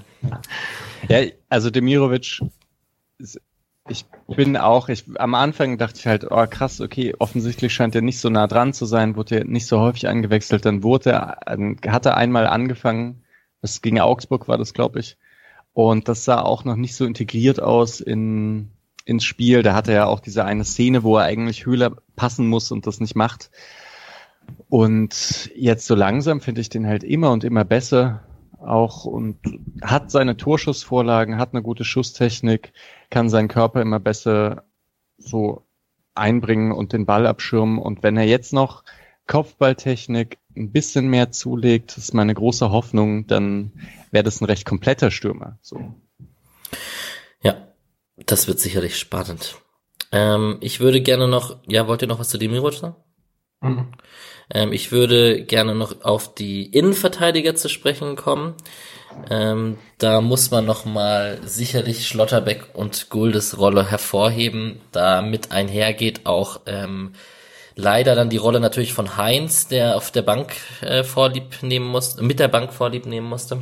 Ja, 1.09 1.21
also 1.49 1.71
Demirovic 1.71 2.41
ich 3.89 4.05
bin 4.29 4.57
auch, 4.57 4.89
ich, 4.89 5.05
am 5.19 5.35
Anfang 5.35 5.77
dachte 5.79 5.99
ich 5.99 6.07
halt, 6.07 6.31
oh 6.31 6.47
krass, 6.47 6.81
okay, 6.81 7.15
offensichtlich 7.19 7.75
scheint 7.75 7.95
er 7.95 8.03
nicht 8.03 8.21
so 8.21 8.31
nah 8.31 8.47
dran 8.47 8.73
zu 8.73 8.87
sein, 8.87 9.17
wurde 9.17 9.41
er 9.41 9.45
nicht 9.45 9.67
so 9.67 9.81
häufig 9.81 10.07
eingewechselt, 10.07 10.65
dann 10.65 10.83
wurde 10.83 11.11
er, 11.11 11.39
hat 11.93 12.07
er 12.07 12.17
einmal 12.17 12.47
angefangen, 12.47 13.25
das 13.61 13.83
gegen 13.83 14.01
Augsburg 14.01 14.49
war 14.49 14.59
das, 14.59 14.73
glaube 14.73 15.01
ich, 15.01 15.17
und 15.73 16.09
das 16.09 16.25
sah 16.25 16.41
auch 16.41 16.65
noch 16.65 16.77
nicht 16.77 16.95
so 16.95 17.05
integriert 17.05 17.61
aus 17.61 18.01
in, 18.01 18.71
ins 19.05 19.25
Spiel, 19.25 19.63
da 19.63 19.75
hatte 19.75 19.91
er 19.91 19.97
ja 19.99 20.07
auch 20.07 20.21
diese 20.21 20.45
eine 20.45 20.65
Szene, 20.65 21.03
wo 21.03 21.17
er 21.17 21.25
eigentlich 21.25 21.67
Höhler 21.67 21.97
passen 22.15 22.47
muss 22.47 22.71
und 22.71 22.87
das 22.87 23.01
nicht 23.01 23.17
macht. 23.17 23.51
Und 24.69 25.51
jetzt 25.55 25.87
so 25.87 25.95
langsam 25.95 26.41
finde 26.41 26.61
ich 26.61 26.69
den 26.69 26.87
halt 26.87 27.05
immer 27.05 27.31
und 27.31 27.45
immer 27.45 27.65
besser 27.65 28.23
auch 28.59 29.05
und 29.05 29.39
hat 29.83 30.11
seine 30.11 30.37
Torschussvorlagen, 30.37 31.39
hat 31.39 31.53
eine 31.53 31.63
gute 31.63 31.85
Schusstechnik, 31.85 32.73
kann 33.11 33.29
seinen 33.29 33.49
Körper 33.49 33.83
immer 33.83 34.01
besser 34.01 34.65
so 35.19 35.67
einbringen 36.15 36.73
und 36.73 36.93
den 36.93 37.07
Ball 37.07 37.27
abschirmen. 37.27 37.79
Und 37.79 38.03
wenn 38.03 38.17
er 38.17 38.25
jetzt 38.25 38.53
noch 38.53 38.85
Kopfballtechnik 39.27 40.39
ein 40.57 40.73
bisschen 40.73 41.09
mehr 41.09 41.33
zulegt, 41.33 41.97
das 41.97 42.05
ist 42.05 42.15
meine 42.15 42.35
große 42.35 42.71
Hoffnung, 42.71 43.27
dann 43.27 43.73
wäre 44.11 44.25
das 44.25 44.41
ein 44.41 44.47
recht 44.47 44.67
kompletter 44.67 45.11
Stürmer. 45.11 45.59
So. 45.61 45.95
Ja, 47.43 47.69
das 48.27 48.49
wird 48.49 48.61
sicherlich 48.61 48.99
spannend. 48.99 49.57
Ähm, 50.11 50.59
ich 50.61 50.81
würde 50.81 51.01
gerne 51.01 51.29
noch, 51.29 51.59
ja, 51.67 51.89
wollt 51.89 52.03
ihr 52.03 52.09
noch 52.09 52.19
was 52.19 52.29
zu 52.29 52.39
Demirovic 52.39 52.75
sagen? 52.75 52.97
Mhm. 53.61 53.93
Ähm, 54.53 54.73
ich 54.73 54.93
würde 54.93 55.43
gerne 55.43 55.75
noch 55.75 56.05
auf 56.05 56.35
die 56.35 56.67
Innenverteidiger 56.67 57.55
zu 57.55 57.69
sprechen 57.69 58.17
kommen. 58.17 58.55
Ähm, 59.31 59.79
da 59.99 60.21
muss 60.21 60.51
man 60.51 60.65
noch 60.65 60.85
mal 60.85 61.39
sicherlich 61.45 62.07
Schlotterbeck 62.07 62.69
und 62.75 63.11
Guldes 63.11 63.59
Rolle 63.59 63.91
hervorheben. 63.91 64.81
Da 64.91 65.23
mit 65.23 65.53
einhergeht 65.53 66.25
auch 66.25 66.61
ähm, 66.67 67.13
leider 67.77 68.15
dann 68.15 68.31
die 68.31 68.37
Rolle 68.39 68.61
natürlich 68.61 68.93
von 68.93 69.17
Heinz, 69.17 69.69
der 69.69 69.97
auf 69.97 70.11
der 70.11 70.23
Bank 70.23 70.55
äh, 70.81 71.05
vorlieb 71.05 71.63
nehmen 71.63 71.87
musste, 71.87 72.23
mit 72.23 72.39
der 72.39 72.49
Bank 72.49 72.73
vorlieb 72.73 73.07
nehmen 73.07 73.29
musste 73.29 73.59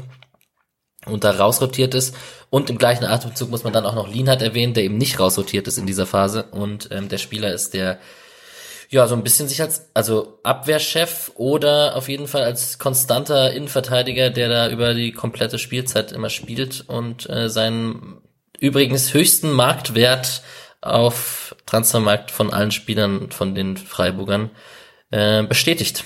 und 1.06 1.24
da 1.24 1.30
rausrotiert 1.32 1.94
ist. 1.94 2.14
Und 2.50 2.70
im 2.70 2.78
gleichen 2.78 3.04
Atemzug 3.04 3.50
muss 3.50 3.64
man 3.64 3.72
dann 3.72 3.86
auch 3.86 3.94
noch 3.94 4.08
Lienhardt 4.08 4.42
erwähnen, 4.42 4.74
der 4.74 4.84
eben 4.84 4.98
nicht 4.98 5.18
rausrotiert 5.18 5.68
ist 5.68 5.78
in 5.78 5.86
dieser 5.86 6.06
Phase 6.06 6.44
und 6.50 6.88
ähm, 6.90 7.08
der 7.08 7.18
Spieler 7.18 7.52
ist, 7.52 7.74
der 7.74 7.98
ja, 8.90 9.06
so 9.06 9.14
ein 9.14 9.22
bisschen 9.22 9.46
sich 9.46 9.62
als, 9.62 9.88
also 9.94 10.40
Abwehrchef 10.42 11.30
oder 11.36 11.94
auf 11.96 12.08
jeden 12.08 12.26
Fall 12.26 12.42
als 12.42 12.78
konstanter 12.80 13.52
Innenverteidiger, 13.52 14.30
der 14.30 14.48
da 14.48 14.68
über 14.68 14.94
die 14.94 15.12
komplette 15.12 15.58
Spielzeit 15.58 16.10
immer 16.10 16.28
spielt 16.28 16.84
und 16.88 17.30
äh, 17.30 17.48
seinen 17.48 18.18
übrigens 18.58 19.14
höchsten 19.14 19.52
Marktwert 19.52 20.42
auf 20.80 21.54
Transfermarkt 21.66 22.32
von 22.32 22.52
allen 22.52 22.72
Spielern 22.72 23.30
von 23.30 23.54
den 23.54 23.76
Freiburgern 23.76 24.50
äh, 25.10 25.44
bestätigt. 25.44 26.04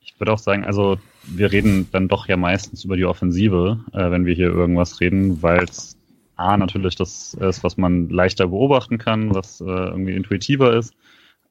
Ich 0.00 0.18
würde 0.18 0.32
auch 0.32 0.38
sagen, 0.38 0.64
also 0.64 0.98
wir 1.24 1.52
reden 1.52 1.88
dann 1.92 2.08
doch 2.08 2.26
ja 2.26 2.38
meistens 2.38 2.84
über 2.84 2.96
die 2.96 3.04
Offensive, 3.04 3.80
äh, 3.92 4.10
wenn 4.10 4.24
wir 4.24 4.34
hier 4.34 4.48
irgendwas 4.48 5.00
reden, 5.00 5.42
weil 5.42 5.64
es 5.64 5.99
A, 6.40 6.56
natürlich 6.56 6.96
das 6.96 7.34
ist, 7.34 7.62
was 7.62 7.76
man 7.76 8.08
leichter 8.08 8.48
beobachten 8.48 8.98
kann, 8.98 9.34
was 9.34 9.60
äh, 9.60 9.64
irgendwie 9.64 10.14
intuitiver 10.14 10.76
ist. 10.76 10.94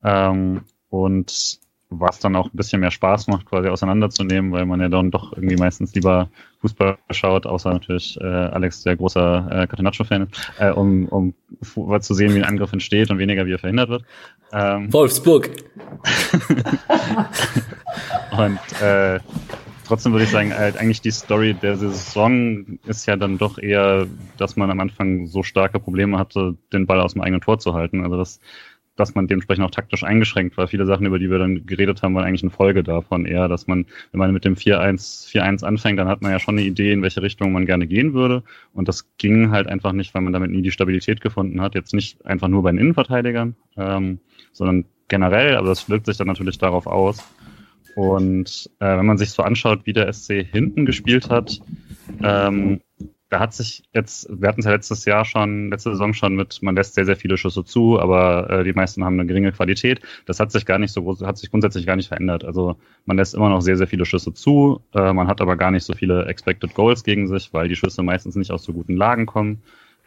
Ähm, 0.04 0.62
und 0.90 1.60
was 1.92 2.20
dann 2.20 2.36
auch 2.36 2.46
ein 2.46 2.56
bisschen 2.56 2.82
mehr 2.82 2.92
Spaß 2.92 3.28
macht, 3.28 3.48
quasi 3.48 3.68
auseinanderzunehmen, 3.68 4.52
weil 4.52 4.66
man 4.66 4.80
ja 4.80 4.90
dann 4.90 5.10
doch 5.10 5.34
irgendwie 5.34 5.56
meistens 5.56 5.94
lieber 5.96 6.30
Fußball 6.62 7.00
schaut, 7.10 7.48
außer 7.48 7.72
natürlich 7.72 8.16
äh, 8.22 8.26
Alex, 8.26 8.84
der 8.84 8.96
großer 8.96 9.48
äh, 9.50 9.68
Catenaccio-Fan 9.68 10.28
ist, 10.28 10.52
äh, 10.60 10.70
um, 10.70 11.08
um 11.08 11.34
zu 12.02 12.14
sehen, 12.14 12.36
wie 12.36 12.40
ein 12.40 12.50
Angriff 12.50 12.74
entsteht 12.74 13.10
und 13.10 13.18
weniger, 13.18 13.48
wie 13.48 13.54
er 13.54 13.60
verhindert 13.60 13.90
wird. 13.90 14.04
Ähm, 14.52 14.94
Wolfsburg! 14.94 15.50
und 18.38 18.60
äh, 18.82 19.20
trotzdem 19.90 20.12
würde 20.12 20.26
ich 20.26 20.32
sagen, 20.32 20.54
halt 20.54 20.78
eigentlich 20.78 21.02
die 21.02 21.12
Story 21.12 21.56
der 21.56 21.76
Saison 21.76 22.80
ist 22.86 23.08
ja 23.08 23.16
dann 23.16 23.40
doch 23.40 23.58
eher, 23.58 24.06
dass 24.38 24.56
man 24.56 24.70
am 24.70 24.80
Anfang 24.80 25.26
so 25.26 25.42
starke 25.42 25.80
Probleme 25.80 26.18
hatte, 26.20 26.56
den 26.72 26.86
Ball 26.86 27.02
aus 27.02 27.14
dem 27.14 27.24
eigenen 27.24 27.42
Tor 27.42 27.58
zu 27.58 27.74
halten. 27.74 28.04
Also 28.04 28.16
dass, 28.16 28.40
dass 28.96 29.16
man 29.16 29.26
dementsprechend 29.28 29.66
auch 29.66 29.72
taktisch 29.72 30.04
eingeschränkt 30.04 30.58
war. 30.58 30.68
Viele 30.68 30.86
Sachen, 30.86 31.08
über 31.08 31.18
die 31.18 31.32
wir 31.32 31.40
dann 31.40 31.66
geredet 31.66 32.04
haben, 32.04 32.14
waren 32.14 32.24
eigentlich 32.24 32.44
eine 32.44 32.52
Folge 32.52 32.84
davon 32.84 33.26
eher, 33.26 33.48
dass 33.48 33.66
man, 33.66 33.88
wenn 34.12 34.20
man 34.20 34.32
mit 34.32 34.46
dem 34.46 34.54
4-1, 34.54 35.32
4-1 35.32 35.66
anfängt, 35.66 35.98
dann 35.98 36.08
hat 36.08 36.22
man 36.22 36.32
ja 36.32 36.40
schon 36.40 36.58
eine 36.58 36.68
Idee, 36.68 36.92
in 36.92 37.02
welche 37.02 37.24
Richtung 37.24 37.52
man 37.52 37.66
gerne 37.66 37.88
gehen 37.88 38.14
würde. 38.14 38.44
Und 38.74 38.88
das 38.88 39.10
ging 39.18 39.50
halt 39.50 39.68
einfach 39.68 39.92
nicht, 39.92 40.14
weil 40.14 40.22
man 40.22 40.34
damit 40.34 40.52
nie 40.52 40.62
die 40.62 40.72
Stabilität 40.72 41.20
gefunden 41.20 41.62
hat. 41.62 41.74
Jetzt 41.74 41.96
nicht 41.96 42.24
einfach 42.28 42.48
nur 42.48 42.62
bei 42.62 42.72
den 42.72 42.80
Innenverteidigern, 42.80 43.56
ähm, 43.76 44.20
sondern 44.52 44.86
generell, 45.08 45.58
aber 45.58 45.68
das 45.68 45.90
wirkt 45.90 46.06
sich 46.06 46.18
dann 46.18 46.28
natürlich 46.28 46.60
darauf 46.60 46.86
aus. 46.86 47.28
Und 47.96 48.70
äh, 48.80 48.98
wenn 48.98 49.06
man 49.06 49.18
sich 49.18 49.32
so 49.32 49.44
anschaut, 49.44 49.82
wie 49.86 49.94
der 49.94 50.12
SC 50.12 50.46
hinten 50.52 50.86
gespielt 50.86 51.30
hat, 51.30 51.60
ähm, 52.24 52.82
da 53.30 53.40
hat 53.40 53.54
sich 53.54 53.84
jetzt, 53.94 54.28
wir 54.30 54.50
hatten 54.50 54.62
es 54.62 54.66
ja 54.66 54.72
letztes 54.72 55.06
Jahr 55.06 55.24
schon, 55.24 55.70
letzte 55.70 55.92
Saison 55.92 56.14
schon 56.14 56.36
mit, 56.36 56.62
man 56.64 56.76
lässt 56.76 56.96
sehr, 56.96 57.06
sehr 57.06 57.16
viele 57.16 57.38
Schüsse 57.38 57.64
zu, 57.64 58.00
aber 58.00 58.50
äh, 58.50 58.64
die 58.64 58.74
meisten 58.74 59.06
haben 59.06 59.20
eine 59.20 59.28
geringe 59.28 59.52
Qualität. 59.52 60.02
Das 60.26 60.40
hat 60.40 60.52
sich 60.52 60.66
gar 60.66 60.80
nicht 60.80 60.92
so 60.92 61.20
hat 61.26 61.38
sich 61.38 61.52
grundsätzlich 61.52 61.86
gar 61.86 61.96
nicht 61.96 62.08
verändert. 62.08 62.44
Also 62.44 62.78
man 63.06 63.18
lässt 63.18 63.36
immer 63.36 63.50
noch 63.50 63.62
sehr, 63.62 63.78
sehr 63.78 63.88
viele 63.88 64.06
Schüsse 64.06 64.34
zu, 64.34 64.82
äh, 64.96 65.14
man 65.14 65.28
hat 65.28 65.42
aber 65.42 65.58
gar 65.58 65.70
nicht 65.70 65.84
so 65.84 65.94
viele 65.94 66.26
Expected 66.26 66.74
Goals 66.74 67.04
gegen 67.04 67.28
sich, 67.28 67.54
weil 67.54 67.68
die 67.68 67.76
Schüsse 67.76 68.02
meistens 68.02 68.36
nicht 68.36 68.52
aus 68.52 68.64
so 68.64 68.74
guten 68.74 68.96
Lagen 68.96 69.28
kommen, 69.28 69.62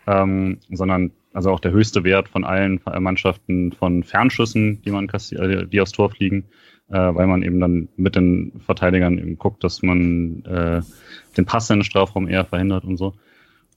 ähm, 0.09 0.59
sondern 0.71 1.13
also 1.33 1.51
auch 1.51 1.61
der 1.61 1.71
höchste 1.71 2.05
Wert 2.05 2.29
von 2.29 2.45
allen 2.45 2.81
Mannschaften 2.99 3.73
von 3.73 4.03
Fernschüssen, 4.03 4.83
die 4.83 4.91
man 4.91 5.07
kassiert, 5.07 5.73
die 5.73 5.81
aufs 5.81 5.93
Tor 5.93 6.11
fliegen, 6.11 6.45
äh, 6.93 7.15
weil 7.15 7.27
man 7.27 7.43
eben 7.43 7.59
dann 7.59 7.89
mit 7.97 8.15
den 8.17 8.61
Verteidigern 8.65 9.19
eben 9.19 9.39
guckt, 9.39 9.65
dass 9.65 9.83
man 9.83 10.45
äh, 10.45 10.83
den 11.37 11.47
Pass 11.47 11.71
in 11.71 11.79
den 11.79 11.85
Strafraum 11.85 12.29
eher 12.29 12.45
verhindert 12.45 12.85
und 12.85 12.99
so. 12.99 13.15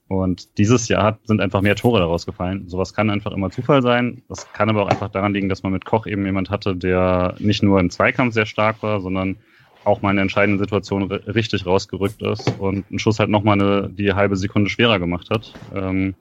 Und 0.08 0.60
dieses 0.60 0.88
Jahr 0.88 1.18
sind 1.24 1.42
einfach 1.42 1.62
mehr 1.62 1.76
Tore 1.76 2.00
daraus 2.00 2.28
gefallen. 2.28 2.68
Sowas 2.68 2.94
kann 2.94 3.10
einfach 3.10 3.32
immer 3.32 3.50
Zufall 3.50 3.82
sein. 3.82 4.22
Das 4.28 4.52
kann 4.54 4.70
aber 4.70 4.84
auch 4.84 4.90
einfach 4.90 5.10
daran 5.10 5.34
liegen, 5.34 5.50
dass 5.50 5.64
man 5.64 5.72
mit 5.72 5.86
Koch 5.86 6.06
eben 6.06 6.26
jemand 6.26 6.52
hatte, 6.52 6.76
der 6.76 7.36
nicht 7.40 7.64
nur 7.64 7.80
im 7.80 7.90
Zweikampf 7.90 8.34
sehr 8.34 8.46
stark 8.46 8.84
war, 8.84 9.02
sondern 9.02 9.38
auch 9.84 10.02
mal 10.02 10.12
in 10.12 10.18
entscheidenden 10.18 10.60
Situationen 10.60 11.10
richtig 11.12 11.66
rausgerückt 11.66 12.22
ist 12.22 12.54
und 12.60 12.86
einen 12.90 13.00
Schuss 13.00 13.20
halt 13.20 13.30
nochmal 13.30 13.60
eine, 13.60 13.90
die 13.90 14.14
halbe 14.14 14.36
Sekunde 14.36 14.70
schwerer 14.70 15.00
gemacht 15.00 15.30
hat. 15.32 15.54
Ähm, 15.74 16.16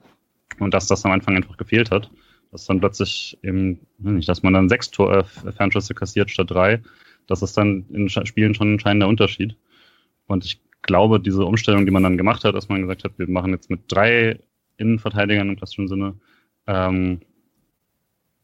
und 0.59 0.73
dass 0.73 0.87
das 0.87 1.05
am 1.05 1.11
Anfang 1.11 1.35
einfach 1.35 1.57
gefehlt 1.57 1.91
hat 1.91 2.09
dass 2.55 2.65
dann 2.65 2.79
plötzlich 2.79 3.37
eben, 3.43 3.81
nicht, 3.97 4.29
dass 4.29 4.41
man 4.41 4.53
dann 4.53 4.69
sechs 4.69 4.89
Tor, 4.89 5.25
äh, 5.45 5.51
Fernschüsse 5.51 5.93
kassiert 5.93 6.31
statt 6.31 6.49
drei. 6.49 6.81
Das 7.27 7.41
ist 7.41 7.57
dann 7.57 7.85
in 7.91 8.09
Spielen 8.09 8.53
schon 8.53 8.69
ein 8.69 8.73
entscheidender 8.73 9.09
Unterschied. 9.09 9.57
Und 10.27 10.45
ich 10.45 10.61
glaube, 10.81 11.19
diese 11.19 11.43
Umstellung, 11.43 11.85
die 11.85 11.91
man 11.91 12.03
dann 12.03 12.17
gemacht 12.17 12.45
hat, 12.45 12.55
dass 12.55 12.69
man 12.69 12.81
gesagt 12.81 13.03
hat, 13.03 13.19
wir 13.19 13.29
machen 13.29 13.51
jetzt 13.51 13.69
mit 13.69 13.81
drei 13.87 14.39
Innenverteidigern 14.77 15.49
im 15.49 15.57
klassischen 15.57 15.89
Sinne, 15.89 16.15
ähm, 16.65 17.19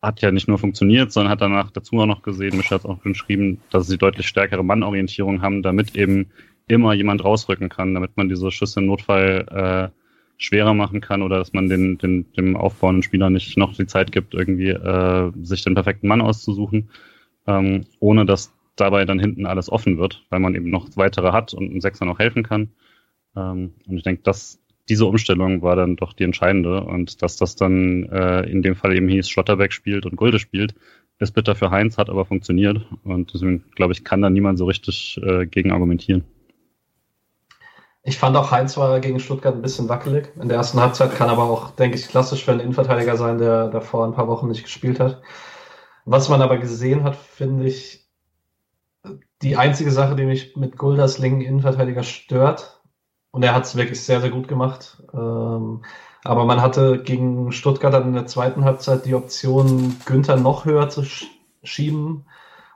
hat 0.02 0.22
ja 0.22 0.32
nicht 0.32 0.50
nur 0.50 0.58
funktioniert, 0.58 1.14
sondern 1.14 1.32
hat 1.32 1.42
danach 1.42 1.72
dazu 1.72 1.98
auch 1.98 2.06
noch 2.06 2.22
gesehen, 2.22 2.58
Michel 2.58 2.80
hat 2.80 2.86
auch 2.86 3.02
geschrieben, 3.02 3.62
dass 3.70 3.88
sie 3.88 3.98
deutlich 3.98 4.28
stärkere 4.28 4.64
Mannorientierung 4.64 5.42
haben, 5.42 5.62
damit 5.62 5.96
eben 5.96 6.32
immer 6.68 6.94
jemand 6.94 7.24
rausrücken 7.24 7.70
kann, 7.70 7.94
damit 7.94 8.18
man 8.18 8.28
diese 8.28 8.52
Schüsse 8.52 8.82
im 8.82 8.88
Notfall 8.88 9.92
äh, 9.94 10.01
schwerer 10.42 10.74
machen 10.74 11.02
kann 11.02 11.22
oder 11.22 11.38
dass 11.38 11.54
man 11.54 11.70
den, 11.70 11.98
den, 11.98 12.32
dem 12.34 12.56
aufbauenden 12.56 13.04
Spieler 13.04 13.30
nicht 13.30 13.58
noch 13.58 13.76
die 13.76 13.86
Zeit 13.86 14.12
gibt, 14.12 14.34
irgendwie 14.34 14.70
äh, 14.70 15.32
sich 15.44 15.64
den 15.64 15.76
perfekten 15.76 16.08
Mann 16.08 16.22
auszusuchen, 16.22 16.90
ähm, 17.48 17.86
ohne 18.00 18.26
dass 18.26 18.52
dabei 18.76 19.06
dann 19.06 19.20
hinten 19.20 19.46
alles 19.46 19.72
offen 19.72 19.98
wird, 20.00 20.26
weil 20.30 20.40
man 20.40 20.56
eben 20.56 20.70
noch 20.70 20.88
weitere 20.96 21.32
hat 21.32 21.54
und 21.54 21.74
ein 21.74 21.82
Sechser 21.82 22.06
noch 22.06 22.20
helfen 22.20 22.44
kann. 22.44 22.70
Ähm, 23.36 23.74
und 23.88 23.98
ich 23.98 24.04
denke, 24.04 24.24
dass 24.24 24.60
diese 24.90 25.06
Umstellung 25.06 25.62
war 25.62 25.76
dann 25.76 25.96
doch 25.96 26.14
die 26.14 26.24
entscheidende 26.24 26.84
und 26.84 27.22
dass 27.22 27.38
das 27.38 27.56
dann 27.56 28.06
äh, 28.06 28.42
in 28.50 28.64
dem 28.64 28.76
Fall 28.76 28.96
eben 28.96 29.08
hieß, 29.08 29.30
Schlotterbeck 29.30 29.74
spielt 29.74 30.08
und 30.08 30.16
Gulde 30.16 30.40
spielt, 30.40 30.74
ist 31.20 31.36
bitter 31.36 31.54
für 31.54 31.70
Heinz, 31.70 32.00
hat 32.00 32.10
aber 32.10 32.26
funktioniert 32.26 32.84
und 33.04 33.32
deswegen 33.32 33.64
glaube 33.76 33.94
ich, 33.94 34.04
kann 34.04 34.24
da 34.24 34.32
niemand 34.32 34.58
so 34.58 34.66
richtig 34.66 35.22
äh, 35.24 35.46
gegen 35.46 35.72
argumentieren. 35.72 36.24
Ich 38.04 38.18
fand 38.18 38.36
auch 38.36 38.50
Heinz 38.52 38.78
war 38.78 39.00
gegen 39.00 39.20
Stuttgart 39.20 39.54
ein 39.54 39.62
bisschen 39.62 39.88
wackelig. 39.88 40.32
In 40.36 40.48
der 40.48 40.58
ersten 40.58 40.80
Halbzeit 40.82 41.16
kann 41.16 41.30
aber 41.30 41.44
auch, 41.44 41.72
denke 41.72 41.98
ich, 41.98 42.08
klassisch 42.08 42.44
für 42.44 42.52
einen 42.52 42.60
Innenverteidiger 42.60 43.16
sein, 43.16 43.38
der 43.38 43.68
davor 43.68 44.06
ein 44.06 44.14
paar 44.14 44.28
Wochen 44.28 44.48
nicht 44.48 44.64
gespielt 44.64 45.00
hat. 45.00 45.22
Was 46.06 46.30
man 46.30 46.42
aber 46.42 46.58
gesehen 46.58 47.04
hat, 47.04 47.16
finde 47.16 47.66
ich, 47.66 48.10
die 49.44 49.56
einzige 49.56 49.92
Sache, 49.92 50.16
die 50.16 50.26
mich 50.26 50.56
mit 50.56 50.78
Gulders 50.78 51.20
linken 51.20 51.42
Innenverteidiger 51.42 52.04
stört, 52.04 52.82
und 53.32 53.44
er 53.44 53.56
hat 53.56 53.66
es 53.66 53.76
wirklich 53.76 54.04
sehr, 54.04 54.20
sehr 54.20 54.30
gut 54.30 54.48
gemacht, 54.48 55.02
ähm, 55.14 55.84
aber 56.24 56.46
man 56.46 56.62
hatte 56.62 57.02
gegen 57.02 57.52
Stuttgart 57.52 57.94
dann 57.94 58.10
in 58.10 58.14
der 58.14 58.26
zweiten 58.28 58.66
Halbzeit 58.66 59.06
die 59.06 59.16
Option, 59.16 59.96
Günther 60.06 60.36
noch 60.36 60.66
höher 60.66 60.90
zu 60.90 61.04
schieben 61.64 62.26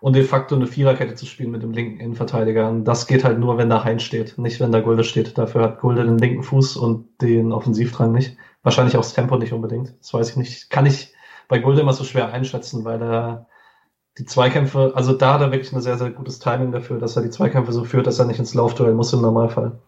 und 0.06 0.14
de 0.14 0.24
facto 0.24 0.53
eine 0.53 0.68
Viererkette 0.68 1.16
zu 1.16 1.26
spielen 1.26 1.49
mit 1.49 1.64
dem 1.64 1.72
linken 1.72 1.99
Innenverteidiger. 1.99 2.70
Und 2.70 2.84
das 2.84 3.08
geht 3.08 3.24
halt 3.24 3.39
nur, 3.39 3.58
wenn 3.58 3.72
da 3.72 3.84
Hein 3.84 3.99
steht, 3.99 4.38
nicht 4.38 4.60
wenn 4.60 4.72
da 4.72 4.82
Gulde 4.82 5.03
steht. 5.03 5.36
Dafür 5.36 5.64
hat 5.64 5.82
Gulde 5.82 6.06
den 6.06 6.20
linken 6.20 6.43
Fuß 6.43 6.78
und 6.78 7.08
den 7.24 7.51
Offensivdrang 7.51 8.12
nicht. 8.12 8.38
Wahrscheinlich 8.62 8.95
auch 8.97 9.01
das 9.01 9.16
Tempo 9.16 9.36
nicht 9.36 9.51
unbedingt. 9.51 9.95
Das 9.99 10.14
weiß 10.14 10.30
ich 10.30 10.36
nicht. 10.36 10.70
Kann 10.70 10.86
ich 10.86 11.16
bei 11.47 11.58
Gulde 11.58 11.82
immer 11.82 11.93
so 11.93 12.03
schwer 12.03 12.32
einschätzen, 12.32 12.86
weil 12.86 13.01
er 13.01 13.47
die 14.20 14.26
Zweikämpfe, 14.26 14.91
also 14.93 15.12
da 15.12 15.34
hat 15.34 15.41
er 15.41 15.51
wirklich 15.51 15.74
ein 15.74 15.82
sehr, 15.82 15.97
sehr 15.97 16.12
gutes 16.12 16.38
Timing 16.38 16.72
dafür, 16.72 16.99
dass 16.99 17.16
er 17.16 17.24
die 17.24 17.32
Zweikämpfe 17.32 17.72
so 17.72 17.84
führt, 17.84 18.06
dass 18.06 18.20
er 18.20 18.26
nicht 18.26 18.38
ins 18.38 18.53
Laufduell 18.53 18.93
muss 18.93 19.12
im 19.12 19.22
Normalfall. 19.22 19.80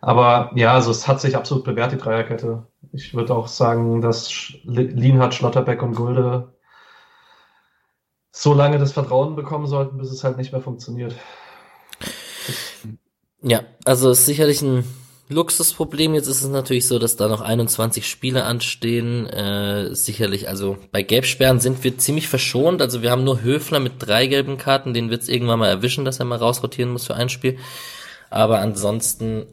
Aber 0.00 0.52
ja, 0.54 0.72
also 0.72 0.90
es 0.90 1.06
hat 1.06 1.20
sich 1.20 1.36
absolut 1.36 1.64
bewährt, 1.64 1.92
die 1.92 1.98
Dreierkette. 1.98 2.66
Ich 2.92 3.12
würde 3.12 3.34
auch 3.34 3.48
sagen, 3.48 4.00
dass 4.00 4.54
Lienhardt, 4.64 5.34
Schlotterbeck 5.34 5.82
und 5.82 5.96
Gulde 5.96 6.53
so 8.36 8.52
lange 8.52 8.78
das 8.78 8.92
Vertrauen 8.92 9.36
bekommen 9.36 9.68
sollten, 9.68 9.96
bis 9.96 10.10
es 10.10 10.24
halt 10.24 10.38
nicht 10.38 10.50
mehr 10.50 10.60
funktioniert. 10.60 11.14
Ja, 13.42 13.62
also 13.84 14.10
ist 14.10 14.26
sicherlich 14.26 14.60
ein 14.60 14.84
Luxusproblem. 15.28 16.14
Jetzt 16.14 16.26
ist 16.26 16.42
es 16.42 16.48
natürlich 16.48 16.88
so, 16.88 16.98
dass 16.98 17.14
da 17.14 17.28
noch 17.28 17.42
21 17.42 18.08
Spiele 18.08 18.44
anstehen. 18.44 19.28
Äh, 19.28 19.94
sicherlich, 19.94 20.48
also 20.48 20.78
bei 20.90 21.02
Gelbsperren 21.02 21.60
sind 21.60 21.84
wir 21.84 21.96
ziemlich 21.96 22.26
verschont. 22.26 22.82
Also 22.82 23.02
wir 23.02 23.12
haben 23.12 23.22
nur 23.22 23.40
Höfler 23.42 23.78
mit 23.78 23.94
drei 23.98 24.26
gelben 24.26 24.58
Karten. 24.58 24.94
Den 24.94 25.10
wird 25.10 25.22
es 25.22 25.28
irgendwann 25.28 25.60
mal 25.60 25.68
erwischen, 25.68 26.04
dass 26.04 26.18
er 26.18 26.24
mal 26.24 26.38
rausrotieren 26.38 26.90
muss 26.90 27.06
für 27.06 27.14
ein 27.14 27.28
Spiel. 27.28 27.56
Aber 28.30 28.58
ansonsten 28.58 29.46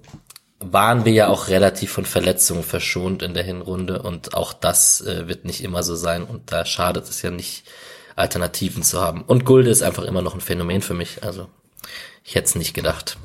waren 0.58 1.06
wir 1.06 1.14
ja 1.14 1.28
auch 1.28 1.50
relativ 1.50 1.92
von 1.92 2.06
Verletzungen 2.06 2.64
verschont 2.64 3.22
in 3.22 3.36
der 3.36 3.44
Hinrunde 3.44 4.02
und 4.02 4.34
auch 4.34 4.54
das 4.54 5.02
äh, 5.02 5.28
wird 5.28 5.46
nicht 5.46 5.64
immer 5.64 5.84
so 5.84 5.96
sein 5.96 6.24
und 6.24 6.52
da 6.52 6.66
schadet 6.66 7.10
es 7.10 7.22
ja 7.22 7.32
nicht, 7.32 7.64
Alternativen 8.22 8.84
zu 8.84 9.02
haben. 9.02 9.22
Und 9.24 9.46
Gulde 9.46 9.70
ist 9.70 9.82
einfach 9.82 10.04
immer 10.04 10.22
noch 10.22 10.34
ein 10.34 10.42
Phänomen 10.42 10.82
für 10.82 10.94
mich. 10.94 11.24
Also 11.24 11.48
ich 12.24 12.36
hätte 12.36 12.46
es 12.46 12.56
nicht 12.56 12.74
gedacht. 12.74 13.18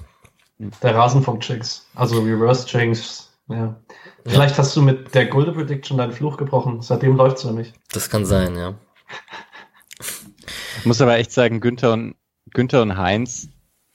Der 0.59 0.95
Rasenfunk-Chicks, 0.95 1.87
also 1.95 2.21
Reverse-Jinx. 2.21 3.31
Ja. 3.49 3.77
Vielleicht 4.25 4.57
ja. 4.57 4.59
hast 4.59 4.75
du 4.75 4.83
mit 4.83 5.15
der 5.15 5.27
Gulde 5.27 5.53
Prediction 5.53 5.99
deinen 5.99 6.13
Fluch 6.13 6.37
gebrochen. 6.37 6.83
Seitdem 6.83 7.17
läuft's 7.17 7.45
nämlich. 7.45 7.73
Das 7.93 8.11
kann 8.11 8.27
sein, 8.27 8.57
ja. 8.57 8.75
Ich 10.79 10.87
muss 10.87 11.01
aber 11.01 11.17
echt 11.17 11.33
sagen, 11.33 11.61
Günther 11.61 11.93
und, 11.93 12.17
Günther 12.53 12.83
und 12.83 12.97
Heinz, 12.97 13.49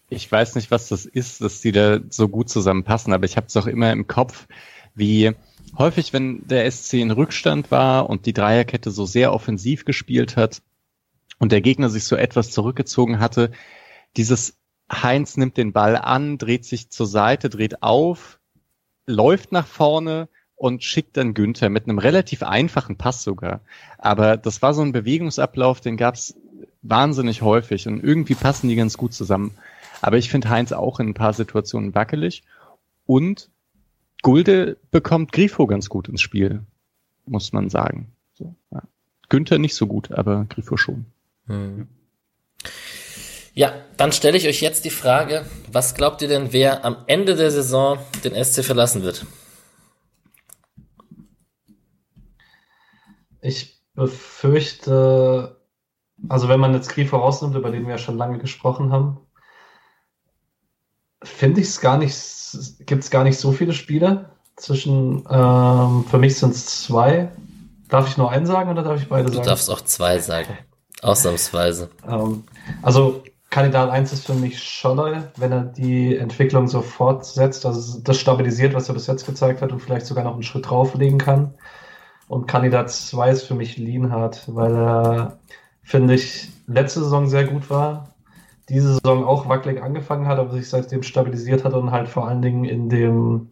ich 0.10 0.32
weiß 0.32 0.56
nicht, 0.56 0.72
was 0.72 0.89
das 0.89 1.06
ist, 1.06 1.41
dass 1.41 1.62
die 1.62 1.72
da 1.72 1.99
so 2.10 2.28
gut 2.28 2.49
zusammenpassen, 2.49 3.14
aber 3.14 3.26
ich 3.26 3.38
habe 3.38 3.47
es 3.47 3.58
auch 3.58 3.68
immer 3.68 3.91
im 3.91 4.08
Kopf, 4.08 4.47
wie 4.93 5.32
häufig, 5.78 6.12
wenn 6.12 6.45
der 6.47 6.70
SC 6.70 6.95
in 6.95 7.12
Rückstand 7.12 7.72
war 7.72 8.10
und 8.10 8.26
die 8.26 8.34
Dreierkette 8.34 8.91
so 8.91 9.06
sehr 9.06 9.34
offensiv 9.34 9.86
gespielt 9.86 10.36
hat, 10.36 10.62
und 11.40 11.52
der 11.52 11.62
Gegner 11.62 11.90
sich 11.90 12.06
so 12.06 12.16
etwas 12.16 12.52
zurückgezogen 12.52 13.20
hatte, 13.20 13.52
dieses 14.18 14.58
Heinz 14.92 15.38
nimmt 15.38 15.58
den 15.58 15.74
Ball 15.74 15.96
an, 15.96 16.38
dreht 16.38 16.66
sich 16.66 16.90
zur 16.90 17.08
Seite, 17.08 17.50
dreht 17.50 17.82
auf, 17.82 18.40
läuft 19.06 19.52
nach 19.52 19.68
vorne 19.68 20.28
und 20.56 20.84
schickt 20.84 21.18
dann 21.18 21.34
Günther 21.34 21.70
mit 21.70 21.86
einem 21.86 21.98
relativ 21.98 22.44
einfachen 22.44 22.98
Pass 22.98 23.24
sogar. 23.24 23.62
Aber 23.98 24.38
das 24.38 24.62
war 24.62 24.74
so 24.74 24.82
ein 24.82 24.92
Bewegungsablauf, 24.92 25.82
den 25.82 25.98
gab's 25.98 26.36
wahnsinnig 26.82 27.42
häufig 27.42 27.88
und 27.88 28.04
irgendwie 28.04 28.36
passen 28.36 28.68
die 28.68 28.76
ganz 28.76 28.98
gut 28.98 29.14
zusammen. 29.14 29.56
Aber 30.02 30.18
ich 30.18 30.30
finde 30.30 30.50
Heinz 30.50 30.72
auch 30.72 31.00
in 31.00 31.10
ein 31.10 31.14
paar 31.14 31.34
Situationen 31.34 31.96
wackelig 31.96 32.44
und 33.06 33.50
Gulde 34.22 34.78
bekommt 34.92 35.32
Grifo 35.32 35.66
ganz 35.68 35.90
gut 35.90 36.08
ins 36.08 36.22
Spiel, 36.22 36.64
muss 37.26 37.54
man 37.54 37.70
sagen. 37.70 38.12
So, 38.34 38.56
ja. 38.72 38.84
Günther 39.30 39.58
nicht 39.58 39.76
so 39.76 39.88
gut, 39.88 40.12
aber 40.12 40.46
Grifo 40.50 40.78
schon. 40.78 41.06
Hm. 41.48 41.88
Ja, 43.54 43.74
dann 43.98 44.12
stelle 44.12 44.38
ich 44.38 44.48
euch 44.48 44.62
jetzt 44.62 44.86
die 44.86 44.89
Frage, 44.89 45.46
was 45.72 45.96
glaubt 45.96 46.22
ihr 46.22 46.28
denn, 46.28 46.54
wer 46.54 46.86
am 46.86 46.98
Ende 47.08 47.36
der 47.36 47.52
Saison 47.52 47.98
den 48.24 48.42
SC 48.42 48.64
verlassen 48.64 49.04
wird? 49.04 49.26
Ich 53.42 53.82
befürchte, 53.94 55.58
also 56.30 56.48
wenn 56.48 56.60
man 56.60 56.74
jetzt 56.74 56.89
Grifo 56.89 57.18
rausnimmt, 57.18 57.56
über 57.56 57.72
den 57.72 57.84
wir 57.84 57.92
ja 57.92 57.98
schon 57.98 58.18
lange 58.18 58.38
gesprochen 58.38 58.92
haben, 58.92 59.20
finde 61.24 61.62
ich 61.62 61.68
es 61.68 61.82
gar 61.82 61.98
nicht, 61.98 62.16
gibt 62.86 63.04
es 63.04 63.12
gar 63.12 63.24
nicht 63.24 63.38
so 63.38 63.52
viele 63.52 63.74
Spiele 63.74 64.32
zwischen, 64.56 65.26
ähm, 65.30 66.06
für 66.10 66.18
mich 66.18 66.38
sind 66.38 66.54
es 66.56 66.84
zwei. 66.84 67.32
Darf 67.89 68.08
ich 68.08 68.18
nur 68.18 68.32
einen 68.32 68.46
sagen 68.46 68.70
oder 68.70 68.84
darf 68.84 69.02
ich 69.02 69.10
beide 69.10 69.26
du 69.26 69.34
sagen? 69.34 69.44
Du 69.44 69.50
darfst 69.50 69.70
auch 69.70 69.82
zwei 69.82 70.20
sagen. 70.20 70.58
Ausnahmsweise. 71.02 71.89
Ähm, 72.08 72.43
also 72.82 73.24
Kandidat 73.49 73.89
1 73.89 74.14
ist 74.14 74.26
für 74.26 74.34
mich 74.34 74.64
Scholler, 74.64 75.32
wenn 75.36 75.52
er 75.52 75.64
die 75.64 76.16
Entwicklung 76.16 76.68
so 76.68 76.82
fortsetzt, 76.82 77.66
also 77.66 77.99
das 77.99 78.18
stabilisiert, 78.18 78.74
was 78.74 78.88
er 78.88 78.93
bis 78.93 79.08
jetzt 79.08 79.26
gezeigt 79.26 79.62
hat 79.62 79.74
und 79.74 79.80
vielleicht 79.82 80.06
sogar 80.06 80.24
noch 80.24 80.34
einen 80.34 80.43
Schritt 80.43 80.70
drauflegen 80.70 81.20
kann. 81.20 81.54
Und 82.30 82.47
Kandidat 82.47 82.89
2 82.89 83.30
ist 83.30 83.43
für 83.43 83.56
mich 83.56 83.76
Lienhardt, 83.76 84.43
weil 84.47 84.74
er, 84.74 85.39
finde 85.84 86.14
ich, 86.14 86.49
letzte 86.66 87.02
Saison 87.02 87.28
sehr 87.28 87.43
gut 87.43 87.70
war, 87.70 88.16
diese 88.70 88.93
Saison 88.93 89.26
auch 89.26 89.49
wackelig 89.49 89.84
angefangen 89.84 90.28
hat, 90.28 90.39
aber 90.39 90.54
sich 90.54 90.70
seitdem 90.70 91.04
stabilisiert 91.04 91.66
hat 91.66 91.74
und 91.74 91.91
halt 91.91 92.08
vor 92.08 92.30
allen 92.30 92.41
Dingen 92.41 92.64
in 92.64 92.88
dem 92.88 93.49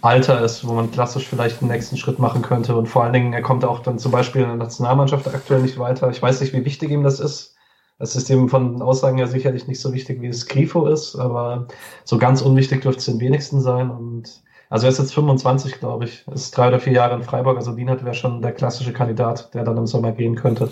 Alter 0.00 0.42
ist, 0.42 0.66
wo 0.66 0.74
man 0.74 0.90
klassisch 0.90 1.26
vielleicht 1.26 1.60
den 1.60 1.68
nächsten 1.68 1.96
Schritt 1.96 2.18
machen 2.18 2.42
könnte. 2.42 2.76
Und 2.76 2.86
vor 2.86 3.04
allen 3.04 3.12
Dingen, 3.12 3.32
er 3.32 3.42
kommt 3.42 3.64
auch 3.64 3.80
dann 3.80 3.98
zum 3.98 4.12
Beispiel 4.12 4.42
in 4.42 4.48
der 4.48 4.56
Nationalmannschaft 4.56 5.26
aktuell 5.26 5.62
nicht 5.62 5.78
weiter. 5.78 6.10
Ich 6.10 6.22
weiß 6.22 6.40
nicht, 6.40 6.52
wie 6.52 6.64
wichtig 6.64 6.90
ihm 6.90 7.02
das 7.02 7.20
ist. 7.20 7.56
Das 7.98 8.14
ist 8.14 8.30
ihm 8.30 8.48
von 8.48 8.80
Aussagen 8.80 9.18
ja 9.18 9.26
sicherlich 9.26 9.66
nicht 9.66 9.80
so 9.80 9.92
wichtig, 9.92 10.22
wie 10.22 10.28
es 10.28 10.46
Grifo 10.46 10.86
ist, 10.86 11.16
aber 11.16 11.66
so 12.04 12.16
ganz 12.16 12.42
unwichtig 12.42 12.82
dürfte 12.82 13.00
es 13.00 13.06
den 13.06 13.18
wenigsten 13.18 13.60
sein. 13.60 13.90
Und 13.90 14.40
also 14.70 14.86
er 14.86 14.92
ist 14.92 14.98
jetzt 14.98 15.14
25, 15.14 15.80
glaube 15.80 16.04
ich. 16.04 16.24
Ist 16.32 16.56
drei 16.56 16.68
oder 16.68 16.78
vier 16.78 16.92
Jahre 16.92 17.16
in 17.16 17.24
Freiburg. 17.24 17.56
Also 17.56 17.72
Dienert 17.72 18.04
wäre 18.04 18.14
schon 18.14 18.40
der 18.40 18.52
klassische 18.52 18.92
Kandidat, 18.92 19.52
der 19.52 19.64
dann 19.64 19.76
im 19.76 19.88
Sommer 19.88 20.12
gehen 20.12 20.36
könnte. 20.36 20.70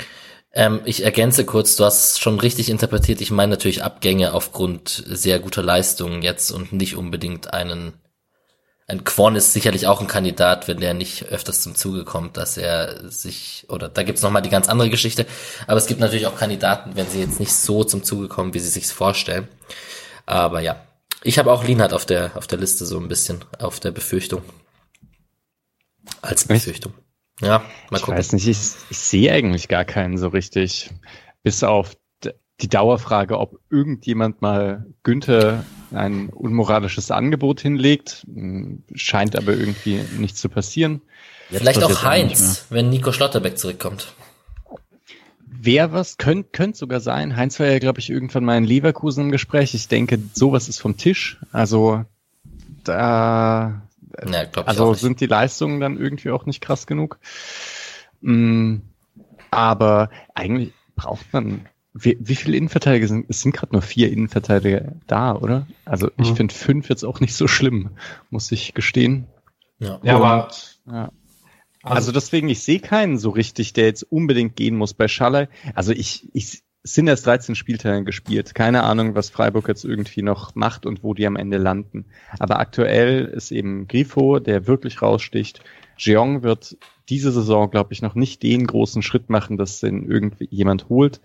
Ähm, 0.53 0.81
ich 0.85 1.05
ergänze 1.05 1.45
kurz, 1.45 1.75
du 1.75 1.85
hast 1.85 2.13
es 2.13 2.19
schon 2.21 2.39
richtig 2.39 2.71
interpretiert. 2.71 3.21
Ich 3.21 3.33
meine 3.33 3.51
natürlich 3.51 3.83
Abgänge 3.83 4.33
aufgrund 4.33 4.89
sehr 4.89 5.41
guter 5.41 5.65
Leistungen 5.65 6.23
jetzt 6.23 6.53
und 6.53 6.73
nicht 6.73 6.97
unbedingt 6.97 7.53
einen 7.53 7.93
ein 8.89 9.03
Quon 9.03 9.35
ist 9.35 9.53
sicherlich 9.53 9.87
auch 9.87 10.01
ein 10.01 10.07
Kandidat, 10.07 10.69
wenn 10.69 10.79
der 10.79 10.95
nicht 10.95 11.25
öfters 11.25 11.61
zum 11.61 11.75
Zuge 11.75 12.05
kommt, 12.05 12.37
dass 12.37 12.57
er 12.57 13.11
sich, 13.11 13.67
oder 13.69 13.89
da 13.89 14.05
gibt's 14.05 14.23
nochmal 14.23 14.43
die 14.43 14.51
ganz 14.51 14.69
andere 14.69 14.91
Geschichte, 14.91 15.27
aber 15.67 15.77
es 15.77 15.87
gibt 15.87 16.01
natürlich 16.01 16.27
auch 16.27 16.37
Kandidaten, 16.37 16.95
wenn 16.95 17.09
sie 17.09 17.21
jetzt 17.21 17.41
nicht 17.41 17.53
so 17.53 17.83
zum 17.83 18.05
Zuge 18.05 18.29
kommen, 18.29 18.55
wie 18.55 18.61
sie 18.61 18.69
sich's 18.69 18.93
vorstellen. 18.93 19.49
Aber 20.25 20.61
ja, 20.61 20.87
ich 21.25 21.39
habe 21.39 21.51
auch 21.51 21.65
Lienhardt 21.65 21.93
auf 21.93 22.07
der, 22.07 22.37
auf 22.37 22.47
der 22.47 22.59
Liste 22.59 22.87
so 22.87 22.99
ein 22.99 23.09
bisschen, 23.09 23.45
auf 23.59 23.81
der 23.81 23.91
Befürchtung. 23.91 24.43
Als 26.23 26.45
Befürchtung. 26.45 26.95
Ja, 27.41 27.65
mal 27.91 27.99
gucken. 27.99 28.15
Ich 28.15 28.19
weiß 28.19 28.33
nicht, 28.35 28.47
ich, 28.47 28.59
ich 28.89 28.99
sehe 28.99 29.33
eigentlich 29.33 29.67
gar 29.67 29.85
keinen 29.85 30.17
so 30.17 30.29
richtig, 30.29 30.91
bis 31.43 31.65
auf 31.65 31.97
die 32.61 32.69
Dauerfrage, 32.69 33.39
ob 33.39 33.59
irgendjemand 33.69 34.41
mal 34.41 34.87
Günther 35.03 35.65
ein 35.93 36.29
unmoralisches 36.31 37.11
Angebot 37.11 37.61
hinlegt, 37.61 38.27
scheint 38.95 39.37
aber 39.37 39.53
irgendwie 39.53 40.01
nicht 40.19 40.37
zu 40.37 40.49
passieren. 40.49 41.03
Ja, 41.51 41.61
vielleicht 41.61 41.83
auch 41.83 42.03
Heinz, 42.03 42.67
wenn 42.71 42.91
Nico 42.91 43.13
Schlotterbeck 43.13 43.59
zurückkommt. 43.59 44.13
Wer 45.47 45.93
was, 45.93 46.17
könnte 46.19 46.49
könnt 46.53 46.77
sogar 46.77 47.01
sein. 47.01 47.37
Heinz 47.37 47.59
war 47.59 47.67
ja, 47.67 47.79
glaube 47.79 48.01
ich, 48.01 48.11
irgendwann 48.11 48.45
mal 48.45 48.59
in 48.59 48.65
Leverkusen 48.65 49.25
im 49.25 49.33
Gespräch. 49.33 49.75
Ich 49.75 49.89
denke, 49.89 50.19
sowas 50.33 50.69
ist 50.69 50.81
vom 50.81 50.97
Tisch. 50.97 51.39
Also 51.51 52.05
da 52.85 53.83
ja, 54.25 54.45
also 54.65 54.95
sind 54.95 55.21
die 55.21 55.27
Leistungen 55.27 55.81
dann 55.81 55.99
irgendwie 55.99 56.31
auch 56.31 56.47
nicht 56.47 56.61
krass 56.61 56.87
genug. 56.87 57.19
Mm, 58.21 58.77
aber 59.51 60.11
eigentlich 60.35 60.73
braucht 60.95 61.33
man 61.33 61.67
wie, 61.99 62.17
wie 62.21 62.35
viele 62.35 62.57
Innenverteidiger 62.57 63.09
sind? 63.09 63.27
Es 63.29 63.41
sind 63.41 63.55
gerade 63.55 63.73
nur 63.73 63.83
vier 63.83 64.11
Innenverteidiger 64.13 64.93
da, 65.07 65.35
oder? 65.35 65.67
Also 65.85 66.11
ich 66.19 66.31
mhm. 66.31 66.37
finde 66.37 66.55
fünf 66.55 66.89
jetzt 66.89 67.05
auch 67.05 67.21
nicht 67.21 67.35
so 67.35 67.49
schlimm, 67.49 67.91
muss 68.31 68.53
ich 68.53 68.75
gestehen. 68.75 69.27
Ja, 69.79 69.99
ja 70.03 70.17
aber 70.17 70.51
ja. 70.87 71.11
Also, 71.83 71.97
also 71.97 72.13
deswegen, 72.13 72.49
ich 72.49 72.63
sehe 72.63 72.81
keinen 72.81 73.17
so 73.17 73.31
richtig, 73.31 73.73
der 73.73 73.87
jetzt 73.87 74.03
unbedingt 74.03 74.57
gehen 74.57 74.77
muss 74.77 74.93
bei 74.93 75.09
Schaller. 75.09 75.49
Also 75.75 75.93
ich, 75.93 76.29
ich 76.33 76.63
es 76.83 76.95
sind 76.95 77.09
erst 77.09 77.27
13 77.27 77.57
Spielteile 77.57 78.05
gespielt. 78.05 78.55
Keine 78.55 78.85
Ahnung, 78.85 79.17
was 79.17 79.29
Freiburg 79.29 79.67
jetzt 79.67 79.85
irgendwie 79.85 80.23
noch 80.23 80.55
macht 80.55 80.87
und 80.87 81.03
wo 81.03 81.15
die 81.15 81.27
am 81.27 81.35
Ende 81.35 81.59
landen. 81.59 82.07
Aber 82.39 82.61
aktuell 82.61 83.25
ist 83.25 83.51
eben 83.51 83.89
Grifo, 83.89 84.39
der 84.39 84.69
wirklich 84.69 85.03
raussticht. 85.03 85.65
Jeong 85.97 86.45
wird 86.45 86.77
diese 87.09 87.33
Saison, 87.33 87.73
glaube 87.73 87.93
ich, 87.93 88.03
noch 88.03 88.15
nicht 88.15 88.45
den 88.45 88.69
großen 88.69 89.03
Schritt 89.03 89.31
machen, 89.31 89.57
dass 89.57 89.81
den 89.81 90.09
irgendwie 90.09 90.47
jemand 90.49 90.89
holt. 90.89 91.21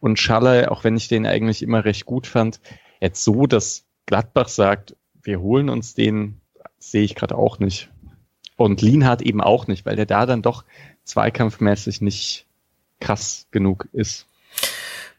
Und 0.00 0.18
Schaller, 0.18 0.72
auch 0.72 0.82
wenn 0.84 0.96
ich 0.96 1.08
den 1.08 1.26
eigentlich 1.26 1.62
immer 1.62 1.84
recht 1.84 2.06
gut 2.06 2.26
fand, 2.26 2.60
jetzt 3.00 3.22
so, 3.22 3.46
dass 3.46 3.84
Gladbach 4.06 4.48
sagt, 4.48 4.96
wir 5.22 5.40
holen 5.40 5.68
uns 5.68 5.94
den, 5.94 6.40
sehe 6.78 7.02
ich 7.02 7.14
gerade 7.14 7.36
auch 7.36 7.58
nicht. 7.58 7.90
Und 8.56 8.82
Lienhardt 8.82 9.22
eben 9.22 9.40
auch 9.40 9.66
nicht, 9.66 9.86
weil 9.86 9.96
der 9.96 10.06
da 10.06 10.26
dann 10.26 10.42
doch 10.42 10.64
zweikampfmäßig 11.04 12.00
nicht 12.00 12.46
krass 12.98 13.46
genug 13.50 13.88
ist. 13.92 14.26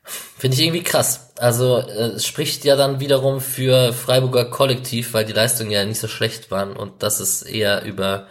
Finde 0.04 0.58
ich 0.58 0.64
irgendwie 0.64 0.84
krass. 0.84 1.32
Also 1.38 1.78
äh, 1.78 2.16
es 2.16 2.26
spricht 2.26 2.66
ja 2.66 2.76
dann 2.76 3.00
wiederum 3.00 3.42
für 3.42 3.94
Freiburger 3.94 4.46
Kollektiv, 4.46 5.14
weil 5.14 5.26
die 5.26 5.34
Leistungen 5.34 5.72
ja 5.72 5.86
nicht 5.86 6.00
so 6.00 6.08
schlecht 6.08 6.50
waren 6.50 6.76
und 6.76 7.04
dass 7.04 7.20
es 7.20 7.44
eher 7.44 7.84
über 7.84 8.28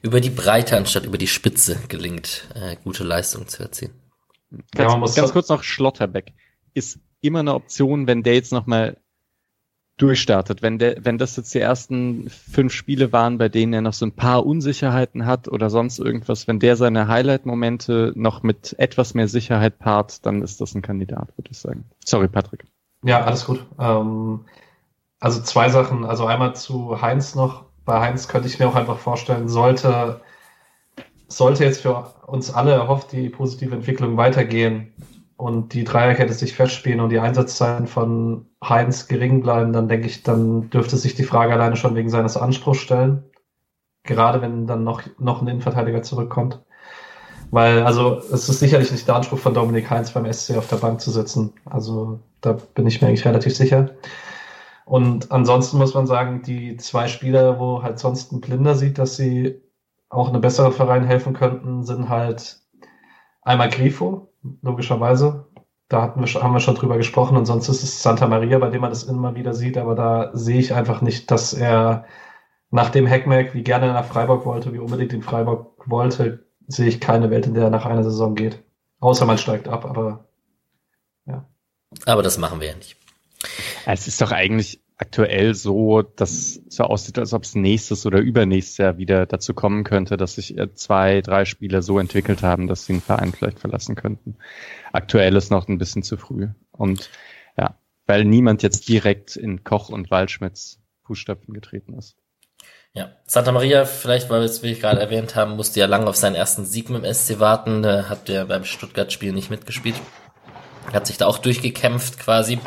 über 0.00 0.20
die 0.20 0.30
Breite 0.30 0.76
anstatt 0.76 1.06
über 1.06 1.16
die 1.16 1.26
Spitze 1.26 1.78
gelingt, 1.88 2.44
äh, 2.54 2.76
gute 2.84 3.04
Leistungen 3.04 3.48
zu 3.48 3.62
erzielen. 3.62 4.03
Ganz, 4.74 5.16
ja, 5.16 5.22
ganz 5.22 5.32
kurz 5.32 5.48
noch 5.48 5.62
Schlotterbeck 5.62 6.32
ist 6.74 6.98
immer 7.20 7.40
eine 7.40 7.54
Option, 7.54 8.06
wenn 8.06 8.22
der 8.22 8.34
jetzt 8.34 8.52
noch 8.52 8.66
mal 8.66 8.96
durchstartet. 9.96 10.62
Wenn 10.62 10.78
der, 10.78 11.04
wenn 11.04 11.18
das 11.18 11.36
jetzt 11.36 11.54
die 11.54 11.60
ersten 11.60 12.28
fünf 12.28 12.72
Spiele 12.72 13.12
waren, 13.12 13.38
bei 13.38 13.48
denen 13.48 13.72
er 13.72 13.80
noch 13.80 13.92
so 13.92 14.04
ein 14.06 14.12
paar 14.12 14.44
Unsicherheiten 14.44 15.24
hat 15.24 15.48
oder 15.48 15.70
sonst 15.70 15.98
irgendwas, 15.98 16.48
wenn 16.48 16.58
der 16.58 16.76
seine 16.76 17.06
Highlight-Momente 17.08 18.12
noch 18.16 18.42
mit 18.42 18.74
etwas 18.78 19.14
mehr 19.14 19.28
Sicherheit 19.28 19.78
paart, 19.78 20.26
dann 20.26 20.42
ist 20.42 20.60
das 20.60 20.74
ein 20.74 20.82
Kandidat, 20.82 21.28
würde 21.36 21.50
ich 21.52 21.58
sagen. 21.58 21.84
Sorry, 22.04 22.28
Patrick. 22.28 22.64
Ja, 23.04 23.22
alles 23.24 23.44
gut. 23.44 23.64
Ähm, 23.78 24.46
also 25.20 25.40
zwei 25.42 25.68
Sachen. 25.68 26.04
Also 26.04 26.26
einmal 26.26 26.56
zu 26.56 27.00
Heinz 27.00 27.34
noch. 27.34 27.66
Bei 27.84 28.00
Heinz 28.00 28.28
könnte 28.28 28.48
ich 28.48 28.58
mir 28.58 28.68
auch 28.68 28.74
einfach 28.74 28.98
vorstellen, 28.98 29.48
sollte, 29.48 30.22
sollte 31.28 31.64
jetzt 31.64 31.82
für 31.82 32.12
uns 32.26 32.52
alle 32.52 32.72
erhofft 32.72 33.12
die 33.12 33.28
positive 33.28 33.74
Entwicklung 33.74 34.16
weitergehen, 34.16 34.92
und 35.36 35.74
die 35.74 35.84
Dreierkette 35.84 36.32
sich 36.32 36.54
festspielen 36.54 37.00
und 37.00 37.10
die 37.10 37.18
Einsatzzeiten 37.18 37.86
von 37.86 38.46
Heinz 38.62 39.08
gering 39.08 39.42
bleiben, 39.42 39.72
dann 39.72 39.88
denke 39.88 40.06
ich, 40.06 40.22
dann 40.22 40.70
dürfte 40.70 40.96
sich 40.96 41.14
die 41.14 41.24
Frage 41.24 41.52
alleine 41.52 41.76
schon 41.76 41.94
wegen 41.96 42.08
seines 42.08 42.36
Anspruchs 42.36 42.78
stellen. 42.78 43.24
Gerade 44.04 44.42
wenn 44.42 44.66
dann 44.66 44.84
noch, 44.84 45.02
noch 45.18 45.42
ein 45.42 45.48
Innenverteidiger 45.48 46.02
zurückkommt. 46.02 46.62
Weil, 47.50 47.82
also, 47.84 48.18
es 48.32 48.48
ist 48.48 48.60
sicherlich 48.60 48.92
nicht 48.92 49.08
der 49.08 49.16
Anspruch 49.16 49.38
von 49.38 49.54
Dominik 49.54 49.90
Heinz 49.90 50.12
beim 50.12 50.30
SC 50.30 50.56
auf 50.56 50.68
der 50.68 50.76
Bank 50.76 51.00
zu 51.00 51.10
sitzen. 51.10 51.52
Also, 51.64 52.20
da 52.40 52.52
bin 52.74 52.86
ich 52.86 53.00
mir 53.00 53.08
eigentlich 53.08 53.24
relativ 53.24 53.56
sicher. 53.56 53.90
Und 54.84 55.32
ansonsten 55.32 55.78
muss 55.78 55.94
man 55.94 56.06
sagen, 56.06 56.42
die 56.42 56.76
zwei 56.76 57.08
Spieler, 57.08 57.58
wo 57.58 57.82
halt 57.82 57.98
sonst 57.98 58.32
ein 58.32 58.40
Blinder 58.40 58.74
sieht, 58.74 58.98
dass 58.98 59.16
sie 59.16 59.60
auch 60.14 60.28
eine 60.28 60.38
bessere 60.38 60.72
Verein 60.72 61.04
helfen 61.04 61.34
könnten, 61.34 61.84
sind 61.84 62.08
halt 62.08 62.60
einmal 63.42 63.68
Grifo, 63.68 64.32
logischerweise. 64.62 65.46
Da 65.88 66.02
hatten 66.02 66.20
wir, 66.20 66.42
haben 66.42 66.54
wir 66.54 66.60
schon 66.60 66.74
drüber 66.74 66.96
gesprochen 66.96 67.36
und 67.36 67.46
sonst 67.46 67.68
ist 67.68 67.82
es 67.82 68.02
Santa 68.02 68.26
Maria, 68.26 68.58
bei 68.58 68.70
dem 68.70 68.80
man 68.80 68.90
das 68.90 69.04
immer 69.04 69.34
wieder 69.34 69.54
sieht, 69.54 69.76
aber 69.76 69.94
da 69.94 70.30
sehe 70.32 70.58
ich 70.58 70.74
einfach 70.74 71.02
nicht, 71.02 71.30
dass 71.30 71.52
er 71.52 72.06
nach 72.70 72.90
dem 72.90 73.06
Heckmeck, 73.06 73.54
wie 73.54 73.62
gerne 73.62 73.92
nach 73.92 74.06
Freiburg 74.06 74.46
wollte, 74.46 74.72
wie 74.72 74.78
unbedingt 74.78 75.12
in 75.12 75.22
Freiburg 75.22 75.88
wollte, 75.88 76.46
sehe 76.66 76.88
ich 76.88 77.00
keine 77.00 77.30
Welt, 77.30 77.46
in 77.46 77.54
der 77.54 77.64
er 77.64 77.70
nach 77.70 77.86
einer 77.86 78.02
Saison 78.02 78.34
geht. 78.34 78.62
Außer 79.00 79.26
man 79.26 79.38
steigt 79.38 79.68
ab, 79.68 79.84
aber 79.84 80.24
ja. 81.26 81.44
Aber 82.06 82.22
das 82.22 82.38
machen 82.38 82.60
wir 82.60 82.68
ja 82.68 82.74
nicht. 82.74 82.96
Es 83.86 84.08
ist 84.08 84.20
doch 84.20 84.32
eigentlich 84.32 84.83
aktuell 84.96 85.54
so, 85.54 86.02
dass 86.02 86.60
so 86.68 86.84
aussieht, 86.84 87.18
als 87.18 87.32
ob 87.32 87.42
es 87.42 87.54
nächstes 87.54 88.06
oder 88.06 88.20
übernächstes 88.20 88.78
Jahr 88.78 88.96
wieder 88.96 89.26
dazu 89.26 89.54
kommen 89.54 89.84
könnte, 89.84 90.16
dass 90.16 90.36
sich 90.36 90.56
äh, 90.56 90.72
zwei, 90.74 91.20
drei 91.20 91.44
Spieler 91.44 91.82
so 91.82 91.98
entwickelt 91.98 92.42
haben, 92.42 92.68
dass 92.68 92.86
sie 92.86 92.94
den 92.94 93.02
Verein 93.02 93.32
vielleicht 93.32 93.58
verlassen 93.58 93.96
könnten. 93.96 94.36
Aktuell 94.92 95.34
ist 95.36 95.50
noch 95.50 95.68
ein 95.68 95.78
bisschen 95.78 96.02
zu 96.02 96.16
früh. 96.16 96.48
Und 96.70 97.10
ja, 97.56 97.78
weil 98.06 98.24
niemand 98.24 98.62
jetzt 98.62 98.88
direkt 98.88 99.36
in 99.36 99.64
Koch 99.64 99.88
und 99.88 100.10
Waldschmidts 100.10 100.80
Fußstapfen 101.06 101.52
getreten 101.52 101.94
ist. 101.94 102.16
Ja, 102.92 103.10
Santa 103.26 103.50
Maria, 103.50 103.86
vielleicht, 103.86 104.30
weil 104.30 104.40
wir 104.40 104.46
es, 104.46 104.62
wie 104.62 104.70
ich 104.70 104.80
gerade 104.80 105.00
erwähnt 105.00 105.34
haben, 105.34 105.56
musste 105.56 105.80
ja 105.80 105.86
lange 105.86 106.06
auf 106.06 106.14
seinen 106.14 106.36
ersten 106.36 106.64
Sieg 106.64 106.90
mit 106.90 107.04
dem 107.04 107.12
SC 107.12 107.40
warten. 107.40 107.82
Da 107.82 108.08
hat 108.08 108.28
er 108.28 108.44
beim 108.44 108.64
Stuttgart-Spiel 108.64 109.32
nicht 109.32 109.50
mitgespielt. 109.50 109.96
Hat 110.92 111.08
sich 111.08 111.16
da 111.16 111.26
auch 111.26 111.38
durchgekämpft 111.38 112.20
quasi. 112.20 112.60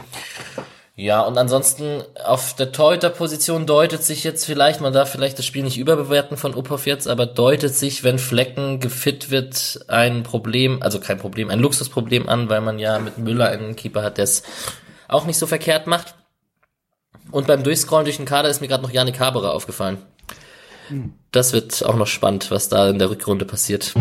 Ja, 1.00 1.22
und 1.22 1.38
ansonsten 1.38 2.02
auf 2.26 2.56
der 2.56 2.72
Torhüter-Position 2.72 3.68
deutet 3.68 4.04
sich 4.04 4.24
jetzt 4.24 4.46
vielleicht, 4.46 4.82
man 4.82 4.94
darf 4.94 5.12
vielleicht 5.12 5.38
das 5.38 5.46
Spiel 5.46 5.62
nicht 5.62 5.78
überbewerten 5.78 6.38
von 6.38 6.56
Uphoff 6.56 6.88
jetzt, 6.88 7.08
aber 7.08 7.28
deutet 7.28 7.76
sich, 7.76 8.04
wenn 8.04 8.18
Flecken 8.18 8.80
gefit 8.80 9.30
wird, 9.30 9.86
ein 9.90 10.24
Problem, 10.24 10.82
also 10.82 11.00
kein 11.00 11.20
Problem, 11.20 11.52
ein 11.52 11.60
Luxusproblem 11.60 12.28
an, 12.28 12.50
weil 12.50 12.62
man 12.62 12.80
ja 12.80 12.98
mit 12.98 13.20
Müller 13.20 13.50
einen 13.50 13.76
Keeper 13.76 14.02
hat, 14.02 14.18
der 14.18 14.24
es 14.24 14.42
auch 15.08 15.28
nicht 15.28 15.38
so 15.38 15.46
verkehrt 15.46 15.86
macht. 15.86 16.16
Und 17.30 17.46
beim 17.46 17.62
Durchscrollen 17.62 18.06
durch 18.06 18.18
den 18.18 18.26
Kader 18.26 18.50
ist 18.50 18.62
mir 18.62 18.68
gerade 18.68 18.82
noch 18.82 18.92
Janik 18.92 19.20
Haberer 19.20 19.54
aufgefallen. 19.54 20.00
Hm. 20.88 21.14
Das 21.32 21.54
wird 21.54 21.86
auch 21.86 21.96
noch 21.96 22.08
spannend, 22.08 22.50
was 22.50 22.70
da 22.70 22.90
in 22.90 22.98
der 22.98 23.12
Rückrunde 23.12 23.46
passiert 23.46 23.94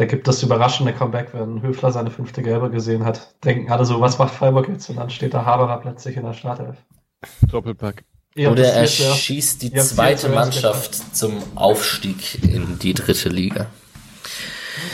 der 0.00 0.06
gibt 0.06 0.26
das 0.26 0.42
überraschende 0.42 0.94
Comeback, 0.94 1.34
wenn 1.34 1.60
Höfler 1.60 1.92
seine 1.92 2.10
fünfte 2.10 2.42
Gelbe 2.42 2.70
gesehen 2.70 3.04
hat. 3.04 3.34
Denken 3.44 3.70
alle 3.70 3.84
so, 3.84 4.00
was 4.00 4.18
macht 4.18 4.32
Freiburg 4.32 4.66
jetzt? 4.66 4.88
Und 4.88 4.96
dann 4.96 5.10
steht 5.10 5.34
da 5.34 5.44
Haberer 5.44 5.78
plötzlich 5.78 6.16
in 6.16 6.24
der 6.24 6.32
Startelf. 6.32 6.78
Doppelpack. 7.42 8.04
Oder 8.34 8.72
er 8.72 8.86
schießt 8.86 9.60
die 9.60 9.74
zweite 9.74 10.30
Mannschaft 10.30 11.14
zum 11.14 11.34
Aufstieg 11.54 12.42
in 12.42 12.78
die 12.78 12.94
dritte 12.94 13.28
Liga. 13.28 13.66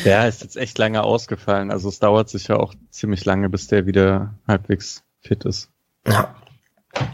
Der 0.05 0.27
ist 0.27 0.43
jetzt 0.43 0.57
echt 0.57 0.77
lange 0.77 1.05
ausgefallen. 1.05 1.71
Also 1.71 1.89
es 1.89 2.01
dauert 2.01 2.29
sicher 2.29 2.59
auch 2.59 2.75
ziemlich 2.91 3.25
lange, 3.25 3.49
bis 3.49 3.69
der 3.69 3.87
wieder 3.87 4.35
halbwegs 4.49 5.05
fit 5.21 5.45
ist. 5.45 5.71
Ja. 6.05 6.35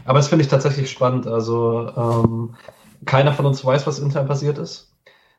Aber 0.07 0.19
das 0.19 0.29
finde 0.29 0.45
ich 0.45 0.51
tatsächlich 0.51 0.91
spannend. 0.91 1.27
Also 1.27 1.91
ähm, 1.95 2.55
keiner 3.05 3.35
von 3.35 3.45
uns 3.45 3.63
weiß, 3.63 3.87
was 3.87 3.99
intern 3.99 4.29
passiert 4.29 4.57
ist. 4.57 4.92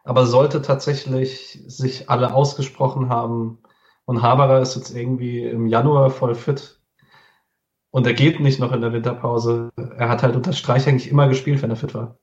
Aber 0.03 0.25
sollte 0.25 0.61
tatsächlich 0.61 1.63
sich 1.67 2.09
alle 2.09 2.33
ausgesprochen 2.33 3.09
haben 3.09 3.59
und 4.05 4.21
Haberer 4.21 4.61
ist 4.61 4.75
jetzt 4.75 4.95
irgendwie 4.95 5.43
im 5.43 5.67
Januar 5.67 6.09
voll 6.09 6.35
fit 6.35 6.81
und 7.91 8.07
er 8.07 8.13
geht 8.13 8.39
nicht 8.39 8.59
noch 8.59 8.71
in 8.71 8.81
der 8.81 8.91
Winterpause, 8.91 9.71
er 9.75 10.09
hat 10.09 10.23
halt 10.23 10.35
unter 10.35 10.51
Streich 10.51 10.87
eigentlich 10.87 11.09
immer 11.09 11.27
gespielt, 11.27 11.61
wenn 11.61 11.69
er 11.69 11.75
fit 11.75 11.93
war. 11.93 12.17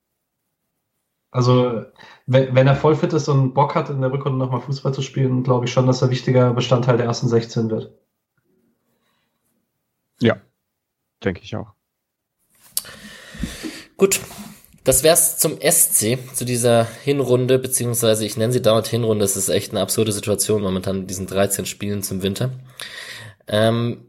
Also, 1.30 1.84
wenn, 2.26 2.54
wenn 2.56 2.66
er 2.66 2.74
voll 2.74 2.96
fit 2.96 3.12
ist 3.12 3.28
und 3.28 3.54
Bock 3.54 3.76
hat, 3.76 3.88
in 3.88 4.00
der 4.00 4.12
Rückrunde 4.12 4.38
nochmal 4.38 4.60
Fußball 4.60 4.92
zu 4.92 5.00
spielen, 5.00 5.44
glaube 5.44 5.66
ich 5.66 5.72
schon, 5.72 5.86
dass 5.86 6.02
er 6.02 6.10
wichtiger 6.10 6.52
Bestandteil 6.52 6.96
der 6.96 7.06
ersten 7.06 7.28
16 7.28 7.70
wird. 7.70 7.96
Ja, 10.20 10.40
denke 11.22 11.42
ich 11.42 11.54
auch. 11.54 11.72
Gut, 13.96 14.20
das 14.84 15.02
wär's 15.02 15.38
zum 15.38 15.58
SC, 15.60 16.18
zu 16.34 16.44
dieser 16.44 16.86
Hinrunde, 17.04 17.58
beziehungsweise 17.58 18.24
ich 18.24 18.36
nenne 18.36 18.52
sie 18.52 18.62
dauernd 18.62 18.86
Hinrunde, 18.86 19.24
es 19.24 19.36
ist 19.36 19.50
echt 19.50 19.72
eine 19.72 19.80
absurde 19.80 20.12
Situation 20.12 20.62
momentan 20.62 21.00
mit 21.00 21.10
diesen 21.10 21.26
13 21.26 21.66
Spielen 21.66 22.02
zum 22.02 22.22
Winter. 22.22 22.50
Ähm, 23.46 24.06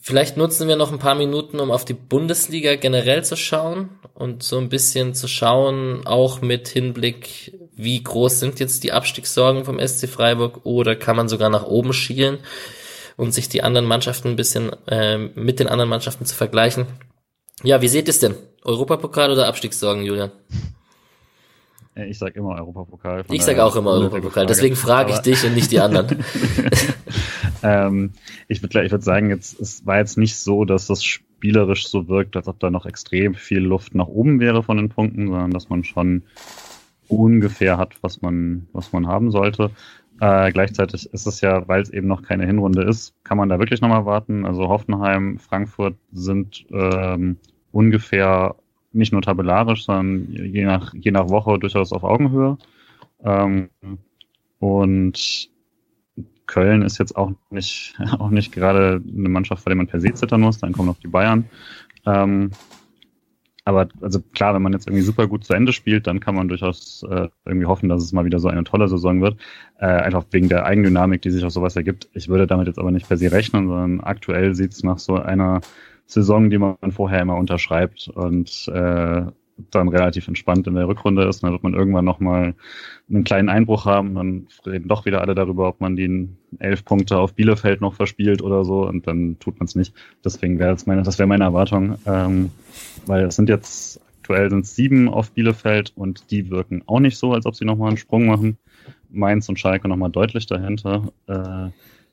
vielleicht 0.00 0.36
nutzen 0.36 0.68
wir 0.68 0.76
noch 0.76 0.92
ein 0.92 0.98
paar 0.98 1.16
Minuten, 1.16 1.60
um 1.60 1.70
auf 1.70 1.84
die 1.84 1.94
Bundesliga 1.94 2.76
generell 2.76 3.24
zu 3.24 3.36
schauen 3.36 3.90
und 4.14 4.42
so 4.42 4.58
ein 4.58 4.70
bisschen 4.70 5.14
zu 5.14 5.28
schauen, 5.28 6.06
auch 6.06 6.40
mit 6.40 6.68
Hinblick, 6.68 7.52
wie 7.74 8.02
groß 8.02 8.40
sind 8.40 8.58
jetzt 8.58 8.84
die 8.84 8.92
Abstiegssorgen 8.92 9.64
vom 9.64 9.78
SC 9.78 10.08
Freiburg 10.08 10.64
oder 10.64 10.96
kann 10.96 11.16
man 11.16 11.28
sogar 11.28 11.50
nach 11.50 11.66
oben 11.66 11.92
schielen 11.92 12.38
und 13.16 13.32
sich 13.32 13.48
die 13.48 13.62
anderen 13.62 13.86
Mannschaften 13.86 14.28
ein 14.28 14.36
bisschen 14.36 14.70
äh, 14.86 15.18
mit 15.18 15.60
den 15.60 15.68
anderen 15.68 15.90
Mannschaften 15.90 16.24
zu 16.24 16.34
vergleichen. 16.34 16.86
Ja, 17.62 17.82
wie 17.82 17.88
seht 17.88 18.06
ihr 18.06 18.10
es 18.10 18.20
denn? 18.20 18.34
Europapokal 18.66 19.30
oder 19.30 19.46
Abstiegssorgen, 19.46 20.04
Julian? 20.04 20.30
Ich 21.94 22.18
sag 22.18 22.36
immer 22.36 22.56
Europapokal. 22.56 23.24
Ich 23.30 23.42
sag 23.42 23.58
auch 23.58 23.74
immer 23.74 23.92
Europapokal, 23.92 24.44
deswegen 24.44 24.76
frage 24.76 25.12
ich 25.12 25.18
dich 25.20 25.44
und 25.46 25.54
nicht 25.54 25.72
die 25.72 25.80
anderen. 25.80 26.22
ähm, 27.62 28.12
ich 28.48 28.62
würde 28.62 28.84
ich 28.84 28.90
würd 28.90 29.02
sagen, 29.02 29.30
jetzt, 29.30 29.58
es 29.58 29.86
war 29.86 29.96
jetzt 29.96 30.18
nicht 30.18 30.36
so, 30.36 30.66
dass 30.66 30.88
das 30.88 31.02
spielerisch 31.02 31.88
so 31.88 32.06
wirkt, 32.06 32.36
als 32.36 32.48
ob 32.48 32.60
da 32.60 32.70
noch 32.70 32.84
extrem 32.84 33.34
viel 33.34 33.60
Luft 33.60 33.94
nach 33.94 34.08
oben 34.08 34.40
wäre 34.40 34.62
von 34.62 34.76
den 34.76 34.90
Punkten, 34.90 35.28
sondern 35.28 35.52
dass 35.52 35.70
man 35.70 35.84
schon 35.84 36.24
ungefähr 37.08 37.78
hat, 37.78 37.94
was 38.02 38.20
man, 38.20 38.68
was 38.72 38.92
man 38.92 39.06
haben 39.06 39.30
sollte. 39.30 39.70
Äh, 40.20 40.52
gleichzeitig 40.52 41.12
ist 41.12 41.26
es 41.26 41.40
ja, 41.40 41.66
weil 41.66 41.80
es 41.80 41.90
eben 41.90 42.08
noch 42.08 42.22
keine 42.22 42.44
Hinrunde 42.44 42.82
ist, 42.82 43.14
kann 43.24 43.38
man 43.38 43.48
da 43.48 43.58
wirklich 43.58 43.80
nochmal 43.80 44.04
warten. 44.04 44.44
Also 44.44 44.68
Hoffenheim, 44.68 45.38
Frankfurt 45.38 45.94
sind 46.12 46.66
ähm, 46.70 47.38
ungefähr 47.76 48.56
nicht 48.92 49.12
nur 49.12 49.20
tabellarisch, 49.20 49.84
sondern 49.84 50.32
je 50.32 50.64
nach, 50.64 50.94
je 50.94 51.10
nach 51.10 51.28
Woche 51.28 51.58
durchaus 51.58 51.92
auf 51.92 52.04
Augenhöhe. 52.04 52.56
Ähm, 53.22 53.68
und 54.58 55.50
Köln 56.46 56.82
ist 56.82 56.98
jetzt 56.98 57.16
auch 57.16 57.32
nicht, 57.50 57.94
auch 58.18 58.30
nicht 58.30 58.52
gerade 58.52 59.02
eine 59.06 59.28
Mannschaft, 59.28 59.62
vor 59.62 59.70
der 59.70 59.76
man 59.76 59.86
per 59.86 60.00
se 60.00 60.14
zittern 60.14 60.40
muss. 60.40 60.58
Dann 60.58 60.72
kommen 60.72 60.88
noch 60.88 60.98
die 60.98 61.08
Bayern. 61.08 61.44
Ähm, 62.06 62.50
aber 63.66 63.88
also 64.00 64.20
klar, 64.32 64.54
wenn 64.54 64.62
man 64.62 64.72
jetzt 64.72 64.86
irgendwie 64.86 65.02
super 65.02 65.26
gut 65.26 65.44
zu 65.44 65.52
Ende 65.52 65.72
spielt, 65.72 66.06
dann 66.06 66.20
kann 66.20 66.36
man 66.36 66.48
durchaus 66.48 67.04
äh, 67.10 67.28
irgendwie 67.44 67.66
hoffen, 67.66 67.88
dass 67.88 68.02
es 68.02 68.12
mal 68.12 68.24
wieder 68.24 68.38
so 68.38 68.48
eine 68.48 68.64
tolle 68.64 68.88
Saison 68.88 69.20
wird. 69.20 69.38
Äh, 69.78 69.86
einfach 69.86 70.24
wegen 70.30 70.48
der 70.48 70.64
Eigendynamik, 70.64 71.20
die 71.20 71.32
sich 71.32 71.44
aus 71.44 71.54
sowas 71.54 71.76
ergibt. 71.76 72.08
Ich 72.14 72.28
würde 72.28 72.46
damit 72.46 72.68
jetzt 72.68 72.78
aber 72.78 72.92
nicht 72.92 73.08
per 73.08 73.16
se 73.18 73.30
rechnen, 73.30 73.66
sondern 73.66 74.00
aktuell 74.00 74.54
sieht 74.54 74.72
es 74.72 74.84
nach 74.84 74.98
so 74.98 75.16
einer 75.16 75.60
Saison, 76.06 76.50
die 76.50 76.58
man 76.58 76.76
vorher 76.90 77.20
immer 77.20 77.36
unterschreibt 77.36 78.08
und 78.08 78.68
äh, 78.68 79.22
dann 79.70 79.88
relativ 79.88 80.28
entspannt 80.28 80.66
in 80.66 80.74
der 80.74 80.86
Rückrunde 80.86 81.24
ist. 81.24 81.42
Dann 81.42 81.52
wird 81.52 81.62
man 81.62 81.74
irgendwann 81.74 82.04
nochmal 82.04 82.54
einen 83.08 83.24
kleinen 83.24 83.48
Einbruch 83.48 83.86
haben. 83.86 84.14
Dann 84.14 84.48
reden 84.66 84.88
doch 84.88 85.06
wieder 85.06 85.22
alle 85.22 85.34
darüber, 85.34 85.68
ob 85.68 85.80
man 85.80 85.96
die 85.96 86.28
elf 86.58 86.84
Punkte 86.84 87.18
auf 87.18 87.34
Bielefeld 87.34 87.80
noch 87.80 87.94
verspielt 87.94 88.42
oder 88.42 88.64
so. 88.64 88.86
Und 88.86 89.06
dann 89.06 89.38
tut 89.38 89.58
man 89.58 89.66
es 89.66 89.74
nicht. 89.74 89.94
Deswegen 90.24 90.58
wäre 90.58 90.72
das 90.72 90.86
meine, 90.86 91.02
das 91.02 91.18
wäre 91.18 91.26
meine 91.26 91.44
Erwartung. 91.44 91.96
Ähm, 92.06 92.50
weil 93.06 93.24
es 93.24 93.36
sind 93.36 93.48
jetzt 93.48 94.00
aktuell 94.26 94.50
sind 94.50 94.66
sieben 94.66 95.08
auf 95.08 95.30
Bielefeld 95.30 95.92
und 95.94 96.32
die 96.32 96.50
wirken 96.50 96.82
auch 96.86 96.98
nicht 96.98 97.16
so, 97.16 97.32
als 97.32 97.46
ob 97.46 97.54
sie 97.54 97.64
nochmal 97.64 97.90
einen 97.90 97.96
Sprung 97.96 98.26
machen. 98.26 98.58
Mainz 99.08 99.48
und 99.48 99.60
Schalke 99.60 99.86
nochmal 99.86 100.10
deutlich 100.10 100.46
dahinter. 100.46 101.12
Äh, 101.28 101.68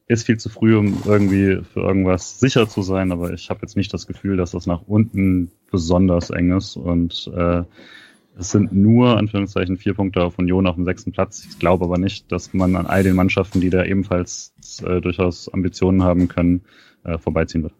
ist 0.08 0.26
viel 0.26 0.38
zu 0.38 0.50
früh, 0.50 0.76
um 0.76 1.02
irgendwie 1.06 1.62
für 1.64 1.82
irgendwas 1.82 2.40
sicher 2.40 2.68
zu 2.68 2.82
sein, 2.82 3.12
aber 3.12 3.34
ich 3.34 3.50
habe 3.50 3.62
jetzt 3.62 3.78
nicht 3.78 3.94
das 3.94 4.08
Gefühl, 4.08 4.38
dass 4.38 4.52
das 4.52 4.68
nach 4.68 4.82
unten 4.86 5.52
besonders 5.72 6.30
eng 6.30 6.56
ist 6.56 6.76
und 6.76 7.32
äh, 7.36 7.64
es 8.38 8.50
sind 8.50 8.74
nur, 8.74 9.18
Anführungszeichen, 9.18 9.78
vier 9.78 9.94
Punkte 9.94 10.24
auf 10.24 10.40
Union 10.40 10.66
auf 10.66 10.76
dem 10.76 10.86
sechsten 10.86 11.12
Platz. 11.12 11.46
Ich 11.48 11.60
glaube 11.60 11.86
aber 11.86 12.00
nicht, 12.00 12.32
dass 12.32 12.54
man 12.54 12.76
an 12.76 12.88
all 12.88 13.04
den 13.04 13.16
Mannschaften, 13.16 13.62
die 13.62 13.70
da 13.70 13.86
ebenfalls 13.86 14.54
äh, 14.84 15.02
durchaus 15.02 15.54
Ambitionen 15.54 16.04
haben 16.04 16.28
können, 16.28 16.64
äh, 17.04 17.18
vorbeiziehen 17.20 17.64
wird. 17.64 17.74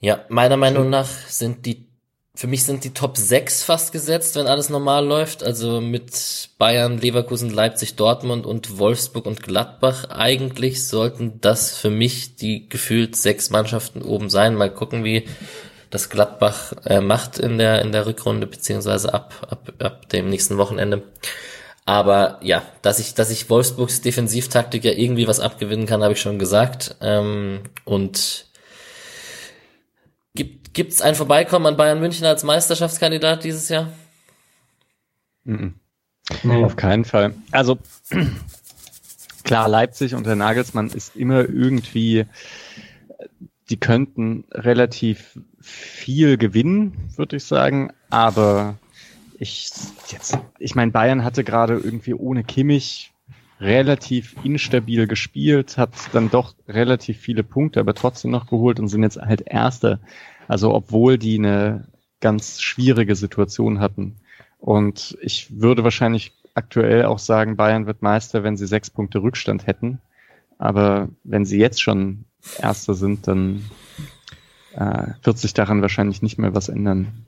Ja, 0.00 0.24
meiner 0.30 0.56
Meinung 0.56 0.90
nach 0.90 1.06
sind 1.06 1.66
die 1.66 1.91
für 2.34 2.46
mich 2.46 2.64
sind 2.64 2.84
die 2.84 2.94
Top 2.94 3.18
6 3.18 3.62
fast 3.62 3.92
gesetzt, 3.92 4.36
wenn 4.36 4.46
alles 4.46 4.70
normal 4.70 5.06
läuft. 5.06 5.42
Also 5.42 5.80
mit 5.82 6.48
Bayern, 6.58 6.98
Leverkusen, 6.98 7.50
Leipzig, 7.50 7.96
Dortmund 7.96 8.46
und 8.46 8.78
Wolfsburg 8.78 9.26
und 9.26 9.42
Gladbach. 9.42 10.08
Eigentlich 10.08 10.88
sollten 10.88 11.40
das 11.42 11.76
für 11.76 11.90
mich 11.90 12.36
die 12.36 12.68
gefühlt 12.68 13.16
sechs 13.16 13.50
Mannschaften 13.50 14.00
oben 14.00 14.30
sein. 14.30 14.54
Mal 14.54 14.72
gucken, 14.72 15.04
wie 15.04 15.24
das 15.90 16.08
Gladbach 16.08 16.72
äh, 16.86 17.02
macht 17.02 17.38
in 17.38 17.58
der, 17.58 17.82
in 17.82 17.92
der 17.92 18.06
Rückrunde, 18.06 18.46
beziehungsweise 18.46 19.12
ab, 19.12 19.46
ab, 19.50 19.72
ab 19.78 20.08
dem 20.08 20.30
nächsten 20.30 20.56
Wochenende. 20.56 21.02
Aber 21.84 22.38
ja, 22.42 22.62
dass 22.80 22.98
ich, 22.98 23.12
dass 23.12 23.30
ich 23.30 23.50
Wolfsburgs 23.50 24.00
Defensivtaktik 24.00 24.84
ja 24.84 24.92
irgendwie 24.92 25.28
was 25.28 25.40
abgewinnen 25.40 25.84
kann, 25.84 26.02
habe 26.02 26.14
ich 26.14 26.20
schon 26.20 26.38
gesagt. 26.38 26.96
Ähm, 27.02 27.60
und 27.84 28.46
Gibt 30.72 30.88
gibt's 30.88 31.02
ein 31.02 31.14
Vorbeikommen 31.14 31.66
an 31.66 31.76
Bayern 31.76 32.00
München 32.00 32.24
als 32.24 32.44
Meisterschaftskandidat 32.44 33.44
dieses 33.44 33.68
Jahr? 33.68 33.92
Mhm. 35.44 35.74
Nee. 36.44 36.64
Auf 36.64 36.76
keinen 36.76 37.04
Fall. 37.04 37.34
Also 37.50 37.78
klar, 39.44 39.68
Leipzig 39.68 40.14
und 40.14 40.26
der 40.26 40.36
Nagelsmann 40.36 40.88
ist 40.88 41.14
immer 41.14 41.40
irgendwie, 41.40 42.24
die 43.68 43.76
könnten 43.76 44.44
relativ 44.50 45.38
viel 45.60 46.38
gewinnen, 46.38 47.10
würde 47.16 47.36
ich 47.36 47.44
sagen, 47.44 47.92
aber 48.08 48.78
ich 49.38 49.70
jetzt, 50.08 50.38
ich 50.58 50.74
meine, 50.74 50.90
Bayern 50.90 51.22
hatte 51.22 51.44
gerade 51.44 51.74
irgendwie 51.74 52.14
ohne 52.14 52.44
Kimmich 52.44 53.12
relativ 53.60 54.36
instabil 54.42 55.06
gespielt, 55.06 55.78
hat 55.78 55.90
dann 56.12 56.30
doch 56.30 56.54
relativ 56.66 57.18
viele 57.18 57.44
Punkte, 57.44 57.80
aber 57.80 57.94
trotzdem 57.94 58.30
noch 58.30 58.46
geholt 58.46 58.80
und 58.80 58.88
sind 58.88 59.02
jetzt 59.02 59.18
halt 59.18 59.42
Erster. 59.46 60.00
Also 60.48 60.74
obwohl 60.74 61.18
die 61.18 61.38
eine 61.38 61.86
ganz 62.20 62.60
schwierige 62.60 63.16
Situation 63.16 63.80
hatten. 63.80 64.16
Und 64.58 65.16
ich 65.20 65.60
würde 65.60 65.84
wahrscheinlich 65.84 66.32
aktuell 66.54 67.04
auch 67.04 67.18
sagen, 67.18 67.56
Bayern 67.56 67.86
wird 67.86 68.02
Meister, 68.02 68.44
wenn 68.44 68.56
sie 68.56 68.66
sechs 68.66 68.90
Punkte 68.90 69.22
Rückstand 69.22 69.66
hätten. 69.66 70.00
Aber 70.58 71.08
wenn 71.24 71.44
sie 71.44 71.58
jetzt 71.58 71.82
schon 71.82 72.24
Erster 72.60 72.94
sind, 72.94 73.26
dann 73.26 73.64
äh, 74.74 75.08
wird 75.22 75.38
sich 75.38 75.54
daran 75.54 75.82
wahrscheinlich 75.82 76.22
nicht 76.22 76.38
mehr 76.38 76.54
was 76.54 76.68
ändern. 76.68 77.26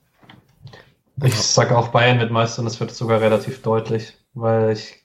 Ich 1.22 1.34
sage 1.34 1.76
auch 1.76 1.88
Bayern 1.88 2.18
wird 2.18 2.32
Meister 2.32 2.62
und 2.62 2.66
es 2.66 2.80
wird 2.80 2.90
sogar 2.90 3.20
relativ 3.20 3.62
deutlich, 3.62 4.14
weil 4.34 4.72
ich 4.72 5.03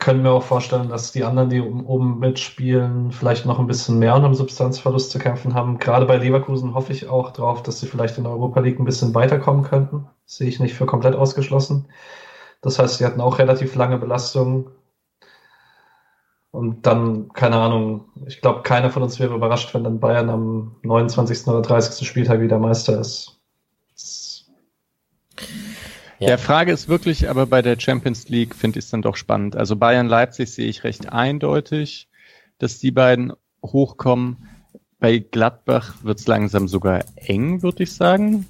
können 0.00 0.22
mir 0.22 0.32
auch 0.32 0.42
vorstellen, 0.42 0.88
dass 0.88 1.12
die 1.12 1.24
anderen, 1.24 1.50
die 1.50 1.60
oben 1.60 2.18
mitspielen, 2.18 3.12
vielleicht 3.12 3.46
noch 3.46 3.60
ein 3.60 3.66
bisschen 3.66 3.98
mehr 3.98 4.16
unter 4.16 4.28
dem 4.28 4.34
Substanzverlust 4.34 5.10
zu 5.10 5.18
kämpfen 5.18 5.54
haben. 5.54 5.78
Gerade 5.78 6.06
bei 6.06 6.16
Leverkusen 6.16 6.74
hoffe 6.74 6.92
ich 6.92 7.08
auch 7.08 7.30
darauf, 7.30 7.62
dass 7.62 7.80
sie 7.80 7.86
vielleicht 7.86 8.18
in 8.18 8.24
der 8.24 8.32
Europa 8.32 8.60
League 8.60 8.80
ein 8.80 8.84
bisschen 8.84 9.14
weiterkommen 9.14 9.62
könnten. 9.62 10.08
Das 10.26 10.38
sehe 10.38 10.48
ich 10.48 10.58
nicht 10.58 10.74
für 10.74 10.86
komplett 10.86 11.14
ausgeschlossen. 11.14 11.86
Das 12.62 12.78
heißt, 12.78 12.98
sie 12.98 13.06
hatten 13.06 13.20
auch 13.20 13.38
relativ 13.38 13.74
lange 13.74 13.98
Belastungen. 13.98 14.70
Und 16.50 16.86
dann, 16.86 17.32
keine 17.32 17.56
Ahnung, 17.56 18.06
ich 18.26 18.40
glaube, 18.40 18.62
keiner 18.62 18.90
von 18.90 19.02
uns 19.02 19.20
wäre 19.20 19.34
überrascht, 19.34 19.72
wenn 19.74 19.84
dann 19.84 20.00
Bayern 20.00 20.30
am 20.30 20.76
29. 20.82 21.46
oder 21.46 21.62
30. 21.62 22.06
Spieltag 22.06 22.40
wieder 22.40 22.58
Meister 22.58 22.98
ist. 22.98 23.39
Ja. 26.20 26.26
Der 26.26 26.38
Frage 26.38 26.70
ist 26.70 26.88
wirklich, 26.88 27.30
aber 27.30 27.46
bei 27.46 27.62
der 27.62 27.80
Champions 27.80 28.28
League 28.28 28.54
finde 28.54 28.78
ich 28.78 28.84
es 28.84 28.90
dann 28.90 29.00
doch 29.00 29.16
spannend. 29.16 29.56
Also 29.56 29.74
Bayern 29.76 30.06
Leipzig 30.06 30.52
sehe 30.52 30.68
ich 30.68 30.84
recht 30.84 31.10
eindeutig, 31.10 32.08
dass 32.58 32.78
die 32.78 32.90
beiden 32.90 33.32
hochkommen. 33.64 34.36
Bei 34.98 35.18
Gladbach 35.18 35.94
wird 36.02 36.20
es 36.20 36.26
langsam 36.26 36.68
sogar 36.68 37.04
eng, 37.16 37.62
würde 37.62 37.84
ich 37.84 37.94
sagen. 37.94 38.46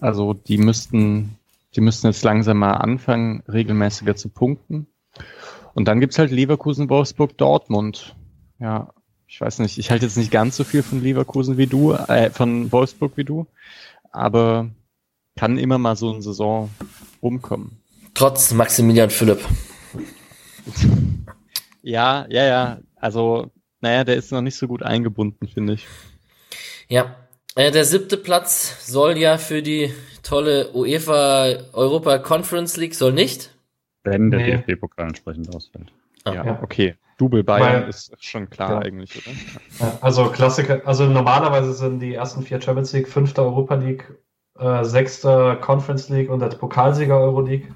Also 0.00 0.32
die 0.32 0.58
müssten, 0.58 1.36
die 1.74 1.80
müssten 1.80 2.06
jetzt 2.06 2.22
langsam 2.22 2.58
mal 2.58 2.74
anfangen, 2.74 3.42
regelmäßiger 3.48 4.14
zu 4.14 4.28
punkten. 4.28 4.86
Und 5.74 5.86
dann 5.88 5.98
gibt's 5.98 6.20
halt 6.20 6.30
Leverkusen, 6.30 6.88
Wolfsburg, 6.88 7.36
Dortmund. 7.36 8.14
Ja, 8.60 8.92
ich 9.26 9.40
weiß 9.40 9.58
nicht, 9.58 9.78
ich 9.78 9.90
halte 9.90 10.06
jetzt 10.06 10.16
nicht 10.16 10.30
ganz 10.30 10.56
so 10.56 10.62
viel 10.62 10.84
von 10.84 11.02
Leverkusen 11.02 11.56
wie 11.56 11.66
du, 11.66 11.94
äh, 11.94 12.30
von 12.30 12.70
Wolfsburg 12.70 13.16
wie 13.16 13.24
du, 13.24 13.48
aber 14.12 14.70
kann 15.36 15.58
immer 15.58 15.78
mal 15.78 15.96
so 15.96 16.12
eine 16.12 16.22
Saison 16.22 16.70
rumkommen. 17.22 17.80
Trotz 18.14 18.52
Maximilian 18.52 19.10
Philipp. 19.10 19.40
Ja, 21.82 22.26
ja, 22.28 22.44
ja. 22.44 22.78
Also, 22.96 23.50
naja, 23.80 24.04
der 24.04 24.16
ist 24.16 24.32
noch 24.32 24.42
nicht 24.42 24.56
so 24.56 24.66
gut 24.66 24.82
eingebunden, 24.82 25.48
finde 25.48 25.74
ich. 25.74 25.86
Ja. 26.88 27.16
Äh, 27.54 27.70
der 27.70 27.84
siebte 27.84 28.16
Platz 28.16 28.86
soll 28.86 29.16
ja 29.16 29.38
für 29.38 29.62
die 29.62 29.92
tolle 30.22 30.70
UEFA 30.74 31.46
Europa 31.72 32.18
Conference 32.18 32.76
League, 32.76 32.94
soll 32.94 33.12
nicht? 33.12 33.54
Wenn 34.04 34.30
der 34.30 34.40
nee. 34.40 34.56
DFB-Pokal 34.56 35.08
entsprechend 35.08 35.54
ausfällt. 35.54 35.92
Ah. 36.24 36.34
Ja, 36.34 36.62
okay. 36.62 36.96
Double 37.18 37.42
Bayern 37.42 37.82
Weil, 37.82 37.88
ist 37.88 38.14
schon 38.24 38.48
klar 38.48 38.74
ja. 38.74 38.78
eigentlich, 38.78 39.16
oder? 39.16 39.36
Ja, 39.80 39.98
also 40.00 40.30
Klassiker, 40.30 40.82
also 40.84 41.06
normalerweise 41.06 41.72
sind 41.72 41.98
die 41.98 42.14
ersten 42.14 42.42
vier 42.42 42.60
Champions 42.60 42.92
League, 42.92 43.08
fünfte 43.08 43.42
Europa 43.42 43.74
League 43.74 44.12
äh, 44.58 44.84
sechster 44.84 45.56
Conference 45.56 46.08
League 46.08 46.30
und 46.30 46.40
der 46.40 46.48
Pokalsieger 46.48 47.18
Euroleague. 47.18 47.68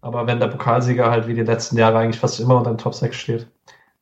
Aber 0.00 0.26
wenn 0.26 0.38
der 0.38 0.48
Pokalsieger 0.48 1.10
halt 1.10 1.26
wie 1.26 1.34
die 1.34 1.42
letzten 1.42 1.76
Jahre 1.78 1.98
eigentlich 1.98 2.20
fast 2.20 2.38
immer 2.40 2.56
unter 2.56 2.70
den 2.70 2.78
Top 2.78 2.94
6 2.94 3.16
steht, 3.16 3.46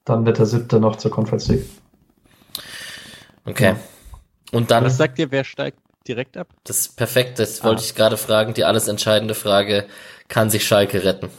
dann 0.05 0.27
wird 0.27 0.39
der 0.39 0.47
siebte 0.47 0.79
noch 0.79 0.97
zur 0.97 1.11
Conference 1.11 1.49
League. 1.49 1.65
Okay. 3.47 3.75
Und 4.53 4.71
dann. 4.71 4.85
Was 4.85 4.97
sagt 4.97 5.19
ihr, 5.19 5.31
wer 5.31 5.45
steigt 5.45 5.79
direkt 6.07 6.37
ab? 6.37 6.49
Das 6.65 6.81
ist 6.81 6.97
perfekt, 6.97 7.39
das 7.39 7.63
ah. 7.63 7.65
wollte 7.65 7.83
ich 7.83 7.95
gerade 7.95 8.17
fragen. 8.17 8.55
Die 8.55 8.65
alles 8.65 8.89
entscheidende 8.89 9.35
Frage, 9.35 9.87
kann 10.29 10.51
sich 10.51 10.67
Schalke 10.67 11.05
retten? 11.05 11.31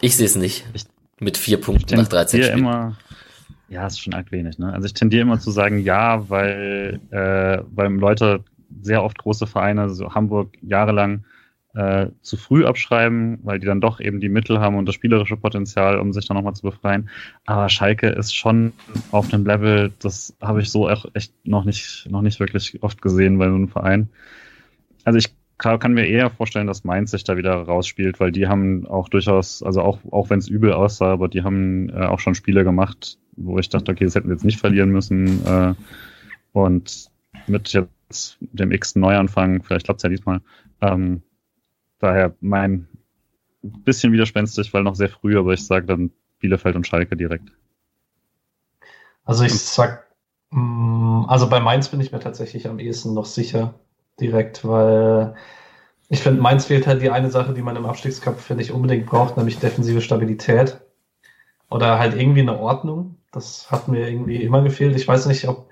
Ich 0.00 0.16
sehe 0.16 0.26
es 0.26 0.36
nicht. 0.36 0.66
Ich, 0.74 0.84
Mit 1.18 1.38
vier 1.38 1.60
Punkten 1.60 1.96
nach 1.96 2.08
13 2.08 2.42
Spielen. 2.42 2.58
Immer, 2.58 2.96
ja, 3.68 3.86
ist 3.86 4.00
schon 4.00 4.14
arg 4.14 4.30
wenig. 4.32 4.58
Ne? 4.58 4.72
Also 4.72 4.86
ich 4.86 4.94
tendiere 4.94 5.22
immer 5.22 5.40
zu 5.40 5.50
sagen 5.50 5.78
ja, 5.78 6.28
weil, 6.28 7.00
äh, 7.10 7.62
weil 7.74 7.92
Leute 7.92 8.44
sehr 8.82 9.02
oft 9.02 9.18
große 9.18 9.46
Vereine, 9.46 9.90
so 9.90 10.14
Hamburg 10.14 10.56
jahrelang, 10.62 11.24
äh, 11.74 12.08
zu 12.22 12.36
früh 12.36 12.64
abschreiben, 12.64 13.40
weil 13.42 13.58
die 13.58 13.66
dann 13.66 13.80
doch 13.80 13.98
eben 14.00 14.20
die 14.20 14.28
Mittel 14.28 14.60
haben 14.60 14.76
und 14.76 14.86
das 14.86 14.94
spielerische 14.94 15.36
Potenzial, 15.36 15.98
um 15.98 16.12
sich 16.12 16.26
dann 16.26 16.36
nochmal 16.36 16.54
zu 16.54 16.62
befreien. 16.62 17.08
Aber 17.46 17.68
Schalke 17.68 18.08
ist 18.08 18.34
schon 18.34 18.72
auf 19.10 19.32
einem 19.32 19.44
Level, 19.44 19.92
das 19.98 20.36
habe 20.40 20.62
ich 20.62 20.70
so 20.70 20.88
echt 20.88 21.32
noch 21.44 21.64
nicht, 21.64 22.06
noch 22.08 22.22
nicht 22.22 22.38
wirklich 22.38 22.80
oft 22.82 23.02
gesehen 23.02 23.38
bei 23.38 23.46
einem 23.46 23.68
Verein. 23.68 24.08
Also 25.04 25.18
ich 25.18 25.34
kann 25.58 25.92
mir 25.92 26.06
eher 26.06 26.30
vorstellen, 26.30 26.66
dass 26.66 26.84
Mainz 26.84 27.12
sich 27.12 27.24
da 27.24 27.36
wieder 27.36 27.54
rausspielt, 27.54 28.18
weil 28.20 28.32
die 28.32 28.48
haben 28.48 28.86
auch 28.86 29.08
durchaus, 29.08 29.62
also 29.62 29.82
auch, 29.82 29.98
auch 30.10 30.30
wenn 30.30 30.38
es 30.38 30.48
übel 30.48 30.72
aussah, 30.72 31.12
aber 31.12 31.28
die 31.28 31.42
haben 31.42 31.88
äh, 31.90 32.06
auch 32.06 32.18
schon 32.18 32.34
Spiele 32.34 32.64
gemacht, 32.64 33.18
wo 33.36 33.58
ich 33.58 33.68
dachte, 33.68 33.92
okay, 33.92 34.04
das 34.04 34.14
hätten 34.14 34.28
wir 34.28 34.34
jetzt 34.34 34.44
nicht 34.44 34.58
verlieren 34.58 34.90
müssen. 34.90 35.46
Äh, 35.46 35.74
und 36.52 37.10
mit 37.46 37.72
jetzt 37.72 38.38
dem 38.40 38.72
x 38.72 38.96
Neuanfang, 38.96 39.62
vielleicht 39.62 39.86
klappt 39.86 40.00
es 40.00 40.02
ja 40.02 40.08
diesmal. 40.08 40.40
Ähm, 40.80 41.22
daher 41.98 42.34
mein 42.40 42.88
ein 43.62 43.82
bisschen 43.82 44.12
widerspenstig, 44.12 44.72
weil 44.74 44.82
noch 44.82 44.94
sehr 44.94 45.08
früh, 45.08 45.38
aber 45.38 45.52
ich 45.54 45.64
sage 45.64 45.86
dann 45.86 46.10
Bielefeld 46.38 46.76
und 46.76 46.86
Schalke 46.86 47.16
direkt. 47.16 47.50
Also 49.24 49.44
ich 49.44 49.58
sag, 49.58 50.06
mm, 50.50 51.24
also 51.26 51.48
bei 51.48 51.60
Mainz 51.60 51.88
bin 51.88 52.00
ich 52.00 52.12
mir 52.12 52.20
tatsächlich 52.20 52.68
am 52.68 52.78
ehesten 52.78 53.14
noch 53.14 53.24
sicher 53.24 53.74
direkt, 54.20 54.66
weil 54.66 55.34
ich 56.08 56.20
finde, 56.20 56.40
Mainz 56.40 56.66
fehlt 56.66 56.86
halt 56.86 57.02
die 57.02 57.10
eine 57.10 57.30
Sache, 57.30 57.54
die 57.54 57.62
man 57.62 57.76
im 57.76 57.86
Abstiegskampf, 57.86 58.40
finde 58.42 58.62
ich, 58.62 58.72
unbedingt 58.72 59.06
braucht, 59.06 59.36
nämlich 59.36 59.58
defensive 59.58 60.00
Stabilität. 60.00 60.80
Oder 61.70 61.98
halt 61.98 62.14
irgendwie 62.14 62.42
eine 62.42 62.58
Ordnung. 62.58 63.16
Das 63.32 63.70
hat 63.70 63.88
mir 63.88 64.08
irgendwie 64.08 64.36
immer 64.42 64.62
gefehlt. 64.62 64.94
Ich 64.96 65.08
weiß 65.08 65.26
nicht, 65.26 65.48
ob 65.48 65.68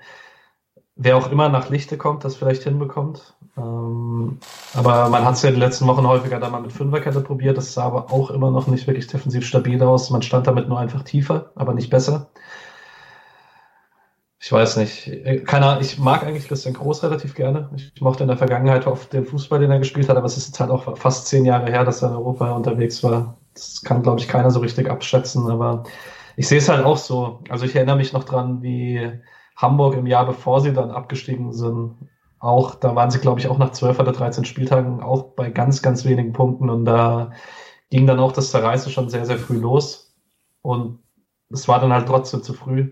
wer 0.95 1.17
auch 1.17 1.31
immer 1.31 1.49
nach 1.49 1.69
Lichte 1.69 1.97
kommt, 1.97 2.23
das 2.23 2.35
vielleicht 2.35 2.63
hinbekommt. 2.63 3.35
Ähm, 3.57 4.39
aber 4.73 5.09
man 5.09 5.23
hat 5.23 5.35
es 5.35 5.43
ja 5.43 5.51
die 5.51 5.59
letzten 5.59 5.87
Wochen 5.87 6.07
häufiger 6.07 6.39
da 6.39 6.49
mal 6.49 6.61
mit 6.61 6.73
Fünferkette 6.73 7.21
probiert. 7.21 7.57
Das 7.57 7.73
sah 7.73 7.85
aber 7.85 8.11
auch 8.11 8.29
immer 8.31 8.51
noch 8.51 8.67
nicht 8.67 8.87
wirklich 8.87 9.07
defensiv 9.07 9.45
stabil 9.45 9.81
aus. 9.81 10.09
Man 10.09 10.21
stand 10.21 10.47
damit 10.47 10.67
nur 10.67 10.79
einfach 10.79 11.03
tiefer, 11.03 11.51
aber 11.55 11.73
nicht 11.73 11.89
besser. 11.89 12.29
Ich 14.45 14.51
weiß 14.51 14.75
nicht. 14.75 15.09
Keine 15.45 15.67
Ahnung, 15.67 15.81
ich 15.81 15.97
mag 15.97 16.23
eigentlich 16.23 16.49
Christian 16.49 16.73
Groß 16.73 17.01
relativ 17.03 17.33
gerne. 17.33 17.69
Ich 17.95 18.01
mochte 18.01 18.23
in 18.23 18.27
der 18.27 18.35
Vergangenheit 18.35 18.85
oft 18.87 19.13
den 19.13 19.23
Fußball, 19.23 19.57
den 19.57 19.71
er 19.71 19.79
gespielt 19.79 20.09
hat, 20.09 20.17
aber 20.17 20.25
es 20.25 20.35
ist 20.35 20.47
jetzt 20.47 20.59
halt 20.59 20.69
auch 20.69 20.97
fast 20.97 21.27
zehn 21.27 21.45
Jahre 21.45 21.71
her, 21.71 21.85
dass 21.85 22.01
er 22.01 22.09
in 22.09 22.15
Europa 22.15 22.51
unterwegs 22.51 23.01
war. 23.05 23.37
Das 23.53 23.81
kann, 23.85 24.03
glaube 24.03 24.19
ich, 24.19 24.27
keiner 24.27 24.51
so 24.51 24.59
richtig 24.59 24.89
abschätzen, 24.89 25.49
aber 25.49 25.83
ich 26.35 26.49
sehe 26.49 26.57
es 26.57 26.67
halt 26.67 26.83
auch 26.83 26.97
so. 26.97 27.39
Also 27.47 27.63
ich 27.63 27.73
erinnere 27.73 27.95
mich 27.95 28.11
noch 28.11 28.25
dran, 28.25 28.61
wie 28.61 29.13
Hamburg 29.55 29.95
im 29.95 30.07
Jahr 30.07 30.25
bevor 30.25 30.59
sie 30.59 30.73
dann 30.73 30.91
abgestiegen 30.91 31.53
sind, 31.53 31.95
auch, 32.39 32.75
da 32.75 32.97
waren 32.97 33.11
sie, 33.11 33.19
glaube 33.19 33.39
ich, 33.39 33.47
auch 33.47 33.57
nach 33.57 33.71
12 33.71 33.99
oder 33.99 34.11
13 34.11 34.43
Spieltagen 34.43 35.01
auch 35.01 35.35
bei 35.35 35.51
ganz, 35.51 35.81
ganz 35.81 36.03
wenigen 36.03 36.33
Punkten 36.33 36.69
und 36.69 36.83
da 36.83 37.31
ging 37.89 38.07
dann 38.07 38.19
auch 38.19 38.33
das 38.33 38.51
Zerreißen 38.51 38.91
schon 38.91 39.09
sehr, 39.09 39.25
sehr 39.25 39.37
früh 39.37 39.55
los 39.57 40.13
und 40.61 40.99
es 41.49 41.69
war 41.69 41.79
dann 41.79 41.93
halt 41.93 42.07
trotzdem 42.07 42.43
zu 42.43 42.53
früh. 42.53 42.91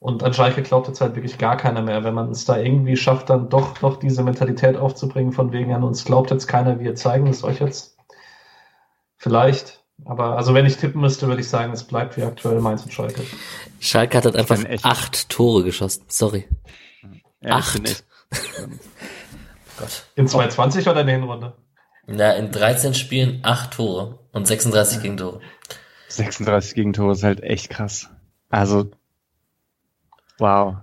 Und 0.00 0.22
an 0.22 0.32
Schalke 0.32 0.62
glaubt 0.62 0.88
jetzt 0.88 1.02
halt 1.02 1.14
wirklich 1.14 1.36
gar 1.36 1.58
keiner 1.58 1.82
mehr. 1.82 2.02
Wenn 2.04 2.14
man 2.14 2.30
es 2.30 2.46
da 2.46 2.56
irgendwie 2.56 2.96
schafft, 2.96 3.28
dann 3.28 3.50
doch 3.50 3.82
noch 3.82 3.98
diese 3.98 4.22
Mentalität 4.22 4.76
aufzubringen, 4.76 5.32
von 5.32 5.52
wegen 5.52 5.74
an 5.74 5.84
uns 5.84 6.06
glaubt 6.06 6.30
jetzt 6.30 6.46
keiner, 6.46 6.80
wir 6.80 6.94
zeigen 6.94 7.26
es 7.26 7.44
euch 7.44 7.60
jetzt. 7.60 7.98
Vielleicht. 9.18 9.84
Aber 10.06 10.38
also 10.38 10.54
wenn 10.54 10.64
ich 10.64 10.78
tippen 10.78 11.02
müsste, 11.02 11.28
würde 11.28 11.42
ich 11.42 11.48
sagen, 11.48 11.72
es 11.72 11.84
bleibt 11.84 12.16
wie 12.16 12.22
aktuell 12.22 12.60
Mainz 12.60 12.82
und 12.82 12.94
Schalke. 12.94 13.22
Schalke 13.78 14.16
hat 14.16 14.24
halt 14.24 14.36
einfach 14.36 14.58
acht 14.82 15.28
Tore 15.28 15.64
geschossen. 15.64 16.04
Sorry. 16.08 16.48
Ja, 17.42 17.56
acht. 17.56 18.04
Gott. 19.78 20.06
In 20.14 20.26
220 20.26 20.88
oder 20.88 21.02
in 21.02 21.06
der 21.06 21.16
Hinrunde? 21.16 21.52
Na, 22.06 22.32
in 22.32 22.50
13 22.50 22.94
Spielen 22.94 23.40
acht 23.42 23.74
Tore 23.74 24.18
und 24.32 24.46
36 24.46 25.02
Gegentore. 25.02 25.40
36 26.08 26.74
Gegentore 26.74 27.12
ist 27.12 27.22
halt 27.22 27.42
echt 27.42 27.68
krass. 27.68 28.08
Also, 28.48 28.90
wow. 30.40 30.76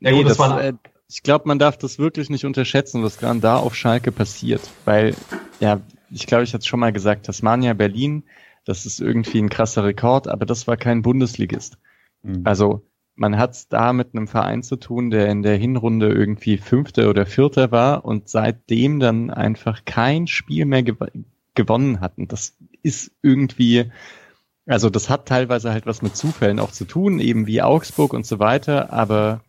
Ja, 0.00 0.12
gut, 0.12 0.26
das, 0.26 0.36
das 0.36 0.38
war, 0.38 0.62
äh, 0.62 0.72
ich 1.08 1.22
glaube, 1.22 1.46
man 1.46 1.58
darf 1.58 1.76
das 1.76 1.98
wirklich 1.98 2.30
nicht 2.30 2.44
unterschätzen, 2.44 3.02
was 3.02 3.18
gerade 3.18 3.40
da 3.40 3.56
auf 3.56 3.74
Schalke 3.74 4.12
passiert, 4.12 4.62
weil, 4.84 5.14
ja, 5.60 5.80
ich 6.10 6.26
glaube, 6.26 6.44
ich 6.44 6.54
hatte 6.54 6.60
es 6.60 6.66
schon 6.66 6.80
mal 6.80 6.92
gesagt, 6.92 7.26
Tasmania 7.26 7.74
Berlin, 7.74 8.24
das 8.64 8.86
ist 8.86 9.00
irgendwie 9.00 9.38
ein 9.38 9.48
krasser 9.48 9.84
Rekord, 9.84 10.28
aber 10.28 10.46
das 10.46 10.66
war 10.66 10.76
kein 10.76 11.02
Bundesligist. 11.02 11.78
Mhm. 12.22 12.42
Also 12.44 12.82
man 13.14 13.38
hat 13.38 13.52
es 13.52 13.68
da 13.68 13.92
mit 13.92 14.14
einem 14.14 14.28
Verein 14.28 14.62
zu 14.62 14.76
tun, 14.76 15.10
der 15.10 15.28
in 15.28 15.42
der 15.42 15.56
Hinrunde 15.56 16.08
irgendwie 16.08 16.56
Fünfter 16.56 17.10
oder 17.10 17.26
Vierter 17.26 17.70
war 17.70 18.04
und 18.04 18.28
seitdem 18.28 19.00
dann 19.00 19.30
einfach 19.30 19.84
kein 19.84 20.26
Spiel 20.26 20.64
mehr 20.64 20.82
gew 20.82 20.96
gewonnen 21.54 22.00
hat. 22.00 22.16
Und 22.16 22.32
das 22.32 22.56
ist 22.82 23.12
irgendwie, 23.20 23.90
also 24.66 24.90
das 24.90 25.10
hat 25.10 25.26
teilweise 25.26 25.72
halt 25.72 25.86
was 25.86 26.02
mit 26.02 26.16
Zufällen 26.16 26.60
auch 26.60 26.70
zu 26.70 26.84
tun, 26.84 27.18
eben 27.18 27.46
wie 27.46 27.62
Augsburg 27.62 28.12
und 28.12 28.26
so 28.26 28.38
weiter, 28.38 28.92
aber 28.92 29.40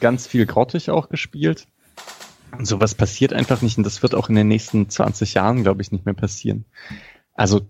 ganz 0.00 0.26
viel 0.26 0.46
grottig 0.46 0.90
auch 0.90 1.08
gespielt. 1.08 1.66
Und 2.56 2.66
sowas 2.66 2.94
passiert 2.94 3.32
einfach 3.32 3.60
nicht 3.62 3.76
und 3.78 3.84
das 3.84 4.02
wird 4.02 4.14
auch 4.14 4.28
in 4.28 4.34
den 4.34 4.48
nächsten 4.48 4.88
20 4.88 5.34
Jahren, 5.34 5.62
glaube 5.62 5.82
ich, 5.82 5.92
nicht 5.92 6.06
mehr 6.06 6.14
passieren. 6.14 6.64
Also 7.34 7.68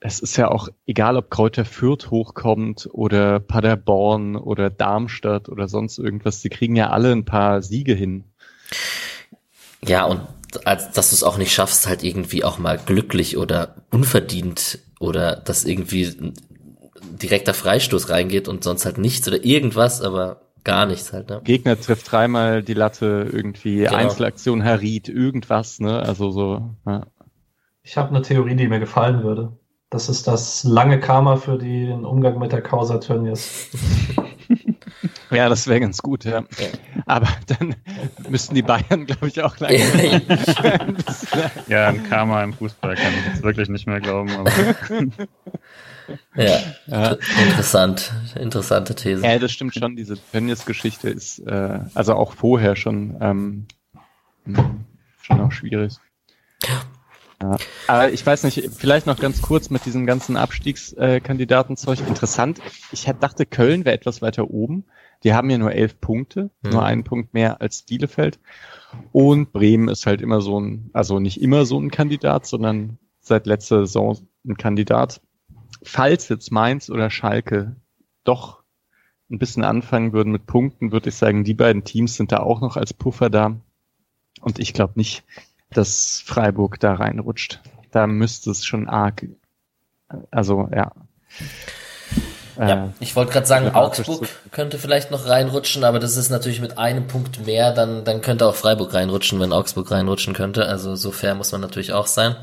es 0.00 0.20
ist 0.20 0.36
ja 0.36 0.48
auch 0.48 0.68
egal, 0.86 1.16
ob 1.16 1.30
Kräuter 1.30 1.64
Fürth 1.64 2.10
hochkommt 2.10 2.88
oder 2.92 3.40
Paderborn 3.40 4.36
oder 4.36 4.70
Darmstadt 4.70 5.48
oder 5.48 5.68
sonst 5.68 5.98
irgendwas, 5.98 6.40
die 6.40 6.50
kriegen 6.50 6.76
ja 6.76 6.90
alle 6.90 7.12
ein 7.12 7.24
paar 7.24 7.62
Siege 7.62 7.94
hin. 7.94 8.24
Ja, 9.82 10.04
und 10.04 10.20
dass 10.64 10.92
du 10.92 11.00
es 11.00 11.22
auch 11.22 11.38
nicht 11.38 11.52
schaffst, 11.52 11.86
halt 11.86 12.02
irgendwie 12.02 12.44
auch 12.44 12.58
mal 12.58 12.78
glücklich 12.78 13.36
oder 13.36 13.76
unverdient 13.90 14.78
oder 15.00 15.36
dass 15.36 15.64
irgendwie 15.64 16.04
ein 16.04 16.34
direkter 17.20 17.54
Freistoß 17.54 18.10
reingeht 18.10 18.48
und 18.48 18.64
sonst 18.64 18.84
halt 18.84 18.98
nichts 18.98 19.26
oder 19.28 19.44
irgendwas, 19.44 20.02
aber 20.02 20.40
gar 20.64 20.86
nichts 20.86 21.12
halt. 21.12 21.30
Ne? 21.30 21.40
Gegner 21.44 21.80
trifft 21.80 22.10
dreimal 22.10 22.62
die 22.62 22.74
Latte, 22.74 23.28
irgendwie 23.30 23.78
genau. 23.78 23.94
Einzelaktion 23.94 24.64
Harit, 24.64 25.08
irgendwas, 25.08 25.80
ne? 25.80 26.00
Also 26.00 26.30
so. 26.30 26.70
Ja. 26.84 27.06
Ich 27.82 27.96
habe 27.96 28.08
eine 28.10 28.22
Theorie, 28.22 28.56
die 28.56 28.66
mir 28.66 28.80
gefallen 28.80 29.22
würde. 29.22 29.52
Das 29.90 30.08
ist 30.08 30.26
das 30.26 30.64
lange 30.64 30.98
Karma 30.98 31.36
für 31.36 31.56
den 31.56 32.04
Umgang 32.04 32.38
mit 32.38 32.50
der 32.50 32.62
Causa 32.62 32.98
Tönnies. 32.98 33.70
Ja, 35.30 35.48
das 35.48 35.66
wäre 35.66 35.80
ganz 35.80 36.02
gut, 36.02 36.24
ja. 36.24 36.44
Aber 37.06 37.28
dann 37.46 37.74
müssten 38.28 38.54
die 38.54 38.62
Bayern, 38.62 39.06
glaube 39.06 39.28
ich, 39.28 39.42
auch 39.42 39.58
langsam. 39.58 40.22
ja, 41.68 41.88
ein 41.88 42.08
Karma 42.08 42.42
im 42.44 42.52
Fußball 42.52 42.94
kann 42.94 43.12
ich 43.18 43.32
jetzt 43.32 43.42
wirklich 43.42 43.68
nicht 43.68 43.86
mehr 43.86 44.00
glauben. 44.00 44.30
Aber 44.36 44.50
ja, 46.36 46.58
ja, 46.86 47.16
interessant, 47.44 48.12
interessante 48.38 48.94
These. 48.94 49.24
Ja, 49.26 49.38
das 49.38 49.52
stimmt 49.52 49.74
schon. 49.74 49.96
Diese 49.96 50.16
Tönnies-Geschichte 50.32 51.10
ist, 51.10 51.40
äh, 51.40 51.80
also 51.94 52.14
auch 52.14 52.32
vorher 52.34 52.76
schon, 52.76 53.16
ähm, 53.20 53.66
schon 55.22 55.40
auch 55.40 55.52
schwierig. 55.52 55.94
Ja. 56.64 56.82
Aber 57.86 58.12
ich 58.12 58.24
weiß 58.24 58.44
nicht, 58.44 58.70
vielleicht 58.74 59.06
noch 59.06 59.18
ganz 59.18 59.42
kurz 59.42 59.68
mit 59.68 59.84
diesem 59.84 60.06
ganzen 60.06 60.36
Abstiegskandidatenzeug. 60.36 62.00
Interessant. 62.06 62.60
Ich 62.92 63.04
dachte, 63.20 63.44
Köln 63.44 63.84
wäre 63.84 63.94
etwas 63.94 64.22
weiter 64.22 64.50
oben. 64.50 64.84
Die 65.24 65.34
haben 65.34 65.50
ja 65.50 65.58
nur 65.58 65.72
elf 65.72 66.00
Punkte, 66.00 66.50
mhm. 66.62 66.70
nur 66.70 66.84
einen 66.84 67.04
Punkt 67.04 67.34
mehr 67.34 67.60
als 67.60 67.82
Bielefeld. 67.82 68.38
Und 69.12 69.52
Bremen 69.52 69.88
ist 69.88 70.06
halt 70.06 70.20
immer 70.20 70.40
so 70.40 70.60
ein, 70.60 70.90
also 70.92 71.18
nicht 71.18 71.40
immer 71.40 71.66
so 71.66 71.78
ein 71.78 71.90
Kandidat, 71.90 72.46
sondern 72.46 72.98
seit 73.20 73.46
letzter 73.46 73.86
Saison 73.86 74.18
ein 74.46 74.56
Kandidat. 74.56 75.20
Falls 75.82 76.28
jetzt 76.28 76.52
Mainz 76.52 76.90
oder 76.90 77.10
Schalke 77.10 77.76
doch 78.24 78.62
ein 79.30 79.38
bisschen 79.38 79.64
anfangen 79.64 80.12
würden 80.12 80.32
mit 80.32 80.46
Punkten, 80.46 80.92
würde 80.92 81.08
ich 81.08 81.16
sagen, 81.16 81.44
die 81.44 81.54
beiden 81.54 81.84
Teams 81.84 82.16
sind 82.16 82.32
da 82.32 82.38
auch 82.38 82.60
noch 82.60 82.76
als 82.76 82.94
Puffer 82.94 83.30
da. 83.30 83.56
Und 84.40 84.58
ich 84.58 84.72
glaube 84.72 84.94
nicht, 84.96 85.24
dass 85.70 86.22
Freiburg 86.24 86.78
da 86.78 86.94
reinrutscht. 86.94 87.60
Da 87.90 88.06
müsste 88.06 88.50
es 88.50 88.64
schon 88.64 88.88
arg. 88.88 89.26
Also, 90.30 90.68
ja. 90.72 90.92
Ja, 92.58 92.92
ich 93.00 93.14
wollte 93.16 93.32
gerade 93.32 93.46
sagen, 93.46 93.74
Augsburg 93.74 94.28
könnte 94.50 94.78
vielleicht 94.78 95.10
noch 95.10 95.28
reinrutschen, 95.28 95.84
aber 95.84 95.98
das 95.98 96.16
ist 96.16 96.30
natürlich 96.30 96.60
mit 96.60 96.78
einem 96.78 97.06
Punkt 97.06 97.44
mehr, 97.46 97.72
dann, 97.72 98.04
dann 98.04 98.22
könnte 98.22 98.46
auch 98.46 98.54
Freiburg 98.54 98.94
reinrutschen, 98.94 99.40
wenn 99.40 99.52
Augsburg 99.52 99.90
reinrutschen 99.90 100.34
könnte. 100.34 100.66
Also 100.66 100.96
so 100.96 101.10
fair 101.10 101.34
muss 101.34 101.52
man 101.52 101.60
natürlich 101.60 101.92
auch 101.92 102.06
sein. 102.06 102.36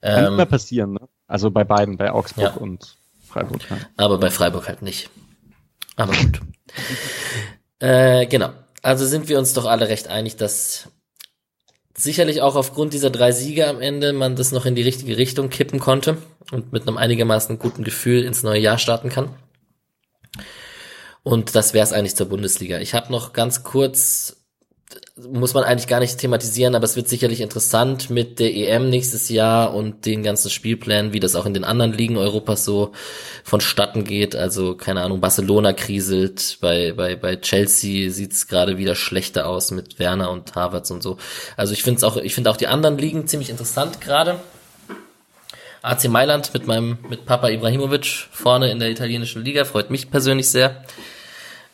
Kann 0.00 0.24
ähm, 0.24 0.34
immer 0.34 0.46
passieren, 0.46 0.92
ne? 0.92 1.08
Also 1.26 1.50
bei 1.50 1.64
beiden, 1.64 1.96
bei 1.96 2.10
Augsburg 2.10 2.54
ja. 2.56 2.60
und 2.60 2.96
Freiburg. 3.26 3.60
Ja. 3.68 3.76
Aber 3.96 4.18
bei 4.18 4.30
Freiburg 4.30 4.68
halt 4.68 4.82
nicht. 4.82 5.10
Aber 5.96 6.14
gut. 6.14 6.40
äh, 7.80 8.26
genau. 8.26 8.50
Also 8.82 9.06
sind 9.06 9.28
wir 9.28 9.38
uns 9.38 9.52
doch 9.54 9.66
alle 9.66 9.88
recht 9.88 10.08
einig, 10.08 10.36
dass 10.36 10.88
sicherlich 11.98 12.40
auch 12.42 12.54
aufgrund 12.54 12.92
dieser 12.92 13.10
drei 13.10 13.32
Siege 13.32 13.66
am 13.66 13.80
Ende 13.80 14.12
man 14.12 14.36
das 14.36 14.52
noch 14.52 14.66
in 14.66 14.74
die 14.74 14.82
richtige 14.82 15.18
Richtung 15.18 15.50
kippen 15.50 15.80
konnte 15.80 16.16
und 16.52 16.72
mit 16.72 16.86
einem 16.86 16.96
einigermaßen 16.96 17.58
guten 17.58 17.84
Gefühl 17.84 18.24
ins 18.24 18.42
neue 18.42 18.60
Jahr 18.60 18.78
starten 18.78 19.08
kann. 19.08 19.30
Und 21.24 21.54
das 21.54 21.74
wäre 21.74 21.84
es 21.84 21.92
eigentlich 21.92 22.16
zur 22.16 22.28
Bundesliga. 22.28 22.78
Ich 22.78 22.94
habe 22.94 23.12
noch 23.12 23.32
ganz 23.32 23.64
kurz 23.64 24.37
muss 25.16 25.52
man 25.52 25.64
eigentlich 25.64 25.86
gar 25.88 26.00
nicht 26.00 26.18
thematisieren, 26.18 26.74
aber 26.74 26.84
es 26.84 26.96
wird 26.96 27.08
sicherlich 27.08 27.40
interessant 27.40 28.08
mit 28.08 28.38
der 28.38 28.54
EM 28.54 28.88
nächstes 28.88 29.28
Jahr 29.28 29.74
und 29.74 30.06
den 30.06 30.22
ganzen 30.22 30.50
Spielplänen, 30.50 31.12
wie 31.12 31.20
das 31.20 31.34
auch 31.34 31.44
in 31.44 31.54
den 31.54 31.64
anderen 31.64 31.92
Ligen 31.92 32.16
Europas 32.16 32.64
so 32.64 32.92
vonstatten 33.44 34.04
geht. 34.04 34.34
Also 34.34 34.76
keine 34.76 35.02
Ahnung, 35.02 35.20
Barcelona 35.20 35.72
kriselt, 35.72 36.58
bei 36.60 36.92
bei 36.92 37.16
bei 37.16 37.36
Chelsea 37.36 38.10
sieht's 38.10 38.46
gerade 38.46 38.78
wieder 38.78 38.94
schlechter 38.94 39.46
aus 39.46 39.70
mit 39.72 39.98
Werner 39.98 40.30
und 40.30 40.54
Havertz 40.54 40.90
und 40.90 41.02
so. 41.02 41.18
Also 41.56 41.74
ich 41.74 41.82
finde 41.82 42.06
auch, 42.06 42.16
ich 42.16 42.34
finde 42.34 42.50
auch 42.50 42.56
die 42.56 42.68
anderen 42.68 42.96
Ligen 42.96 43.26
ziemlich 43.26 43.50
interessant 43.50 44.00
gerade. 44.00 44.40
AC 45.82 46.08
Mailand 46.08 46.54
mit 46.54 46.66
meinem 46.66 46.98
mit 47.08 47.26
Papa 47.26 47.48
Ibrahimovic 47.48 48.28
vorne 48.30 48.70
in 48.70 48.78
der 48.78 48.90
italienischen 48.90 49.44
Liga 49.44 49.64
freut 49.64 49.90
mich 49.90 50.10
persönlich 50.10 50.48
sehr. 50.48 50.84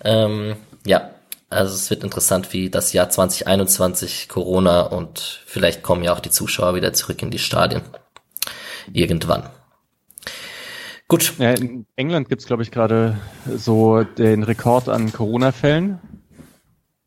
Ähm, 0.02 0.56
ja, 0.84 1.13
also 1.54 1.74
es 1.74 1.88
wird 1.90 2.04
interessant, 2.04 2.52
wie 2.52 2.70
das 2.70 2.92
Jahr 2.92 3.08
2021 3.08 4.28
Corona 4.28 4.82
und 4.82 5.42
vielleicht 5.46 5.82
kommen 5.82 6.04
ja 6.04 6.12
auch 6.12 6.20
die 6.20 6.30
Zuschauer 6.30 6.74
wieder 6.74 6.92
zurück 6.92 7.22
in 7.22 7.30
die 7.30 7.38
Stadien. 7.38 7.82
Irgendwann. 8.92 9.48
Gut. 11.08 11.34
Ja, 11.38 11.52
in 11.52 11.86
England 11.96 12.28
gibt's 12.28 12.46
glaube 12.46 12.62
ich, 12.62 12.70
gerade 12.70 13.18
so 13.56 14.02
den 14.02 14.42
Rekord 14.42 14.88
an 14.88 15.12
Corona-Fällen. 15.12 16.00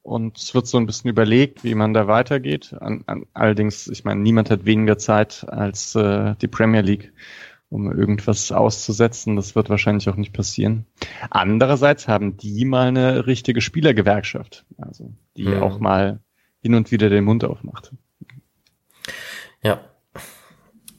Und 0.02 0.38
es 0.38 0.56
wird 0.56 0.68
so 0.68 0.78
ein 0.78 0.86
bisschen 0.86 1.10
überlegt, 1.10 1.66
wie 1.66 1.76
man 1.76 1.94
da 1.94 2.08
weitergeht. 2.08 2.74
An, 2.80 3.04
an, 3.08 3.26
allerdings, 3.34 3.90
ich 3.90 4.06
meine, 4.06 4.22
niemand 4.22 4.50
hat 4.50 4.64
weniger 4.64 4.98
Zeit 4.98 5.46
als 5.50 5.96
äh, 5.96 6.36
die 6.42 6.48
Premier 6.48 6.80
League, 6.80 7.12
um 7.70 7.92
irgendwas 7.92 8.52
auszusetzen. 8.52 9.36
Das 9.36 9.56
wird 9.56 9.70
wahrscheinlich 9.70 10.10
auch 10.10 10.16
nicht 10.16 10.34
passieren. 10.34 10.86
Andererseits 11.30 12.08
haben 12.08 12.38
die 12.38 12.66
mal 12.66 12.88
eine 12.88 13.28
richtige 13.28 13.62
Spielergewerkschaft, 13.62 14.66
also 14.78 15.14
die 15.36 15.48
mhm. 15.48 15.64
auch 15.64 15.80
mal 15.80 16.20
hin 16.62 16.76
und 16.76 16.92
wieder 16.92 17.10
den 17.10 17.24
Mund 17.24 17.44
aufmacht. 17.44 17.94
Ja. 19.64 19.82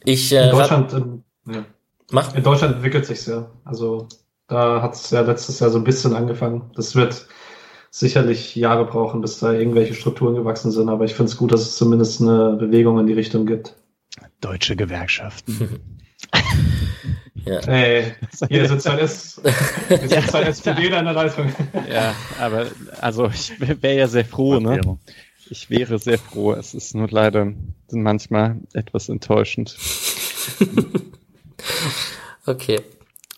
Ich, 0.04 0.32
äh, 0.32 0.44
in 0.44 0.50
Deutschland, 0.50 0.92
in, 0.92 1.24
ja. 1.46 1.64
Mach. 2.10 2.34
in 2.34 2.42
Deutschland 2.42 2.76
entwickelt 2.76 3.06
sich's 3.06 3.26
ja. 3.26 3.50
Also 3.64 4.08
da 4.46 4.82
hat 4.82 4.94
es 4.94 5.10
ja 5.10 5.20
letztes 5.20 5.60
Jahr 5.60 5.70
so 5.70 5.78
ein 5.78 5.84
bisschen 5.84 6.14
angefangen. 6.14 6.70
Das 6.74 6.94
wird 6.94 7.28
sicherlich 7.90 8.54
Jahre 8.54 8.84
brauchen, 8.84 9.20
bis 9.20 9.38
da 9.38 9.52
irgendwelche 9.52 9.94
Strukturen 9.94 10.34
gewachsen 10.34 10.70
sind, 10.70 10.88
aber 10.88 11.04
ich 11.04 11.14
finde 11.14 11.30
es 11.30 11.36
gut, 11.36 11.52
dass 11.52 11.62
es 11.62 11.76
zumindest 11.76 12.20
eine 12.20 12.56
Bewegung 12.58 12.98
in 12.98 13.06
die 13.06 13.14
Richtung 13.14 13.46
gibt. 13.46 13.76
Deutsche 14.40 14.76
Gewerkschaften. 14.76 15.80
ja. 17.44 17.60
Hey, 17.66 18.14
hier 18.48 18.68
sitzt 18.68 18.86
ein, 18.86 18.98
S 19.00 19.40
hier 19.88 20.08
sitzt 20.08 20.34
ein 20.34 20.46
SPD 20.46 20.86
in 20.86 20.92
der 20.92 21.12
Leitung. 21.12 21.52
Ja, 21.90 22.14
aber 22.40 22.66
also 23.00 23.26
ich 23.26 23.52
wäre 23.60 23.96
ja 23.96 24.08
sehr 24.08 24.24
froh, 24.24 24.60
ne? 24.60 24.98
Ich 25.50 25.70
wäre 25.70 25.98
sehr 25.98 26.18
froh. 26.18 26.52
Es 26.52 26.74
ist 26.74 26.94
nur 26.94 27.08
leider 27.10 27.52
manchmal 27.90 28.56
etwas 28.74 29.08
enttäuschend. 29.08 29.76
okay. 32.46 32.80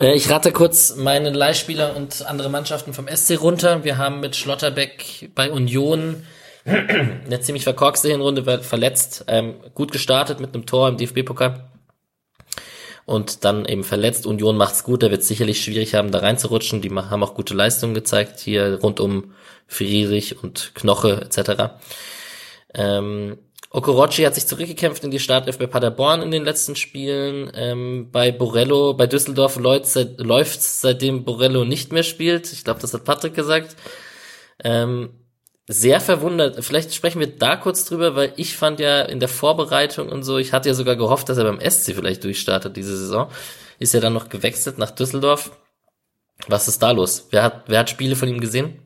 Äh, 0.00 0.14
ich 0.14 0.28
rate 0.30 0.50
kurz 0.50 0.96
meine 0.96 1.30
Leihspieler 1.30 1.94
und 1.94 2.26
andere 2.26 2.48
Mannschaften 2.48 2.94
vom 2.94 3.06
SC 3.06 3.40
runter. 3.40 3.84
Wir 3.84 3.98
haben 3.98 4.20
mit 4.20 4.34
Schlotterbeck 4.34 5.30
bei 5.34 5.50
Union 5.50 6.24
eine 6.64 7.40
ziemlich 7.40 7.64
verkorkste 7.64 8.08
Hinrunde 8.08 8.62
verletzt, 8.62 9.24
ähm, 9.28 9.54
gut 9.74 9.92
gestartet 9.92 10.40
mit 10.40 10.54
einem 10.54 10.66
Tor 10.66 10.88
im 10.88 10.96
DFB-Pokal 10.96 11.69
und 13.06 13.44
dann 13.44 13.64
eben 13.64 13.84
verletzt. 13.84 14.26
Union 14.26 14.56
macht's 14.56 14.84
gut, 14.84 15.02
da 15.02 15.10
wird 15.10 15.24
sicherlich 15.24 15.62
schwierig 15.62 15.94
haben, 15.94 16.10
da 16.10 16.18
reinzurutschen. 16.18 16.80
Die 16.80 16.90
haben 16.90 17.22
auch 17.22 17.34
gute 17.34 17.54
Leistungen 17.54 17.94
gezeigt 17.94 18.40
hier 18.40 18.78
rund 18.82 19.00
um 19.00 19.32
Friedrich 19.66 20.42
und 20.42 20.72
Knoche 20.74 21.20
etc. 21.22 21.74
Ähm, 22.74 23.38
Okorochi 23.72 24.24
hat 24.24 24.34
sich 24.34 24.48
zurückgekämpft 24.48 25.04
in 25.04 25.12
die 25.12 25.20
Startelf 25.20 25.58
bei 25.58 25.66
Paderborn 25.66 26.22
in 26.22 26.32
den 26.32 26.44
letzten 26.44 26.74
Spielen. 26.74 27.52
Ähm, 27.54 28.08
bei 28.10 28.32
Borello, 28.32 28.94
bei 28.94 29.06
Düsseldorf 29.06 29.56
läuft 29.56 29.86
seit, 29.86 30.16
seitdem 30.58 31.24
Borello 31.24 31.64
nicht 31.64 31.92
mehr 31.92 32.02
spielt. 32.02 32.52
Ich 32.52 32.64
glaube, 32.64 32.80
das 32.80 32.92
hat 32.92 33.04
Patrick 33.04 33.34
gesagt. 33.34 33.76
Ähm, 34.64 35.10
sehr 35.72 36.00
verwundert. 36.00 36.64
Vielleicht 36.64 36.92
sprechen 36.92 37.20
wir 37.20 37.28
da 37.28 37.56
kurz 37.56 37.84
drüber, 37.84 38.16
weil 38.16 38.32
ich 38.36 38.56
fand 38.56 38.80
ja 38.80 39.02
in 39.02 39.20
der 39.20 39.28
Vorbereitung 39.28 40.08
und 40.08 40.24
so, 40.24 40.36
ich 40.36 40.52
hatte 40.52 40.68
ja 40.68 40.74
sogar 40.74 40.96
gehofft, 40.96 41.28
dass 41.28 41.38
er 41.38 41.44
beim 41.44 41.60
SC 41.60 41.94
vielleicht 41.94 42.24
durchstartet 42.24 42.76
diese 42.76 42.96
Saison. 42.96 43.28
Ist 43.78 43.94
ja 43.94 44.00
dann 44.00 44.12
noch 44.12 44.28
gewechselt 44.28 44.78
nach 44.78 44.90
Düsseldorf. 44.90 45.52
Was 46.48 46.66
ist 46.66 46.82
da 46.82 46.90
los? 46.90 47.28
Wer 47.30 47.44
hat, 47.44 47.64
wer 47.68 47.78
hat 47.78 47.90
Spiele 47.90 48.16
von 48.16 48.28
ihm 48.28 48.40
gesehen? 48.40 48.80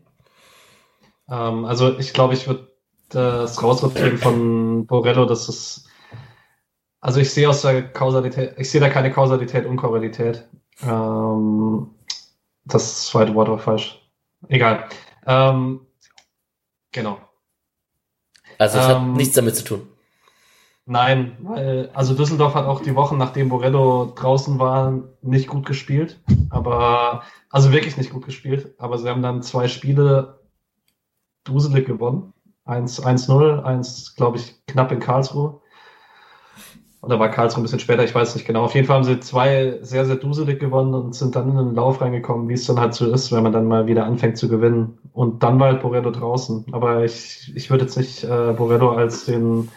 Ähm, 1.30 1.64
also 1.64 1.98
ich 1.98 2.12
glaube, 2.12 2.34
ich 2.34 2.46
würde 2.46 2.68
das 3.08 3.62
Rausrotieren 3.62 4.18
von 4.18 4.86
Borello, 4.86 5.24
das 5.24 5.48
ist, 5.48 5.88
also 7.00 7.18
ich 7.18 7.30
sehe 7.30 7.48
aus 7.48 7.62
der 7.62 7.82
Kausalität, 7.82 8.54
ich 8.58 8.70
sehe 8.70 8.80
da 8.80 8.90
keine 8.90 9.10
Kausalität 9.10 9.64
und 9.64 9.76
Korrelität. 9.76 10.46
Ähm, 10.82 11.94
das 12.66 13.06
zweite 13.06 13.34
Wort 13.34 13.48
war 13.48 13.58
falsch. 13.58 14.02
Egal. 14.48 14.88
Ähm, 15.26 15.80
genau. 16.94 17.18
Also 18.58 18.78
es 18.78 18.84
ähm, 18.86 18.90
hat 18.90 19.16
nichts 19.16 19.34
damit 19.34 19.56
zu 19.56 19.64
tun. 19.64 19.88
Nein, 20.86 21.36
weil, 21.40 21.90
also 21.94 22.14
Düsseldorf 22.14 22.54
hat 22.54 22.66
auch 22.66 22.80
die 22.80 22.94
Wochen, 22.94 23.16
nachdem 23.16 23.48
Borello 23.48 24.12
draußen 24.14 24.58
war, 24.58 25.02
nicht 25.22 25.48
gut 25.48 25.66
gespielt. 25.66 26.20
Aber, 26.50 27.22
also 27.50 27.72
wirklich 27.72 27.96
nicht 27.96 28.10
gut 28.10 28.24
gespielt. 28.24 28.74
Aber 28.78 28.98
sie 28.98 29.08
haben 29.08 29.22
dann 29.22 29.42
zwei 29.42 29.68
Spiele 29.68 30.40
duselig 31.44 31.86
gewonnen. 31.86 32.32
1-0, 32.66 33.62
1, 33.62 34.14
glaube 34.14 34.38
ich, 34.38 34.64
knapp 34.66 34.92
in 34.92 35.00
Karlsruhe. 35.00 35.60
Oder 37.04 37.18
war 37.18 37.28
Karlsruhe 37.28 37.60
ein 37.60 37.64
bisschen 37.64 37.80
später, 37.80 38.02
ich 38.02 38.14
weiß 38.14 38.34
nicht 38.34 38.46
genau. 38.46 38.64
Auf 38.64 38.74
jeden 38.74 38.86
Fall 38.86 38.96
haben 38.96 39.04
sie 39.04 39.20
zwei 39.20 39.78
sehr, 39.82 40.06
sehr 40.06 40.16
duselig 40.16 40.58
gewonnen 40.58 40.94
und 40.94 41.14
sind 41.14 41.36
dann 41.36 41.50
in 41.50 41.56
den 41.56 41.74
Lauf 41.74 42.00
reingekommen, 42.00 42.48
wie 42.48 42.54
es 42.54 42.66
dann 42.66 42.80
halt 42.80 42.94
so 42.94 43.10
ist, 43.12 43.30
wenn 43.30 43.42
man 43.42 43.52
dann 43.52 43.66
mal 43.66 43.86
wieder 43.86 44.06
anfängt 44.06 44.38
zu 44.38 44.48
gewinnen. 44.48 44.98
Und 45.12 45.42
dann 45.42 45.60
war 45.60 45.68
halt 45.68 45.82
Borello 45.82 46.10
draußen. 46.10 46.66
Aber 46.72 47.04
ich, 47.04 47.52
ich 47.54 47.70
würde 47.70 47.84
jetzt 47.84 47.98
nicht 47.98 48.24
äh, 48.24 48.54
Borello 48.56 48.92
als 48.92 49.26
den 49.26 49.68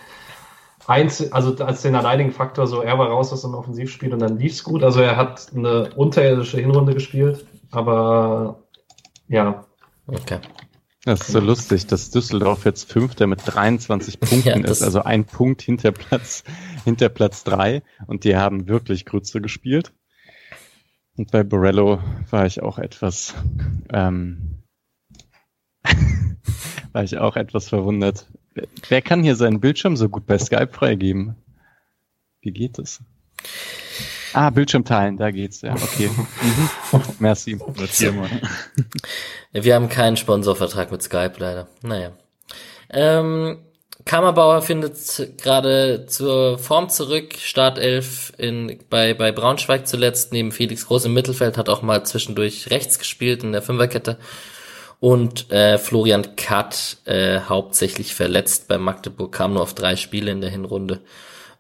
Einzel 0.88 1.30
also 1.32 1.54
als 1.58 1.82
den 1.82 1.96
alleinigen 1.96 2.32
Faktor, 2.32 2.66
so 2.66 2.82
er 2.82 2.98
war 2.98 3.10
raus 3.10 3.34
aus 3.34 3.42
dem 3.42 3.54
Offensivspiel 3.54 4.14
und 4.14 4.20
dann 4.20 4.40
lief's 4.40 4.64
gut. 4.64 4.84
Also 4.84 5.02
er 5.02 5.18
hat 5.18 5.48
eine 5.54 5.90
unterirdische 5.96 6.62
Hinrunde 6.62 6.94
gespielt, 6.94 7.46
aber 7.72 8.64
ja. 9.28 9.66
Okay. 10.08 10.40
Das 11.04 11.22
ist 11.22 11.32
so 11.32 11.40
lustig, 11.40 11.88
dass 11.88 12.10
Düsseldorf 12.10 12.66
jetzt 12.66 12.92
Fünfter 12.92 13.28
mit 13.28 13.42
23 13.46 14.20
Punkten 14.20 14.64
ja, 14.64 14.68
ist, 14.68 14.82
also 14.82 15.04
ein 15.04 15.26
Punkt 15.26 15.62
hinter 15.62 15.92
Platz, 15.92 16.44
hinter 16.88 17.10
Platz 17.10 17.44
drei 17.44 17.84
und 18.06 18.24
die 18.24 18.38
haben 18.38 18.70
wirklich 18.70 19.04
Grütze 19.04 19.42
gespielt. 19.42 19.92
Und 21.18 21.32
bei 21.32 21.44
Borello 21.44 22.02
war 22.30 22.46
ich 22.46 22.64
auch 22.64 22.80
etwas, 22.80 23.36
ähm, 23.92 24.64
war 26.94 27.04
ich 27.04 27.18
auch 27.18 27.36
etwas 27.36 27.68
verwundert. 27.68 28.28
Wer 28.88 29.02
kann 29.02 29.22
hier 29.22 29.36
seinen 29.36 29.60
Bildschirm 29.60 29.98
so 29.98 30.08
gut 30.08 30.26
bei 30.26 30.38
Skype 30.38 30.70
freigeben? 30.72 31.36
Wie 32.40 32.52
geht 32.52 32.78
das? 32.78 33.02
Ah, 34.32 34.50
Bildschirm 34.50 34.86
teilen, 34.86 35.18
da 35.18 35.32
geht's, 35.32 35.64
ja, 35.64 35.74
okay. 35.76 36.10
Mhm. 36.10 37.02
Merci. 37.20 37.60
Wir 39.52 39.76
haben 39.76 39.90
keinen 39.90 40.16
Sponsorvertrag 40.16 40.90
mit 40.90 41.04
Skype, 41.04 41.34
leider. 41.38 41.68
Naja. 41.82 42.14
Ähm, 42.90 43.67
Kammerbauer 44.06 44.62
findet 44.62 44.98
gerade 45.38 46.06
zur 46.08 46.58
Form 46.58 46.90
zurück. 46.90 47.36
Startelf 47.40 48.32
in, 48.38 48.80
bei, 48.90 49.14
bei 49.14 49.32
Braunschweig 49.32 49.88
zuletzt, 49.88 50.32
neben 50.32 50.52
Felix 50.52 50.88
Groß 50.88 51.06
im 51.06 51.14
Mittelfeld, 51.14 51.58
hat 51.58 51.70
auch 51.70 51.82
mal 51.82 52.06
zwischendurch 52.06 52.70
rechts 52.70 53.00
gespielt 53.00 53.44
in 53.44 53.52
der 53.52 53.62
Fünferkette. 53.62 54.18
Und 55.00 55.52
äh, 55.52 55.78
Florian 55.78 56.36
Katt 56.36 56.98
äh, 57.06 57.42
hauptsächlich 57.42 58.16
verletzt 58.16 58.68
bei 58.68 58.78
Magdeburg, 58.78 59.32
kam 59.32 59.54
nur 59.54 59.62
auf 59.62 59.76
drei 59.76 59.96
Spiele 59.96 60.32
in 60.32 60.42
der 60.42 60.50
Hinrunde. 60.50 61.02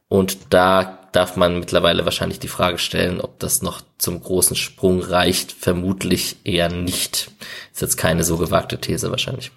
Und 0.09 0.53
da 0.53 1.09
darf 1.11 1.35
man 1.35 1.59
mittlerweile 1.59 2.05
wahrscheinlich 2.05 2.39
die 2.39 2.47
Frage 2.47 2.77
stellen, 2.77 3.19
ob 3.19 3.39
das 3.39 3.61
noch 3.61 3.81
zum 3.97 4.21
großen 4.21 4.55
Sprung 4.55 5.01
reicht. 5.01 5.51
Vermutlich 5.51 6.37
eher 6.45 6.69
nicht. 6.69 7.29
Ist 7.73 7.81
jetzt 7.81 7.97
keine 7.97 8.23
so 8.23 8.37
gewagte 8.37 8.79
These 8.79 9.11
wahrscheinlich. 9.11 9.51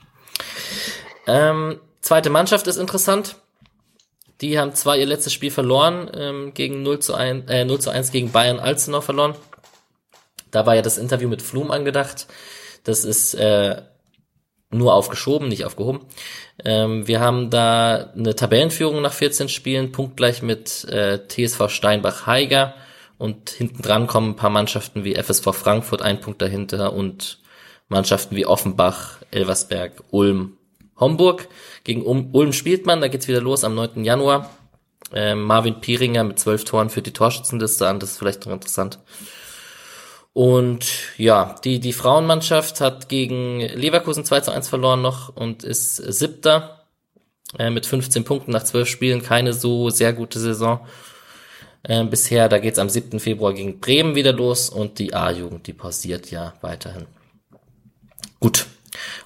Ähm, 1.26 1.78
zweite 2.00 2.30
Mannschaft 2.30 2.66
ist 2.66 2.76
interessant. 2.76 3.36
Die 4.40 4.58
haben 4.58 4.74
zwar 4.74 4.96
ihr 4.96 5.06
letztes 5.06 5.32
Spiel 5.32 5.50
verloren, 5.50 6.10
ähm, 6.14 6.54
gegen 6.54 6.82
0 6.82 7.00
zu 7.00 7.14
1, 7.14 7.50
äh, 7.50 7.64
0 7.64 7.80
zu 7.80 7.90
1 7.90 8.10
gegen 8.10 8.32
Bayern 8.32 8.58
Alzenau 8.58 9.00
verloren. 9.00 9.34
Da 10.50 10.66
war 10.66 10.74
ja 10.74 10.82
das 10.82 10.98
Interview 10.98 11.28
mit 11.28 11.42
Flum 11.42 11.70
angedacht. 11.70 12.26
Das 12.84 13.04
ist 13.04 13.34
äh, 13.34 13.82
nur 14.70 14.94
aufgeschoben, 14.94 15.48
nicht 15.48 15.64
aufgehoben. 15.64 16.00
Ähm, 16.64 17.06
wir 17.06 17.20
haben 17.20 17.50
da 17.50 18.12
eine 18.16 18.34
Tabellenführung 18.34 19.02
nach 19.02 19.12
14 19.12 19.48
Spielen, 19.48 19.92
punktgleich 19.92 20.42
mit 20.42 20.84
äh, 20.84 21.18
TSV 21.26 21.68
Steinbach-Heiger 21.68 22.74
und 23.18 23.50
hinten 23.50 23.82
dran 23.82 24.06
kommen 24.06 24.30
ein 24.30 24.36
paar 24.36 24.50
Mannschaften 24.50 25.04
wie 25.04 25.14
FSV 25.14 25.52
Frankfurt, 25.52 26.02
ein 26.02 26.20
Punkt 26.20 26.40
dahinter 26.40 26.92
und 26.92 27.38
Mannschaften 27.88 28.36
wie 28.36 28.46
Offenbach, 28.46 29.18
Elversberg, 29.30 30.04
Ulm, 30.10 30.56
Homburg. 31.00 31.48
Gegen 31.84 32.02
Ulm 32.04 32.52
spielt 32.52 32.86
man, 32.86 33.00
da 33.00 33.08
geht's 33.08 33.28
wieder 33.28 33.40
los 33.40 33.64
am 33.64 33.74
9. 33.74 34.04
Januar. 34.04 34.50
Ähm, 35.12 35.42
Marvin 35.42 35.80
Pieringer 35.80 36.22
mit 36.22 36.38
zwölf 36.38 36.64
Toren 36.64 36.90
für 36.90 37.02
die 37.02 37.12
Torschützenliste 37.12 37.88
an, 37.88 37.98
das 37.98 38.12
ist 38.12 38.18
vielleicht 38.18 38.46
noch 38.46 38.52
interessant. 38.52 39.00
Und 40.32 40.86
ja, 41.16 41.56
die, 41.64 41.80
die 41.80 41.92
Frauenmannschaft 41.92 42.80
hat 42.80 43.08
gegen 43.08 43.60
Leverkusen 43.60 44.24
2 44.24 44.40
zu 44.40 44.52
1 44.52 44.68
verloren 44.68 45.02
noch 45.02 45.34
und 45.34 45.64
ist 45.64 45.96
siebter 45.96 46.86
äh, 47.58 47.70
mit 47.70 47.86
15 47.86 48.24
Punkten 48.24 48.52
nach 48.52 48.62
12 48.62 48.88
Spielen. 48.88 49.22
Keine 49.22 49.52
so 49.52 49.90
sehr 49.90 50.12
gute 50.12 50.38
Saison 50.38 50.86
äh, 51.82 52.04
bisher. 52.04 52.48
Da 52.48 52.58
geht's 52.58 52.78
am 52.78 52.88
7. 52.88 53.18
Februar 53.18 53.52
gegen 53.52 53.80
Bremen 53.80 54.14
wieder 54.14 54.32
los 54.32 54.70
und 54.70 55.00
die 55.00 55.14
A-Jugend, 55.14 55.66
die 55.66 55.72
pausiert 55.72 56.30
ja 56.30 56.54
weiterhin. 56.60 57.06
Gut. 58.38 58.66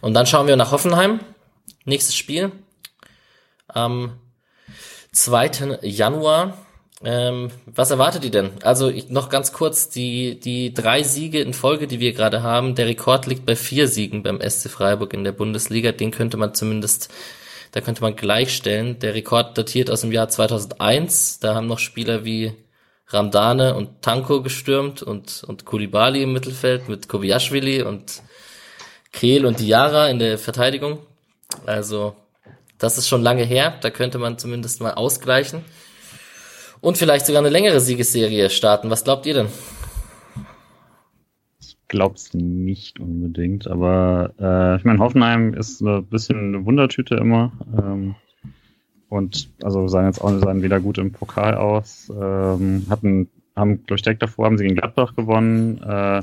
Und 0.01 0.15
dann 0.15 0.27
schauen 0.27 0.47
wir 0.47 0.57
nach 0.57 0.73
Hoffenheim. 0.73 1.21
Nächstes 1.85 2.15
Spiel. 2.15 2.53
Am 3.69 4.19
2. 5.13 5.79
Januar 5.83 6.59
Ähm, 7.07 7.51
was 7.67 7.91
erwartet 7.91 8.25
ihr 8.25 8.31
denn? 8.31 8.53
Also 8.63 8.89
ich, 8.89 9.11
noch 9.11 9.29
ganz 9.29 9.53
kurz, 9.53 9.91
die, 9.91 10.41
die 10.41 10.73
drei 10.73 11.03
Siege 11.03 11.41
in 11.41 11.53
Folge, 11.53 11.87
die 11.87 12.01
wir 12.01 12.15
gerade 12.15 12.43
haben, 12.43 12.75
der 12.75 12.87
Rekord 12.87 13.27
liegt 13.27 13.45
bei 13.45 13.57
vier 13.57 13.89
Siegen 13.89 14.23
beim 14.23 14.41
SC 14.41 14.71
Freiburg 14.71 15.13
in 15.13 15.25
der 15.25 15.33
Bundesliga. 15.33 15.93
Den 15.93 16.13
könnte 16.13 16.39
man 16.39 16.55
zumindest, 16.55 17.13
da 17.73 17.83
könnte 17.83 18.01
man 18.01 18.17
gleichstellen. 18.17 18.99
Der 19.01 19.15
Rekord 19.15 19.59
datiert 19.59 19.91
aus 19.91 20.01
dem 20.01 20.13
Jahr 20.13 20.31
2001. 20.31 21.41
Da 21.41 21.55
haben 21.55 21.67
noch 21.67 21.81
Spieler 21.81 22.25
wie 22.25 22.55
Ramdane 23.09 23.75
und 23.75 24.01
Tanko 24.01 24.41
gestürmt 24.41 25.03
und, 25.03 25.45
und 25.47 25.67
Kulibali 25.67 26.23
im 26.23 26.33
Mittelfeld 26.33 26.89
mit 26.89 27.09
Kobiashvili 27.09 27.83
und 27.83 28.23
Kehl 29.13 29.45
und 29.45 29.61
Diara 29.61 30.09
in 30.09 30.19
der 30.19 30.39
Verteidigung. 30.39 31.01
Also, 31.67 32.15
das 32.79 32.99
ist 32.99 33.09
schon 33.09 33.23
lange 33.23 33.45
her. 33.45 33.75
Da 33.81 33.91
könnte 33.91 34.19
man 34.19 34.39
zumindest 34.39 34.81
mal 34.81 34.95
ausgleichen. 34.95 35.63
Und 36.81 36.99
vielleicht 36.99 37.27
sogar 37.27 37.41
eine 37.41 37.51
längere 37.51 37.81
Siegesserie 37.81 38.51
starten. 38.51 38.91
Was 38.91 39.05
glaubt 39.05 39.25
ihr 39.27 39.35
denn? 39.35 39.49
Ich 41.61 41.79
glaub's 41.89 42.35
nicht 42.35 43.01
unbedingt, 43.01 43.67
aber 43.69 44.35
äh, 44.39 44.77
ich 44.77 44.85
meine, 44.85 44.99
Hoffenheim 44.99 45.55
ist 45.55 45.81
ein 45.81 46.05
bisschen 46.07 46.39
eine 46.39 46.67
Wundertüte 46.67 47.15
immer. 47.15 47.53
Ähm, 47.79 48.17
und 49.09 49.49
also 49.63 49.87
sahen 49.89 50.07
jetzt 50.07 50.21
auch 50.21 50.39
sahen 50.41 50.63
wieder 50.63 50.81
gut 50.81 50.99
im 50.99 51.13
Pokal 51.13 51.55
aus. 51.55 52.11
Ähm, 52.11 52.85
hatten, 52.91 53.31
haben, 53.55 53.87
glaube 53.87 53.97
ich, 53.97 54.03
direkt 54.03 54.23
davor 54.23 54.47
haben 54.47 54.59
sie 54.59 54.65
gegen 54.65 54.77
Gladbach 54.77 55.15
gewonnen. 55.15 55.81
Äh, 55.83 56.21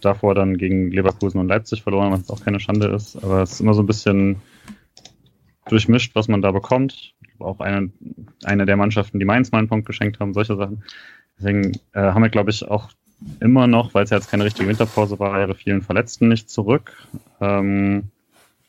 davor 0.00 0.34
dann 0.34 0.56
gegen 0.56 0.90
Leverkusen 0.90 1.38
und 1.38 1.48
Leipzig 1.48 1.82
verloren, 1.82 2.12
was 2.12 2.30
auch 2.30 2.44
keine 2.44 2.60
Schande 2.60 2.88
ist. 2.88 3.22
Aber 3.22 3.42
es 3.42 3.52
ist 3.52 3.60
immer 3.60 3.74
so 3.74 3.82
ein 3.82 3.86
bisschen 3.86 4.36
durchmischt, 5.70 6.14
was 6.14 6.28
man 6.28 6.42
da 6.42 6.52
bekommt. 6.52 7.14
Auch 7.38 7.60
eine, 7.60 7.90
eine 8.44 8.66
der 8.66 8.76
Mannschaften, 8.76 9.18
die 9.18 9.24
Mainz 9.24 9.50
mal 9.52 9.58
einen 9.58 9.68
Punkt 9.68 9.86
geschenkt 9.86 10.20
haben, 10.20 10.34
solche 10.34 10.56
Sachen. 10.56 10.82
Deswegen 11.38 11.72
äh, 11.92 12.00
haben 12.00 12.22
wir, 12.22 12.28
glaube 12.28 12.50
ich, 12.50 12.68
auch 12.68 12.90
immer 13.40 13.66
noch, 13.66 13.94
weil 13.94 14.04
es 14.04 14.10
ja 14.10 14.16
jetzt 14.16 14.30
keine 14.30 14.44
richtige 14.44 14.68
Winterpause 14.68 15.18
war, 15.18 15.40
ihre 15.40 15.54
vielen 15.54 15.82
Verletzten 15.82 16.28
nicht 16.28 16.50
zurück. 16.50 16.96
Ähm, 17.40 18.10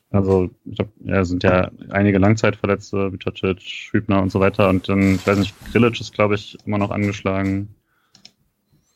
also, 0.10 0.50
ich 0.66 0.76
glaub, 0.76 0.90
ja, 1.04 1.24
sind 1.24 1.44
ja 1.44 1.72
einige 1.90 2.18
Langzeitverletzte, 2.18 3.14
wie 3.14 3.18
Tocic, 3.18 3.62
Hübner 3.92 4.22
und 4.22 4.30
so 4.30 4.42
weiter. 4.42 4.70
Und 4.70 4.90
dann, 4.90 5.16
ich 5.16 5.26
weiß 5.26 5.38
nicht, 5.40 5.56
Grilic 5.72 6.00
ist, 6.02 6.14
glaube 6.14 6.36
ich, 6.36 6.58
immer 6.66 6.78
noch 6.78 6.92
angeschlagen. 6.92 7.76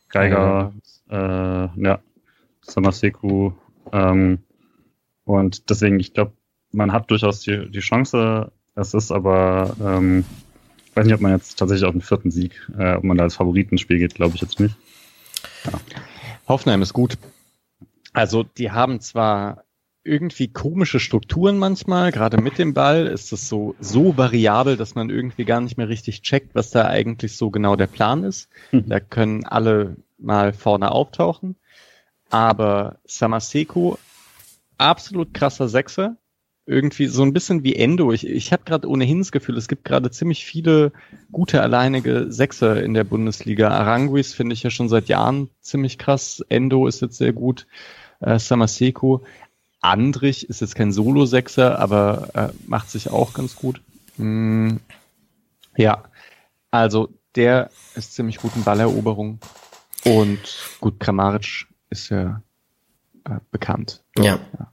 Geiger, 0.09 0.73
ja. 1.09 1.65
äh, 1.65 1.69
ja, 1.77 1.99
Samaseku. 2.61 3.51
Ähm, 3.93 4.39
und 5.23 5.69
deswegen, 5.69 5.99
ich 5.99 6.13
glaube, 6.13 6.33
man 6.75 6.91
hat 6.91 7.09
durchaus 7.09 7.39
die, 7.41 7.69
die 7.69 7.79
Chance. 7.79 8.51
Es 8.75 8.93
ist 8.93 9.11
aber, 9.11 9.75
ähm, 9.81 10.25
ich 10.85 10.95
weiß 10.95 11.05
nicht, 11.05 11.15
ob 11.15 11.21
man 11.21 11.31
jetzt 11.31 11.57
tatsächlich 11.57 11.85
auf 11.85 11.93
den 11.93 12.01
vierten 12.01 12.31
Sieg, 12.31 12.69
äh, 12.77 12.93
ob 12.95 13.03
man 13.03 13.17
da 13.17 13.23
als 13.23 13.35
Favoritenspiel 13.35 13.97
geht, 13.97 14.15
glaube 14.15 14.35
ich 14.35 14.41
jetzt 14.41 14.59
nicht. 14.59 14.75
Ja. 15.65 15.79
Hoffenheim 16.47 16.81
ist 16.81 16.93
gut. 16.93 17.17
Also, 18.13 18.43
die 18.43 18.71
haben 18.71 19.01
zwar 19.01 19.63
irgendwie 20.03 20.47
komische 20.47 20.99
Strukturen 20.99 21.57
manchmal. 21.57 22.11
Gerade 22.11 22.39
mit 22.39 22.59
dem 22.59 22.73
Ball 22.73 23.07
ist 23.07 23.33
es 23.33 23.49
so, 23.49 23.75
so 23.79 24.15
variabel, 24.17 24.77
dass 24.77 24.93
man 24.93 25.09
irgendwie 25.09 25.45
gar 25.45 25.59
nicht 25.61 25.77
mehr 25.77 25.89
richtig 25.89 26.21
checkt, 26.21 26.53
was 26.53 26.69
da 26.69 26.85
eigentlich 26.85 27.35
so 27.35 27.49
genau 27.49 27.75
der 27.75 27.87
Plan 27.87 28.23
ist. 28.23 28.47
Mhm. 28.71 28.87
Da 28.87 28.99
können 28.99 29.45
alle 29.45 29.97
mal 30.17 30.53
vorne 30.53 30.91
auftauchen. 30.91 31.55
Aber 32.29 32.99
Samaseko, 33.05 33.97
absolut 34.77 35.33
krasser 35.33 35.67
Sechser. 35.67 36.17
Irgendwie 36.67 37.05
so 37.05 37.21
ein 37.21 37.33
bisschen 37.33 37.63
wie 37.63 37.75
Endo. 37.75 38.11
Ich, 38.11 38.25
ich 38.25 38.51
habe 38.51 38.63
gerade 38.63 38.89
ohnehin 38.89 39.19
das 39.19 39.31
Gefühl, 39.31 39.57
es 39.57 39.67
gibt 39.67 39.85
gerade 39.85 40.09
ziemlich 40.09 40.45
viele 40.45 40.91
gute 41.31 41.61
alleinige 41.61 42.31
Sechser 42.31 42.81
in 42.81 42.95
der 42.95 43.03
Bundesliga. 43.03 43.69
Aranguis 43.69 44.33
finde 44.33 44.53
ich 44.53 44.63
ja 44.63 44.71
schon 44.71 44.89
seit 44.89 45.07
Jahren 45.07 45.49
ziemlich 45.61 45.99
krass. 45.99 46.43
Endo 46.49 46.87
ist 46.87 47.01
jetzt 47.01 47.17
sehr 47.17 47.33
gut. 47.33 47.67
Äh, 48.19 48.39
Samaseko. 48.39 49.23
Andrich 49.81 50.49
ist 50.49 50.61
jetzt 50.61 50.75
kein 50.75 50.91
Solo-Sechser, 50.91 51.77
aber 51.77 52.29
äh, 52.33 52.49
macht 52.65 52.89
sich 52.89 53.11
auch 53.11 53.33
ganz 53.33 53.55
gut. 53.55 53.81
Mm, 54.17 54.77
ja, 55.77 56.05
also 56.71 57.09
der 57.35 57.69
ist 57.95 58.15
ziemlich 58.15 58.37
gut 58.37 58.55
in 58.55 58.63
Balleroberung. 58.63 59.39
Und 60.03 60.39
gut, 60.79 60.99
Kramaric 60.99 61.67
ist 61.89 62.09
ja 62.09 62.41
äh, 63.25 63.39
bekannt. 63.51 64.03
Ja. 64.17 64.39
ja. 64.57 64.71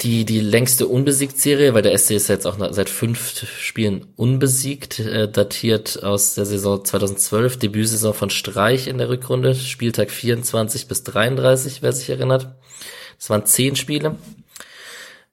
Die, 0.00 0.24
die 0.24 0.40
längste 0.40 0.86
Unbesiegt-Serie, 0.86 1.74
weil 1.74 1.82
der 1.82 1.96
SC 1.96 2.12
ist 2.12 2.28
jetzt 2.28 2.46
auch 2.46 2.56
seit 2.72 2.88
fünf 2.88 3.46
Spielen 3.60 4.06
unbesiegt, 4.16 5.00
äh, 5.00 5.30
datiert 5.30 6.02
aus 6.02 6.34
der 6.34 6.46
Saison 6.46 6.84
2012, 6.84 7.58
Debütsaison 7.58 8.14
von 8.14 8.30
Streich 8.30 8.86
in 8.86 8.98
der 8.98 9.08
Rückrunde, 9.08 9.54
Spieltag 9.54 10.10
24 10.10 10.88
bis 10.88 11.04
33, 11.04 11.82
wer 11.82 11.92
sich 11.92 12.10
erinnert. 12.10 12.54
Es 13.18 13.30
waren 13.30 13.46
zehn 13.46 13.76
Spiele. 13.76 14.16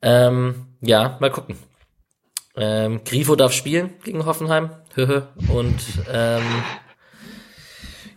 Ähm, 0.01 0.67
ja, 0.81 1.17
mal 1.19 1.31
gucken. 1.31 1.57
Ähm, 2.55 3.01
Grifo 3.03 3.35
darf 3.35 3.53
spielen 3.53 3.93
gegen 4.03 4.25
Hoffenheim. 4.25 4.71
Und 5.47 5.79
ähm, 6.11 6.43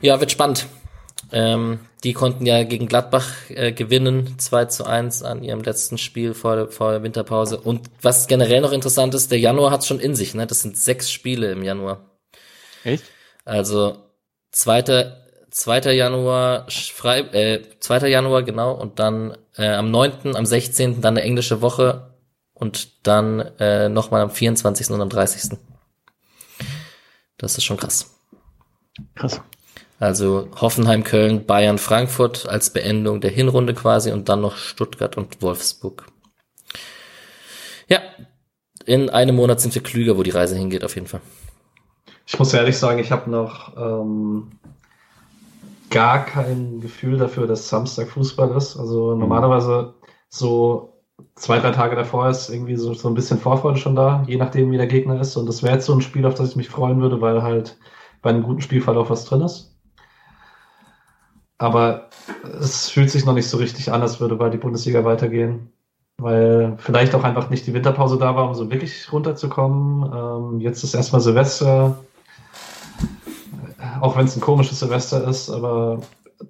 ja, 0.01 0.19
wird 0.19 0.33
spannend. 0.33 0.67
Ähm, 1.31 1.81
die 2.05 2.13
konnten 2.13 2.47
ja 2.47 2.65
gegen 2.65 2.89
Gladbach 2.89 3.29
äh, 3.49 3.73
gewinnen, 3.73 4.39
2 4.39 4.65
zu 4.67 4.85
1 4.85 5.23
an 5.23 5.43
ihrem 5.43 5.63
letzten 5.63 5.99
Spiel 5.99 6.35
vor 6.35 6.57
der, 6.57 6.69
vor 6.69 6.91
der 6.91 7.03
Winterpause. 7.03 7.61
Und 7.61 7.89
was 8.01 8.27
generell 8.27 8.61
noch 8.61 8.73
interessant 8.73 9.15
ist, 9.15 9.31
der 9.31 9.39
Januar 9.39 9.71
hat 9.71 9.85
schon 9.85 10.01
in 10.01 10.17
sich, 10.17 10.35
ne? 10.35 10.47
Das 10.47 10.63
sind 10.63 10.77
sechs 10.77 11.11
Spiele 11.11 11.53
im 11.53 11.63
Januar. 11.63 12.11
Echt? 12.85 13.05
Also 13.45 13.97
zweiter 14.51 15.23
2. 15.53 15.93
Januar 15.93 16.67
frei, 16.71 17.21
äh, 17.21 17.63
2. 17.79 18.09
Januar, 18.09 18.43
genau, 18.43 18.73
und 18.73 18.99
dann 18.99 19.37
äh, 19.57 19.69
am 19.69 19.91
9., 19.91 20.35
am 20.35 20.47
16. 20.47 21.03
dann 21.03 21.17
eine 21.17 21.25
englische 21.25 21.61
Woche 21.61 22.15
und 22.55 23.07
dann 23.07 23.41
äh, 23.59 23.89
nochmal 23.89 24.23
am 24.23 24.31
24. 24.31 24.91
und 24.91 25.01
am 25.01 25.11
30. 25.11 25.59
Das 27.37 27.59
ist 27.59 27.65
schon 27.65 27.77
krass. 27.77 28.19
Krass. 29.15 29.41
Also 30.03 30.49
Hoffenheim, 30.61 31.05
Köln, 31.05 31.47
Bayern, 31.47 31.79
Frankfurt 31.79 32.49
als 32.49 32.71
Beendung 32.71 33.21
der 33.21 33.31
Hinrunde 33.31 33.73
quasi 33.73 34.11
und 34.11 34.29
dann 34.29 34.41
noch 34.41 34.57
Stuttgart 34.57 35.17
und 35.17 35.41
Wolfsburg. 35.43 36.07
Ja, 37.87 38.01
in 38.85 39.11
einem 39.11 39.37
Monat 39.37 39.61
sind 39.61 39.77
wir 39.77 39.83
klüger, 39.85 40.19
wo 40.19 40.25
die 40.25 40.33
Reise 40.33 40.57
hingeht, 40.57 40.85
auf 40.85 40.97
jeden 40.97 41.07
Fall. 41.07 41.21
Ich 42.27 42.37
muss 42.37 42.53
ehrlich 42.53 42.77
sagen, 42.77 42.99
ich 42.99 43.13
habe 43.13 43.31
noch 43.31 43.77
ähm, 43.77 44.51
gar 45.89 46.27
kein 46.27 46.81
Gefühl 46.81 47.17
dafür, 47.19 47.47
dass 47.47 47.69
Samstag 47.69 48.09
Fußball 48.09 48.57
ist. 48.57 48.77
Also 48.77 49.15
mhm. 49.15 49.21
normalerweise 49.21 49.95
so 50.29 51.01
zwei, 51.37 51.61
drei 51.61 51.71
Tage 51.71 51.95
davor 51.95 52.29
ist 52.29 52.51
irgendwie 52.51 52.75
so, 52.75 52.93
so 52.93 53.07
ein 53.07 53.15
bisschen 53.15 53.39
Vorfreude 53.39 53.79
schon 53.79 53.95
da, 53.95 54.25
je 54.27 54.35
nachdem, 54.35 54.73
wie 54.73 54.79
der 54.79 54.89
Gegner 54.89 55.21
ist. 55.21 55.37
Und 55.37 55.47
das 55.47 55.63
wäre 55.63 55.75
jetzt 55.75 55.87
so 55.87 55.95
ein 55.95 56.01
Spiel, 56.01 56.27
auf 56.27 56.35
das 56.35 56.51
ich 56.51 56.57
mich 56.57 56.71
freuen 56.71 57.01
würde, 57.01 57.21
weil 57.21 57.45
halt 57.45 57.79
bei 58.21 58.31
einem 58.31 58.43
guten 58.43 58.63
Spielverlauf 58.63 59.09
was 59.09 59.27
drin 59.27 59.43
ist. 59.43 59.72
Aber 61.63 62.09
es 62.61 62.91
fühlt 62.91 63.11
sich 63.11 63.25
noch 63.25 63.35
nicht 63.35 63.49
so 63.49 63.57
richtig 63.57 63.93
an, 63.93 64.03
als 64.03 64.21
würde 64.21 64.37
bei 64.37 64.51
die 64.51 64.59
Bundesliga 64.59 65.05
weitergehen. 65.05 65.73
Weil 66.19 66.75
vielleicht 66.79 67.15
auch 67.15 67.25
einfach 67.25 67.51
nicht 67.51 67.67
die 67.67 67.75
Winterpause 67.75 68.19
da 68.19 68.37
war, 68.37 68.49
um 68.49 68.55
so 68.55 68.71
wirklich 68.71 69.13
runterzukommen. 69.13 70.13
Ähm, 70.13 70.61
jetzt 70.61 70.85
ist 70.85 70.95
erstmal 70.95 71.21
Silvester 71.21 71.97
auch 74.01 74.17
wenn 74.17 74.27
es 74.27 74.37
ein 74.37 74.41
komisches 74.41 74.81
Silvester 74.81 75.27
ist, 75.29 75.49
aber 75.49 76.03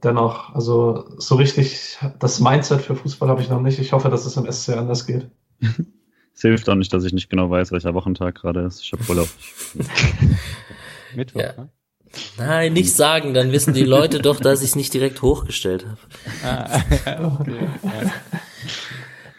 dennoch, 0.03 0.55
also 0.55 1.05
so 1.19 1.35
richtig 1.35 1.99
das 2.19 2.41
Mindset 2.41 2.81
für 2.81 2.97
Fußball 2.97 3.29
habe 3.29 3.43
ich 3.43 3.51
noch 3.51 3.61
nicht. 3.61 3.79
Ich 3.79 3.93
hoffe, 3.93 4.09
dass 4.09 4.25
es 4.25 4.37
im 4.37 4.51
SC 4.51 4.71
anders 4.71 5.07
geht. 5.07 5.31
Es 6.35 6.41
hilft 6.41 6.67
auch 6.71 6.75
nicht, 6.75 6.91
dass 6.95 7.05
ich 7.05 7.13
nicht 7.13 7.29
genau 7.29 7.51
weiß, 7.51 7.73
welcher 7.73 7.93
Wochentag 7.93 8.37
gerade 8.37 8.63
ist. 8.63 8.81
Ich 8.81 8.93
habe 8.95 9.03
Urlaub. 9.07 9.29
Mittwoch, 11.15 11.43
ja. 11.43 11.53
ne? 11.53 11.69
Nein, 12.37 12.73
nicht 12.73 12.95
sagen, 12.95 13.35
dann 13.35 13.53
wissen 13.53 13.75
die 13.75 13.85
Leute 13.85 14.21
doch, 14.21 14.41
dass 14.41 14.61
ich 14.61 14.71
es 14.71 14.77
nicht 14.77 14.93
direkt 14.93 15.23
hochgestellt 15.23 15.87
habe. 15.87 16.83
Ah, 17.07 17.37
okay. 17.41 18.11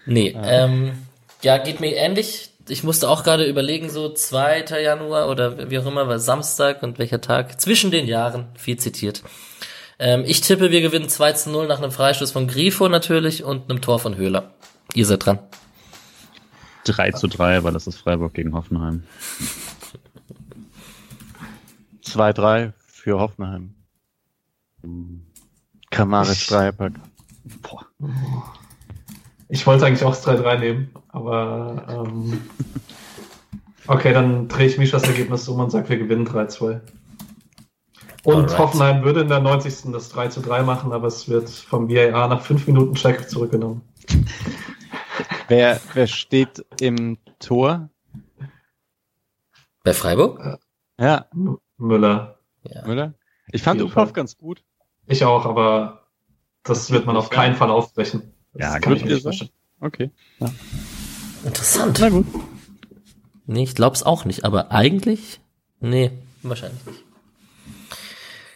Nee, 0.05 0.35
ah. 0.35 0.65
ähm, 0.65 0.93
ja, 1.41 1.57
geht 1.57 1.79
mir 1.79 1.95
ähnlich 1.95 2.49
ich 2.69 2.83
musste 2.83 3.09
auch 3.09 3.23
gerade 3.23 3.45
überlegen, 3.45 3.89
so 3.89 4.09
2. 4.09 4.65
Januar 4.81 5.29
oder 5.29 5.69
wie 5.69 5.79
auch 5.79 5.85
immer, 5.85 6.07
war 6.07 6.19
Samstag 6.19 6.83
und 6.83 6.97
welcher 6.97 7.21
Tag. 7.21 7.59
Zwischen 7.59 7.91
den 7.91 8.07
Jahren, 8.07 8.47
viel 8.55 8.77
zitiert. 8.77 9.23
Ähm, 9.99 10.23
ich 10.25 10.41
tippe, 10.41 10.71
wir 10.71 10.81
gewinnen 10.81 11.09
2 11.09 11.33
zu 11.33 11.49
0 11.49 11.67
nach 11.67 11.79
einem 11.79 11.91
Freistoß 11.91 12.31
von 12.31 12.47
Grifo 12.47 12.87
natürlich 12.87 13.43
und 13.43 13.69
einem 13.69 13.81
Tor 13.81 13.99
von 13.99 14.15
Höhler. 14.15 14.53
Ihr 14.93 15.05
seid 15.05 15.25
dran. 15.25 15.39
3 16.85 17.11
zu 17.11 17.27
3, 17.27 17.63
weil 17.63 17.73
das 17.73 17.87
ist 17.87 17.97
Freiburg 17.97 18.33
gegen 18.33 18.53
Hoffenheim. 18.53 19.03
2-3 22.13 22.73
für 22.77 23.19
Hoffenheim. 23.19 23.73
Kramaric 25.91 26.47
Dreierpack. 26.47 26.93
Boah. 27.61 27.85
Ich 29.49 29.67
wollte 29.67 29.85
eigentlich 29.85 30.03
auch 30.03 30.15
das 30.15 30.25
3-3 30.25 30.59
nehmen, 30.59 30.91
aber 31.09 31.85
ähm, 32.07 32.41
okay, 33.87 34.13
dann 34.13 34.47
drehe 34.47 34.67
ich 34.67 34.77
mich 34.77 34.91
das 34.91 35.03
Ergebnis 35.03 35.47
um 35.47 35.59
und 35.59 35.69
sage, 35.69 35.89
wir 35.89 35.97
gewinnen 35.97 36.27
3-2. 36.27 36.81
Und 38.23 38.35
Alright. 38.35 38.57
Hoffenheim 38.57 39.03
würde 39.03 39.21
in 39.21 39.27
der 39.27 39.41
90. 39.41 39.91
das 39.91 40.09
3 40.09 40.29
zu 40.29 40.41
3 40.41 40.63
machen, 40.63 40.93
aber 40.93 41.07
es 41.07 41.27
wird 41.27 41.49
vom 41.49 41.89
VAR 41.89 42.27
nach 42.29 42.41
5 42.41 42.67
Minuten 42.67 42.95
Check 42.95 43.29
zurückgenommen. 43.29 43.81
Wer, 45.49 45.79
wer 45.93 46.07
steht 46.07 46.65
im 46.79 47.17
Tor? 47.39 47.89
Bei 49.83 49.93
Freiburg? 49.93 50.59
Ja, 50.99 51.25
Müller. 51.83 52.39
Ja. 52.63 52.85
Müller? 52.87 53.13
Ich 53.51 53.61
fand 53.61 53.81
Uphoff 53.81 54.13
ganz 54.13 54.37
gut. 54.37 54.63
Ich 55.05 55.25
auch, 55.25 55.45
aber 55.45 56.07
das 56.63 56.91
wird 56.91 57.05
man 57.05 57.17
auf 57.17 57.29
keinen 57.29 57.55
Fall 57.55 57.69
aufbrechen. 57.69 58.33
Das 58.53 58.73
Ja, 58.73 58.79
kann 58.79 58.95
ich 58.95 59.03
mir 59.03 59.11
nicht 59.11 59.23
vorstellen. 59.23 59.51
Okay. 59.81 60.11
Interessant. 61.43 61.97
Na 61.99 62.09
gut. 62.09 62.25
Nee, 63.45 63.63
ich 63.63 63.75
glaub's 63.75 64.03
auch 64.03 64.23
nicht, 64.23 64.45
aber 64.45 64.71
eigentlich? 64.71 65.41
Nee, 65.81 66.11
wahrscheinlich 66.41 66.85
nicht. 66.85 67.03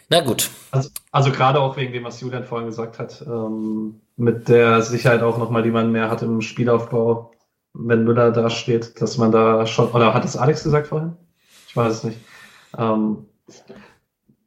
Na 0.08 0.20
gut. 0.22 0.48
Also, 0.70 0.88
also 1.12 1.30
gerade 1.30 1.60
auch 1.60 1.76
wegen 1.76 1.92
dem, 1.92 2.04
was 2.04 2.20
Julian 2.22 2.44
vorhin 2.44 2.68
gesagt 2.68 2.98
hat, 2.98 3.22
ähm, 3.26 4.00
mit 4.16 4.48
der 4.48 4.80
Sicherheit 4.80 5.22
auch 5.22 5.36
nochmal, 5.36 5.62
die 5.62 5.70
man 5.70 5.92
mehr 5.92 6.10
hat 6.10 6.22
im 6.22 6.40
Spielaufbau, 6.40 7.32
wenn 7.74 8.04
Müller 8.04 8.32
da 8.32 8.48
steht, 8.48 9.02
dass 9.02 9.18
man 9.18 9.32
da 9.32 9.66
schon, 9.66 9.90
oder 9.90 10.14
hat 10.14 10.24
es 10.24 10.38
Alex 10.38 10.64
gesagt 10.64 10.86
vorhin? 10.86 11.14
Ich 11.68 11.76
weiß 11.76 11.92
es 11.92 12.04
nicht. 12.04 12.18
Ähm, 12.76 13.26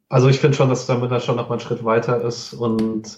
also 0.10 0.28
ich 0.28 0.40
finde 0.40 0.58
schon, 0.58 0.70
dass 0.70 0.88
der 0.88 0.98
Müller 0.98 1.20
schon 1.20 1.38
nochmal 1.38 1.58
einen 1.58 1.68
Schritt 1.68 1.86
weiter 1.86 2.22
ist 2.22 2.54
und 2.54 3.18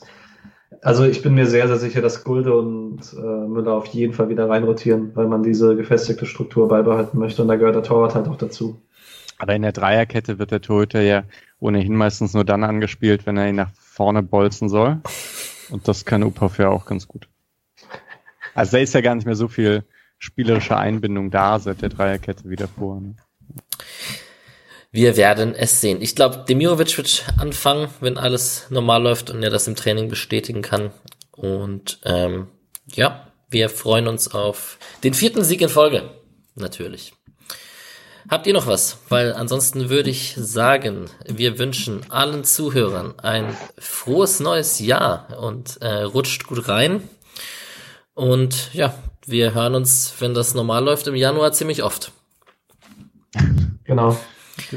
also 0.82 1.06
ich 1.06 1.22
bin 1.22 1.34
mir 1.34 1.48
sehr, 1.48 1.68
sehr 1.68 1.78
sicher, 1.78 2.02
dass 2.02 2.24
Gulde 2.24 2.56
und 2.56 3.00
äh, 3.14 3.48
Müller 3.48 3.74
auf 3.74 3.86
jeden 3.88 4.14
Fall 4.14 4.30
wieder 4.30 4.50
reinrotieren, 4.50 5.16
weil 5.16 5.28
man 5.28 5.44
diese 5.44 5.76
gefestigte 5.76 6.26
Struktur 6.26 6.68
beibehalten 6.68 7.18
möchte 7.18 7.42
und 7.42 7.48
da 7.48 7.56
gehört 7.56 7.76
der 7.76 7.84
Torwart 7.84 8.16
halt 8.16 8.28
auch 8.28 8.38
dazu. 8.38 8.82
Aber 9.40 9.56
in 9.56 9.62
der 9.62 9.72
Dreierkette 9.72 10.40
wird 10.40 10.52
der 10.52 10.62
Torhüter 10.62 11.02
ja 11.02 11.24
ohnehin 11.60 11.96
meistens 11.96 12.34
nur 12.34 12.46
dann 12.46 12.64
angespielt, 12.64 13.26
wenn 13.26 13.38
er 13.38 13.50
ihn 13.50 13.56
nach 13.56 13.72
vorne 13.74 14.22
bolzen 14.24 14.70
soll. 14.70 15.02
Und 15.70 15.88
das 15.88 16.06
kann 16.06 16.24
Uphoff 16.24 16.58
ja 16.60 16.70
auch 16.70 16.86
ganz 16.86 17.08
gut. 17.08 17.28
Also 18.54 18.74
da 18.74 18.84
ist 18.84 18.94
ja 18.94 19.02
gar 19.02 19.16
nicht 19.16 19.26
mehr 19.26 19.36
so 19.36 19.48
viel 19.48 19.84
spielerische 20.20 20.78
Einbindung 20.78 21.32
da 21.32 21.60
seit 21.60 21.82
der 21.82 21.90
Dreierkette 21.90 22.50
wieder 22.50 22.68
vor. 22.68 23.02
Ne? 23.02 23.16
Wir 24.94 25.18
werden 25.18 25.56
es 25.56 25.82
sehen. 25.82 26.04
Ich 26.04 26.16
glaube, 26.16 26.46
Demirovic 26.48 26.96
wird 26.98 27.26
anfangen, 27.40 27.90
wenn 28.00 28.20
alles 28.20 28.68
normal 28.70 29.02
läuft 29.02 29.32
und 29.32 29.42
er 29.42 29.50
das 29.50 29.68
im 29.68 29.76
Training 29.76 30.08
bestätigen 30.08 30.62
kann. 30.62 30.92
Und 31.32 32.00
ähm, 32.04 32.50
ja, 32.94 33.28
wir 33.50 33.70
freuen 33.70 34.08
uns 34.08 34.36
auf 34.36 34.78
den 35.04 35.16
vierten 35.16 35.44
Sieg 35.44 35.62
in 35.62 35.70
Folge. 35.70 36.12
Natürlich. 36.54 37.14
Habt 38.30 38.46
ihr 38.46 38.54
noch 38.54 38.68
was? 38.68 39.00
Weil 39.10 39.34
ansonsten 39.34 39.90
würde 39.90 40.12
ich 40.12 40.36
sagen, 40.38 41.10
wir 41.26 41.58
wünschen 41.58 42.12
allen 42.12 42.44
Zuhörern 42.44 43.18
ein 43.18 43.58
frohes 43.80 44.40
neues 44.42 44.80
Jahr 44.80 45.40
und 45.42 45.82
äh, 45.82 46.04
rutscht 46.04 46.46
gut 46.46 46.68
rein. 46.68 47.02
Und 48.14 48.72
ja, 48.76 48.94
wir 49.26 49.56
hören 49.56 49.74
uns, 49.74 50.14
wenn 50.20 50.36
das 50.36 50.54
normal 50.54 50.84
läuft, 50.84 51.08
im 51.08 51.16
Januar 51.16 51.52
ziemlich 51.52 51.82
oft. 51.82 52.12
Genau. 53.86 54.16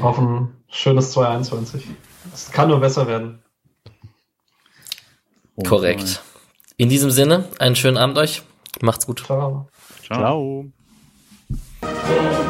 Auf 0.01 0.17
ein 0.17 0.55
schönes 0.69 1.11
2021. 1.11 1.85
Es 2.33 2.51
kann 2.51 2.69
nur 2.69 2.79
besser 2.79 3.07
werden. 3.07 3.41
Korrekt. 5.65 6.21
In 6.77 6.89
diesem 6.89 7.09
Sinne, 7.09 7.45
einen 7.59 7.75
schönen 7.75 7.97
Abend 7.97 8.17
euch. 8.17 8.43
Macht's 8.81 9.07
gut. 9.07 9.23
Ciao. 9.25 9.67
Ciao. 10.05 10.65
Ciao. 11.81 12.43